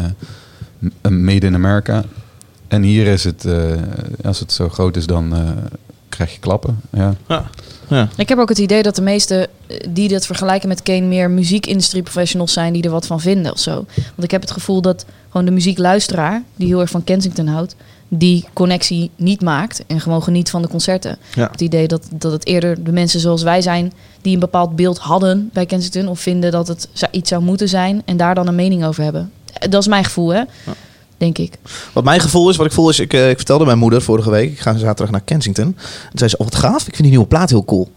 een 1.02 1.24
made 1.24 1.46
in 1.46 1.56
America. 1.56 2.04
En 2.70 2.82
hier 2.82 3.08
is 3.08 3.24
het, 3.24 3.46
eh, 3.46 3.54
als 4.24 4.40
het 4.40 4.52
zo 4.52 4.70
groot 4.70 4.96
is, 4.96 5.06
dan 5.06 5.36
eh, 5.36 5.50
krijg 6.10 6.34
je 6.34 6.40
klappen. 6.40 6.82
Ja. 6.92 7.16
Ja. 7.88 8.08
Ik 8.18 8.30
heb 8.30 8.38
ook 8.38 8.50
het 8.50 8.58
idee 8.58 8.84
dat 8.84 8.96
de 8.96 9.02
meesten 9.02 9.48
die 9.90 10.10
dat 10.10 10.26
vergelijken 10.26 10.68
met 10.68 10.84
Kane 10.84 11.02
meer 11.06 11.30
muziekindustrie 11.30 12.04
professionals 12.04 12.54
zijn 12.54 12.74
die 12.74 12.84
er 12.84 12.90
wat 12.90 13.06
van 13.06 13.22
vinden 13.22 13.52
of 13.52 13.60
zo. 13.60 13.74
Want 13.96 14.24
ik 14.24 14.32
heb 14.32 14.42
het 14.42 14.52
gevoel 14.52 14.82
dat 14.82 15.06
gewoon 15.30 15.46
de 15.46 15.52
muziekluisteraar, 15.52 16.44
die 16.56 16.68
heel 16.68 16.80
erg 16.80 16.90
van 16.90 17.04
Kensington 17.04 17.48
houdt, 17.48 17.76
die 18.10 18.46
connectie 18.54 19.12
niet 19.16 19.42
maakt 19.42 19.84
en 19.88 20.02
gewoon 20.02 20.24
geniet 20.24 20.50
van 20.50 20.62
de 20.62 20.68
concerten. 20.68 21.18
Ja. 21.36 21.50
Het 21.52 21.62
idee 21.62 21.88
dat, 21.88 22.08
dat 22.14 22.32
het 22.32 22.46
eerder 22.46 22.84
de 22.84 22.92
mensen 22.92 23.20
zoals 23.20 23.44
wij 23.44 23.62
zijn 23.62 23.94
die 24.22 24.34
een 24.34 24.40
bepaald 24.40 24.76
beeld 24.76 24.98
hadden 24.98 25.50
bij 25.54 25.66
Kensington 25.66 26.08
of 26.08 26.20
vinden 26.20 26.52
dat 26.52 26.68
het 26.68 26.88
iets 27.12 27.30
zou 27.30 27.44
moeten 27.44 27.70
zijn 27.70 28.02
en 28.06 28.18
daar 28.18 28.36
dan 28.36 28.48
een 28.48 28.56
mening 28.56 28.86
over 28.86 29.04
hebben. 29.04 29.32
Eh, 29.54 29.70
Dat 29.70 29.82
is 29.82 29.88
mijn 29.88 30.04
gevoel, 30.04 30.34
hè? 30.34 30.44
Denk 31.18 31.38
ik. 31.38 31.54
Wat 31.94 32.04
mijn 32.04 32.20
gevoel 32.20 32.50
is, 32.50 32.56
wat 32.56 32.66
ik 32.66 32.72
voel 32.72 32.90
is, 32.90 33.00
ik, 33.00 33.14
eh, 33.14 33.30
ik 33.30 33.36
vertelde 33.36 33.66
mijn 33.66 33.78
moeder 33.78 34.02
vorige 34.02 34.30
week, 34.30 34.52
ik 34.52 34.60
ga 34.60 34.78
zaterdag 34.78 35.12
naar 35.12 35.22
Kensington. 35.22 35.78
En 36.12 36.18
zei 36.18 36.30
ze, 36.30 36.38
oh 36.38 36.44
wat 36.44 36.56
gaaf, 36.56 36.80
ik 36.80 36.96
vind 36.96 37.02
die 37.02 37.10
nieuwe 37.10 37.28
plaat 37.28 37.50
heel 37.50 37.66
cool. 37.66 37.92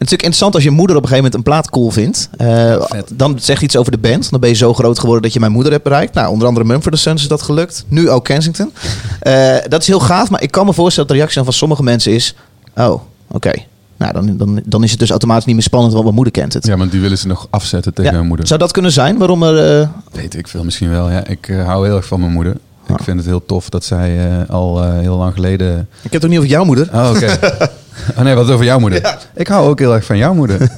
En 0.00 0.06
het 0.06 0.12
is 0.14 0.18
natuurlijk 0.18 0.38
interessant 0.52 0.54
als 0.54 0.64
je 0.64 0.70
moeder 0.70 0.96
op 0.96 1.02
een 1.02 1.08
gegeven 1.08 1.30
moment 1.30 1.46
een 1.46 1.52
plaat 1.52 1.70
cool 1.70 1.90
vindt. 1.90 2.28
Eh, 2.36 3.02
dan 3.14 3.38
zegt 3.40 3.62
iets 3.62 3.76
over 3.76 3.92
de 3.92 3.98
band. 3.98 4.30
Dan 4.30 4.40
ben 4.40 4.48
je 4.48 4.54
zo 4.54 4.74
groot 4.74 4.98
geworden 4.98 5.22
dat 5.22 5.32
je 5.32 5.40
mijn 5.40 5.52
moeder 5.52 5.72
hebt 5.72 5.84
bereikt. 5.84 6.14
Nou, 6.14 6.30
onder 6.32 6.46
andere 6.48 6.66
Mumford 6.66 6.98
Sons 6.98 7.22
is 7.22 7.28
dat 7.28 7.42
gelukt. 7.42 7.84
Nu 7.88 8.10
ook 8.10 8.24
Kensington. 8.24 8.72
Eh, 9.20 9.56
dat 9.68 9.80
is 9.80 9.86
heel 9.86 10.00
gaaf, 10.00 10.30
maar 10.30 10.42
ik 10.42 10.50
kan 10.50 10.66
me 10.66 10.72
voorstellen 10.72 11.08
dat 11.08 11.16
de 11.16 11.22
reactie 11.22 11.44
van 11.44 11.52
sommige 11.52 11.82
mensen 11.82 12.12
is... 12.12 12.34
Oh, 12.76 13.00
oké. 13.30 13.52
Nou, 13.96 14.12
dan, 14.12 14.36
dan, 14.36 14.60
dan 14.64 14.82
is 14.84 14.90
het 14.90 14.98
dus 15.00 15.10
automatisch 15.10 15.44
niet 15.44 15.54
meer 15.54 15.64
spannend, 15.64 15.92
want 15.92 16.04
mijn 16.04 16.16
moeder 16.16 16.32
kent 16.32 16.52
het. 16.52 16.66
ja, 16.66 16.76
want 16.76 16.90
die 16.90 17.00
willen 17.00 17.18
ze 17.18 17.26
nog 17.26 17.46
afzetten 17.50 17.94
tegen 17.94 18.12
Ja. 18.12 18.18
hun 18.18 18.26
moeder. 18.26 18.46
Zou 18.46 18.60
dat 18.60 18.70
kunnen 18.72 18.92
zijn 18.92 19.18
waarom 19.18 19.42
er... 19.42 19.80
eh, 19.80 19.88
Weet 20.12 20.36
ik 20.36 20.48
veel, 20.48 20.64
misschien 20.64 20.90
wel. 20.90 21.10
Ja. 21.10 21.26
Ik 21.26 21.52
hou 21.64 21.86
heel 21.86 21.96
erg 21.96 22.06
van 22.06 22.20
mijn 22.20 22.32
moeder. 22.32 22.56
Ik 22.98 23.04
vind 23.04 23.16
het 23.18 23.26
heel 23.26 23.44
tof 23.46 23.68
dat 23.68 23.84
zij 23.84 24.28
eh, 24.28 24.50
al 24.50 24.82
eh, 24.82 24.98
heel 24.98 25.16
lang 25.16 25.34
geleden... 25.34 25.78
Ik 25.78 25.86
heb 26.02 26.12
het 26.12 26.24
ook 26.24 26.30
niet 26.30 26.38
over 26.38 26.50
jouw 26.50 26.64
moeder. 26.64 26.88
Oh, 26.92 27.10
oké. 27.14 27.38
oh 28.16 28.22
nee, 28.22 28.34
wat 28.34 28.50
over 28.50 28.64
jouw 28.64 28.78
moeder. 28.78 29.18
Ik 29.34 29.48
hou 29.48 29.68
ook 29.68 29.78
heel 29.78 29.94
erg 29.94 30.04
van 30.04 30.16
jouw 30.16 30.34
moeder. 30.34 30.70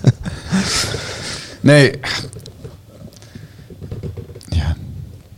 nee, 1.60 2.00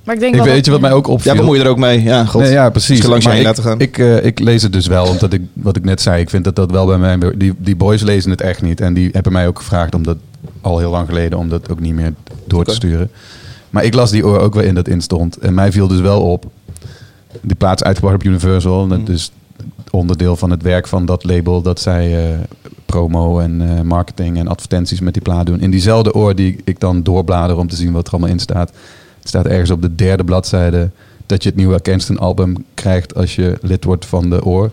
Maar 0.04 0.14
ik 0.14 0.20
denk 0.20 0.34
ik 0.34 0.38
wel 0.38 0.48
weet 0.48 0.56
dat- 0.56 0.64
je 0.64 0.70
wat 0.70 0.80
mij 0.80 0.92
ook 0.92 1.06
opviel. 1.06 1.32
Ja, 1.32 1.38
bemoei 1.38 1.58
je 1.58 1.64
er 1.64 1.70
ook 1.70 1.78
mee. 1.78 2.02
Ja, 2.02 2.24
god. 2.24 2.42
Nee, 2.42 2.50
ja, 2.52 2.70
precies. 2.70 2.88
Misschien 2.88 3.10
langs 3.10 3.26
je 3.26 3.42
laten 3.42 3.62
gaan. 3.62 3.80
Ik, 3.80 3.98
eh, 3.98 4.24
ik 4.24 4.38
lees 4.38 4.62
het 4.62 4.72
dus 4.72 4.86
wel, 4.86 5.06
omdat 5.06 5.32
ik, 5.32 5.42
wat 5.52 5.76
ik 5.76 5.84
net 5.84 6.00
zei, 6.00 6.20
ik 6.20 6.30
vind 6.30 6.44
dat 6.44 6.56
dat 6.56 6.70
wel 6.70 6.86
bij 6.86 6.98
mij... 6.98 7.18
Die, 7.36 7.54
die 7.58 7.76
boys 7.76 8.02
lezen 8.02 8.30
het 8.30 8.40
echt 8.40 8.62
niet. 8.62 8.80
En 8.80 8.94
die 8.94 9.08
hebben 9.12 9.32
mij 9.32 9.46
ook 9.46 9.58
gevraagd 9.58 9.94
om 9.94 10.02
dat 10.02 10.16
al 10.60 10.78
heel 10.78 10.90
lang 10.90 11.08
geleden, 11.08 11.38
om 11.38 11.48
dat 11.48 11.70
ook 11.70 11.80
niet 11.80 11.94
meer 11.94 12.14
door 12.44 12.64
te 12.64 12.74
sturen. 12.74 13.10
Maar 13.70 13.84
ik 13.84 13.94
las 13.94 14.10
die 14.10 14.26
oor 14.26 14.38
ook 14.40 14.54
wel 14.54 14.62
in 14.62 14.74
dat 14.74 14.88
in 14.88 15.00
stond. 15.00 15.36
En 15.36 15.54
mij 15.54 15.72
viel 15.72 15.88
dus 15.88 16.00
wel 16.00 16.20
op, 16.22 16.44
die 17.40 17.56
plaats 17.56 17.82
uitgebracht 17.82 18.14
op 18.14 18.24
Universal. 18.24 18.82
En 18.82 18.88
dat 18.88 19.08
is 19.08 19.32
onderdeel 19.90 20.36
van 20.36 20.50
het 20.50 20.62
werk 20.62 20.86
van 20.86 21.06
dat 21.06 21.24
label, 21.24 21.62
dat 21.62 21.80
zij 21.80 22.32
eh, 22.32 22.38
promo 22.86 23.38
en 23.38 23.60
eh, 23.60 23.80
marketing 23.80 24.38
en 24.38 24.48
advertenties 24.48 25.00
met 25.00 25.14
die 25.14 25.22
plaat 25.22 25.46
doen. 25.46 25.60
In 25.60 25.70
diezelfde 25.70 26.14
oor 26.14 26.34
die 26.34 26.60
ik 26.64 26.80
dan 26.80 27.02
doorblader 27.02 27.56
om 27.56 27.68
te 27.68 27.76
zien 27.76 27.92
wat 27.92 28.06
er 28.06 28.12
allemaal 28.12 28.30
in 28.30 28.38
staat. 28.38 28.68
Het 29.18 29.28
staat 29.28 29.46
ergens 29.46 29.70
op 29.70 29.82
de 29.82 29.94
derde 29.94 30.24
bladzijde 30.24 30.90
dat 31.26 31.42
je 31.42 31.48
het 31.48 31.58
nieuwe 31.58 31.80
Kenston 31.80 32.18
album 32.18 32.64
krijgt 32.74 33.14
als 33.14 33.34
je 33.34 33.58
lid 33.60 33.84
wordt 33.84 34.06
van 34.06 34.30
de 34.30 34.44
oor. 34.44 34.70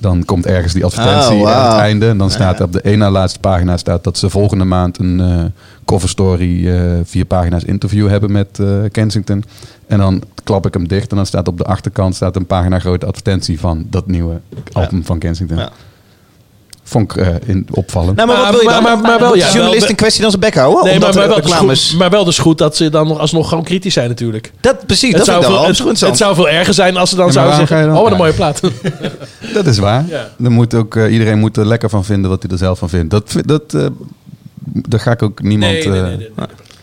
Dan 0.00 0.24
komt 0.24 0.46
ergens 0.46 0.72
die 0.72 0.84
advertentie 0.84 1.36
Oh, 1.36 1.42
wauw. 1.42 1.54
aan 1.54 1.70
het 1.70 1.80
einde. 1.80 2.08
En 2.08 2.18
dan 2.18 2.30
staat 2.30 2.60
op 2.60 2.72
de 2.72 2.82
ene 2.82 2.96
na 2.96 3.10
laatste 3.10 3.38
pagina 3.38 3.76
staat 3.76 4.04
dat 4.04 4.18
ze 4.18 4.30
volgende 4.30 4.64
maand 4.64 4.98
een 4.98 5.20
eh, 5.20 5.44
cover 5.84 6.08
story, 6.08 6.68
eh, 6.68 6.82
vier 7.04 7.24
pagina's 7.24 7.64
interview 7.64 8.08
hebben 8.08 8.32
met 8.32 8.58
eh, 8.58 8.66
Kensington. 8.90 9.44
En 9.86 9.98
dan 9.98 10.22
klap 10.44 10.66
ik 10.66 10.74
hem 10.74 10.88
dicht 10.88 11.10
en 11.10 11.16
dan 11.16 11.26
staat 11.26 11.48
op 11.48 11.58
de 11.58 11.64
achterkant 11.64 12.14
staat 12.14 12.36
een 12.36 12.46
pagina 12.46 12.78
grote 12.78 13.06
advertentie 13.06 13.60
van 13.60 13.86
dat 13.90 14.06
nieuwe 14.06 14.40
album 14.72 15.04
van 15.04 15.18
Kensington. 15.18 15.58
Vond 16.90 17.12
ik 17.12 17.16
eh, 17.16 17.28
in, 17.46 17.66
opvallend. 17.70 18.16
Nou, 18.16 18.28
maar 18.28 18.36
wat 18.36 18.50
wil 18.50 18.60
je 18.60 18.68
dan? 18.68 18.82
maar, 18.82 18.98
maar 18.98 19.18
wel, 19.18 19.28
Moet 19.28 19.38
ja, 19.38 19.46
de 19.46 19.52
journalist 19.52 19.80
wel- 19.80 19.90
in 19.90 19.96
kwestie 19.96 20.20
dan 20.22 20.30
zijn 20.30 20.42
bek 20.42 20.54
houden? 20.54 20.84
Nee, 20.84 20.98
maar, 20.98 21.14
maar, 21.14 21.28
wel 21.28 21.40
dus 21.40 21.52
goed, 21.52 21.98
maar 21.98 22.10
wel 22.10 22.24
dus 22.24 22.38
goed 22.38 22.58
dat 22.58 22.76
ze 22.76 22.90
dan 22.90 23.08
nog 23.08 23.18
alsnog 23.18 23.48
gewoon 23.48 23.64
kritisch 23.64 23.92
zijn 23.92 24.08
natuurlijk. 24.08 24.52
Dat, 24.60 24.86
precies, 24.86 25.08
het 25.08 25.16
dat 25.16 25.26
zou 25.26 25.44
veel, 25.44 26.08
het, 26.08 26.16
zou 26.16 26.34
veel 26.34 26.48
erger 26.48 26.74
zijn 26.74 26.96
als 26.96 27.10
ze 27.10 27.16
dan 27.16 27.26
Ja, 27.26 27.32
zouden 27.32 27.56
zeggen... 27.56 27.96
Oh, 27.96 28.02
wat 28.02 28.10
een 28.10 28.16
mooie 28.16 28.32
plaat. 28.32 28.60
Dat 29.54 29.66
is 29.66 29.78
waar. 29.78 30.04
Ja. 30.08 30.28
Dan 30.36 30.52
moet 30.52 30.74
ook, 30.74 30.96
eh, 30.96 31.12
iedereen 31.12 31.38
moet 31.38 31.56
er 31.56 31.66
lekker 31.66 31.90
van 31.90 32.04
vinden 32.04 32.30
wat 32.30 32.42
hij 32.42 32.52
er 32.52 32.58
zelf 32.58 32.78
van 32.78 32.88
vindt. 32.88 33.10
Dat, 33.10 33.34
dat, 33.44 33.74
eh, 33.74 33.86
daar 34.64 35.00
ga 35.00 35.10
ik 35.10 35.22
ook 35.22 35.42
niemand... 35.42 35.72
Nee, 35.72 35.88
nee, 35.88 36.00
eh, 36.00 36.16
nee, 36.16 36.28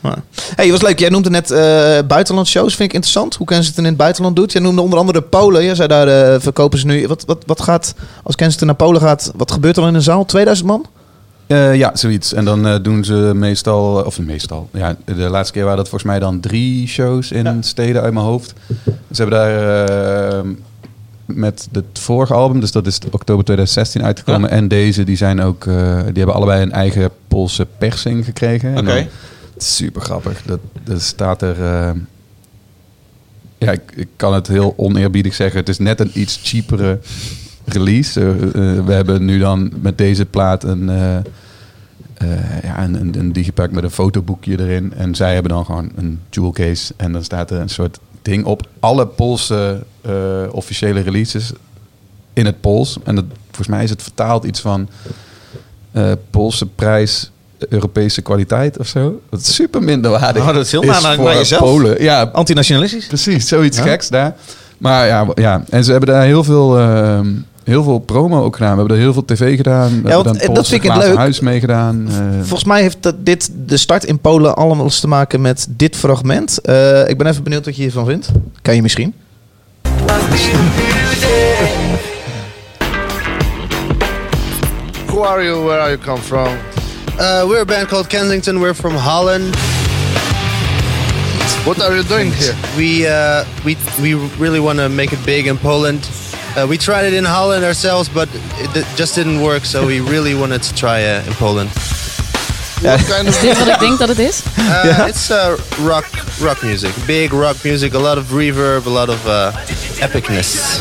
nee, 0.01 0.13
Hey, 0.55 0.71
was 0.71 0.81
leuk. 0.81 0.99
Jij 0.99 1.09
noemde 1.09 1.29
net 1.29 1.51
eh 1.51 1.97
buitenland 2.07 2.47
shows. 2.47 2.75
Vind 2.75 2.89
ik 2.89 2.95
interessant. 2.95 3.35
Hoe 3.35 3.47
Kensington 3.47 3.83
in 3.83 3.89
het 3.89 3.99
buitenland 3.99 4.35
doet. 4.35 4.51
Jij 4.51 4.61
noemde 4.61 4.81
onder 4.81 4.99
andere 4.99 5.21
Polen. 5.21 5.63
Jij 5.63 5.75
zei 5.75 5.87
daar 5.87 6.07
eh, 6.07 6.39
verkopen 6.39 6.79
ze 6.79 6.85
nu. 6.85 7.07
Wat, 7.07 7.23
wat, 7.25 7.43
wat 7.45 7.61
gaat, 7.61 7.95
als 8.23 8.35
Kensington 8.35 8.67
naar 8.67 8.75
Polen 8.75 9.01
gaat, 9.01 9.31
wat 9.35 9.51
gebeurt 9.51 9.75
er 9.75 9.81
dan 9.81 9.91
in 9.91 9.97
een 9.97 10.01
zaal? 10.01 10.25
2000 10.25 10.67
man? 10.67 10.85
Eh, 11.47 11.75
ja, 11.75 11.91
zoiets. 11.95 12.33
En 12.33 12.45
dan 12.45 12.67
eh, 12.67 12.75
doen 12.81 13.03
ze 13.03 13.31
meestal, 13.35 14.03
of 14.03 14.19
meestal, 14.19 14.69
ja, 14.73 14.95
de 15.05 15.13
laatste 15.13 15.53
keer 15.53 15.63
waren 15.63 15.77
dat 15.77 15.89
volgens 15.89 16.11
mij 16.11 16.19
dan 16.19 16.39
drie 16.39 16.87
shows 16.87 17.31
in 17.31 17.63
steden 17.63 18.01
uit 18.01 18.13
mijn 18.13 18.25
hoofd. 18.25 18.53
Ze 19.11 19.21
hebben 19.21 19.39
daar 19.39 19.85
eh, 20.29 20.49
met 21.25 21.67
het 21.71 21.85
vorige 21.93 22.33
album, 22.33 22.59
dus 22.59 22.71
dat 22.71 22.87
is 22.87 22.99
oktober 23.11 23.45
2016 23.45 24.03
uitgekomen, 24.03 24.49
en 24.49 24.67
deze, 24.67 25.03
die 25.03 25.17
zijn 25.17 25.41
ook, 25.41 25.65
eh, 25.65 25.95
die 25.95 26.17
hebben 26.17 26.35
allebei 26.35 26.61
een 26.61 26.71
eigen 26.71 27.09
Poolse 27.27 27.67
persing 27.77 28.25
gekregen. 28.25 28.75
En 28.75 28.79
Oké. 28.79 29.07
Super 29.57 30.01
grappig. 30.01 30.43
Dat, 30.83 31.01
staat 31.01 31.41
er. 31.41 31.63
eh, 31.63 31.91
ja, 33.57 33.71
ik, 33.71 34.07
kan 34.15 34.33
het 34.33 34.47
heel 34.47 34.73
oneerbiedig 34.77 35.33
zeggen. 35.33 35.59
Het 35.59 35.69
is 35.69 35.77
net 35.77 35.99
een 35.99 36.11
iets 36.13 36.39
cheapere 36.43 36.99
release. 37.65 38.21
Eh, 38.21 38.29
eh, 38.29 38.85
we 38.85 38.93
hebben 38.93 39.25
nu 39.25 39.39
dan 39.39 39.71
met 39.81 39.97
deze 39.97 40.25
plaat 40.25 40.63
een, 40.63 40.85
ja, 42.63 42.83
een, 42.83 42.93
een, 42.93 43.19
een 43.19 43.33
digipack 43.33 43.71
met 43.71 43.83
een 43.83 43.91
fotoboekje 43.91 44.59
erin. 44.59 44.93
En 44.93 45.15
zij 45.15 45.33
hebben 45.33 45.51
dan 45.51 45.65
gewoon 45.65 45.91
een 45.95 46.19
jewel 46.29 46.51
case. 46.51 46.93
En 46.97 47.11
dan 47.11 47.23
staat 47.23 47.51
er 47.51 47.59
een 47.59 47.69
soort 47.69 47.99
ding 48.21 48.45
op. 48.45 48.67
Alle 48.79 49.07
Poolse 49.07 49.83
officiële 50.51 50.99
releases 50.99 51.51
in 52.33 52.45
het 52.45 52.61
Pools. 52.61 52.97
En 53.03 53.15
dat, 53.15 53.25
volgens 53.45 53.67
mij 53.67 53.83
is 53.83 53.89
het 53.89 54.03
vertaald 54.03 54.43
iets 54.43 54.59
van 54.59 54.89
eh, 55.91 56.11
Poolse 56.29 56.65
prijs, 56.65 57.31
Europese 57.69 58.21
kwaliteit 58.21 58.77
of 58.77 58.87
zo. 58.87 59.19
Dat 59.29 59.39
is 59.39 59.55
super 59.55 59.83
minderwaardig. 59.83 60.41
Oh, 60.47 60.53
dat 60.53 60.65
is 60.65 60.71
heel 60.71 60.81
is 60.81 60.87
naar, 60.87 61.01
naar, 61.01 61.15
voor 61.15 61.25
naar 61.25 61.35
jezelf. 61.35 61.61
Polen. 61.61 62.03
Ja, 62.03 62.29
Antinationalistisch. 62.33 63.07
Precies, 63.07 63.47
zoiets 63.47 63.77
Ja. 63.77 63.83
geks 63.83 64.09
daar. 64.09 64.35
Maar 64.77 65.07
ja, 65.07 65.27
ja, 65.35 65.63
en 65.69 65.83
ze 65.83 65.91
hebben 65.91 66.09
daar 66.13 66.23
heel 66.25 66.43
veel, 66.43 66.77
ehm, 66.77 67.27
heel 67.63 67.83
veel 67.83 67.99
promo 67.99 68.43
ook 68.43 68.55
gedaan. 68.55 68.71
We 68.71 68.77
hebben 68.77 68.95
er 68.95 69.01
heel 69.01 69.13
veel 69.13 69.25
tv 69.25 69.55
gedaan. 69.55 69.87
We 69.87 69.93
hebben 70.09 70.23
want, 70.23 70.41
dan 70.45 70.53
dat 70.53 70.67
vind 70.67 70.83
ik 70.83 70.91
het 70.91 71.03
leuk. 71.03 71.15
huis 71.15 71.39
meegedaan. 71.39 72.07
eh. 72.09 72.15
Volgens 72.39 72.63
mij 72.63 72.81
heeft 72.81 72.97
dat, 72.99 73.15
dit 73.19 73.51
de 73.65 73.77
start 73.77 74.03
in 74.05 74.19
Polen 74.19 74.55
allemaal 74.55 74.85
eens 74.85 74.99
te 74.99 75.07
maken 75.07 75.41
met 75.41 75.67
dit 75.69 75.95
fragment. 75.95 76.57
Eh, 76.61 77.07
ik 77.09 77.17
ben 77.17 77.27
even 77.27 77.43
benieuwd 77.43 77.65
wat 77.65 77.75
je 77.75 77.81
hiervan 77.81 78.05
vindt. 78.05 78.27
Kan 78.61 78.75
je 78.75 78.81
misschien? 78.81 79.13
Who 85.07 85.23
are 85.23 85.43
you? 85.43 85.63
Where 85.65 85.79
are 85.81 85.89
you 85.89 85.97
come 86.03 86.21
from? 86.21 86.47
Uh, 87.19 87.45
we're 87.47 87.61
a 87.61 87.65
band 87.65 87.87
called 87.89 88.09
Kensington. 88.09 88.59
We're 88.59 88.73
from 88.75 88.93
Holland. 88.93 89.55
What 91.65 91.81
are 91.81 91.95
you 91.95 92.03
doing 92.03 92.31
here? 92.31 92.55
We 92.77 93.07
uh, 93.07 93.43
we 93.65 93.75
we 94.01 94.13
really 94.37 94.59
want 94.59 94.79
to 94.79 94.87
make 94.89 95.11
it 95.13 95.25
big 95.25 95.47
in 95.47 95.57
Poland. 95.57 96.07
Uh, 96.55 96.65
we 96.69 96.77
tried 96.77 97.05
it 97.05 97.13
in 97.13 97.25
Holland 97.25 97.63
ourselves, 97.65 98.07
but 98.09 98.29
it 98.59 98.73
d- 98.73 98.83
just 98.95 99.15
didn't 99.15 99.41
work. 99.41 99.65
So 99.65 99.85
we 99.85 99.99
really 100.13 100.33
wanted 100.35 100.61
to 100.63 100.75
try 100.75 101.03
uh, 101.03 101.25
in 101.27 101.33
Poland. 101.33 101.69
What 102.81 102.99
kind 103.07 103.27
Is 103.27 103.39
dit 103.39 103.57
wat 103.57 103.67
ik 103.67 103.79
denk 103.79 103.97
dat 103.99 104.07
het 104.09 104.19
is? 104.19 104.41
Uh, 104.67 105.07
It's 105.07 105.29
uh, 105.31 105.55
rock 105.85 106.05
rock 106.41 106.61
music, 106.61 106.91
big 107.05 107.31
rock 107.31 107.55
music. 107.63 107.93
A 107.93 107.99
lot 107.99 108.17
of 108.17 108.31
reverb, 108.31 108.85
a 108.85 108.89
lot 108.89 109.09
of 109.09 109.25
uh, 109.25 109.55
epicness. 110.01 110.79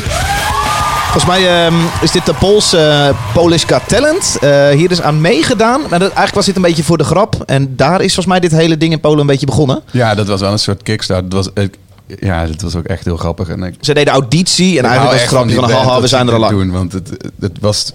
Volgens 1.17 1.37
mij 1.39 1.65
ehm, 1.65 1.73
is 2.01 2.11
dit 2.11 2.25
de 2.25 2.33
Poolse 2.33 2.77
eh, 2.77 3.33
Polish 3.33 3.63
Got 3.67 3.81
Talent. 3.87 4.37
Eh, 4.41 4.69
hier 4.69 4.91
is 4.91 5.01
aan 5.01 5.21
meegedaan. 5.21 5.79
Maar 5.81 5.89
dat, 5.99 6.01
eigenlijk 6.01 6.33
was 6.35 6.45
dit 6.45 6.55
een 6.55 6.61
beetje 6.61 6.83
voor 6.83 6.97
de 6.97 7.03
grap. 7.03 7.43
En 7.45 7.75
daar 7.75 7.95
is 8.01 8.13
volgens 8.13 8.25
mij 8.25 8.39
dit 8.39 8.51
hele 8.51 8.77
ding 8.77 8.91
in 8.93 8.99
Polen 8.99 9.19
een 9.19 9.25
beetje 9.25 9.45
begonnen. 9.45 9.81
Ja, 9.91 10.15
dat 10.15 10.27
was 10.27 10.39
wel 10.41 10.51
een 10.51 10.59
soort 10.59 10.83
kickstart. 10.83 11.31
Dat 11.31 11.45
was, 11.45 11.63
ik- 11.63 11.77
ja, 12.19 12.45
dat 12.45 12.61
was 12.61 12.75
ook 12.75 12.85
echt 12.85 13.05
heel 13.05 13.17
grappig. 13.17 13.47
En 13.49 13.63
ik, 13.63 13.75
Ze 13.81 13.93
deden 13.93 14.13
auditie 14.13 14.77
en 14.77 14.83
eigenlijk 14.85 15.11
was 15.13 15.21
het 15.21 15.29
grapje 15.29 15.55
van... 15.55 15.71
Haha, 15.71 15.91
dat 15.93 16.01
we 16.01 16.07
zijn 16.07 16.27
er 16.27 16.33
al 16.33 16.39
lang. 16.39 16.51
Doen, 16.51 16.71
want 16.71 16.91
het, 16.93 17.09
het 17.39 17.59
was, 17.59 17.93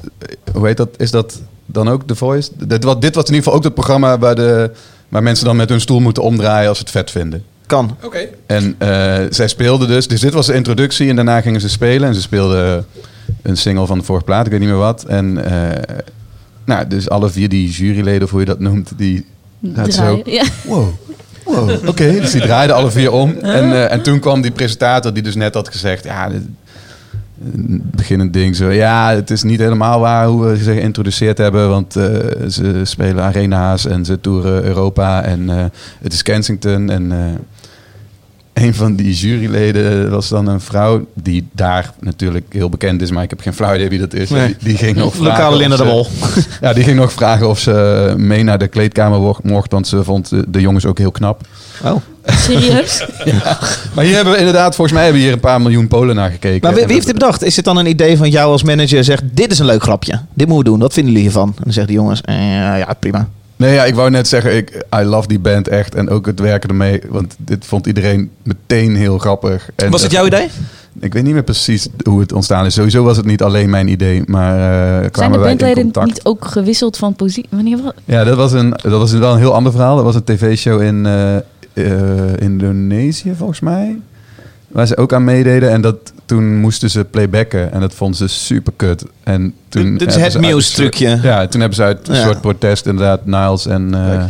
hoe 0.53 0.67
heet 0.67 0.77
dat? 0.77 0.89
Is 0.97 1.11
dat 1.11 1.41
dan 1.67 1.89
ook 1.89 2.03
The 2.07 2.15
Voice? 2.15 2.51
Dit 2.67 2.85
was, 2.85 2.97
dit 3.01 3.15
was 3.15 3.25
in 3.25 3.31
ieder 3.35 3.43
geval 3.45 3.59
ook 3.59 3.65
het 3.65 3.75
programma 3.75 4.19
waar, 4.19 4.35
de, 4.35 4.71
waar 5.09 5.23
mensen 5.23 5.45
dan 5.47 5.57
met 5.57 5.69
hun 5.69 5.81
stoel 5.81 6.01
moeten 6.01 6.23
omdraaien 6.23 6.69
als 6.69 6.79
ze 6.79 6.83
het 6.85 6.93
vet 6.93 7.11
vinden. 7.11 7.45
Kan. 7.67 7.97
Oké. 8.03 8.29
En 8.47 8.75
eh, 8.79 8.89
zij 9.31 9.49
speelden 9.49 9.89
dus, 9.89 10.09
dus 10.09 10.21
dit 10.21 10.33
was 10.35 10.47
de 10.47 10.55
introductie 10.55 11.09
en 11.09 11.17
daarna 11.17 11.41
gingen 11.41 11.61
ze 11.61 11.69
spelen. 11.69 12.09
En 12.09 12.15
ze 12.15 12.21
speelden 12.21 12.87
een 13.43 13.57
single 13.57 13.87
van 13.87 13.99
de 13.99 14.05
vorige 14.05 14.25
plaat, 14.25 14.45
ik 14.45 14.51
weet 14.51 14.61
niet 14.61 14.69
meer 14.69 14.79
wat. 14.79 15.05
En 15.05 15.45
eh, 15.45 15.83
nou, 16.65 16.87
dus 16.87 17.09
alle 17.09 17.31
vier 17.31 17.49
die 17.49 17.71
juryleden, 17.71 18.23
of 18.23 18.31
hoe 18.31 18.41
je 18.41 18.47
dat 18.47 18.61
noemt, 18.61 18.93
die 18.97 19.27
zaten 19.75 19.93
zo... 19.93 20.23
Ja. 20.25 20.45
Wow, 20.65 20.89
wow, 21.45 21.89
oké. 21.89 22.13
Dus 22.21 22.31
die 22.33 22.41
draaiden 22.41 22.77
alle 22.77 22.91
vier 22.91 23.13
om. 23.13 23.35
En, 23.43 23.73
eh, 23.73 23.93
en 23.93 24.03
toen 24.03 24.19
kwam 24.19 24.41
die 24.43 24.51
presentator 24.51 25.13
die 25.13 25.23
dus 25.23 25.35
net 25.35 25.55
had 25.55 25.69
gezegd... 25.69 26.05
Ja, 26.05 26.29
dit- 26.29 26.47
een 27.55 27.83
beginnend 27.97 28.33
ding 28.33 28.57
zo. 28.57 28.71
Ja, 28.71 29.15
het 29.15 29.31
is 29.31 29.43
niet 29.43 29.59
helemaal 29.61 30.01
waar 30.01 30.27
hoe 30.27 30.47
we 30.47 30.57
ze 30.57 30.73
geïntroduceerd 30.73 31.39
hebben. 31.39 31.69
Want 31.69 31.97
eh, 31.97 32.05
ze 32.49 32.81
spelen 32.83 33.25
arena's 33.25 33.87
en 33.87 34.05
ze 34.05 34.21
toeren 34.21 34.65
Europa. 34.65 35.23
En 35.23 35.51
eh, 35.51 35.65
het 36.03 36.13
is 36.13 36.23
Kensington. 36.23 36.91
En 36.91 37.13
eh, 37.13 37.19
een 38.53 38.75
van 38.75 38.95
die 38.97 39.13
juryleden 39.15 40.11
was 40.11 40.29
dan 40.29 40.47
een 40.47 40.61
vrouw 40.61 41.07
die 41.15 41.49
daar 41.53 41.93
natuurlijk 42.01 42.47
heel 42.53 42.69
bekend 42.69 43.03
is. 43.03 43.11
Maar 43.11 43.23
ik 43.23 43.31
heb 43.31 43.41
geen 43.41 43.55
flauw 43.55 43.75
idee 43.75 43.89
wie 43.89 43.99
dat 43.99 44.15
is. 44.15 44.31
Nee. 44.31 44.47
Die, 44.47 44.57
die 44.59 44.77
ging 44.77 44.97
nog 44.97 45.15
Lokale 45.17 45.35
vragen 45.35 45.53
of 45.53 45.59
Linda 45.59 45.77
de 45.77 45.83
ze- 45.83 45.89
Mol. 45.89 46.07
Ja, 46.69 46.73
die 46.73 46.85
ging 46.85 46.97
nog 46.97 47.13
vragen 47.13 47.49
of 47.49 47.59
ze 47.59 48.15
mee 48.17 48.43
naar 48.43 48.59
de 48.59 48.69
kleedkamer 48.69 49.35
mocht. 49.43 49.73
Want 49.73 49.87
ze 49.89 50.05
vond 50.05 50.29
de- 50.29 50.45
de 50.49 50.61
jongens 50.61 50.87
ook 50.87 50.99
heel 50.99 51.11
knap. 51.11 51.41
Oh. 51.85 51.97
Serieus? 52.27 53.07
Ja. 53.25 53.59
Maar 53.95 54.05
hier 54.05 54.15
hebben 54.15 54.33
we 54.33 54.39
inderdaad, 54.39 54.75
volgens 54.75 54.97
mij 54.97 55.05
hebben 55.05 55.23
hier 55.23 55.33
een 55.33 55.41
paar 55.41 55.61
miljoen 55.61 55.89
Polen 55.89 56.15
naar 56.17 56.31
gekeken. 56.31 56.61
Maar 56.71 56.75
wie, 56.87 56.95
heeft 56.95 57.07
dit 57.07 57.15
bedacht? 57.19 57.43
Is 57.43 57.57
het 57.57 57.65
dan 57.65 57.77
een 57.77 57.87
idee 57.87 58.17
van 58.17 58.31
jou 58.31 58.53
als 58.53 58.63
manager? 58.63 59.05
Zegt, 59.05 59.23
dit 59.33 59.51
is 59.51 59.59
een 59.59 59.67
leuk 59.67 59.83
grapje. 59.83 60.13
Dit 60.35 60.49
moeten 60.49 60.57
we 60.65 60.71
doen. 60.71 60.79
Wat 60.79 60.93
vinden 60.93 61.13
jullie 61.13 61.29
hiervan? 61.29 61.49
En 61.49 61.63
dan 61.63 61.73
zeggen 61.73 61.93
die 61.93 62.01
jongens, 62.03 62.21
eh, 62.21 62.35
ja, 62.79 62.95
prima. 63.01 63.29
Nee, 63.63 63.75
ja, 63.75 63.85
ik 63.85 63.95
wou 63.95 64.11
net 64.11 64.29
zeggen, 64.29 64.57
ik, 64.57 64.85
I 64.95 65.03
love 65.03 65.29
die 65.29 65.39
band 65.39 65.69
echt. 65.69 65.95
En 65.95 66.09
ook 66.11 66.27
het 66.27 66.41
werken 66.41 66.69
ermee. 66.69 67.01
Want 67.09 67.35
dit 67.39 67.67
vond 67.67 67.87
iedereen 67.87 68.31
meteen 68.43 68.97
heel 68.97 69.19
grappig. 69.19 69.71
En 69.77 69.91
Was 69.91 70.03
het 70.03 70.13
jouw 70.13 70.27
idee? 70.27 70.49
Ik 71.01 71.13
weet 71.13 71.23
niet 71.23 71.33
meer 71.33 71.43
precies 71.43 71.89
hoe 72.05 72.21
het 72.21 72.33
ontstaan 72.33 72.67
is. 72.67 72.75
Sowieso 72.75 73.05
was 73.05 73.17
het 73.17 73.27
niet 73.27 73.43
alleen 73.43 73.71
mijn 73.71 73.89
idee, 73.89 74.23
maar 74.27 74.57
eh 74.57 74.99
Zijn 74.99 75.11
kwamen 75.11 75.33
de 75.33 75.39
wij 75.39 75.51
in 75.51 75.57
bandleden 75.59 75.83
contact. 75.83 76.07
niet 76.07 76.25
ook 76.25 76.45
gewisseld 76.45 76.97
van 76.97 77.15
positie? 77.15 77.49
Wanneer 77.51 77.83
was 77.83 77.93
Ja, 78.05 78.25
dat 78.25 78.37
was, 78.37 78.53
een, 78.53 78.71
dat 78.71 78.99
was 78.99 79.13
wel 79.13 79.33
een 79.33 79.39
heel 79.39 79.55
ander 79.55 79.73
verhaal. 79.73 79.97
Dat 79.97 80.05
was 80.05 80.15
een 80.15 80.25
tv-show 80.25 80.83
in 80.83 81.07
eh, 81.07 81.37
eh, 81.37 82.37
Indonesië, 82.39 83.35
volgens 83.37 83.61
mij. 83.61 83.99
Waar 84.69 84.87
ze 84.87 84.97
ook 84.97 85.13
aan 85.13 85.25
meededen. 85.25 85.71
En 85.71 85.81
dat, 85.81 86.13
toen 86.33 86.57
moesten 86.61 86.91
ze 86.91 87.05
playbacken. 87.05 87.73
En 87.73 87.81
dat 87.81 87.95
vonden 87.95 88.17
ze 88.19 88.29
super 88.29 88.73
kut. 88.77 89.05
En 89.23 89.55
toen 89.69 89.99
Dit- 89.99 90.09
is 90.09 90.15
het 90.15 90.33
ze 90.33 90.39
uit 90.39 90.47
Muse 90.47 90.55
een 90.57 90.63
soort- 90.63 90.75
trucje. 90.93 91.19
Ja, 91.23 91.47
toen 91.47 91.61
hebben 91.61 91.79
ze 91.79 91.83
uit 91.83 92.09
een 92.09 92.15
Ja. 92.15 92.23
soort 92.23 92.41
protest 92.41 92.87
inderdaad 92.87 93.27
Niles 93.27 93.67
en 93.67 93.95
eh, 93.95 94.25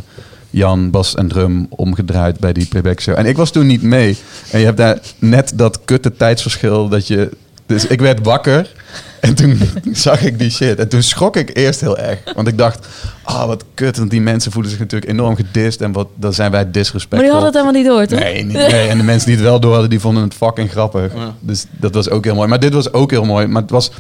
Jan, 0.51 0.91
bas 0.91 1.15
en 1.15 1.29
drum 1.29 1.67
omgedraaid 1.71 2.39
bij 2.39 2.53
die 2.53 2.67
playback 2.67 3.01
show. 3.01 3.19
En 3.19 3.27
ik 3.27 3.37
was 3.37 3.51
toen 3.51 3.67
niet 3.67 3.83
mee. 3.83 4.17
En 4.51 4.59
je 4.59 4.65
hebt 4.65 4.77
daar 4.77 4.99
net 5.19 5.53
dat 5.55 5.81
kutte 5.85 6.17
tijdsverschil 6.17 6.89
dat 6.89 7.07
je... 7.07 7.31
Dus 7.73 7.87
ik 7.87 8.01
werd 8.01 8.25
wakker 8.25 8.73
en 9.21 9.35
toen 9.35 9.61
zag 9.93 10.25
ik 10.25 10.39
die 10.39 10.51
shit. 10.51 10.79
En 10.79 10.89
toen 10.89 11.03
schrok 11.03 11.37
ik 11.37 11.57
eerst 11.57 11.81
heel 11.81 11.99
erg. 11.99 12.19
Want 12.35 12.49
ik 12.49 12.59
dacht, 12.59 12.87
ah 13.23 13.47
wat 13.47 13.65
kut. 13.75 13.97
Want 13.97 14.11
die 14.11 14.21
mensen 14.21 14.53
voelen 14.53 14.71
zich 14.71 14.81
natuurlijk 14.81 15.11
enorm 15.11 15.37
gedist. 15.37 15.81
En 15.81 15.93
wat, 15.93 16.09
dan 16.15 16.33
zijn 16.33 16.51
wij 16.51 16.71
disrespectvol. 16.71 17.19
Maar 17.19 17.27
die 17.27 17.33
hadden 17.33 17.63
het 17.63 17.83
helemaal 17.83 17.83
niet 17.83 18.11
door, 18.11 18.19
toch? 18.19 18.33
Nee, 18.33 18.45
niet, 18.45 18.57
nee, 18.57 18.89
en 18.89 18.99
de 18.99 19.05
mensen 19.05 19.27
die 19.27 19.37
het 19.37 19.45
wel 19.45 19.61
door 19.61 19.73
hadden, 19.73 19.91
die 19.91 20.01
vonden 20.01 20.23
het 20.23 20.35
fucking 20.35 20.71
grappig. 20.71 21.13
Dus 21.41 21.67
dat 21.71 21.95
was 21.95 22.11
ook 22.11 22.25
heel 22.25 22.35
mooi. 22.35 22.49
Maar 22.49 22.61
dit 22.61 22.73
was 22.73 22.93
ook 22.93 23.11
heel 23.11 23.25
mooi. 23.25 23.47
Maar 23.47 23.63
het 23.63 23.71
was, 23.71 23.91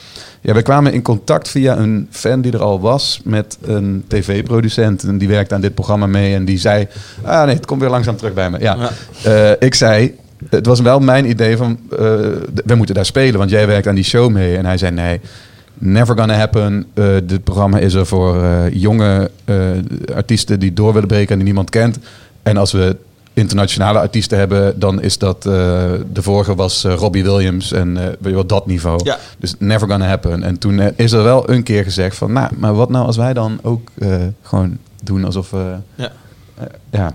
ja, 0.40 0.54
we 0.54 0.62
kwamen 0.62 0.92
in 0.92 1.02
contact 1.02 1.48
via 1.48 1.76
een 1.76 2.08
fan 2.10 2.40
die 2.40 2.52
er 2.52 2.62
al 2.62 2.80
was 2.80 3.20
met 3.24 3.58
een 3.62 4.04
tv-producent. 4.08 5.02
En 5.02 5.18
die 5.18 5.28
werkte 5.28 5.54
aan 5.54 5.60
dit 5.60 5.74
programma 5.74 6.06
mee. 6.06 6.34
En 6.34 6.44
die 6.44 6.58
zei, 6.58 6.88
ah 7.22 7.44
nee, 7.44 7.54
het 7.54 7.66
komt 7.66 7.80
weer 7.80 7.90
langzaam 7.90 8.16
terug 8.16 8.34
bij 8.34 8.50
me. 8.50 8.60
Ja. 8.60 8.90
Eh, 9.22 9.50
ik 9.58 9.74
zei, 9.74 10.14
het 10.48 10.66
was 10.66 10.80
wel 10.80 11.00
mijn 11.00 11.28
idee 11.28 11.56
van, 11.56 11.78
eh, 11.90 11.98
we 12.64 12.74
moeten 12.74 12.94
daar 12.94 13.06
spelen. 13.06 13.38
Want 13.38 13.50
jij 13.50 13.66
werkt 13.66 13.86
aan 13.86 13.94
die 13.94 14.04
show 14.04 14.30
mee. 14.30 14.56
En 14.56 14.64
hij 14.64 14.78
zei, 14.78 14.92
nee, 14.92 15.20
never 15.74 16.18
gonna 16.18 16.34
happen. 16.34 16.86
Eh, 16.94 17.06
dit 17.24 17.44
programma 17.44 17.78
is 17.78 17.94
er 17.94 18.06
voor 18.06 18.42
eh, 18.42 18.72
jonge 18.72 19.30
artiesten 20.14 20.60
die 20.60 20.72
door 20.72 20.92
willen 20.92 21.08
breken 21.08 21.30
en 21.30 21.36
die 21.36 21.44
niemand 21.44 21.70
kent. 21.70 21.98
En 22.42 22.56
als 22.56 22.72
we 22.72 22.96
internationale 23.34 23.98
artiesten 23.98 24.38
hebben, 24.38 24.78
dan 24.78 25.02
is 25.02 25.18
dat... 25.18 25.42
de 25.42 26.22
vorige 26.22 26.54
was 26.54 26.84
Robbie 26.84 27.22
Williams 27.22 27.72
en 27.72 27.94
weet 27.94 28.16
je 28.22 28.32
wel, 28.32 28.46
dat 28.46 28.66
niveau. 28.66 29.00
Ja. 29.04 29.18
Dus 29.38 29.54
never 29.58 29.88
gonna 29.88 30.06
happen. 30.06 30.42
En 30.42 30.58
toen 30.58 30.80
is 30.80 31.12
er 31.12 31.22
wel 31.22 31.50
een 31.50 31.62
keer 31.62 31.84
gezegd 31.84 32.16
van... 32.16 32.32
Nou, 32.32 32.50
maar 32.56 32.74
wat 32.74 32.90
nou 32.90 33.06
als 33.06 33.16
wij 33.16 33.32
dan 33.32 33.58
ook 33.62 33.90
gewoon 34.42 34.78
doen 35.02 35.24
alsof 35.24 35.50
we... 35.50 35.74
Ja. 35.94 36.12
ja. 36.90 37.14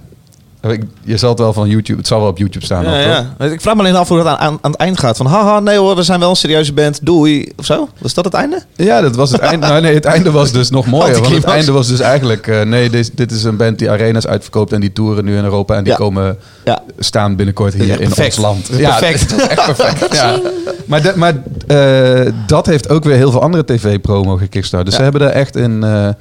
Ik- 0.61 0.83
Je 1.03 1.17
zal 1.17 1.29
het 1.29 1.39
wel 1.39 1.53
van 1.53 1.69
YouTube... 1.69 1.97
Het 1.97 2.07
zal 2.07 2.19
wel 2.19 2.29
op 2.29 2.37
YouTube 2.37 2.65
staan. 2.65 2.83
Ja, 2.83 2.99
ja. 2.99 3.35
toch? 3.37 3.47
Ik 3.49 3.61
vraag 3.61 3.73
me 3.75 3.79
alleen 3.79 3.95
af 3.95 4.07
hoe 4.07 4.17
dat 4.17 4.25
aan, 4.27 4.37
aan, 4.37 4.57
aan 4.61 4.71
het 4.71 4.79
eind 4.79 4.99
gaat. 4.99 5.17
Van 5.17 5.25
haha, 5.25 5.59
nee 5.59 5.77
hoor, 5.77 5.95
we 5.95 6.03
zijn 6.03 6.19
wel 6.19 6.29
een 6.29 6.35
serieuze 6.35 6.73
band. 6.73 6.99
Doei. 7.05 7.51
Of 7.57 7.65
zo? 7.65 7.89
Was 7.97 8.13
dat 8.13 8.25
het 8.25 8.33
einde? 8.33 8.61
Ja, 8.75 9.01
dat 9.01 9.15
was 9.15 9.31
het 9.31 9.41
einde. 9.41 9.67
Nou, 9.67 9.81
nee, 9.81 9.93
het 9.93 10.05
einde 10.05 10.31
was 10.31 10.51
dus 10.51 10.69
nog 10.69 10.85
mooier. 10.85 11.19
Want 11.21 11.33
het 11.35 11.43
einde 11.43 11.71
was 11.71 11.87
dus 11.87 11.99
eigenlijk... 11.99 12.47
eh, 12.47 12.61
nee, 12.61 12.89
dit, 12.89 13.11
dit 13.15 13.31
is 13.31 13.43
een 13.43 13.57
band 13.57 13.79
die 13.79 13.91
arena's 13.91 14.27
uitverkoopt... 14.27 14.73
en 14.73 14.79
die 14.81 14.93
toeren 14.93 15.25
nu 15.25 15.37
in 15.37 15.43
Europa... 15.43 15.75
en 15.75 15.83
die 15.83 15.91
Ja. 15.91 15.97
komen 15.97 16.37
Ja. 16.65 16.81
staan 16.99 17.35
binnenkort 17.35 17.73
hier 17.73 18.01
in 18.01 18.11
ons 18.23 18.37
land. 18.37 18.69
Is 18.71 18.77
perfect. 18.77 19.35
echt 19.47 19.65
perfect. 19.65 20.15
ja. 20.15 20.39
Maar, 20.85 21.01
de- 21.01 21.13
maar 21.15 21.33
eh, 21.67 22.31
dat 22.47 22.65
heeft 22.65 22.89
ook 22.89 23.03
weer 23.03 23.15
heel 23.15 23.31
veel 23.31 23.41
andere 23.41 23.65
tv-promo 23.65 24.35
gekickstart. 24.37 24.85
Dus 24.85 24.93
Ja. 24.93 24.97
ze 24.99 25.03
hebben 25.03 25.21
er 25.29 25.33
echt 25.35 25.55
in... 25.55 25.83
eh, 25.83 26.07
eh, 26.07 26.13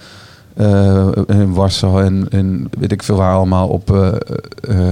in 1.27 1.53
Warschau 1.55 2.05
en 2.05 2.27
in 2.29 2.69
weet 2.79 2.93
ik 2.93 3.03
veel 3.03 3.17
waar 3.17 3.35
allemaal 3.35 3.69
op... 3.69 3.95
eh, 3.97 4.13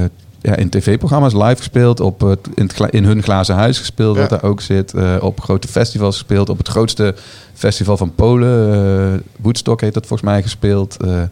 eh, 0.02 0.10
ja, 0.40 0.56
in 0.56 0.68
tv-programma's 0.68 1.32
live 1.32 1.56
gespeeld, 1.56 2.00
op 2.00 2.20
het, 2.20 2.48
in, 2.54 2.70
het, 2.74 2.92
in 2.94 3.04
hun 3.04 3.22
glazen 3.22 3.54
huis 3.54 3.78
gespeeld, 3.78 4.14
Ja. 4.14 4.20
wat 4.20 4.30
daar 4.30 4.42
ook 4.50 4.60
zit. 4.60 4.94
eh, 4.94 5.16
op 5.20 5.40
grote 5.40 5.68
festivals 5.68 6.14
gespeeld, 6.16 6.48
op 6.48 6.58
het 6.58 6.68
grootste 6.68 7.14
festival 7.54 7.96
van 7.96 8.14
Polen, 8.14 8.72
eh, 9.14 9.20
Woodstock 9.42 9.80
heet 9.80 9.94
dat 9.94 10.06
volgens 10.06 10.28
mij 10.30 10.42
gespeeld. 10.42 10.96
eh, 11.04 11.22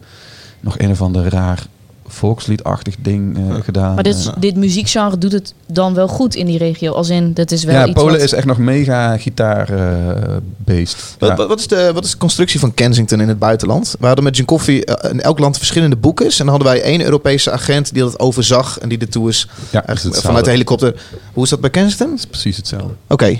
nog 0.59 0.79
een 0.79 0.89
of 0.91 1.01
ander 1.01 1.29
raar 1.29 1.65
volksliedachtig 2.13 2.95
ding 2.99 3.37
eh, 3.37 3.55
gedaan. 3.63 3.93
Maar 3.93 4.03
dit, 4.03 4.15
is- 4.15 4.27
Eh, 4.27 4.33
dit 4.39 4.55
muziekgenre 4.55 5.17
doet 5.17 5.31
het 5.31 5.53
dan 5.67 5.93
wel 5.93 6.07
goed 6.07 6.35
in 6.35 6.45
die 6.45 6.57
regio. 6.57 6.91
Als 6.93 7.09
in, 7.09 7.33
dat 7.33 7.51
is 7.51 7.63
wel 7.63 7.75
ja, 7.75 7.83
iets 7.85 7.93
Polen 7.93 8.11
wat- 8.13 8.21
is 8.21 8.33
echt 8.33 8.45
nog 8.45 8.57
mega 8.57 9.17
gitaar-based. 9.17 11.15
Wat, 11.19 11.37
wat, 11.37 11.47
wat 11.47 11.59
is 11.59 11.67
de, 11.67 11.91
wat 11.93 12.03
is 12.05 12.11
de 12.11 12.17
constructie 12.17 12.59
van 12.59 12.73
Kensington 12.73 13.21
in 13.21 13.27
het 13.27 13.39
buitenland? 13.39 13.95
We 13.99 14.05
hadden 14.05 14.23
met 14.23 14.35
Jim 14.37 14.45
Coffee 14.45 14.85
eh, 14.85 15.11
in 15.11 15.21
elk 15.21 15.39
land 15.39 15.57
verschillende 15.57 15.95
boekens. 15.95 16.39
En 16.39 16.45
dan 16.45 16.55
hadden 16.55 16.73
wij 16.73 16.81
één 16.83 17.01
Europese 17.03 17.51
agent 17.51 17.93
die 17.93 18.03
dat 18.03 18.19
overzag 18.19 18.79
en 18.79 18.89
die 18.89 18.97
de 18.97 19.07
tours 19.07 19.47
Ja, 19.69 19.79
echt 19.85 19.87
hetzelfde. 20.03 20.21
vanuit 20.21 20.45
de 20.45 20.51
helikopter. 20.51 21.01
Hoe 21.33 21.43
is 21.43 21.49
dat 21.49 21.61
bij 21.61 21.69
Kensington? 21.69 22.19
precies 22.29 22.57
hetzelfde. 22.57 22.93
Oké. 23.07 23.39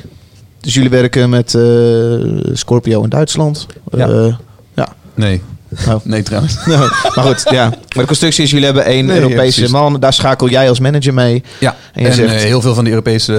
Dus 0.59 0.73
jullie 0.73 0.89
werken 0.89 1.29
met 1.29 1.55
eh, 1.55 1.61
Scorpio 2.53 3.03
in 3.03 3.09
Duitsland. 3.09 3.65
Ja. 3.91 4.07
Eh, 4.09 4.35
ja. 4.73 4.87
Nee. 5.13 5.41
Oh. 5.89 5.95
Nee, 6.03 6.21
trouwens. 6.23 6.57
Nou, 6.65 6.79
maar 7.15 7.25
goed, 7.25 7.43
ja. 7.49 7.69
Maar 7.69 7.79
de 7.89 8.05
constructie 8.05 8.43
is, 8.43 8.49
jullie 8.49 8.65
hebben 8.65 8.85
één 8.85 9.05
Nee, 9.05 9.19
Europese 9.21 9.69
man. 9.71 9.99
Daar 9.99 10.13
schakel 10.13 10.49
jij 10.49 10.69
als 10.69 10.79
manager 10.79 11.13
mee. 11.13 11.43
Ja, 11.59 11.75
En 11.93 12.01
en, 12.03 12.09
je 12.09 12.13
zegt- 12.13 12.33
eh, 12.33 12.39
heel 12.39 12.61
veel 12.61 12.73
van 12.73 12.83
die 12.83 12.93
Europese 12.93 13.33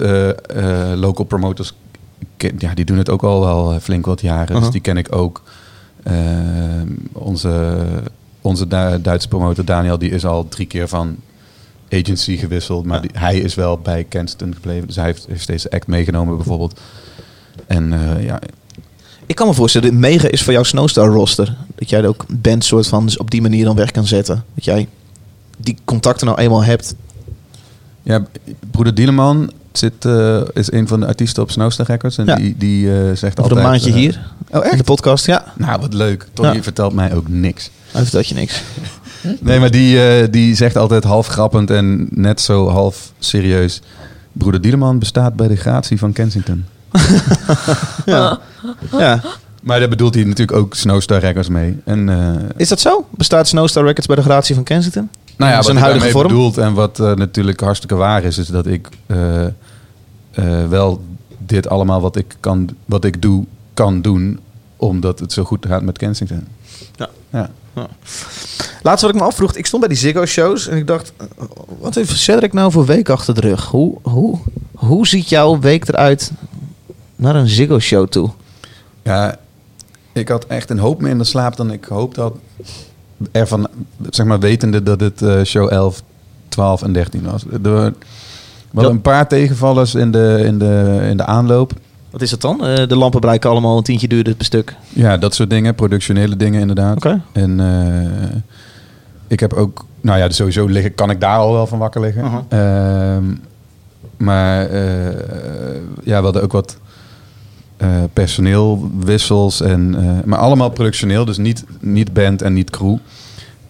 eh, 0.00 0.90
eh, 0.92 0.98
local 0.98 1.24
promoters, 1.24 1.74
ja, 2.58 2.74
die 2.74 2.84
doen 2.84 2.98
het 2.98 3.10
ook 3.10 3.22
al 3.22 3.40
wel 3.40 3.78
flink 3.80 4.06
wat 4.06 4.20
jaren. 4.20 4.46
Uh-huh. 4.48 4.60
Dus 4.60 4.70
die 4.70 4.80
ken 4.80 4.96
ik 4.96 5.14
ook. 5.16 5.42
Onze 7.12 7.76
onze 8.42 8.66
Du- 8.66 9.00
Duitse 9.02 9.28
promotor 9.28 9.64
Daniel, 9.64 9.98
die 9.98 10.10
is 10.10 10.24
al 10.24 10.48
drie 10.48 10.66
keer 10.66 10.88
van 10.88 11.16
agency 11.90 12.36
gewisseld. 12.36 12.84
Maar 12.86 13.00
die- 13.00 13.10
hij 13.14 13.38
is 13.38 13.54
wel 13.54 13.78
bij 13.78 14.04
Kenston 14.08 14.54
gebleven. 14.54 14.86
Dus 14.86 14.96
hij 14.96 15.04
heeft, 15.04 15.26
heeft 15.28 15.42
steeds 15.42 15.62
de 15.62 15.70
act 15.70 15.86
meegenomen 15.86 16.36
bijvoorbeeld. 16.36 16.80
En 17.66 17.94
ja, 18.20 18.38
Ik 19.30 19.36
kan 19.36 19.46
me 19.46 19.54
voorstellen, 19.54 19.98
mega 19.98 20.28
is 20.28 20.42
voor 20.42 20.52
jouw 20.52 20.62
Snowstar 20.62 21.08
roster. 21.08 21.56
Dat 21.74 21.90
jij 21.90 22.06
ook 22.06 22.24
band 22.28 22.64
soort 22.64 22.86
van 22.86 23.04
dus 23.04 23.16
op 23.16 23.30
die 23.30 23.42
manier 23.42 23.64
dan 23.64 23.76
weg 23.76 23.90
kan 23.90 24.06
zetten. 24.06 24.44
Dat 24.54 24.64
jij 24.64 24.88
die 25.58 25.76
contacten 25.84 26.26
nou 26.26 26.38
eenmaal 26.38 26.64
hebt. 26.64 26.94
Ja, 28.02 28.26
broeder 28.70 28.94
Dieleman 28.94 29.50
zit, 29.72 30.04
eh, 30.04 30.40
is 30.52 30.72
een 30.72 30.88
van 30.88 31.00
de 31.00 31.06
artiesten 31.06 31.42
op 31.42 31.50
Snowstar 31.50 31.86
Records. 31.86 32.18
En 32.18 32.26
Ja. 32.26 32.34
die, 32.34 32.54
die 32.58 32.86
eh, 32.92 32.98
zegt 33.14 33.38
Over 33.38 33.42
altijd... 33.42 33.58
een 33.60 33.62
maandje 33.66 33.90
eh, 33.90 33.96
hier. 33.96 34.20
Oh, 34.50 34.62
echt? 34.62 34.72
In 34.72 34.78
de 34.78 34.84
podcast, 34.84 35.26
ja. 35.26 35.44
Nou, 35.56 35.80
wat 35.80 35.94
leuk. 35.94 36.26
Tony 36.32 36.54
Ja. 36.54 36.62
vertelt 36.62 36.92
mij 36.92 37.14
ook 37.14 37.28
niks. 37.28 37.70
Hij 37.90 38.02
vertelt 38.02 38.26
je 38.28 38.34
niks. 38.34 38.62
Nee, 39.40 39.58
maar 39.60 39.70
die, 39.70 40.30
die 40.30 40.54
zegt 40.54 40.76
altijd 40.76 41.04
half 41.04 41.26
grappend 41.26 41.70
en 41.70 42.08
net 42.10 42.40
zo 42.40 42.68
half 42.68 43.12
serieus. 43.18 43.80
Broeder 44.32 44.60
Dieleman 44.60 44.98
bestaat 44.98 45.34
bij 45.34 45.48
de 45.48 45.56
gratie 45.56 45.98
van 45.98 46.12
Kensington. 46.12 46.64
Ja. 48.04 48.40
ja. 48.90 49.20
Maar 49.62 49.78
daar 49.78 49.88
bedoelt 49.88 50.14
hij 50.14 50.24
natuurlijk 50.24 50.58
ook 50.58 50.74
Snowstar 50.74 51.20
Records 51.20 51.48
mee. 51.48 51.80
En, 51.84 52.08
eh, 52.08 52.34
Is 52.56 52.68
dat 52.68 52.80
zo? 52.80 53.06
Bestaat 53.10 53.48
Snowstar 53.48 53.84
Records 53.84 54.06
bij 54.06 54.16
de 54.16 54.22
gratie 54.22 54.54
van 54.54 54.64
Kensington? 54.64 55.10
nou 55.40 55.50
ja, 55.50 55.56
wat 55.56 55.66
zijn 55.66 55.76
huidige 55.76 56.10
vorm? 56.10 56.26
bedoelt 56.26 56.58
en 56.58 56.74
wat 56.74 57.00
eh, 57.00 57.14
natuurlijk 57.14 57.60
hartstikke 57.60 57.94
waar 57.94 58.24
is, 58.24 58.38
is 58.38 58.46
dat 58.46 58.66
ik 58.66 58.88
eh, 59.06 59.44
eh, 59.44 59.52
wel 60.68 61.04
dit 61.38 61.68
allemaal 61.68 62.00
wat 62.00 62.16
ik, 62.16 62.36
kan, 62.40 62.68
wat 62.84 63.04
ik 63.04 63.22
doe, 63.22 63.44
kan 63.74 64.02
doen, 64.02 64.40
omdat 64.76 65.18
het 65.18 65.32
zo 65.32 65.44
goed 65.44 65.66
gaat 65.66 65.82
met 65.82 65.98
Kensington. 65.98 66.46
Ja. 66.96 67.08
ja. 67.30 67.50
Laatst 68.82 69.02
wat 69.02 69.14
ik 69.14 69.20
me 69.20 69.26
afvroeg, 69.26 69.54
ik 69.54 69.66
stond 69.66 69.80
bij 69.80 69.94
die 69.94 70.02
Ziggo-shows 70.02 70.68
en 70.68 70.76
ik 70.76 70.86
dacht, 70.86 71.12
wat 71.80 71.94
heeft 71.94 72.18
Cedric 72.18 72.52
nou 72.52 72.72
voor 72.72 72.86
week 72.86 73.08
achter 73.08 73.34
de 73.34 73.40
rug? 73.40 73.64
Hoe, 73.64 73.98
hoe, 74.02 74.38
hoe 74.74 75.06
ziet 75.06 75.28
jouw 75.28 75.58
week 75.58 75.88
eruit 75.88 76.32
naar 77.20 77.34
een 77.34 77.48
Ziggo-show 77.48 78.08
toe? 78.08 78.30
Ja, 79.02 79.38
ik 80.12 80.28
had 80.28 80.46
echt 80.46 80.70
een 80.70 80.78
hoop 80.78 81.00
minder 81.00 81.26
slaap 81.26 81.56
dan 81.56 81.72
ik 81.72 81.86
gehoopt 81.86 82.16
had. 82.16 82.34
Ervan, 83.32 83.68
zeg 84.10 84.26
maar, 84.26 84.40
wetende 84.40 84.82
dat 84.82 85.00
het 85.00 85.22
eh, 85.22 85.42
show 85.42 85.72
11, 85.72 86.02
12 86.48 86.82
en 86.82 86.92
13 86.92 87.22
was. 87.22 87.44
Er 87.62 87.92
waren 88.70 88.90
een 88.90 89.00
paar 89.00 89.28
tegenvallers 89.28 89.94
in 89.94 90.10
de, 90.10 90.42
in 90.44 90.58
de, 90.58 91.06
in 91.10 91.16
de 91.16 91.24
aanloop. 91.24 91.72
Wat 92.10 92.22
is 92.22 92.30
het 92.30 92.40
dan? 92.40 92.66
Eh, 92.66 92.86
de 92.88 92.96
lampen 92.96 93.20
bereiken 93.20 93.50
allemaal 93.50 93.76
een 93.76 93.82
tientje 93.82 94.08
duurder 94.08 94.34
per 94.34 94.44
stuk. 94.44 94.74
Ja, 94.88 95.16
dat 95.16 95.34
soort 95.34 95.50
dingen. 95.50 95.74
Productionele 95.74 96.36
dingen 96.36 96.60
inderdaad. 96.60 96.96
Oké. 96.96 97.22
En 97.32 97.60
eh, 97.60 98.36
ik 99.26 99.40
heb 99.40 99.52
ook... 99.52 99.84
Nou 100.00 100.18
ja, 100.18 100.30
sowieso 100.30 100.66
liggen, 100.66 100.94
kan 100.94 101.10
ik 101.10 101.20
daar 101.20 101.36
al 101.36 101.52
wel 101.52 101.66
van 101.66 101.78
wakker 101.78 102.00
liggen. 102.00 102.46
Ehm, 102.48 103.24
maar 104.16 104.72
ja, 106.04 106.18
we 106.18 106.24
hadden 106.24 106.42
ook 106.42 106.52
wat 106.52 106.78
eh, 107.80 108.02
personeelwissels. 108.12 109.60
En, 109.60 109.94
eh, 109.94 110.24
maar 110.24 110.38
allemaal 110.38 110.70
productioneel. 110.70 111.24
Dus 111.24 111.38
niet, 111.38 111.64
niet 111.80 112.12
band 112.12 112.42
en 112.42 112.52
niet 112.52 112.70
crew. 112.70 112.96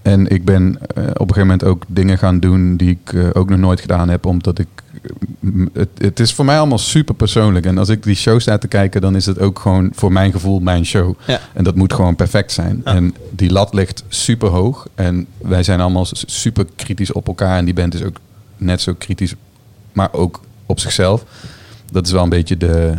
En 0.02 0.28
ik 0.28 0.44
ben 0.44 0.78
eh, 0.80 1.04
op 1.04 1.28
een 1.28 1.34
gegeven 1.34 1.40
moment 1.40 1.64
ook 1.64 1.84
dingen 1.88 2.18
gaan 2.18 2.40
doen 2.40 2.76
die 2.76 2.90
ik 2.90 3.14
ook 3.32 3.48
nog 3.48 3.58
nooit 3.58 3.80
gedaan 3.80 4.08
heb. 4.08 4.26
Omdat 4.26 4.58
ik. 4.58 4.66
Het, 5.72 5.88
het 5.98 6.20
is 6.20 6.32
voor 6.32 6.44
mij 6.44 6.58
allemaal 6.58 6.78
super 6.78 7.14
persoonlijk. 7.14 7.66
En 7.66 7.78
als 7.78 7.88
ik 7.88 8.02
die 8.02 8.14
show 8.14 8.40
sta 8.40 8.58
te 8.58 8.68
kijken, 8.68 9.00
dan 9.00 9.16
is 9.16 9.26
het 9.26 9.38
ook 9.38 9.58
gewoon 9.58 9.90
voor 9.94 10.12
mijn 10.12 10.32
gevoel 10.32 10.60
mijn 10.60 10.86
show. 10.86 11.14
Ja. 11.26 11.40
En 11.52 11.64
dat 11.64 11.74
moet 11.74 11.92
gewoon 11.92 12.16
perfect 12.16 12.52
zijn. 12.52 12.80
Ja. 12.84 12.94
En 12.94 13.14
die 13.30 13.52
lat 13.52 13.74
ligt 13.74 14.04
super 14.08 14.48
hoog. 14.48 14.88
En 14.94 15.26
wij 15.38 15.62
zijn 15.62 15.80
allemaal 15.80 16.06
super 16.10 16.66
kritisch 16.76 17.12
op 17.12 17.26
elkaar. 17.26 17.58
En 17.58 17.64
die 17.64 17.74
band 17.74 17.94
is 17.94 18.02
ook 18.02 18.16
net 18.56 18.80
zo 18.80 18.94
kritisch, 18.98 19.34
maar 19.92 20.12
ook 20.12 20.40
op 20.66 20.80
zichzelf. 20.80 21.24
Dat 21.92 22.06
is 22.06 22.12
wel 22.12 22.22
een 22.22 22.28
beetje 22.28 22.56
de 22.56 22.94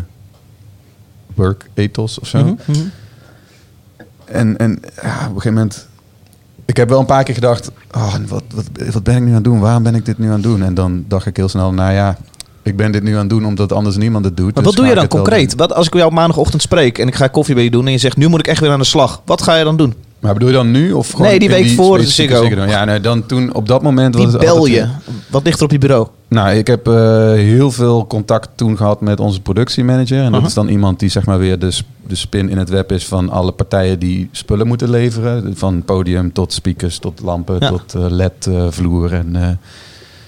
work 1.36 1.70
ethos 1.74 2.20
of 2.20 2.28
zo. 2.28 2.44
Mhm. 2.44 2.80
En, 4.26 4.58
en 4.58 4.80
ja, 5.02 5.14
op 5.14 5.36
een 5.36 5.42
gegeven 5.42 5.54
moment... 5.54 5.88
Ik 6.66 6.78
heb 6.78 6.90
wel 6.90 7.00
een 7.00 7.06
paar 7.06 7.24
keer 7.24 7.34
gedacht... 7.34 7.72
Oh, 7.92 8.16
wat, 8.28 8.44
wat, 8.54 8.66
wat 8.92 9.04
ben 9.04 9.16
ik 9.16 9.22
nu 9.22 9.28
aan 9.28 9.34
het 9.34 9.44
doen? 9.44 9.60
Waarom 9.60 9.84
ben 9.84 9.96
ik 9.96 10.06
dit 10.06 10.18
nu 10.18 10.28
aan 10.28 10.34
het 10.34 10.44
doen? 10.44 10.64
En 10.64 10.74
dan 10.74 11.06
dacht 11.08 11.26
ik 11.26 11.38
heel 11.38 11.50
snel... 11.50 11.74
Nou 11.74 11.94
ja, 11.94 12.18
ik 12.64 12.76
ben 12.76 12.92
dit 12.92 13.04
nu 13.04 13.14
aan 13.14 13.20
het 13.20 13.30
doen 13.30 13.46
omdat 13.46 13.72
anders 13.72 13.98
niemand 13.98 14.26
het 14.26 14.38
doet. 14.38 14.54
Maar 14.54 14.64
dus 14.64 14.74
wat 14.74 14.76
doe 14.82 14.90
je 14.90 14.96
dan 14.96 15.08
concreet? 15.08 15.56
Wat, 15.56 15.74
als 15.74 15.88
ik 15.88 15.94
jou 15.94 16.06
op 16.06 16.14
maandagochtend 16.14 16.62
spreek 16.62 16.98
en 16.98 17.08
ik 17.08 17.16
ga 17.16 17.28
koffie 17.28 17.56
bij 17.56 17.64
je 17.64 17.72
doen 17.72 17.86
en 17.86 17.92
je 17.92 17.98
zegt 17.98 18.18
nu 18.18 18.28
moet 18.28 18.40
ik 18.40 18.48
echt 18.48 18.60
weer 18.60 18.72
aan 18.72 18.80
de 18.80 18.86
slag. 18.86 19.22
Wat 19.26 19.42
ga 19.42 19.56
je 19.56 19.64
dan 19.64 19.78
doen? 19.78 19.94
Maar 20.22 20.34
bedoel 20.34 20.48
je 20.50 20.56
dan 20.56 20.72
nu 20.72 20.92
of 20.92 21.10
gewoon 21.12 21.28
Nee, 21.28 21.40
die 21.40 21.50
in 21.50 21.56
week 21.64 21.70
voor 21.76 21.98
de 21.98 22.04
specifieke 22.04 22.34
Ziggo. 22.36 22.50
Ziggo? 22.50 22.70
Ja, 22.70 22.86
nee, 22.86 23.00
dan 23.00 23.26
toen 23.26 23.54
op 23.54 23.68
dat 23.68 23.82
moment 23.82 24.16
was 24.16 24.26
het 24.32 24.38
bel 24.42 24.56
altijd- 24.58 24.76
je? 24.76 24.88
Wat 25.30 25.44
ligt 25.44 25.58
er 25.60 25.66
op 25.66 25.72
je 25.72 25.78
bureau? 25.78 26.08
Nou, 26.28 26.56
ik 26.56 26.68
heb 26.68 26.88
eh, 26.88 26.94
heel 27.34 27.72
veel 27.72 28.08
contact 28.08 28.50
toen 28.56 28.78
gehad 28.78 29.02
met 29.02 29.20
onze 29.20 29.42
productiemanager. 29.42 30.18
En 30.24 30.32
dat 30.32 30.40
Aha. 30.40 30.48
is 30.48 30.54
dan 30.54 30.68
iemand 30.68 31.00
die 31.00 31.10
zeg 31.10 31.26
maar 31.26 31.40
weer 31.40 31.60
de, 31.60 31.72
sp- 31.72 31.86
de 32.08 32.16
spin 32.16 32.50
in 32.50 32.58
het 32.58 32.70
web 32.70 32.92
is 32.92 33.06
van 33.06 33.30
alle 33.30 33.52
partijen 33.52 34.00
die 34.00 34.30
spullen 34.32 34.68
moeten 34.68 34.90
leveren. 34.90 35.58
Van 35.58 35.84
podium 35.86 36.32
tot 36.34 36.54
speakers, 36.54 36.98
tot 36.98 37.22
lampen, 37.24 37.58
Ja. 37.60 37.68
tot 37.70 37.94
eh, 37.96 38.06
LED-vloer. 38.10 39.14
en 39.14 39.36
eh, 39.36 39.50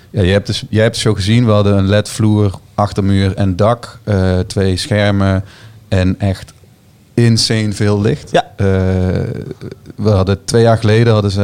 ja, 0.10 0.22
je 0.22 0.32
hebt 0.32 0.48
dus, 0.48 0.64
jij 0.70 0.84
hebt 0.84 0.98
show 0.98 1.16
gezien. 1.16 1.46
We 1.46 1.52
hadden 1.52 1.78
een 1.78 1.88
LED-vloer, 1.88 2.52
achtermuur 2.76 3.34
en 3.36 3.56
dak. 3.56 4.00
eh, 4.04 4.40
twee 4.40 4.78
schermen 4.78 5.44
en 5.88 6.20
echt 6.20 6.54
insane 7.14 7.74
veel 7.74 8.02
licht. 8.02 8.32
Ja. 8.32 8.52
Eh, 8.56 8.66
we 9.96 10.10
hadden 10.10 10.46
twee 10.46 10.62
jaar 10.62 10.78
geleden 10.78 11.14
hadden, 11.14 11.32
ze, 11.32 11.42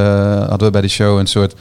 hadden 0.50 0.68
we 0.68 0.72
bij 0.72 0.82
de 0.82 0.88
show 0.88 1.18
een 1.18 1.28
soort 1.28 1.56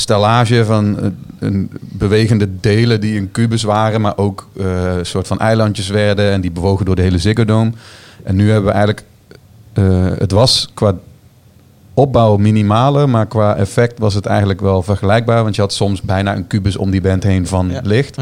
stellage 0.00 0.64
van 0.64 0.98
eh, 1.00 1.08
een 1.38 1.70
bewegende 1.80 2.60
delen 2.60 3.00
die 3.00 3.18
een 3.18 3.30
kubus 3.30 3.62
waren, 3.62 4.00
maar 4.00 4.16
ook 4.16 4.48
eh, 4.56 4.96
een 4.96 5.06
soort 5.06 5.26
van 5.26 5.38
eilandjes 5.38 5.88
werden 5.88 6.32
en 6.32 6.40
die 6.40 6.50
bewogen 6.50 6.84
door 6.84 6.96
de 6.96 7.02
hele 7.02 7.18
Ziggo 7.18 7.44
Dome. 7.44 7.72
En 8.22 8.36
nu 8.36 8.50
hebben 8.50 8.72
we 8.72 8.76
eigenlijk, 8.76 9.06
eh, 9.72 10.06
het 10.18 10.30
was 10.30 10.70
qua 10.74 10.94
opbouw 11.94 12.36
minimale, 12.36 13.06
maar 13.06 13.26
qua 13.26 13.56
effect 13.56 13.98
was 13.98 14.14
het 14.14 14.26
eigenlijk 14.26 14.60
wel 14.60 14.82
vergelijkbaar, 14.82 15.42
want 15.42 15.54
je 15.54 15.60
had 15.60 15.72
soms 15.72 16.02
bijna 16.02 16.36
een 16.36 16.46
kubus 16.46 16.76
om 16.76 16.90
die 16.90 17.00
band 17.00 17.22
heen 17.22 17.46
van 17.46 17.80
licht. 17.82 18.16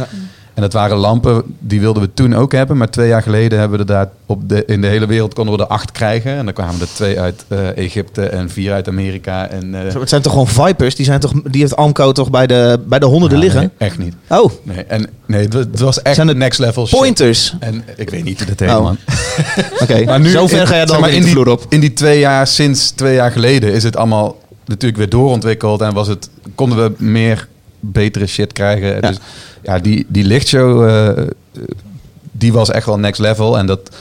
En 0.57 0.63
dat 0.63 0.73
waren 0.73 0.97
lampen, 0.97 1.43
die 1.59 1.81
wilden 1.81 2.03
we 2.03 2.11
toen 2.15 2.35
ook 2.35 2.53
hebben. 2.53 2.77
Maar 2.77 2.91
twee 2.91 3.09
jaar 3.09 3.23
geleden 3.23 3.59
hebben 3.59 3.79
we 3.79 3.85
er 3.85 3.91
daar 3.91 4.09
op 4.27 4.49
de, 4.49 4.65
in 4.65 4.81
de 4.81 4.87
hele 4.87 5.07
wereld 5.07 5.35
konden 5.35 5.57
we 5.57 5.63
er 5.63 5.67
acht 5.69 5.93
krijgen. 5.93 6.37
En 6.37 6.45
dan 6.45 6.55
kwamen 6.55 6.81
er 6.81 6.87
twee 6.95 7.21
uit 7.21 7.45
eh, 7.49 7.77
Egypte 7.77 8.23
en 8.27 8.51
vier 8.51 8.73
uit 8.73 8.89
Amerika. 8.89 9.49
En, 9.49 9.75
eh, 9.75 9.95
Het 9.95 10.09
zijn 10.09 10.23
toch 10.23 10.33
gewoon 10.33 10.49
Vipers? 10.49 10.95
Die, 10.95 11.05
zijn 11.05 11.21
toch, 11.21 11.33
die 11.45 11.61
heeft 11.61 11.77
Amco 11.77 12.13
toch 12.13 12.31
bij 12.31 12.47
de, 12.47 12.81
bij 12.87 12.99
de 12.99 13.07
honderden 13.07 13.39
liggen? 13.39 13.61
nee, 13.61 13.71
echt 13.89 13.99
niet. 13.99 14.15
Oh. 14.29 14.51
Nee, 14.63 14.85
en, 14.85 15.07
nee 15.27 15.43
het, 15.43 15.53
was, 15.55 15.65
het 15.71 15.81
was 15.81 16.03
echt 16.03 16.15
Zijn 16.15 16.29
het 16.29 16.37
next 16.37 16.59
level 16.59 16.87
shit. 16.87 16.99
pointers? 16.99 17.55
En 17.61 17.85
ik 17.97 18.11
weet 18.11 18.25
niet 18.25 18.39
hoe 18.39 18.55
dat 18.55 18.61
heet, 18.69 18.77
Oh. 18.79 18.83
man. 18.83 18.97
Oké, 19.83 20.05
Maar 20.05 20.21
nu, 20.21 20.29
zover 20.29 20.61
in- 20.61 20.67
ga 20.67 20.75
jij 20.75 20.85
dan 20.87 21.01
maar, 21.01 21.11
in 21.11 21.19
de 21.19 21.25
die, 21.25 21.33
vloer 21.35 21.49
op. 21.49 21.65
In 21.69 21.81
die 21.81 21.93
twee 21.93 22.19
jaar, 22.19 22.47
sinds 22.47 22.91
twee 22.91 23.15
jaar 23.15 23.31
geleden, 23.31 23.73
is 23.73 23.83
het 23.83 23.97
allemaal 23.97 24.37
natuurlijk 24.65 24.97
weer 24.99 25.09
doorontwikkeld. 25.09 25.81
En 25.81 25.95
was 25.95 26.09
het, 26.09 26.29
konden 26.55 26.79
we 26.85 26.93
meer 27.05 27.49
betere 27.93 28.27
shit 28.27 28.53
krijgen. 28.53 29.03
Dus 29.03 29.19
ja, 29.63 29.79
die, 29.79 30.07
die 30.09 30.25
lichtshow, 30.25 30.89
eh, 30.89 31.25
die 32.33 32.53
was 32.53 32.71
echt 32.71 32.87
wel 32.87 32.99
next 32.99 33.21
level. 33.21 33.59
En 33.59 33.67
dat... 33.67 33.97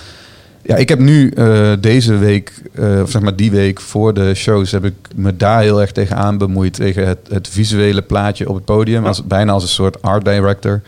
Ja, 0.62 0.76
ik 0.76 0.90
heb 0.90 1.00
nu 1.00 1.30
eh, 1.30 1.72
deze 1.80 2.18
week, 2.18 2.62
eh, 2.74 3.02
of 3.02 3.12
zeg 3.12 3.22
maar 3.22 3.36
die 3.36 3.52
week 3.52 3.82
voor 3.82 4.14
de 4.14 4.34
shows, 4.34 4.72
heb 4.72 4.86
ik 4.86 4.94
me 5.16 5.38
daar 5.38 5.62
heel 5.62 5.82
erg 5.82 5.92
tegenaan 5.92 6.38
bemoeid. 6.38 6.74
Tegen 6.74 7.08
het, 7.08 7.20
het 7.30 7.48
visuele 7.48 8.02
plaatje 8.02 8.50
op 8.50 8.56
het 8.56 8.66
podium. 8.66 9.06
Als, 9.06 9.24
bijna 9.26 9.52
als 9.52 9.64
een 9.64 9.70
soort 9.70 10.02
art 10.02 10.26
director. 10.26 10.82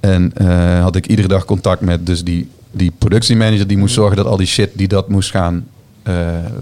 En 0.00 0.32
had 0.80 0.96
ik 0.96 1.06
iedere 1.06 1.28
dag 1.28 1.44
contact 1.44 1.80
met 1.80 2.06
dus 2.06 2.24
die, 2.24 2.48
die 2.70 2.92
productiemanager 2.98 3.66
die 3.66 3.76
moest 3.76 3.94
zorgen 3.94 4.16
dat 4.16 4.26
al 4.26 4.36
die 4.36 4.46
shit 4.46 4.70
die 4.72 4.88
dat 4.88 5.08
moest 5.08 5.30
gaan 5.30 5.66
eh, 6.02 6.14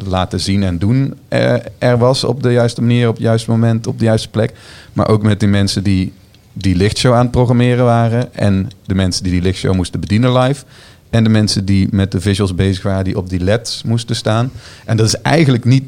laten 0.06 0.40
zien 0.40 0.62
en 0.62 0.78
doen 0.78 1.14
er, 1.28 1.62
er 1.78 1.98
was 1.98 2.24
op 2.24 2.42
de 2.42 2.52
juiste 2.52 2.80
manier, 2.80 3.08
op 3.08 3.14
het 3.14 3.22
juiste 3.22 3.50
moment, 3.50 3.86
op 3.86 3.98
de 3.98 4.04
juiste 4.04 4.28
plek. 4.28 4.52
Maar 4.92 5.08
ook 5.08 5.22
met 5.22 5.40
die 5.40 5.48
mensen 5.48 5.82
die 5.82 6.12
die 6.52 6.76
lichtshow 6.76 7.14
aan 7.14 7.22
het 7.22 7.30
programmeren 7.30 7.84
waren 7.84 8.34
en 8.34 8.70
de 8.86 8.94
mensen 8.94 9.22
die 9.22 9.32
die 9.32 9.42
lichtshow 9.42 9.74
moesten 9.74 10.00
bedienen 10.00 10.38
live. 10.38 10.64
En 11.10 11.24
de 11.24 11.30
mensen 11.30 11.64
die 11.64 11.88
met 11.90 12.12
de 12.12 12.20
visuals 12.20 12.54
bezig 12.54 12.82
waren, 12.82 13.04
die 13.04 13.16
op 13.16 13.28
die 13.28 13.40
LED's 13.40 13.82
moesten 13.82 14.16
staan. 14.16 14.50
En 14.84 14.96
dat 14.96 15.06
is 15.06 15.14
eigenlijk 15.14 15.64
niet. 15.64 15.84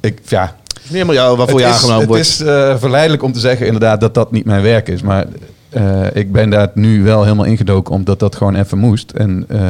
Ik, 0.00 0.20
ja, 0.28 0.56
Niet 0.82 0.92
helemaal 0.92 1.14
jou 1.14 1.36
waarvoor 1.36 1.60
je 1.60 1.66
het 1.66 1.74
aangenomen 1.74 2.06
wordt. 2.06 2.22
Het 2.22 2.40
is 2.40 2.46
eh, 2.46 2.78
verleidelijk 2.78 3.22
om 3.22 3.32
te 3.32 3.40
zeggen 3.40 3.66
inderdaad 3.66 4.00
dat 4.00 4.14
dat 4.14 4.32
niet 4.32 4.44
mijn 4.44 4.62
werk 4.62 4.88
is. 4.88 5.02
Maar 5.02 5.26
eh, 5.68 6.06
ik 6.12 6.32
ben 6.32 6.50
daar 6.50 6.70
nu 6.74 7.02
wel 7.02 7.22
helemaal 7.22 7.44
ingedoken 7.44 7.94
omdat 7.94 8.18
dat 8.18 8.36
gewoon 8.36 8.54
even 8.54 8.78
moest. 8.78 9.10
En 9.10 9.44
eh, 9.48 9.60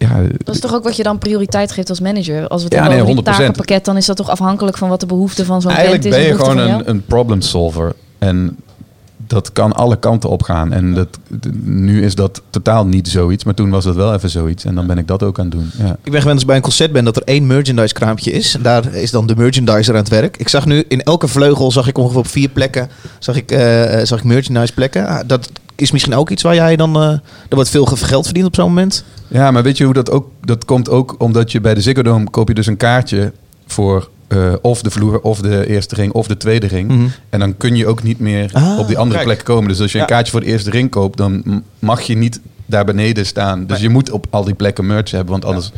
ja, 0.00 0.22
Dat 0.44 0.54
is 0.54 0.60
toch 0.60 0.74
ook 0.74 0.84
wat 0.84 0.96
je 0.96 1.02
dan 1.02 1.18
prioriteit 1.18 1.72
geeft 1.72 1.88
als 1.88 2.00
manager? 2.00 2.48
Als 2.48 2.62
we 2.62 2.68
het 2.68 2.78
Ja, 2.78 2.88
nee, 2.88 3.02
over 3.02 3.14
100%. 3.18 3.22
takenpakket, 3.22 3.84
dan 3.84 3.96
is 3.96 4.06
dat 4.06 4.16
toch 4.16 4.28
afhankelijk 4.28 4.76
van 4.78 4.88
wat 4.88 5.00
de 5.00 5.06
behoefte 5.06 5.44
van 5.44 5.60
zo'n 5.60 5.74
band 5.74 5.84
is. 5.84 5.90
eigenlijk 5.90 6.16
ben 6.16 6.20
en 6.20 6.26
je 6.26 6.34
gewoon 6.44 6.80
een, 6.80 6.88
een 6.90 7.04
problem 7.04 7.40
solver. 7.40 7.92
En 8.18 8.56
dat 9.30 9.52
kan 9.52 9.72
alle 9.72 9.96
kanten 9.98 10.30
op 10.30 10.42
gaan. 10.42 10.72
En 10.72 10.94
dat, 10.94 11.18
nu 11.62 12.04
is 12.04 12.14
dat 12.14 12.42
totaal 12.50 12.86
niet 12.86 13.08
zoiets. 13.08 13.44
Maar 13.44 13.54
toen 13.54 13.70
was 13.70 13.84
dat 13.84 13.94
wel 13.94 14.14
even 14.14 14.30
zoiets. 14.30 14.64
En 14.64 14.74
dan 14.74 14.86
ben 14.86 14.98
ik 14.98 15.06
dat 15.06 15.22
ook 15.22 15.38
aan 15.38 15.44
het 15.44 15.54
doen. 15.54 15.70
Ja. 15.78 15.96
Ik 16.04 16.10
ben 16.12 16.20
gewend 16.20 16.36
als 16.36 16.44
bij 16.44 16.56
een 16.56 16.62
concert 16.62 16.92
ben 16.92 17.04
dat 17.04 17.16
er 17.16 17.22
één 17.24 17.46
merchandise 17.46 17.94
kraampje 17.94 18.30
is. 18.32 18.54
En 18.54 18.62
daar 18.62 18.94
is 18.94 19.10
dan 19.10 19.26
de 19.26 19.36
merchandiser 19.36 19.94
aan 19.94 20.00
het 20.00 20.08
werk. 20.08 20.36
Ik 20.36 20.48
zag 20.48 20.66
nu 20.66 20.84
in 20.88 21.02
elke 21.02 21.28
vleugel 21.28 21.70
zag 21.72 21.88
ik 21.88 21.98
ongeveer 21.98 22.18
op 22.18 22.26
vier 22.26 22.48
plekken 22.48 22.88
zag 23.18 23.36
ik, 23.36 23.50
eh, 23.50 24.00
zag 24.04 24.18
ik 24.18 24.24
merchandise 24.24 24.72
plekken. 24.72 25.06
Ah, 25.06 25.20
Dat 25.26 25.50
is 25.76 25.90
misschien 25.90 26.14
ook 26.14 26.30
iets 26.30 26.42
waar 26.42 26.54
jij 26.54 26.76
dan. 26.76 26.96
eh 26.96 27.02
er 27.08 27.20
wordt 27.54 27.70
veel 27.70 27.84
ge- 27.84 27.96
geld 27.96 28.24
verdiend 28.24 28.46
op 28.46 28.54
zo'n 28.54 28.64
moment. 28.68 29.04
Ja, 29.28 29.50
maar 29.50 29.62
weet 29.62 29.76
je 29.76 29.84
hoe 29.84 29.94
dat 29.94 30.10
ook... 30.10 30.26
Dat 30.44 30.64
komt 30.64 30.88
ook 30.88 31.14
omdat 31.18 31.52
je 31.52 31.60
bij 31.60 31.74
de 31.74 31.80
Ziggo 31.80 32.02
Dome 32.02 32.30
koop 32.30 32.48
je 32.48 32.54
dus 32.54 32.66
een 32.66 32.76
kaartje 32.76 33.32
voor... 33.66 34.08
eh, 34.30 34.52
of 34.62 34.82
de 34.82 34.90
vloer, 34.90 35.20
of 35.20 35.40
de 35.40 35.66
eerste 35.68 35.94
ring, 35.94 36.12
of 36.12 36.26
de 36.26 36.36
tweede 36.36 36.66
ring. 36.66 36.88
Mhm. 36.88 37.06
En 37.28 37.38
dan 37.40 37.56
kun 37.56 37.76
je 37.76 37.86
ook 37.86 38.02
niet 38.02 38.18
meer 38.18 38.50
Ah, 38.52 38.78
op 38.78 38.86
die 38.86 38.96
andere 38.98 39.14
kijk. 39.14 39.24
plekken 39.24 39.46
komen. 39.54 39.68
Dus 39.68 39.80
als 39.80 39.92
je 39.92 39.98
een 39.98 40.06
kaartje 40.06 40.32
voor 40.32 40.40
de 40.40 40.46
eerste 40.46 40.70
ring 40.70 40.90
koopt... 40.90 41.16
dan 41.16 41.62
mag 41.78 42.00
je 42.00 42.16
niet 42.16 42.40
daar 42.66 42.84
beneden 42.84 43.26
staan. 43.26 43.66
Dus 43.66 43.80
je 43.80 43.88
moet 43.88 44.10
op 44.10 44.26
al 44.30 44.44
die 44.44 44.54
plekken 44.54 44.86
merch 44.86 45.10
hebben. 45.10 45.30
Want 45.30 45.44
anders... 45.44 45.72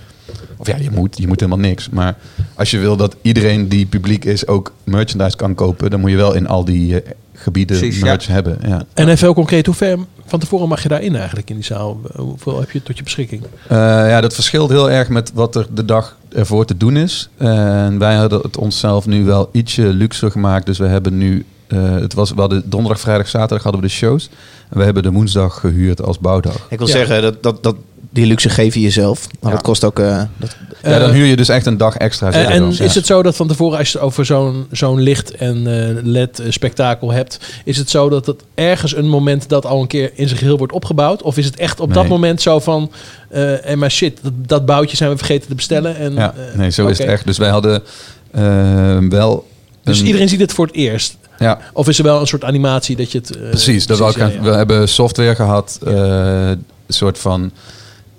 Of 0.57 0.67
ja, 0.67 0.77
je 0.77 0.91
moet, 0.91 1.19
je 1.19 1.27
moet 1.27 1.41
helemaal 1.41 1.69
niks. 1.69 1.89
Maar 1.89 2.17
als 2.55 2.71
je 2.71 2.79
wil 2.79 2.97
dat 2.97 3.17
iedereen 3.23 3.69
die 3.69 3.87
publiek 3.87 4.25
is 4.25 4.47
ook 4.47 4.73
merchandise 4.85 5.37
kan 5.37 5.55
kopen... 5.55 5.91
dan 5.91 6.01
moet 6.01 6.11
je 6.11 6.17
wel 6.17 6.35
in 6.35 6.47
al 6.49 6.65
die 6.65 7.01
eh, 7.01 7.11
gebieden 7.35 7.79
Precies, 7.79 8.03
merch 8.03 8.27
hebben. 8.27 8.59
Ja. 8.67 8.85
En 8.95 9.09
even 9.09 9.19
heel 9.19 9.35
concreet, 9.35 9.67
hoe 9.67 9.75
ver 9.75 9.99
van 10.27 10.39
tevoren 10.39 10.69
mag 10.69 10.83
je 10.83 10.89
daarin 10.89 11.17
eigenlijk 11.17 11.51
in 11.51 11.55
die 11.57 11.65
zaal? 11.65 12.01
Hoeveel 12.17 12.61
heb 12.61 12.71
je 12.71 12.83
tot 12.83 12.97
je 12.97 13.03
beschikking? 13.03 13.43
Eh, 13.69 13.77
ja, 13.79 14.21
dat 14.21 14.35
verschilt 14.35 14.71
heel 14.71 14.91
erg 14.91 15.09
met 15.09 15.31
wat 15.35 15.57
er 15.57 15.67
de 15.75 15.85
dag 15.85 16.17
ervoor 16.35 16.65
te 16.65 16.77
doen 16.77 16.97
is. 16.97 17.29
En 17.37 17.99
wij 17.99 18.15
hadden 18.15 18.41
het 18.41 18.57
onszelf 18.57 19.07
nu 19.07 19.25
wel 19.25 19.49
ietsje 19.53 19.83
luxer 19.83 20.31
gemaakt. 20.31 20.67
Dus 20.67 20.79
we 20.79 20.87
hebben 20.87 21.19
nu, 21.19 21.45
eh, 21.67 21.91
het 21.91 22.15
was, 22.15 22.31
we 22.31 22.41
hadden 22.41 22.71
donderdag, 22.71 23.01
vrijdag, 23.01 23.29
zaterdag 23.29 23.63
hadden 23.63 23.81
we 23.81 23.87
de 23.87 23.93
shows. 23.93 24.29
En 24.71 24.79
we 24.79 24.85
hebben 24.85 25.03
de 25.03 25.13
woensdag 25.13 25.61
gehuurd 25.61 26.03
als 26.03 26.19
bouwdag. 26.19 26.67
Ik 26.71 26.79
wil 26.79 26.87
zeggen 26.87 27.23
dat, 27.23 27.43
dat, 27.43 27.63
dat 27.63 27.77
die 28.13 28.27
luxe 28.27 28.49
geef 28.49 28.75
je 28.75 28.81
jezelf. 28.81 29.27
Maar 29.41 29.51
Ja. 29.51 29.57
dat 29.57 29.67
kost 29.67 29.85
ook. 29.85 29.99
eh, 29.99 30.23
dat, 30.37 30.57
Ja, 30.83 30.99
dan 30.99 31.11
huur 31.11 31.27
je 31.27 31.37
dus 31.37 31.49
echt 31.49 31.67
een 31.67 31.77
dag 31.77 31.97
extra. 31.97 32.27
En, 32.27 32.33
Ziggo 32.33 32.51
en. 32.51 32.71
Ja. 32.73 32.85
is 32.85 32.95
het 32.95 33.07
zo 33.07 33.23
dat 33.23 33.37
van 33.37 33.49
tevoren, 33.49 33.79
als 33.79 33.93
je 33.93 33.99
het 33.99 34.07
over 34.07 34.25
zo'n 34.27 34.67
zo'n 34.71 35.01
licht- 35.01 35.35
en 35.37 35.57
eh, 35.57 36.03
LED-spektakel 36.03 37.11
hebt, 37.13 37.39
is 37.65 37.77
het 37.77 37.91
zo 37.91 38.09
dat 38.09 38.27
het 38.27 38.43
ergens 38.55 38.97
een 38.97 39.09
moment 39.09 39.49
dat 39.49 39.67
al 39.67 39.81
een 39.81 39.87
keer 39.87 40.11
in 40.15 40.27
zijn 40.29 40.39
geheel 40.39 40.59
wordt 40.59 40.73
opgebouwd? 40.73 41.23
Of 41.23 41.37
is 41.39 41.45
het 41.45 41.57
echt 41.57 41.81
op 41.81 41.95
dat 41.95 42.09
moment 42.09 42.43
zo 42.43 42.59
van, 42.61 42.91
eh 43.29 43.67
en 43.71 43.79
maar 43.79 43.91
shit, 43.91 44.19
dat, 44.23 44.33
dat 44.37 44.67
boutje 44.67 44.97
zijn 44.97 45.11
we 45.11 45.17
vergeten 45.17 45.49
te 45.49 45.55
bestellen? 45.55 45.97
En, 45.97 46.15
Ja, 46.15 46.35
eh, 46.35 46.59
nee, 46.59 46.71
zo 46.71 46.87
is 46.87 46.99
het 46.99 47.07
echt. 47.07 47.27
Dus 47.27 47.39
wij 47.39 47.51
hadden 47.51 47.83
eh, 48.31 48.99
wel... 49.09 49.49
Dus 49.85 50.01
een- 50.01 50.07
iedereen 50.07 50.29
ziet 50.29 50.41
het 50.41 50.53
voor 50.53 50.67
het 50.67 50.75
eerst? 50.75 51.17
Ja. 51.39 51.59
Of 51.73 51.89
is 51.89 51.99
er 51.99 52.05
wel 52.05 52.21
een 52.21 52.27
soort 52.27 52.45
animatie 52.45 52.97
dat 52.97 53.13
je 53.13 53.19
het... 53.19 53.37
eh, 53.37 53.49
Precies, 53.49 53.87
dat 53.87 53.99
ja, 53.99 54.13
ja. 54.29 54.41
we 54.43 54.51
hebben 54.51 54.89
software 54.89 55.35
gehad. 55.35 55.79
eh, 55.87 56.49
een 56.49 56.65
soort 56.89 57.19
van 57.19 57.51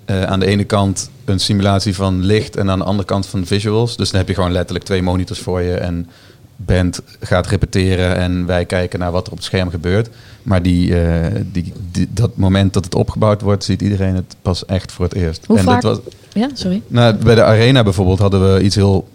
eh, 0.04 0.22
aan 0.22 0.40
de 0.40 0.46
ene 0.46 0.64
kant 0.64 1.10
een 1.24 1.40
simulatie 1.40 1.94
van 1.94 2.24
licht 2.24 2.56
en 2.56 2.70
aan 2.70 2.78
de 2.78 2.84
andere 2.84 3.06
kant 3.08 3.26
van 3.26 3.46
visuals. 3.46 3.96
Dus 3.96 4.10
dan 4.10 4.18
heb 4.20 4.28
je 4.28 4.34
gewoon 4.34 4.52
letterlijk 4.52 4.84
twee 4.84 5.02
monitors 5.02 5.38
voor 5.40 5.60
je 5.62 5.74
en 5.74 6.08
band 6.56 7.00
gaat 7.20 7.46
repeteren 7.46 8.16
en 8.16 8.46
wij 8.46 8.64
kijken 8.64 8.98
naar 8.98 9.12
wat 9.12 9.26
er 9.26 9.32
op 9.32 9.38
het 9.38 9.46
scherm 9.46 9.70
gebeurt. 9.70 10.08
Maar 10.42 10.62
die, 10.62 11.00
eh, 11.02 11.40
die, 11.52 11.72
die- 11.90 12.08
dat 12.10 12.36
moment 12.36 12.72
dat 12.72 12.84
het 12.84 12.94
opgebouwd 12.94 13.40
wordt, 13.40 13.64
ziet 13.64 13.82
iedereen 13.82 14.14
het 14.14 14.36
pas 14.42 14.64
echt 14.66 14.92
voor 14.92 15.04
het 15.04 15.14
eerst. 15.14 15.44
Hoe 15.46 15.58
en 15.58 15.64
vaak? 15.64 15.82
dat 15.82 15.96
was, 16.04 16.14
Ja, 16.32 16.48
sorry. 16.54 16.82
nou, 16.86 17.14
bij 17.14 17.34
de 17.34 17.42
arena 17.44 17.82
bijvoorbeeld 17.82 18.18
hadden 18.18 18.54
we 18.54 18.62
iets 18.62 18.74
heel 18.74 19.08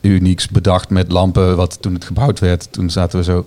unieks 0.00 0.48
bedacht 0.48 0.90
met 0.90 1.12
lampen. 1.12 1.56
Wat 1.56 1.76
toen 1.80 1.94
het 1.94 2.04
gebouwd 2.04 2.38
werd, 2.38 2.66
toen 2.70 2.90
zaten 2.90 3.18
we 3.18 3.24
zo. 3.24 3.46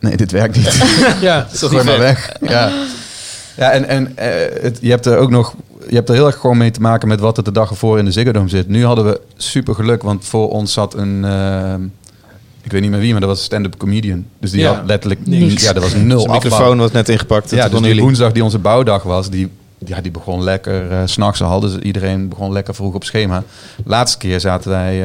Nee, 0.00 0.16
dit 0.16 0.30
werkt 0.32 0.56
niet. 0.56 0.78
Ja, 1.20 1.46
Zo 1.54 1.68
gooi 1.68 1.84
maar 1.84 1.98
weg. 1.98 2.32
Ja, 2.40 2.72
ja 3.56 3.70
en, 3.70 3.88
en 3.88 4.16
eh, 4.16 4.62
het, 4.62 4.78
je 4.80 4.90
hebt 4.90 5.06
er 5.06 5.16
ook 5.18 5.30
nog. 5.30 5.54
Je 5.88 5.94
hebt 5.94 6.08
er 6.08 6.14
heel 6.14 6.26
erg 6.26 6.36
gewoon 6.36 6.56
mee 6.56 6.70
te 6.70 6.80
maken 6.80 7.08
met 7.08 7.20
wat 7.20 7.36
er 7.36 7.44
de 7.44 7.52
dag 7.52 7.70
ervoor 7.70 7.98
in 7.98 8.04
de 8.04 8.12
Ziggo 8.12 8.32
Dome 8.32 8.48
zit. 8.48 8.68
Nu 8.68 8.84
hadden 8.84 9.04
we 9.04 9.20
super 9.36 9.74
geluk, 9.74 10.02
want 10.02 10.24
voor 10.24 10.50
ons 10.50 10.72
zat 10.72 10.94
een. 10.94 11.24
eh, 11.24 11.74
ik 12.62 12.72
weet 12.72 12.80
niet 12.80 12.90
meer 12.90 13.00
wie, 13.00 13.10
maar 13.10 13.20
dat 13.20 13.28
was 13.28 13.38
een 13.38 13.44
stand-up 13.44 13.76
comedian. 13.76 14.24
Dus 14.40 14.50
die 14.50 14.60
Ja. 14.60 14.74
had 14.74 14.86
letterlijk 14.86 15.26
Niks. 15.26 15.62
Ja, 15.62 15.72
dat 15.72 15.82
was 15.82 15.94
nul 15.94 16.20
Zijn 16.20 16.32
microfoon 16.32 16.78
was 16.78 16.90
net 16.90 17.08
ingepakt. 17.08 17.50
Ja, 17.50 17.68
dus 17.68 17.78
die 17.78 17.88
jullie. 17.88 18.02
woensdag 18.02 18.32
die 18.32 18.44
onze 18.44 18.58
bouwdag 18.58 19.02
was, 19.02 19.30
die, 19.30 19.48
ja, 19.78 20.00
die 20.00 20.10
begon 20.10 20.42
lekker. 20.42 20.90
eh, 20.90 20.98
s 21.04 21.12
S'nachts 21.12 21.42
al 21.42 21.48
hadden 21.48 21.70
ze 21.70 21.82
iedereen 21.82 22.28
begon 22.28 22.52
lekker 22.52 22.74
vroeg 22.74 22.94
op 22.94 23.04
schema. 23.04 23.42
Laatste 23.84 24.18
keer 24.18 24.40
zaten 24.40 24.70
wij 24.70 25.02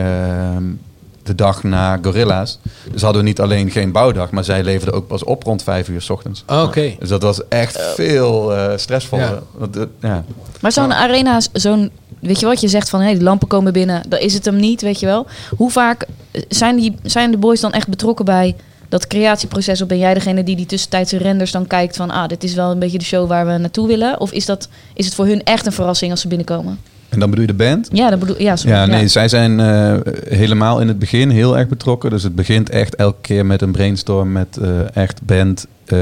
de 1.24 1.36
dag 1.36 1.64
na 1.64 2.00
Gorilla's. 2.02 2.60
Dus 2.92 3.02
hadden 3.02 3.22
we 3.22 3.28
niet 3.28 3.40
alleen 3.40 3.72
geen 3.72 3.92
bouwdag, 3.92 4.32
maar 4.32 4.44
zij 4.44 4.64
leverden 4.64 4.94
ook 4.94 5.08
pas 5.08 5.24
op 5.24 5.44
rond 5.44 5.64
vijf 5.64 5.88
uur 5.88 6.02
's 6.02 6.10
ochtends. 6.10 6.44
Oké. 6.48 6.96
Dus 7.00 7.10
dat 7.10 7.22
was 7.22 7.48
echt 7.48 7.80
veel 7.96 8.56
eh 8.56 8.78
stressvoller. 8.78 9.26
Ja. 9.26 9.42
Want, 9.52 9.78
eh, 9.78 9.84
ja. 10.00 10.24
Maar 10.62 10.72
zo'n 10.72 10.94
arena, 10.94 11.40
zo'n, 11.54 11.92
weet 12.20 12.40
je 12.40 12.46
wat 12.46 12.62
je 12.62 12.68
zegt 12.68 12.90
van, 12.90 13.02
hé, 13.02 13.14
die 13.14 13.24
lampen 13.24 13.48
komen 13.48 13.74
binnen, 13.74 14.04
dan 14.10 14.20
is 14.20 14.34
het 14.34 14.46
hem 14.46 14.56
niet, 14.56 14.82
weet 14.82 15.00
je 15.00 15.06
wel. 15.06 15.28
Hoe 15.58 15.72
vaak 15.72 16.06
eh, 16.32 16.42
zijn, 16.48 16.76
die, 16.76 16.96
zijn 17.04 17.32
de 17.32 17.38
boys 17.38 17.60
dan 17.60 17.72
echt 17.72 17.88
betrokken 17.88 18.26
bij 18.26 18.56
dat 18.90 19.08
creatieproces? 19.08 19.82
Of 19.82 19.88
ben 19.88 19.98
jij 19.98 20.14
degene 20.14 20.44
die 20.44 20.56
die 20.56 20.66
tussentijdse 20.66 21.18
renders 21.18 21.52
dan 21.52 21.68
kijkt 21.68 21.96
van, 21.96 22.10
ah, 22.12 22.28
dit 22.28 22.44
is 22.44 22.54
wel 22.54 22.72
een 22.72 22.80
beetje 22.80 22.98
de 22.98 23.04
show 23.04 23.28
waar 23.28 23.46
we 23.46 23.58
naartoe 23.58 23.88
willen? 23.88 24.20
Of 24.20 24.32
is, 24.32 24.46
dat, 24.46 24.68
is 24.94 25.06
het 25.06 25.16
voor 25.16 25.26
hun 25.26 25.44
echt 25.44 25.66
een 25.66 25.72
verrassing 25.72 26.12
als 26.12 26.22
ze 26.22 26.28
binnenkomen? 26.28 26.80
En 27.12 27.20
dan 27.20 27.30
bedoel 27.30 27.46
je 27.46 27.52
de 27.52 27.64
band? 27.64 27.90
Ja, 27.92 28.10
dat 28.10 28.20
bedoel 28.20 28.42
ja, 28.42 28.56
sorry, 28.56 28.76
Ja, 28.76 28.86
nee, 28.86 29.08
zij 29.08 29.28
zijn 29.28 29.60
eh, 29.60 29.96
helemaal 30.30 30.80
in 30.80 30.88
het 30.88 31.00
begin 31.00 31.30
heel 31.30 31.58
erg 31.58 31.68
betrokken. 31.68 32.10
Dus 32.10 32.24
het 32.24 32.36
begint 32.36 32.70
echt 32.70 32.96
elke 32.96 33.22
keer 33.22 33.46
met 33.46 33.62
een 33.62 33.72
brainstorm 33.72 34.32
met 34.32 34.58
eh, 34.58 34.96
echt 34.96 35.22
band, 35.22 35.68
eh, 35.86 35.98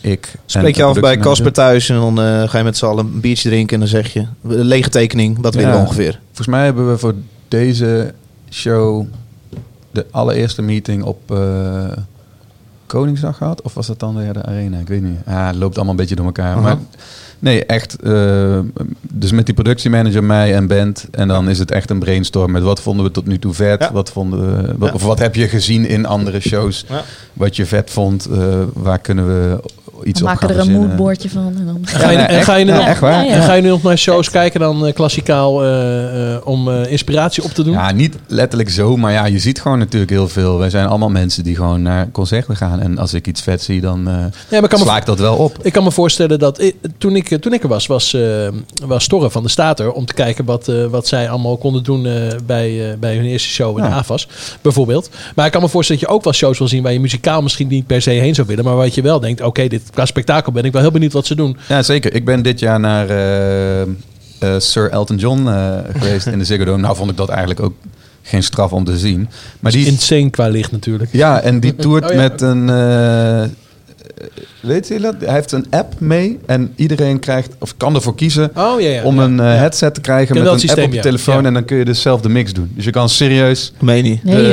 ik. 0.00 0.34
Spreek 0.46 0.76
je 0.76 0.82
af 0.82 1.00
bij. 1.00 1.16
Casper 1.16 1.52
thuis 1.52 1.88
en 1.88 1.96
dan 1.96 2.20
eh, 2.20 2.48
ga 2.48 2.58
je 2.58 2.64
met 2.64 2.76
z'n 2.76 2.84
allen 2.86 3.06
een 3.06 3.20
biertje 3.20 3.48
drinken 3.48 3.74
en 3.74 3.80
dan 3.80 3.88
zeg 3.88 4.12
je, 4.12 4.26
lege 4.42 4.88
tekening, 4.88 5.38
wat 5.40 5.54
willen 5.54 5.72
we 5.72 5.78
ongeveer? 5.78 6.20
Volgens 6.26 6.46
mij 6.46 6.64
hebben 6.64 6.90
we 6.90 6.98
voor 6.98 7.14
deze 7.48 8.14
show 8.50 9.06
de 9.90 10.06
allereerste 10.10 10.62
meeting 10.62 11.02
op 11.02 11.30
eh, 11.30 11.84
Koningsdag 12.86 13.36
gehad. 13.36 13.62
Of 13.62 13.74
was 13.74 13.86
dat 13.86 13.98
dan 14.00 14.16
weer 14.16 14.32
de 14.32 14.42
Arena? 14.42 14.78
Ik 14.78 14.88
weet 14.88 15.02
niet. 15.02 15.18
Ah, 15.26 15.46
het 15.46 15.56
loopt 15.56 15.74
allemaal 15.74 15.92
een 15.94 16.00
beetje 16.00 16.16
door 16.16 16.26
elkaar. 16.26 16.60
Maar 16.60 16.76
nee, 17.38 17.64
echt. 17.66 17.96
eh, 18.02 18.58
dus 19.00 19.32
met 19.32 19.46
die 19.46 19.54
productiemanager, 19.54 20.24
mij 20.24 20.54
en 20.54 20.66
band. 20.66 21.06
En 21.10 21.28
dan 21.28 21.48
is 21.48 21.58
het 21.58 21.70
echt 21.70 21.90
een 21.90 21.98
brainstorm 21.98 22.50
met 22.52 22.62
wat 22.62 22.80
vonden 22.80 23.04
we 23.04 23.10
tot 23.10 23.26
nu 23.26 23.38
toe 23.38 23.54
vet. 23.54 23.80
Ja. 23.80 23.92
Wat 23.92 24.10
vonden 24.10 24.40
we, 24.56 24.74
wat, 24.78 24.88
Ja. 24.88 24.94
Of 24.94 25.02
wat 25.02 25.18
heb 25.18 25.34
je 25.34 25.48
gezien 25.48 25.86
in 25.88 26.06
andere 26.06 26.40
shows. 26.40 26.84
Ja. 26.88 27.02
Wat 27.32 27.56
je 27.56 27.66
vet 27.66 27.90
vond. 27.90 28.26
eh, 28.26 28.38
waar 28.72 28.98
kunnen 28.98 29.26
we 29.26 29.60
iets 30.04 30.20
We 30.20 30.26
op 30.26 30.32
maken 30.32 30.48
gaan 30.48 30.58
er 30.58 30.62
een 30.64 30.72
moodboardje 30.80 31.30
van. 31.30 31.52
En 31.58 31.66
dan... 31.66 31.78
Ga 31.82 32.10
je, 32.10 32.16
nee, 32.16 32.26
en 32.26 32.34
echt. 32.36 32.44
ga 32.44 32.54
je 32.54 32.64
nu 32.64 32.70
Ja, 32.70 32.76
nog, 32.76 32.86
echt 32.86 33.00
waar. 33.00 33.12
Ja, 33.12 33.22
ja. 33.22 33.34
En 33.34 33.42
ga 33.42 33.52
je 33.54 33.62
nu 33.62 33.68
nog 33.68 33.82
naar 33.82 33.98
shows 33.98 34.30
kijken 34.30 34.60
dan 34.60 34.86
eh, 34.86 34.94
klassikaal 34.94 35.62
eh, 35.64 36.34
eh, 36.34 36.46
om 36.46 36.68
eh, 36.70 36.90
inspiratie 36.92 37.42
op 37.44 37.50
te 37.50 37.62
doen? 37.62 37.72
Ja, 37.72 37.92
niet 37.92 38.16
letterlijk 38.26 38.70
zo, 38.70 38.96
maar 38.96 39.12
ja, 39.12 39.26
je 39.26 39.38
ziet 39.38 39.60
gewoon 39.60 39.78
natuurlijk 39.78 40.10
heel 40.10 40.28
veel. 40.28 40.58
Wij 40.58 40.70
zijn 40.70 40.86
allemaal 40.86 41.08
mensen 41.10 41.44
die 41.44 41.54
gewoon 41.56 41.82
naar 41.82 42.10
concerten 42.10 42.56
gaan. 42.56 42.80
En 42.80 42.98
als 42.98 43.14
ik 43.14 43.26
iets 43.26 43.40
vet 43.42 43.62
zie, 43.62 43.80
dan 43.80 43.98
eh 44.08 44.14
maar 44.60 44.68
kan 44.68 44.78
me- 44.78 44.84
sla 44.84 44.96
ik 44.96 45.06
dat 45.06 45.18
wel 45.18 45.36
op. 45.36 45.58
Ik 45.62 45.72
kan 45.72 45.84
me 45.84 45.90
voorstellen 45.92 46.38
dat 46.38 46.60
ik- 46.60 46.76
toen, 46.98 47.16
ik, 47.16 47.25
toen 47.28 47.52
ik 47.52 47.62
er 47.62 47.68
was, 47.68 47.86
was, 47.86 48.14
eh 48.14 48.48
was 48.86 49.06
Torre 49.06 49.30
van 49.30 49.42
de 49.42 49.48
Stater 49.48 49.92
om 49.92 50.06
te 50.06 50.14
kijken 50.14 50.44
wat, 50.44 50.68
eh, 50.68 50.84
wat 50.84 51.06
zij 51.06 51.30
allemaal 51.30 51.56
konden 51.56 51.82
doen 51.82 52.06
eh, 52.06 52.12
bij, 52.46 52.90
eh, 52.90 52.98
bij 52.98 53.16
hun 53.16 53.24
eerste 53.24 53.48
show 53.48 53.78
in 53.78 53.84
Ja. 53.84 53.90
de 53.90 53.94
AFAS, 53.94 54.28
bijvoorbeeld. 54.62 55.10
Maar 55.34 55.46
ik 55.46 55.52
kan 55.52 55.62
me 55.62 55.68
voorstellen 55.68 56.00
dat 56.02 56.10
je 56.10 56.16
ook 56.16 56.24
wel 56.24 56.32
shows 56.32 56.58
wil 56.58 56.68
zien 56.68 56.82
waar 56.82 56.92
je 56.92 57.00
muzikaal 57.00 57.42
misschien 57.42 57.68
niet 57.68 57.86
per 57.86 58.02
se 58.02 58.10
heen 58.10 58.34
zou 58.34 58.46
willen, 58.46 58.64
maar 58.64 58.76
wat 58.76 58.94
je 58.94 59.02
wel 59.02 59.20
denkt, 59.20 59.40
oké, 59.40 59.66
dit 59.68 59.82
qua 59.92 60.04
spektakel 60.06 60.52
ben 60.52 60.64
ik 60.64 60.72
wel 60.72 60.82
heel 60.82 60.90
benieuwd 60.90 61.12
wat 61.12 61.26
ze 61.26 61.34
doen. 61.34 61.56
Ja, 61.68 61.82
zeker. 61.82 62.14
Ik 62.14 62.24
ben 62.24 62.42
dit 62.42 62.58
jaar 62.60 62.80
naar 62.80 63.08
eh, 63.08 63.80
eh, 63.82 63.88
Sir 64.58 64.90
Elton 64.90 65.16
John 65.16 65.48
eh, 65.48 65.78
geweest 65.98 66.26
in 66.26 66.38
de 66.38 66.44
Ziggo 66.44 66.64
Dome. 66.64 66.82
Nou 66.82 66.96
vond 66.96 67.10
ik 67.10 67.16
dat 67.16 67.28
eigenlijk 67.28 67.60
ook 67.60 67.74
geen 68.22 68.42
straf 68.42 68.72
om 68.72 68.84
te 68.84 68.98
zien. 68.98 69.28
Maar 69.60 69.72
die, 69.72 69.86
Insane 69.86 70.30
qua 70.30 70.48
licht 70.48 70.72
natuurlijk. 70.72 71.12
ja, 71.12 71.40
en 71.40 71.60
die 71.60 71.74
toert 71.84 72.04
Oh 72.04 72.10
ja. 72.10 72.16
met 72.16 72.40
een... 72.40 72.66
eh, 74.20 74.26
weet 74.60 74.88
je 74.88 75.00
dat? 75.00 75.14
Hij 75.24 75.34
heeft 75.34 75.52
een 75.52 75.66
app 75.70 75.94
mee 76.00 76.38
en 76.46 76.72
iedereen 76.76 77.18
krijgt, 77.18 77.52
of 77.58 77.74
kan 77.76 77.94
ervoor 77.94 78.14
kiezen 78.14 78.50
Oh 78.54 78.80
ja, 78.80 78.88
ja. 78.88 79.02
om 79.02 79.16
ja. 79.16 79.22
een 79.24 79.40
eh, 79.40 79.46
headset 79.46 79.94
te 79.94 80.00
krijgen 80.00 80.34
met 80.34 80.44
een 80.46 80.70
app 80.70 80.78
op 80.84 80.88
je 80.90 80.94
ja. 80.96 81.02
telefoon. 81.02 81.40
Ja. 81.40 81.46
En 81.46 81.54
dan 81.54 81.64
kun 81.64 81.76
je 81.76 81.84
dus 81.84 82.00
zelf 82.02 82.20
de 82.20 82.28
mix 82.28 82.52
doen. 82.52 82.72
Dus 82.74 82.84
je 82.84 82.90
kan 82.90 83.08
serieus 83.08 83.72
Meen 83.80 84.02
niet? 84.02 84.20
De 84.24 84.52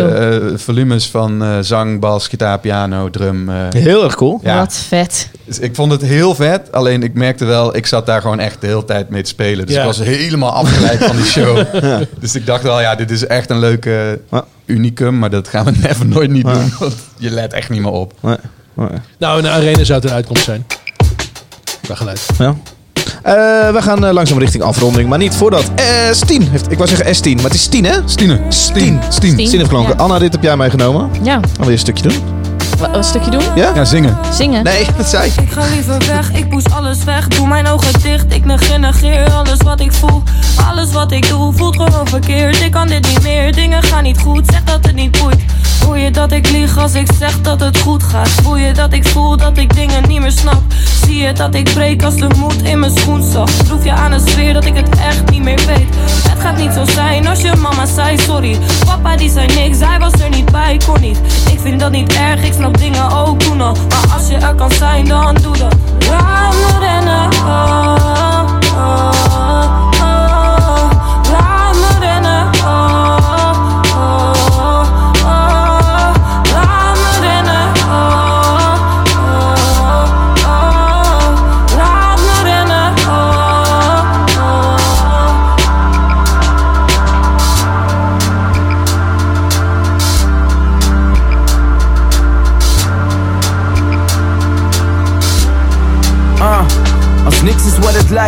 eh, 0.51 0.57
volumes 0.57 1.07
van 1.09 1.43
eh, 1.43 1.57
zang, 1.61 1.99
bas, 1.99 2.27
gitaar, 2.27 2.59
piano, 2.59 3.09
drum. 3.09 3.49
eh, 3.49 3.55
Heel 3.69 4.03
erg 4.03 4.15
cool. 4.15 4.39
ja. 4.43 4.57
Wat 4.57 4.75
vet. 4.75 5.29
Dus 5.45 5.59
ik 5.59 5.75
vond 5.75 5.91
het 5.91 6.01
heel 6.01 6.35
vet. 6.35 6.71
Alleen 6.71 7.03
ik 7.03 7.13
merkte 7.13 7.45
wel, 7.45 7.75
ik 7.75 7.85
zat 7.85 8.05
daar 8.05 8.21
gewoon 8.21 8.39
echt 8.39 8.61
de 8.61 8.67
hele 8.67 8.85
tijd 8.85 9.09
mee 9.09 9.21
te 9.21 9.29
spelen. 9.29 9.65
Dus 9.65 9.75
Ja. 9.75 9.81
ik 9.81 9.87
was 9.87 9.99
helemaal 9.99 10.51
afgeleid 10.51 11.03
van 11.03 11.15
die 11.15 11.25
show. 11.25 11.57
Dus 12.19 12.35
ik 12.35 12.45
dacht 12.45 12.63
wel, 12.63 12.81
ja, 12.81 12.95
dit 12.95 13.11
is 13.11 13.27
echt 13.27 13.49
een 13.49 13.59
leuke 13.59 14.19
unicum. 14.65 15.19
Maar 15.19 15.29
dat 15.29 15.47
gaan 15.47 15.65
we 15.65 15.71
never 15.87 16.05
nooit 16.05 16.29
niet 16.31 16.47
Ja. 16.47 16.53
doen. 16.53 16.73
Want 16.79 16.95
je 17.17 17.29
let 17.29 17.53
echt 17.53 17.69
niet 17.69 17.81
meer 17.81 17.91
op. 17.91 18.13
Nee. 18.21 18.35
Nee. 18.73 18.87
Nou, 19.17 19.37
in 19.37 19.43
de 19.43 19.49
arena 19.49 19.83
zou 19.83 19.99
het 19.99 20.09
een 20.09 20.15
uitkomst 20.15 20.43
zijn. 20.43 20.65
Qua 21.81 21.95
geluid. 21.95 22.21
Ja. 22.37 22.55
Eh, 23.23 23.33
we 23.73 23.81
gaan 23.81 24.05
eh, 24.05 24.13
langzaam 24.13 24.37
richting 24.37 24.63
afronding, 24.63 25.09
maar 25.09 25.17
niet 25.17 25.35
voordat. 25.35 25.71
Eh 25.75 25.85
Stien 26.11 26.49
heeft, 26.49 26.71
ik 26.71 26.77
wou 26.77 26.89
zeggen 26.89 27.15
S10, 27.15 27.35
maar 27.35 27.43
het 27.43 27.53
is 27.53 27.61
Stien 27.63 27.85
hè? 27.85 27.95
Stine. 28.05 28.39
Stien. 28.49 28.99
Stien. 29.09 29.33
Stien. 29.33 29.47
Stien 29.47 29.57
heeft 29.57 29.69
klonken. 29.69 29.95
Ja. 29.97 30.03
Anna, 30.03 30.19
dit 30.19 30.31
heb 30.31 30.43
jij 30.43 30.57
meegenomen. 30.57 31.09
Ja, 31.21 31.39
je 31.63 31.71
een 31.71 31.77
stukje 31.77 32.07
doen? 32.07 32.42
Een 32.91 33.03
stukje 33.03 33.31
doen? 33.31 33.43
Ja? 33.55 33.71
Ja, 33.75 33.85
zingen. 33.85 34.17
Zingen? 34.31 34.63
Nee, 34.63 34.85
dat 34.97 35.07
zei 35.07 35.27
ik. 35.29 35.41
Ik 35.41 35.51
ga 35.51 35.61
liever 35.73 35.97
weg, 36.07 36.31
ik 36.31 36.49
poes 36.49 36.69
alles 36.69 37.03
weg. 37.03 37.27
Doe 37.27 37.47
mijn 37.47 37.67
ogen 37.67 38.01
dicht, 38.01 38.33
ik 38.33 38.45
negeer, 38.45 38.79
negeer 38.79 39.31
alles 39.31 39.57
wat 39.63 39.79
ik 39.79 39.91
voel. 39.91 40.23
Alles 40.67 40.91
wat 40.91 41.11
ik 41.11 41.27
doe 41.29 41.53
voelt 41.53 41.75
gewoon 41.75 42.07
verkeerd. 42.07 42.61
Ik 42.61 42.71
kan 42.71 42.87
dit 42.87 43.07
niet 43.07 43.23
meer, 43.23 43.51
dingen 43.51 43.83
gaan 43.83 44.03
niet 44.03 44.19
goed. 44.19 44.47
Zeg 44.51 44.63
dat 44.63 44.85
het 44.85 44.95
niet 44.95 45.19
boeit. 45.21 45.43
Voel 45.79 45.95
je 45.95 46.11
dat 46.11 46.31
ik 46.31 46.49
lieg 46.49 46.77
als 46.77 46.93
ik 46.93 47.07
zeg 47.19 47.41
dat 47.41 47.59
het 47.59 47.77
goed 47.77 48.03
gaat? 48.03 48.29
Voel 48.29 48.57
je 48.57 48.73
dat 48.73 48.93
ik 48.93 49.07
voel 49.07 49.37
dat 49.37 49.57
ik 49.57 49.75
dingen 49.75 50.07
niet 50.07 50.21
meer 50.21 50.31
snap? 50.31 50.61
Zie 51.05 51.17
je 51.17 51.33
dat 51.33 51.55
ik 51.55 51.73
breek 51.73 52.03
als 52.03 52.15
de 52.15 52.27
moed 52.37 52.61
in 52.61 52.79
mijn 52.79 52.97
schoen 52.97 53.23
zag? 53.31 53.63
Proef 53.63 53.83
je 53.83 53.91
aan 53.91 54.11
de 54.11 54.19
sfeer 54.25 54.53
dat 54.53 54.65
ik 54.65 54.75
het 54.75 54.89
echt 54.89 55.29
niet 55.29 55.43
meer 55.43 55.61
weet? 55.65 55.95
Het 56.29 56.39
gaat 56.39 56.57
niet 56.57 56.73
zo 56.73 56.85
zijn 56.85 57.27
als 57.27 57.41
je 57.41 57.55
mama 57.55 57.85
zei 57.85 58.17
sorry. 58.17 58.57
Papa 58.85 59.15
die 59.15 59.29
zei 59.29 59.45
niks, 59.45 59.79
hij 59.79 59.99
was 59.99 60.13
er 60.13 60.29
niet 60.29 60.51
bij, 60.51 60.79
kon 60.85 61.01
niet. 61.01 61.17
Ik 61.51 61.59
vind 61.59 61.79
dat 61.79 61.91
niet 61.91 62.13
erg, 62.13 62.43
ik 62.43 62.53
snap 62.53 62.62
dingen 62.71 63.11
ook 63.11 63.39
toen 63.39 63.61
al. 63.61 63.75
Maar 63.89 64.13
als 64.13 64.27
je 64.27 64.35
er 64.35 64.55
kan 64.55 64.71
zijn, 64.71 65.07
dan 65.07 65.35
doe 65.35 65.57
dat. 65.57 65.75
Laat 66.09 66.53
me 66.53 66.79
rennen, 66.79 67.29
oh, 67.45 68.45
oh. 68.75 69.22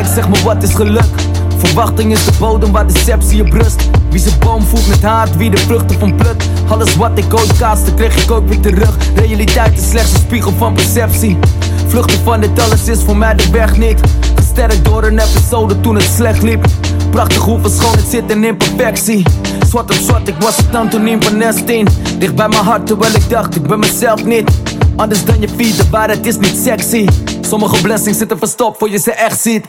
Het 0.05 0.13
zeg 0.13 0.29
me 0.29 0.43
wat 0.43 0.63
is 0.63 0.73
geluk. 0.73 1.09
Verwachting 1.57 2.11
is 2.11 2.25
de 2.25 2.31
bodem 2.39 2.71
waar 2.71 2.87
deceptie 2.87 3.41
op 3.41 3.51
rust. 3.51 3.89
Wie 4.09 4.19
zijn 4.19 4.39
boom 4.39 4.61
voelt 4.61 4.87
met 4.87 5.03
haat, 5.03 5.35
wie 5.35 5.49
de 5.49 5.57
vruchten 5.57 5.99
van 5.99 6.15
plukt. 6.15 6.45
Alles 6.67 6.95
wat 6.95 7.11
ik 7.15 7.33
ooit 7.33 7.57
kaaste, 7.57 7.93
kreeg 7.93 8.23
ik 8.23 8.31
ook 8.31 8.47
weer 8.47 8.59
terug. 8.59 8.95
Realiteit 9.15 9.77
is 9.77 9.89
slechts 9.89 10.13
een 10.13 10.19
spiegel 10.19 10.51
van 10.57 10.73
perceptie. 10.73 11.37
Vluchten 11.87 12.19
van 12.23 12.41
dit 12.41 12.59
alles 12.59 12.87
is 12.87 13.03
voor 13.03 13.17
mij 13.17 13.35
de 13.35 13.49
weg 13.49 13.77
niet. 13.77 13.99
Gesterkt 14.35 14.85
door 14.85 15.03
een 15.03 15.19
episode 15.19 15.79
toen 15.79 15.95
het 15.95 16.09
slecht 16.15 16.41
liep. 16.41 16.65
Prachtig 17.09 17.41
hoeveel 17.41 17.69
schoonheid 17.69 18.07
zit 18.09 18.31
in 18.31 18.43
imperfectie. 18.43 19.25
Zwart 19.67 19.91
op 19.91 19.97
zwart, 19.97 20.27
ik 20.27 20.35
was 20.39 20.57
het 20.57 20.75
antoniem 20.75 21.23
van 21.23 21.37
Nestien. 21.37 21.87
Dicht 22.19 22.35
bij 22.35 22.47
mijn 22.47 22.63
hart, 22.63 22.87
terwijl 22.87 23.15
ik 23.15 23.29
dacht, 23.29 23.55
ik 23.55 23.67
ben 23.67 23.79
mezelf 23.79 24.25
niet. 24.25 24.51
Anders 24.95 25.25
dan 25.25 25.39
je 25.39 25.49
feed, 25.49 25.77
de 25.77 25.89
waarheid 25.89 26.25
is 26.25 26.37
niet 26.37 26.57
sexy. 26.63 27.07
Sommige 27.41 27.81
blessings 27.81 28.17
zitten 28.17 28.37
verstopt 28.37 28.77
voor 28.77 28.89
je 28.89 28.97
ze 28.97 29.11
echt 29.11 29.39
ziet. 29.41 29.65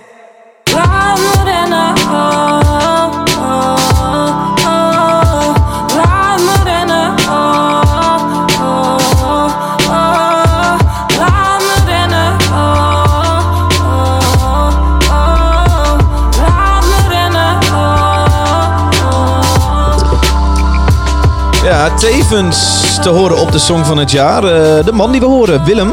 Tevens 21.97 22.98
te 23.02 23.09
horen 23.09 23.38
op 23.38 23.52
de 23.52 23.59
Song 23.59 23.84
van 23.84 23.98
het 23.98 24.10
Jaar. 24.10 24.44
Eh, 24.44 24.84
de 24.84 24.93
man 24.93 25.10
die 25.10 25.20
we 25.20 25.26
horen, 25.26 25.64
Willem, 25.64 25.93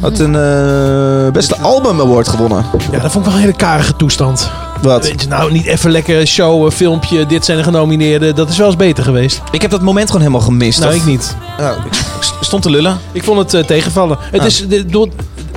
had 0.00 0.18
een 0.18 0.34
eh, 0.34 1.32
beste 1.32 1.56
album 1.56 2.00
award 2.00 2.28
gewonnen. 2.28 2.64
Ja, 2.92 2.98
dat 2.98 3.12
vond 3.12 3.14
ik 3.24 3.30
wel 3.30 3.34
een 3.34 3.46
hele 3.46 3.56
karige 3.56 3.96
toestand. 3.96 4.50
Wat? 4.82 5.02
Weet 5.08 5.22
je, 5.22 5.28
nou, 5.28 5.52
niet 5.52 5.66
even 5.66 5.90
lekker 5.90 6.26
show, 6.26 6.66
eh, 6.66 6.72
filmpje, 6.72 7.26
dit 7.26 7.44
zijn 7.44 7.58
de 7.58 7.64
genomineerden. 7.64 8.34
Dat 8.34 8.48
is 8.48 8.56
wel 8.58 8.66
eens 8.66 8.76
beter 8.76 9.04
geweest. 9.04 9.40
Ik 9.50 9.62
heb 9.62 9.70
dat 9.70 9.82
moment 9.82 10.06
gewoon 10.06 10.20
helemaal 10.22 10.46
gemist. 10.46 10.78
Nou, 10.80 10.90
Of- 10.94 10.98
ik 11.00 11.04
niet. 11.06 11.36
Ja, 11.58 11.70
ik 11.72 11.92
st- 12.20 12.34
stond 12.40 12.62
te 12.62 12.70
lullen. 12.70 12.98
Ik 13.12 13.24
vond 13.24 13.38
het 13.38 13.54
eh, 13.54 13.64
tegenvallen. 13.64 14.18
Het 14.30 14.40
Ah. 14.40 14.46
is, 14.46 14.68
de- 14.68 14.86
door, 14.86 15.08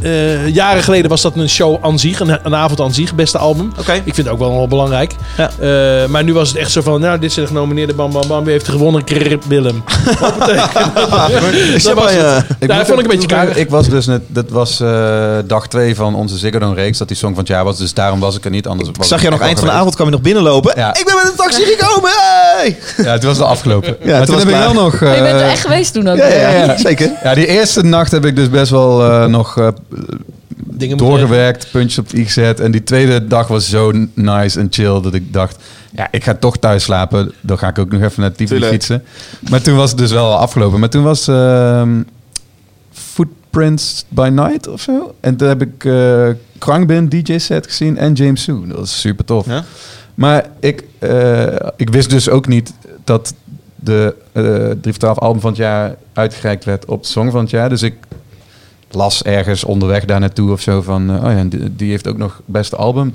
eh, 0.04 0.48
jaren 0.48 0.84
geleden 0.84 1.10
was 1.10 1.22
dat 1.22 1.36
een 1.36 1.50
show 1.50 1.78
aan 1.82 2.00
zich, 2.00 2.20
een, 2.20 2.40
een 2.44 2.56
avond 2.56 2.82
aan 2.82 2.94
zich, 2.94 3.16
beste 3.16 3.38
album. 3.38 3.72
Oké. 3.80 3.94
Ik 3.94 4.14
vind 4.14 4.18
het 4.18 4.28
ook 4.28 4.40
wel, 4.40 4.52
wel 4.52 4.68
belangrijk. 4.68 5.16
Ja. 5.38 5.52
Eh, 5.60 6.08
maar 6.10 6.24
nu 6.24 6.34
was 6.34 6.48
het 6.48 6.58
echt 6.58 6.72
zo 6.72 6.82
van, 6.82 7.02
nou, 7.02 7.20
dit 7.20 7.30
is 7.30 7.36
de 7.36 7.48
genomineerde 7.48 7.94
Bam 7.94 8.12
Bam 8.12 8.28
Bam, 8.28 8.44
wie 8.44 8.52
heeft 8.52 8.68
gewonnen? 8.68 9.04
Krrr, 9.04 9.38
Willem. 9.48 9.84
dat 11.84 11.94
was 11.94 12.12
het. 12.12 12.46
Ik 12.60 12.68
Daar 12.68 12.86
vond 12.86 13.00
ik 13.00 13.06
een 13.06 13.12
beetje 13.12 13.28
karig. 13.28 13.56
Ik 13.56 13.70
was 13.70 13.90
dus 13.90 14.06
net, 14.06 14.22
dat 14.28 14.50
was 14.50 14.80
eh, 14.80 15.38
dag 15.46 15.68
twee 15.68 15.96
van 15.96 16.16
onze 16.16 16.38
Ziggo 16.38 16.60
Dome 16.60 16.76
reeks, 16.76 16.98
dat 16.98 17.08
die 17.08 17.18
song 17.18 17.32
van 17.32 17.40
het 17.40 17.48
jaar 17.48 17.64
was. 17.64 17.78
Dus 17.78 17.94
daarom 17.94 18.20
was 18.20 18.38
ik 18.38 18.46
er 18.46 18.52
niet. 18.52 18.68
Anders 18.68 18.90
Ik 18.90 18.98
was 18.98 19.08
zag 19.08 19.22
je 19.22 19.30
nog 19.30 19.40
eind 19.40 19.60
van 19.60 19.68
de 19.68 19.74
avond, 19.74 19.96
kwam 19.96 20.08
je 20.08 20.14
nog 20.14 20.22
binnenlopen. 20.22 20.74
Ja. 20.76 20.96
Ik 20.96 21.06
ben 21.06 21.16
met 21.16 21.26
een 21.32 21.36
taxi 21.36 21.64
gekomen, 21.66 22.12
hey! 22.14 22.78
Ja, 22.98 23.12
het 23.12 23.24
was 23.24 23.40
al 23.40 23.48
afgelopen. 23.48 23.96
Ja, 24.00 24.10
maar 24.10 24.16
het 24.16 24.26
toen 24.26 24.38
heb 24.38 24.48
ik 24.48 24.56
wel 24.56 24.74
nog... 24.74 25.02
Maar 25.02 25.16
je 25.16 25.22
bent 25.22 25.36
er 25.36 25.42
eh, 25.42 25.52
echt 25.52 25.62
geweest 25.62 25.94
toen 25.94 26.08
ook. 26.08 26.18
Ja, 26.18 26.28
ja, 26.28 26.78
zeker. 26.78 27.12
Ja, 27.24 27.34
die 27.34 27.48
eerste 27.48 27.84
nacht 27.84 28.12
heb 28.12 28.26
ik 28.26 28.36
dus 28.36 28.50
best 28.50 28.72
wel 28.72 29.04
eh, 29.04 29.26
nog 29.26 29.58
eh, 29.58 29.68
Dingen 30.66 30.98
moeten- 30.98 30.98
doorgewerkt, 30.98 31.68
puntjes 31.72 31.98
op 32.00 32.10
de 32.10 32.18
i 32.18 32.24
gezet. 32.26 32.60
En 32.60 32.72
die 32.72 32.84
tweede 32.84 33.28
dag 33.28 33.48
was 33.48 33.70
zo 33.70 33.92
nice 34.14 34.60
en 34.60 34.68
chill 34.70 35.02
dat 35.02 35.14
ik 35.14 35.34
dacht... 35.34 35.58
Ja, 35.96 36.08
ik 36.12 36.24
ga 36.24 36.34
toch 36.34 36.58
thuis 36.58 36.84
slapen. 36.84 37.32
Dan 37.42 37.58
ga 37.58 37.68
ik 37.68 37.80
ook 37.80 37.92
nog 37.92 38.02
even 38.02 38.22
naar 38.22 38.32
Tivoli 38.32 38.48
Tuurlijk. 38.60 38.72
fietsen. 38.72 39.04
Maar 39.50 39.62
toen 39.62 39.76
was 39.76 39.90
het 39.90 40.00
dus 40.00 40.12
wel 40.12 40.26
al 40.32 40.38
afgelopen. 40.38 40.80
Maar 40.80 40.90
toen 40.90 41.04
was 41.04 41.28
ehm, 41.28 42.02
Footprints 42.92 44.06
by 44.10 44.30
Night 44.34 44.68
of 44.68 44.82
zo. 44.82 45.16
En 45.20 45.36
toen 45.36 45.48
heb 45.48 45.62
ik 45.62 45.86
eh 45.86 46.30
Krankbin 46.58 47.10
DJ 47.10 47.38
set 47.38 47.66
gezien 47.68 47.98
en 47.98 48.14
James 48.14 48.44
Sue. 48.44 48.68
Dat 48.68 48.78
was 48.78 49.00
super 49.00 49.26
tof. 49.26 49.46
Ja? 49.46 49.64
Maar 50.16 50.46
ik, 50.60 50.84
eh, 51.00 51.46
ik 51.76 51.90
wist 51.90 52.10
dus 52.10 52.30
ook 52.30 52.48
niet 52.48 52.74
dat 53.04 53.34
de 53.76 54.16
eh 54.32 54.44
3 54.44 54.78
voor 54.82 54.94
12 54.98 55.20
album 55.20 55.42
van 55.42 55.50
het 55.50 55.60
jaar 55.60 55.96
uitgereikt 56.14 56.66
werd 56.66 56.86
op 56.86 57.02
de 57.04 57.08
Song 57.10 57.32
van 57.32 57.40
het 57.42 57.50
jaar. 57.50 57.70
Dus 57.70 57.82
ik 57.82 57.94
las 58.96 59.24
ergens 59.24 59.64
onderweg 59.64 60.06
daar 60.06 60.20
naartoe 60.20 60.52
of 60.52 60.62
zo 60.62 60.82
van... 60.82 61.10
eh, 61.10 61.24
oh 61.24 61.32
ja, 61.32 61.44
die, 61.44 61.76
die 61.76 61.90
heeft 61.90 62.08
ook 62.08 62.18
nog 62.18 62.42
beste 62.46 62.76
album. 62.76 63.12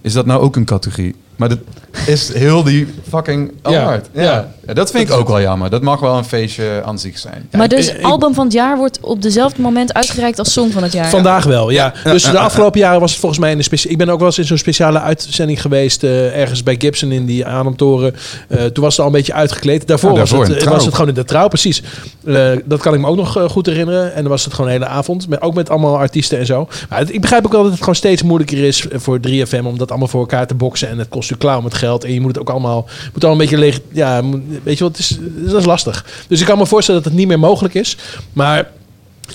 Is 0.00 0.12
dat 0.12 0.26
nou 0.26 0.40
ook 0.40 0.56
een 0.56 0.64
categorie? 0.64 1.14
Maar 1.36 1.48
dat 1.48 1.58
is 2.06 2.32
heel 2.32 2.62
die 2.62 2.86
fucking 3.08 3.52
Ja, 3.62 3.80
award. 3.82 4.08
Ja, 4.12 4.22
ja. 4.22 4.48
ja. 4.66 4.74
dat 4.74 4.90
vind 4.90 5.08
ik 5.08 5.14
ook 5.14 5.28
wel 5.28 5.40
jammer. 5.40 5.70
Dat 5.70 5.82
mag 5.82 6.00
wel 6.00 6.16
een 6.16 6.24
feestje 6.24 6.82
aan 6.84 6.98
zich 6.98 7.18
zijn. 7.18 7.48
Maar 7.52 7.68
dus 7.68 7.88
ik- 7.92 8.02
album 8.02 8.34
van 8.34 8.44
het 8.44 8.52
jaar 8.52 8.76
wordt 8.76 8.98
op 9.00 9.22
dezelfde 9.22 9.62
moment 9.62 9.94
uitgereikt 9.94 10.38
als 10.38 10.52
song 10.52 10.70
van 10.70 10.82
het 10.82 10.92
jaar. 10.92 11.08
Vandaag 11.10 11.44
wel, 11.44 11.70
ja. 11.70 11.92
Dus 12.04 12.22
de 12.22 12.38
afgelopen 12.38 12.80
jaren 12.80 13.00
was 13.00 13.10
het 13.10 13.20
volgens 13.20 13.40
mij 13.40 13.52
een 13.52 13.64
speciale. 13.64 13.92
Ik 13.92 13.98
ben 13.98 14.08
ook 14.08 14.18
wel 14.18 14.26
eens 14.28 14.38
in 14.38 14.44
zo'n 14.44 14.56
speciale 14.58 15.00
uitzending 15.00 15.60
geweest. 15.60 16.02
eh, 16.04 16.40
ergens 16.40 16.62
bij 16.62 16.74
Gibson 16.78 17.12
in 17.12 17.26
die 17.26 17.46
Ademtoren. 17.46 18.14
Eh, 18.48 18.64
toen 18.64 18.84
was 18.84 18.92
het 18.92 19.00
al 19.00 19.06
een 19.06 19.12
beetje 19.18 19.32
uitgekleed. 19.34 19.86
Daarvoor, 19.86 20.10
Oh, 20.10 20.16
daarvoor 20.16 20.38
was, 20.38 20.46
in 20.48 20.52
het, 20.54 20.62
de 20.62 20.68
eh, 20.68 20.74
was 20.76 20.84
het 20.84 20.94
gewoon 20.94 21.08
in 21.08 21.14
de 21.14 21.24
trouw, 21.24 21.48
precies. 21.48 21.82
Eh, 22.24 22.48
dat 22.64 22.80
kan 22.80 22.94
ik 22.94 23.00
me 23.00 23.06
ook 23.06 23.16
nog 23.16 23.38
goed 23.50 23.66
herinneren. 23.66 24.14
En 24.14 24.20
dan 24.22 24.30
was 24.30 24.44
het 24.44 24.54
gewoon 24.54 24.70
een 24.70 24.76
hele 24.76 24.88
avond. 24.90 25.28
Met, 25.28 25.40
ook 25.42 25.54
met 25.54 25.70
allemaal 25.70 25.96
artiesten 25.98 26.38
en 26.38 26.46
zo. 26.46 26.68
Maar 26.88 26.98
het- 26.98 27.14
ik 27.14 27.20
begrijp 27.20 27.44
ook 27.46 27.52
wel 27.52 27.62
dat 27.62 27.70
het 27.70 27.80
gewoon 27.80 27.94
steeds 27.94 28.22
moeilijker 28.22 28.58
is 28.64 28.86
voor 28.92 29.20
3FM 29.20 29.64
om 29.66 29.78
dat 29.78 29.88
allemaal 29.90 30.08
voor 30.08 30.20
elkaar 30.20 30.46
te 30.46 30.54
boksen. 30.54 30.88
En 30.88 30.98
het 30.98 31.08
kost 31.08 31.25
je 31.28 31.36
klauw 31.36 31.60
met 31.60 31.74
geld. 31.74 32.04
En 32.04 32.12
je 32.12 32.20
moet 32.20 32.30
het 32.30 32.38
ook 32.40 32.50
allemaal, 32.50 32.88
moet 33.12 33.24
al 33.24 33.32
een 33.32 33.38
beetje 33.38 33.58
leeg. 33.58 33.80
Ja, 33.92 34.22
weet 34.62 34.78
je 34.78 34.84
wat, 34.84 34.96
het 34.96 34.98
is, 34.98 35.18
dat 35.20 35.60
is 35.60 35.64
lastig. 35.66 36.06
Dus 36.28 36.40
ik 36.40 36.46
kan 36.46 36.58
me 36.58 36.66
voorstellen 36.66 37.02
dat 37.02 37.10
het 37.10 37.18
niet 37.20 37.28
meer 37.28 37.38
mogelijk 37.38 37.74
is. 37.74 37.96
Maar. 38.32 38.70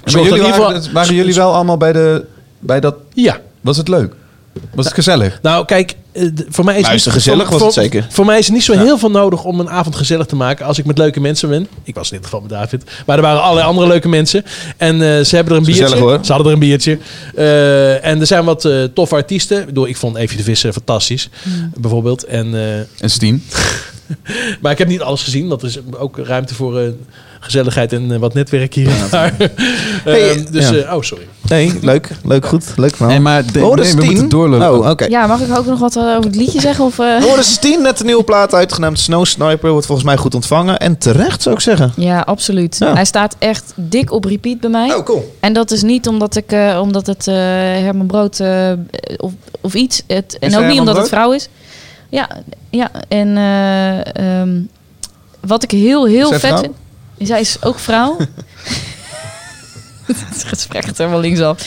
Maar 0.04 0.24
jullie 0.24 0.44
geval- 0.44 0.82
waren 0.94 1.16
jullie 1.16 1.34
wel 1.34 1.54
allemaal 1.54 1.78
bij, 1.78 1.92
de, 1.94 2.26
bij 2.60 2.80
dat... 2.80 2.96
Ja. 3.14 3.40
Was 3.62 3.78
het 3.78 3.88
leuk? 3.88 4.14
Was 4.74 4.86
het 4.86 4.94
gezellig? 4.94 5.40
Nou, 5.42 5.66
kijk, 5.66 5.96
voor 6.50 6.66
mij 6.66 6.80
is 6.80 6.86
Luister, 6.86 7.12
niet, 7.14 7.24
gezellig 7.24 7.48
voor, 7.48 7.60
was 7.60 7.62
het 7.62 7.74
voor- 7.74 7.84
zeker. 7.84 8.08
Voor 8.10 8.26
mij 8.26 8.38
is 8.40 8.46
het 8.46 8.54
niet 8.54 8.64
zo 8.64 8.74
heel 8.78 8.98
veel 8.98 9.12
nodig 9.12 9.44
om 9.44 9.60
een 9.60 9.70
avond 9.70 9.96
gezellig 9.96 10.26
te 10.26 10.36
maken 10.36 10.66
als 10.66 10.78
ik 10.78 10.86
met 10.86 10.98
leuke 10.98 11.20
mensen 11.20 11.50
ben. 11.50 11.68
Ik 11.84 11.96
was 11.96 12.12
in 12.12 12.16
dit 12.16 12.26
geval 12.26 12.42
met 12.42 12.50
David, 12.50 12.84
maar 13.06 13.16
er 13.16 13.22
waren 13.22 13.42
allerlei 13.42 13.68
andere 13.68 13.88
leuke 13.88 14.10
mensen. 14.10 14.44
En 14.78 14.94
eh, 15.02 15.24
ze 15.24 15.36
hebben 15.36 15.54
er 15.54 15.60
een 15.60 15.66
biertje. 15.66 15.84
Gezellig, 15.84 16.04
hoor. 16.04 16.20
Ze 16.26 16.32
hadden 16.32 16.48
er 16.48 16.54
een 16.54 16.68
biertje. 16.68 16.98
Eh, 17.36 18.06
en 18.06 18.20
er 18.20 18.28
zijn 18.28 18.46
wat 18.46 18.66
eh, 18.66 18.84
toffe 18.84 19.16
artiesten. 19.16 19.60
Ik 19.60 19.66
bedoel, 19.66 19.88
ik 19.88 19.98
vond 19.98 20.16
Evie 20.16 20.38
de 20.38 20.44
Visser 20.44 20.74
fantastisch, 20.74 21.30
bijvoorbeeld. 21.78 22.24
En, 22.24 22.56
eh, 22.56 22.78
En 22.80 23.10
Steam? 23.10 23.44
maar 24.62 24.72
ik 24.72 24.78
heb 24.78 24.88
niet 24.88 25.02
alles 25.02 25.24
gezien. 25.24 25.50
Dat 25.50 25.64
is 25.64 25.78
ook 26.00 26.18
ruimte 26.18 26.56
voor 26.56 26.94
gezelligheid 27.44 27.94
en 27.94 28.12
eh, 28.12 28.18
wat 28.18 28.34
netwerk 28.34 28.74
hier 28.74 28.88
en 28.88 29.08
daar. 29.12 29.34
Hey, 30.04 30.30
Eh, 30.36 30.42
dus, 30.52 30.70
ja. 30.70 30.76
eh, 30.76 30.96
oh, 30.96 31.02
sorry. 31.02 31.28
Nee, 31.50 31.74
leuk. 31.82 32.10
Leuk, 32.24 32.46
goed. 32.46 32.66
Leuk 32.76 32.98
man. 32.98 33.08
Nee, 33.10 33.20
maar 33.20 33.52
de- 33.52 33.60
nee, 33.60 33.96
we 33.96 34.06
moeten 34.06 34.30
doorlopen. 34.30 34.80
Oh, 34.80 34.90
oké. 34.90 35.06
Ja, 35.06 35.28
mag 35.28 35.40
ik 35.42 35.58
ook 35.58 35.66
nog 35.66 35.80
wat 35.80 35.96
eh, 35.96 36.04
over 36.04 36.24
het 36.24 36.36
liedje 36.36 36.60
zeggen? 36.60 36.86
Of, 36.86 37.00
eh? 37.00 37.18
We 37.18 37.24
hoorden 37.26 37.46
Steen 37.46 37.82
net 37.82 38.00
een 38.00 38.06
nieuwe 38.06 38.24
plaat 38.24 38.54
uitgenaamd 38.54 39.00
Snow 39.00 39.26
Sniper. 39.26 39.72
Wordt 39.72 39.86
volgens 39.86 40.08
mij 40.08 40.18
goed 40.18 40.36
ontvangen. 40.36 40.78
En 40.80 40.98
terecht 40.98 41.42
zou 41.42 41.56
ik 41.56 41.62
zeggen. 41.62 41.94
Ja, 41.96 42.20
absoluut. 42.20 42.78
Ja. 42.80 42.94
Hij 42.94 43.06
staat 43.06 43.36
echt 43.40 43.74
dik 43.76 44.12
op 44.12 44.26
repeat 44.26 44.60
bij 44.60 44.70
mij. 44.70 44.96
Oh, 44.96 45.06
cool. 45.06 45.36
En 45.40 45.54
dat 45.54 45.72
is 45.72 45.82
niet 45.82 46.08
omdat, 46.08 46.36
ik, 46.36 46.52
eh, 46.52 46.80
omdat 46.82 47.08
het 47.08 47.28
eh, 47.28 47.36
Herman 47.36 48.08
Brood 48.08 48.40
eh, 48.40 48.72
of, 49.18 49.32
of 49.62 49.74
iets. 49.74 50.04
Het, 50.08 50.38
en 50.40 50.58
ook 50.58 50.66
niet 50.66 50.80
omdat 50.80 50.98
het 50.98 51.08
vrouw 51.08 51.32
is. 51.34 51.50
Ja, 52.10 52.30
ja 52.70 52.92
en 53.08 53.38
eh, 53.38 54.40
ehm, 54.42 54.50
wat 55.48 55.64
ik 55.64 55.72
heel, 55.72 56.06
heel 56.06 56.30
vet 56.30 56.40
vrouw? 56.40 56.58
vind. 56.58 56.74
Zij 57.24 57.40
is 57.40 57.58
ook 57.62 57.80
vrouw. 57.80 58.18
het 60.34 60.44
gesprek 60.48 60.86
gaat 60.86 60.98
helemaal 60.98 61.20
linksaf. 61.20 61.58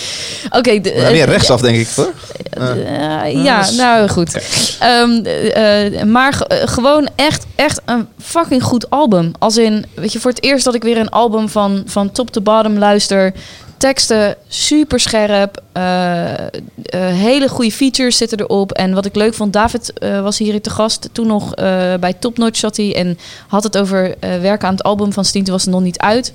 Oké. 0.50 0.80
de- 0.80 0.94
Nou, 0.96 1.12
meer 1.12 1.26
rechtsaf, 1.26 1.60
denk 1.60 1.76
ik. 1.76 1.88
Hoor. 1.96 2.12
eh, 2.50 3.44
ja, 3.44 3.70
nou 3.70 4.08
goed. 4.08 4.42
Ehm, 4.80 5.10
eh, 5.24 6.00
eh, 6.00 6.06
maar 6.06 6.32
ge- 6.32 6.46
eh, 6.46 6.68
gewoon 6.68 7.08
echt, 7.16 7.44
echt 7.54 7.80
een 7.84 8.08
fucking 8.22 8.62
goed 8.62 8.90
album. 8.90 9.32
Als 9.38 9.56
in, 9.56 9.86
weet 9.94 10.12
je, 10.12 10.20
voor 10.20 10.30
het 10.30 10.42
eerst 10.42 10.64
dat 10.64 10.74
ik 10.74 10.82
weer 10.82 10.96
een 10.98 11.08
album 11.08 11.48
van, 11.48 11.82
van 11.86 12.12
top 12.12 12.30
to 12.30 12.40
bottom 12.40 12.78
luister. 12.78 13.32
Teksten 13.76 14.36
super 14.48 15.00
scherp. 15.00 15.62
eh, 15.72 16.32
eh, 16.34 16.48
hele 16.92 17.48
goede 17.48 17.72
features 17.72 18.16
zitten 18.16 18.40
erop. 18.40 18.72
En 18.72 18.94
wat 18.94 19.04
ik 19.04 19.14
leuk 19.14 19.34
vond, 19.34 19.52
David 19.52 19.92
eh, 19.92 20.22
was 20.22 20.38
hier 20.38 20.62
te 20.62 20.70
gast. 20.70 21.08
Toen 21.12 21.26
nog 21.26 21.54
bij 22.00 22.12
Top 22.18 22.38
Notch 22.38 22.58
zat 22.58 22.76
hij. 22.76 22.94
En 22.94 23.18
had 23.48 23.62
het 23.62 23.78
over 23.78 24.14
werken 24.20 24.68
aan 24.68 24.74
het 24.74 24.82
album 24.82 25.12
van 25.12 25.24
Steen. 25.24 25.44
Was 25.44 25.64
het 25.64 25.74
nog 25.74 25.82
niet 25.82 25.98
uit. 25.98 26.32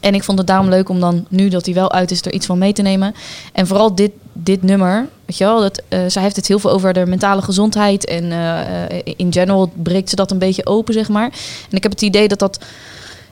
En 0.00 0.14
ik 0.14 0.24
vond 0.24 0.38
het 0.38 0.46
daarom 0.46 0.68
leuk 0.68 0.88
om 0.88 1.00
dan, 1.00 1.26
nu 1.28 1.48
dat 1.48 1.64
hij 1.64 1.74
wel 1.74 1.92
uit 1.92 2.10
is, 2.10 2.22
er 2.22 2.32
iets 2.32 2.46
van 2.46 2.58
mee 2.58 2.72
te 2.72 2.82
nemen. 2.82 3.14
En 3.52 3.66
vooral 3.66 3.94
dit, 3.94 4.10
dit 4.32 4.62
nummer, 4.62 5.08
weet 5.24 5.36
je 5.36 5.44
wel, 5.44 5.60
dat, 5.60 5.82
zij 5.88 6.22
heeft 6.22 6.36
het 6.36 6.46
heel 6.46 6.58
veel 6.58 6.70
over 6.70 6.92
de 6.92 7.06
mentale 7.06 7.42
gezondheid. 7.42 8.04
En 8.04 8.32
in 9.16 9.32
general 9.32 9.72
breekt 9.74 10.10
ze 10.10 10.16
dat 10.16 10.30
een 10.30 10.38
beetje 10.38 10.66
open, 10.66 10.94
zeg 10.94 11.08
maar. 11.08 11.30
En 11.70 11.76
ik 11.76 11.82
heb 11.82 11.92
het 11.92 12.02
idee 12.02 12.28
dat 12.28 12.38
dat, 12.38 12.58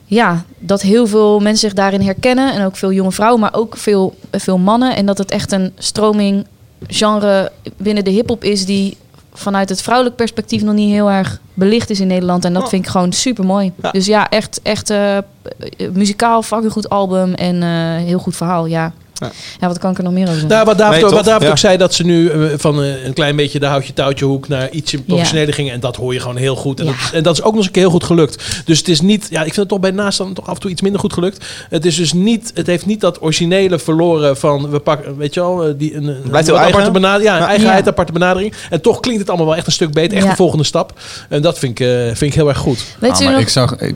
ja, 0.09 0.43
dat 0.59 0.81
heel 0.81 1.07
veel 1.07 1.39
mensen 1.39 1.69
zich 1.69 1.73
daarin 1.73 2.01
herkennen. 2.01 2.53
En 2.53 2.65
ook 2.65 2.75
veel 2.75 2.91
jonge 2.91 3.11
vrouwen, 3.11 3.39
maar 3.39 3.53
ook 3.53 3.77
veel, 3.77 4.15
veel 4.31 4.57
mannen. 4.57 4.95
En 4.95 5.05
dat 5.05 5.17
het 5.17 5.31
echt 5.31 5.51
een 5.51 5.71
stroming 5.77 6.45
genre 6.87 7.51
binnen 7.77 8.03
de 8.03 8.09
hip-hop 8.09 8.43
is 8.43 8.65
die 8.65 8.97
vanuit 9.33 9.69
het 9.69 9.81
vrouwelijk 9.81 10.15
perspectief 10.15 10.63
nog 10.63 10.73
niet 10.73 10.91
heel 10.91 11.11
erg 11.11 11.39
belicht 11.53 11.89
is 11.89 11.99
in 11.99 12.07
Nederland. 12.07 12.45
En 12.45 12.53
dat 12.53 12.69
vind 12.69 12.85
ik 12.85 12.91
gewoon 12.91 13.13
super 13.13 13.45
mooi. 13.45 13.71
Ja. 13.81 13.91
Dus 13.91 14.05
ja, 14.05 14.29
echt, 14.29 14.59
echt 14.63 14.89
eh, 14.89 15.17
muzikaal, 15.93 16.41
fucking 16.41 16.71
goed 16.71 16.89
album 16.89 17.33
en 17.33 17.63
eh, 17.63 18.05
heel 18.05 18.19
goed 18.19 18.35
verhaal. 18.35 18.65
Ja. 18.65 18.93
Ja. 19.19 19.31
ja, 19.59 19.67
wat 19.67 19.77
kan 19.77 19.91
ik 19.91 19.97
er 19.97 20.03
nog 20.03 20.13
meer 20.13 20.21
over 20.21 20.33
zeggen? 20.33 20.51
Nou, 20.51 20.65
wat 20.65 20.77
David, 20.77 21.01
Nee, 21.01 21.11
wat 21.11 21.25
David 21.25 21.43
Ja. 21.43 21.49
ook 21.49 21.57
zei, 21.57 21.77
dat 21.77 21.93
ze 21.93 22.03
nu 22.03 22.29
eh, 22.29 22.39
van 22.57 22.81
eh, 22.83 23.05
een 23.05 23.13
klein 23.13 23.35
beetje 23.35 23.59
de 23.59 23.65
houtje 23.65 23.93
touwtje 23.93 24.25
hoek 24.25 24.47
naar 24.47 24.69
ietsje 24.69 25.01
professioneler 25.01 25.53
gingen. 25.53 25.73
En 25.73 25.79
dat 25.79 25.95
hoor 25.95 26.13
je 26.13 26.19
gewoon 26.19 26.35
heel 26.37 26.55
goed. 26.55 26.79
En, 26.79 26.85
Ja. 26.85 26.91
dat, 26.91 27.11
en 27.13 27.23
dat 27.23 27.33
is 27.33 27.39
ook 27.41 27.45
nog 27.47 27.55
eens 27.55 27.65
een 27.65 27.71
keer 27.71 27.81
heel 27.81 27.91
goed 27.91 28.03
gelukt. 28.03 28.63
Dus 28.65 28.77
het 28.77 28.87
is 28.87 29.01
niet, 29.01 29.27
ja, 29.29 29.37
ik 29.39 29.43
vind 29.45 29.55
het 29.55 29.67
toch 29.67 29.79
bij 29.79 29.91
naast 29.91 30.17
dan 30.17 30.33
toch 30.33 30.47
af 30.47 30.53
en 30.53 30.59
toe 30.61 30.71
iets 30.71 30.81
minder 30.81 30.99
goed 30.99 31.13
gelukt. 31.13 31.45
Het 31.69 31.85
is 31.85 31.95
dus 31.95 32.13
niet, 32.13 32.51
het 32.53 32.67
heeft 32.67 32.85
niet 32.85 33.01
dat 33.01 33.21
originele 33.21 33.79
verloren 33.79 34.37
van, 34.37 34.69
we 34.69 34.79
pakken, 34.79 35.17
weet 35.17 35.33
je 35.33 35.39
wel, 35.39 35.63
eh, 35.67 35.73
die, 35.77 35.95
een, 35.95 36.07
een 36.07 36.21
Blijft 36.21 36.47
heel 36.47 36.55
wat 36.55 36.63
eigen. 36.63 36.67
aparte 36.81 36.91
benadering. 36.91 37.29
Ja, 37.29 37.35
een 37.35 37.41
Ja. 37.41 37.47
eigenheid, 37.47 37.83
Ja. 37.85 37.89
aparte 37.91 38.11
benadering. 38.11 38.53
En 38.69 38.81
toch 38.81 38.99
klinkt 38.99 39.19
het 39.19 39.29
allemaal 39.29 39.47
wel 39.47 39.55
echt 39.55 39.65
een 39.65 39.71
stuk 39.71 39.91
beter. 39.93 40.13
Echt 40.17 40.25
Ja. 40.25 40.29
de 40.31 40.35
volgende 40.37 40.63
stap. 40.63 40.99
En 41.29 41.41
dat 41.41 41.59
vind 41.59 41.79
ik, 41.79 41.87
eh, 41.87 41.95
vind 42.05 42.21
ik 42.21 42.33
heel 42.33 42.47
erg 42.49 42.57
goed. 42.57 42.85
Weet 42.99 43.11
Ah, 43.11 43.19
u 43.19 43.23
maar 43.23 43.33
nog? 43.33 43.41
ik 43.41 43.49
zag, 43.49 43.75
ik- 43.75 43.95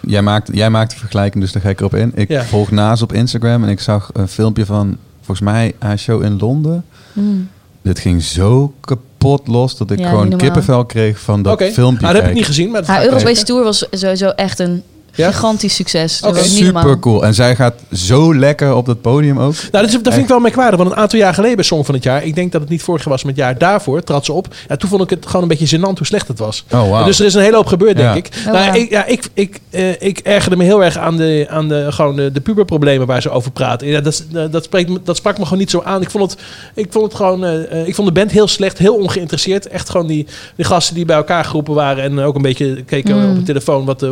jij, 0.00 0.22
maakt, 0.22 0.48
jij 0.52 0.70
maakt 0.70 0.90
de 0.90 0.96
vergelijking, 0.98 1.42
dus 1.44 1.52
daar 1.52 1.62
ga 1.62 1.68
ik 1.68 1.80
erop 1.80 1.94
in. 1.94 2.12
Ik 2.14 2.28
Ja. 2.28 2.44
volg 2.44 2.70
Naas 2.70 3.02
op 3.02 3.12
Instagram 3.12 3.62
en 3.62 3.68
ik 3.68 3.80
zag 3.80 4.10
een 4.12 4.28
filmpje 4.54 4.66
van, 4.66 4.96
volgens 5.16 5.40
mij, 5.40 5.74
haar 5.78 5.98
show 5.98 6.22
in 6.22 6.38
Londen. 6.38 6.84
Hmm. 7.12 7.48
Dit 7.82 7.98
ging 7.98 8.22
zo 8.22 8.72
kapot 8.80 9.46
los 9.46 9.76
dat 9.76 9.90
ik 9.90 9.98
Ja, 9.98 10.08
gewoon 10.08 10.36
kippenvel 10.36 10.84
kreeg 10.84 11.20
van 11.20 11.42
dat 11.42 11.62
filmpje. 11.62 12.02
Nou, 12.02 12.14
dat 12.14 12.22
heb 12.22 12.30
ik 12.30 12.36
niet 12.36 12.46
gezien. 12.46 12.70
Maar 12.70 12.84
Haar 12.86 13.06
kijken. 13.08 13.44
tour 13.44 13.64
was 13.64 13.86
sowieso 13.90 14.28
echt 14.28 14.58
een 14.58 14.82
Ja? 15.24 15.30
gigantisch 15.30 15.74
succes. 15.74 16.20
Normaal. 16.20 16.44
Super 16.44 16.98
cool. 16.98 17.24
En 17.24 17.34
zij 17.34 17.56
gaat 17.56 17.74
zo 17.92 18.34
lekker 18.34 18.74
op 18.74 18.86
dat 18.86 19.00
podium 19.00 19.38
ook. 19.38 19.52
Nou, 19.54 19.68
dat, 19.70 19.84
is, 19.84 19.92
dat 20.02 20.12
vind 20.12 20.24
ik 20.24 20.28
wel 20.28 20.40
merkwaardig. 20.40 20.78
Want 20.78 20.90
een 20.90 20.96
aantal 20.96 21.18
jaar 21.18 21.34
geleden 21.34 21.56
bij 21.56 21.64
Song 21.64 21.84
van 21.84 21.94
het 21.94 22.04
Jaar... 22.04 22.24
ik 22.24 22.34
denk 22.34 22.52
dat 22.52 22.60
het 22.60 22.70
niet 22.70 22.82
vorig 22.82 23.00
jaar 23.04 23.12
was, 23.12 23.22
maar 23.22 23.32
het 23.32 23.40
jaar 23.40 23.58
daarvoor... 23.58 24.02
trad 24.02 24.24
ze 24.24 24.32
op. 24.32 24.54
Ja, 24.68 24.76
toen 24.76 24.88
vond 24.88 25.02
ik 25.02 25.10
het 25.10 25.26
gewoon 25.26 25.42
een 25.42 25.48
beetje 25.48 25.76
gênant 25.78 25.96
hoe 25.98 26.06
slecht 26.06 26.28
het 26.28 26.38
was. 26.38 26.64
Oh, 26.72 26.88
wow. 26.88 27.04
Dus 27.04 27.20
er 27.20 27.26
is 27.26 27.34
een 27.34 27.42
hele 27.42 27.56
hoop 27.56 27.66
gebeurd, 27.66 27.96
denk 27.96 28.08
Ja. 28.08 28.14
ik. 28.14 28.28
Oh, 28.46 28.52
nou, 28.52 28.76
ik, 28.78 28.90
ja, 28.90 29.04
ik, 29.04 29.28
ik, 29.34 29.60
eh, 29.70 30.02
ik 30.02 30.18
ergerde 30.18 30.56
me 30.56 30.64
heel 30.64 30.84
erg 30.84 30.96
aan 30.98 31.16
de, 31.16 31.46
aan 31.50 31.68
de, 31.68 31.86
gewoon 31.92 32.16
de, 32.16 32.32
de 32.32 32.40
puberproblemen 32.40 33.06
waar 33.06 33.22
ze 33.22 33.30
over 33.30 33.50
praten. 33.50 33.86
Ja, 33.88 34.00
dat, 34.00 34.24
dat, 34.50 34.64
spreekt, 34.64 34.88
me- 34.90 35.00
dat 35.04 35.16
sprak 35.16 35.38
me 35.38 35.44
gewoon 35.44 35.58
niet 35.58 35.70
zo 35.70 35.82
aan. 35.84 36.02
Ik 36.02 36.10
vond 36.10 36.30
het, 36.30 36.40
ik 36.74 36.86
vond 36.90 37.04
het 37.04 37.14
gewoon... 37.14 37.44
eh, 37.44 37.80
eh, 37.80 37.86
ik 37.88 37.94
vond 37.94 38.08
de 38.08 38.14
band 38.14 38.30
heel 38.30 38.48
slecht, 38.48 38.78
heel 38.78 38.94
ongeïnteresseerd. 38.94 39.66
Echt 39.68 39.90
gewoon 39.90 40.06
die, 40.06 40.26
die 40.56 40.64
gasten 40.64 40.94
die 40.94 41.04
bij 41.04 41.16
elkaar 41.16 41.44
geroepen 41.44 41.74
waren... 41.74 42.04
en 42.04 42.18
ook 42.20 42.34
een 42.36 42.42
beetje 42.42 42.82
keken 42.82 43.16
Mm. 43.18 43.30
op 43.30 43.36
de 43.36 43.42
telefoon 43.42 43.84
wat, 43.84 44.02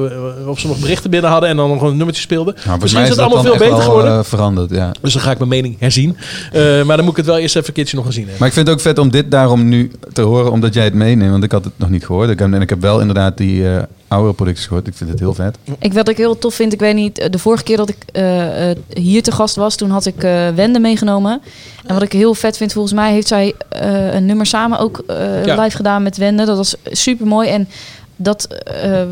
of 0.46 0.58
ze 0.60 0.66
nog 0.66 0.78
berichten 0.78 0.94
berichten 0.96 1.10
binnen 1.10 1.30
hadden 1.30 1.48
en 1.50 1.56
dan 1.56 1.68
nog 1.70 1.82
een 1.82 1.96
nummertje 1.96 2.22
speelden. 2.22 2.54
Nou, 2.66 2.78
Misschien 2.80 3.00
mij 3.02 3.10
is 3.10 3.16
is 3.16 3.22
het 3.22 3.30
dat 3.30 3.34
allemaal 3.36 3.56
veel 3.58 3.68
beter 3.68 3.84
geworden. 3.84 4.18
eh, 4.18 4.24
veranderd, 4.24 4.70
ja. 4.70 4.92
Dus 5.00 5.12
dan 5.12 5.22
ga 5.22 5.30
ik 5.30 5.38
mijn 5.38 5.50
mening 5.50 5.76
herzien. 5.78 6.16
Eh, 6.52 6.82
maar 6.82 6.96
dan 6.96 7.00
moet 7.04 7.10
ik 7.10 7.16
het 7.16 7.26
wel 7.26 7.38
eerst 7.38 7.56
even 7.56 7.68
een 7.68 7.74
keertje 7.74 7.96
nog 7.96 8.06
gezien 8.06 8.20
hebben. 8.22 8.38
Maar 8.38 8.48
ik 8.48 8.54
vind 8.54 8.66
het 8.66 8.76
ook 8.76 8.82
vet 8.82 8.98
om 8.98 9.10
dit 9.10 9.30
daarom 9.30 9.68
nu 9.68 9.90
te 10.12 10.22
horen, 10.22 10.52
omdat 10.52 10.74
jij 10.74 10.84
het 10.84 10.94
meeneemt. 10.94 11.30
Want 11.30 11.44
ik 11.44 11.52
had 11.52 11.64
het 11.64 11.72
nog 11.76 11.90
niet 11.90 12.06
gehoord. 12.06 12.30
Ik 12.30 12.38
heb, 12.38 12.52
en 12.52 12.60
ik 12.62 12.70
heb 12.70 12.80
wel 12.80 13.00
inderdaad 13.00 13.36
die 13.36 13.68
eh 13.76 13.82
oude 14.08 14.32
producties 14.32 14.66
gehoord. 14.66 14.86
Ik 14.86 14.94
vind 14.94 15.10
het 15.10 15.18
heel 15.18 15.34
vet. 15.34 15.56
Ik, 15.78 15.92
wat 15.92 16.08
ik 16.08 16.16
heel 16.16 16.38
tof 16.38 16.54
vind, 16.54 16.72
ik 16.72 16.78
weet 16.80 16.94
niet, 16.94 17.32
de 17.32 17.38
vorige 17.38 17.62
keer 17.62 17.76
dat 17.76 17.88
ik 17.88 17.96
eh, 18.12 18.70
eh, 18.70 18.76
hier 18.92 19.22
te 19.22 19.32
gast 19.32 19.56
was, 19.56 19.76
toen 19.76 19.90
had 19.90 20.06
ik 20.06 20.22
eh, 20.24 20.48
Wende 20.48 20.78
meegenomen. 20.78 21.40
En 21.86 21.94
wat 21.94 22.02
ik 22.02 22.12
heel 22.12 22.34
vet 22.34 22.56
vind, 22.56 22.72
volgens 22.72 22.94
mij 22.94 23.12
heeft 23.12 23.26
zij 23.26 23.54
eh, 23.68 24.14
een 24.14 24.26
nummer 24.26 24.46
samen 24.46 24.78
ook 24.78 25.02
eh, 25.06 25.44
Ja. 25.44 25.62
live 25.62 25.76
gedaan 25.76 26.02
met 26.02 26.16
Wende. 26.16 26.44
Dat 26.44 26.56
was 26.56 26.74
super 26.84 27.26
mooi. 27.26 27.48
En 27.48 27.68
dat, 28.16 28.48
eh, 28.82 29.02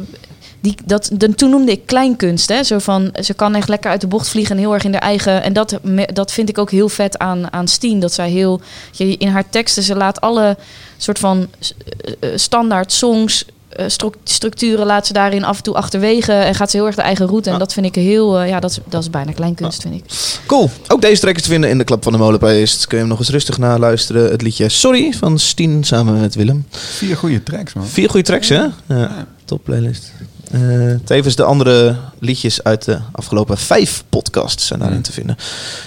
die, 0.64 0.74
dat, 0.84 1.10
de, 1.12 1.34
toen 1.34 1.50
noemde 1.50 1.72
ik 1.72 1.86
kleinkunst. 1.86 2.48
Hè? 2.48 2.62
Zo 2.62 2.78
van, 2.78 3.14
ze 3.22 3.34
kan 3.34 3.54
echt 3.54 3.68
lekker 3.68 3.90
uit 3.90 4.00
de 4.00 4.06
bocht 4.06 4.28
vliegen 4.28 4.54
en 4.56 4.60
heel 4.62 4.74
erg 4.74 4.84
in 4.84 4.92
haar 4.92 5.02
eigen. 5.02 5.42
En 5.42 5.52
dat, 5.52 5.78
me- 5.82 6.08
dat 6.12 6.32
vind 6.32 6.48
ik 6.48 6.58
ook 6.58 6.70
heel 6.70 6.88
vet 6.88 7.18
aan, 7.18 7.52
aan 7.52 7.68
Steen. 7.68 8.00
Dat 8.00 8.12
zij 8.12 8.30
heel, 8.30 8.60
je, 8.92 9.16
in 9.16 9.28
haar 9.28 9.48
teksten, 9.50 9.82
ze 9.82 9.96
laat 9.96 10.20
alle 10.20 10.56
soort 10.96 11.18
van 11.18 11.46
eh, 11.58 12.12
eh, 12.20 12.38
standaard 12.38 12.92
songs 12.92 13.44
eh, 13.68 13.84
stru- 13.88 14.10
structuren 14.24 14.86
laat 14.86 15.06
ze 15.06 15.12
daarin 15.12 15.44
af 15.44 15.56
en 15.56 15.62
toe 15.62 15.74
achterwege 15.74 16.32
en 16.32 16.54
gaat 16.54 16.70
ze 16.70 16.76
heel 16.76 16.86
erg 16.86 16.94
de 16.96 17.02
eigen 17.02 17.26
route. 17.26 17.50
En 17.50 17.58
dat 17.58 17.72
vind 17.72 17.86
ik 17.86 17.94
heel, 17.94 18.42
ja, 18.42 18.60
dat 18.60 18.70
is, 18.70 18.78
dat 18.88 19.02
is 19.02 19.10
bijna 19.10 19.32
kleinkunst, 19.32 19.82
vind 19.82 19.94
ik. 19.94 20.04
Cool. 20.46 20.70
Ook 20.88 21.00
deze 21.00 21.20
track 21.20 21.36
is 21.36 21.42
te 21.42 21.48
vinden 21.48 21.70
in 21.70 21.78
de 21.78 21.84
Klap 21.84 22.02
van 22.02 22.12
de 22.12 22.18
Molen 22.18 22.38
playlist. 22.38 22.86
Kun 22.86 22.96
je 22.96 23.02
hem 23.02 23.08
nog 23.10 23.18
eens 23.18 23.30
rustig 23.30 23.58
naluisteren. 23.58 24.30
Het 24.30 24.42
liedje 24.42 24.68
Sorry 24.68 25.12
van 25.12 25.38
Stien 25.38 25.84
samen 25.84 26.20
met 26.20 26.34
Willem. 26.34 26.66
Vier 26.70 27.16
goede 27.16 27.42
tracks, 27.42 27.72
man. 27.72 27.86
Vier 27.86 28.10
goede 28.10 28.26
tracks, 28.26 28.48
hè? 28.48 28.66
Ja, 28.88 29.26
top 29.44 29.64
playlist. 29.64 30.12
Eh, 30.54 30.60
tevens 31.04 31.36
de 31.36 31.44
andere 31.44 31.96
liedjes 32.18 32.62
uit 32.62 32.84
de 32.84 32.98
afgelopen 33.12 33.58
vijf 33.58 34.04
podcasts 34.08 34.66
zijn 34.66 34.78
daarin 34.80 35.02
te 35.02 35.12
vinden. 35.12 35.36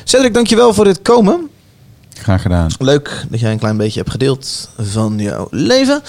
Cedric, 0.04 0.34
dankjewel 0.34 0.74
voor 0.74 0.84
dit 0.84 1.02
komen. 1.02 1.50
Graag 2.14 2.42
gedaan. 2.42 2.70
Leuk 2.80 3.26
dat 3.30 3.40
jij 3.40 3.52
een 3.52 3.60
klein 3.60 3.78
beetje 3.78 4.00
hebt 4.00 4.12
gedeeld 4.12 4.70
van 4.78 5.20
jouw 5.20 5.48
leven. 5.52 6.02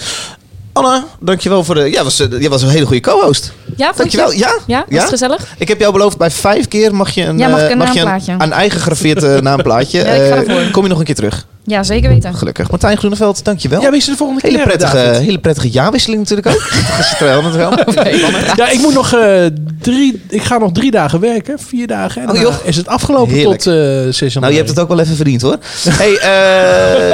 Anna, 0.79 1.03
dankjewel 1.19 1.63
voor 1.63 1.75
de... 1.75 1.91
Ja, 1.91 2.03
was, 2.03 2.19
eh, 2.19 2.27
jij 2.39 2.49
was 2.49 2.61
een 2.61 2.69
hele 2.69 2.85
goede 2.85 3.01
co-host. 3.01 3.51
Ja, 3.77 3.91
Dankjewel. 3.95 4.31
je? 4.31 4.37
Ja? 4.37 4.53
Ja, 4.67 4.85
was 4.89 4.99
het 5.01 5.09
gezellig? 5.09 5.45
Ik 5.57 5.67
heb 5.67 5.79
jou 5.79 5.91
beloofd, 5.93 6.17
bij 6.17 6.31
vijf 6.31 6.67
keer 6.67 6.95
mag 6.95 7.09
je 7.09 7.23
een, 7.23 7.37
Ja, 7.37 7.47
mag 7.47 7.59
ik 7.59 7.65
eh, 7.65 7.71
een 7.71 7.77
mag 7.77 7.93
je 7.93 8.31
een, 8.31 8.41
een 8.41 8.51
eigen 8.51 8.77
gegraveerd 8.79 9.23
eh, 9.23 9.39
naamplaatje. 9.49 9.97
Ja, 9.99 10.05
ik 10.05 10.31
ga 10.31 10.37
ervoor. 10.37 10.71
kom 10.71 10.83
je 10.83 10.89
nog 10.89 10.99
een 10.99 11.05
keer 11.05 11.15
terug? 11.15 11.45
Ja, 11.63 11.83
zeker 11.83 12.09
weten. 12.09 12.33
Gelukkig. 12.35 12.69
Martijn 12.69 12.97
Groeneveld, 12.97 13.45
dankjewel. 13.45 13.81
Ja, 13.81 13.89
wie 13.89 13.97
is 13.99 14.05
er 14.05 14.11
de 14.11 14.17
volgende 14.17 14.41
hele 14.43 14.55
keer, 14.57 14.65
Prettige, 14.65 14.95
David? 14.95 15.21
hele 15.21 15.37
prettige 15.39 15.69
jaarwisseling 15.69 16.19
natuurlijk 16.21 16.47
ook. 16.47 16.69
Terwijl 17.17 17.43
het 17.43 17.55
wel. 17.55 17.71
Ja, 18.55 18.69
ik 18.69 18.79
moet 18.79 18.93
nog 18.93 19.13
eh, 19.13 19.45
drie... 19.81 20.21
Ik 20.29 20.41
ga 20.43 20.57
nog 20.57 20.71
drie 20.71 20.91
dagen 20.91 21.19
werken. 21.19 21.59
Vier 21.59 21.87
dagen. 21.87 22.21
En 22.21 22.29
Oh, 22.29 22.39
joh. 22.41 22.53
is 22.63 22.75
het 22.75 22.87
afgelopen 22.87 23.33
Heerlijk. 23.33 23.61
tot 23.61 23.73
eh 23.73 23.79
6 23.79 24.17
januari. 24.19 24.39
Nou, 24.39 24.51
je 24.51 24.57
hebt 24.57 24.69
het 24.69 24.79
ook 24.79 24.87
wel 24.87 24.99
even 24.99 25.15
verdiend 25.15 25.41
hoor. 25.41 25.57
hey, 25.89 26.17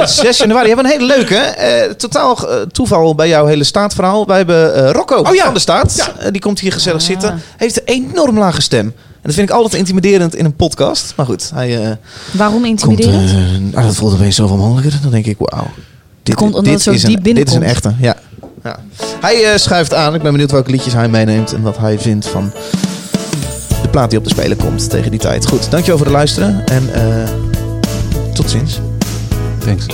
eh 0.00 0.06
6 0.06 0.38
januari 0.38 0.66
hebben 0.68 0.84
we 0.86 0.92
een 0.92 1.00
hele 1.00 1.14
leuke. 1.16 1.34
eh, 1.36 1.90
totaal 1.90 2.38
toeval 2.72 3.14
bij 3.14 3.28
jouw 3.28 3.46
hele 3.56 3.68
staatverhaal. 3.68 4.26
Wij 4.26 4.36
hebben 4.36 4.74
eh, 4.74 4.90
Rocco 4.90 5.24
van 5.24 5.54
de 5.54 5.58
Staat. 5.60 6.12
Eh, 6.18 6.30
die 6.32 6.40
komt 6.40 6.60
hier 6.60 6.72
gezellig 6.72 7.02
zitten. 7.02 7.40
Heeft 7.56 7.80
een 7.80 7.86
enorm 7.86 8.38
lage 8.38 8.60
stem. 8.62 8.86
En 9.26 9.32
dat 9.32 9.34
vind 9.34 9.48
ik 9.48 9.54
altijd 9.56 9.74
intimiderend 9.74 10.34
in 10.34 10.44
een 10.44 10.54
podcast. 10.54 11.12
Maar 11.16 11.26
goed, 11.26 11.50
hij 11.54 11.82
eh, 11.84 11.90
Waarom 12.30 12.56
komt... 12.56 12.66
intimiderend? 12.66 13.30
eh, 13.30 13.36
nou, 13.72 13.86
dat 13.86 13.94
voelt 13.94 14.12
opeens 14.14 14.36
zoveel 14.36 14.56
mogelijker. 14.56 14.98
Dan 15.02 15.10
denk 15.10 15.26
ik, 15.26 15.36
wauw. 15.38 15.66
Dit, 16.22 16.34
komt 16.34 16.54
omdat 16.54 16.72
het 16.72 16.82
zo 16.82 16.90
is 16.90 17.02
diep 17.02 17.26
een, 17.26 17.34
Dit 17.34 17.48
is 17.48 17.54
een 17.54 17.62
echte, 17.62 17.94
ja. 18.00 18.16
ja. 18.62 18.78
Hij 19.20 19.44
eh, 19.52 19.58
schuift 19.58 19.94
aan. 19.94 20.14
Ik 20.14 20.22
ben 20.22 20.30
benieuwd 20.32 20.50
welke 20.50 20.70
liedjes 20.70 20.92
hij 20.92 21.08
meeneemt. 21.08 21.52
En 21.52 21.62
wat 21.62 21.78
hij 21.78 21.98
vindt 21.98 22.26
van 22.28 22.52
de 23.82 23.88
plaat 23.88 24.10
die 24.10 24.18
op 24.18 24.24
de 24.24 24.30
spelen 24.30 24.56
komt 24.56 24.90
tegen 24.90 25.10
die 25.10 25.20
tijd. 25.20 25.46
Goed, 25.46 25.70
dankjewel 25.70 25.96
voor 25.96 26.06
het 26.06 26.16
luisteren. 26.16 26.64
En 26.66 26.94
eh, 26.94 27.28
tot 28.34 28.50
ziens. 28.50 28.80
Thanks. 29.64 29.86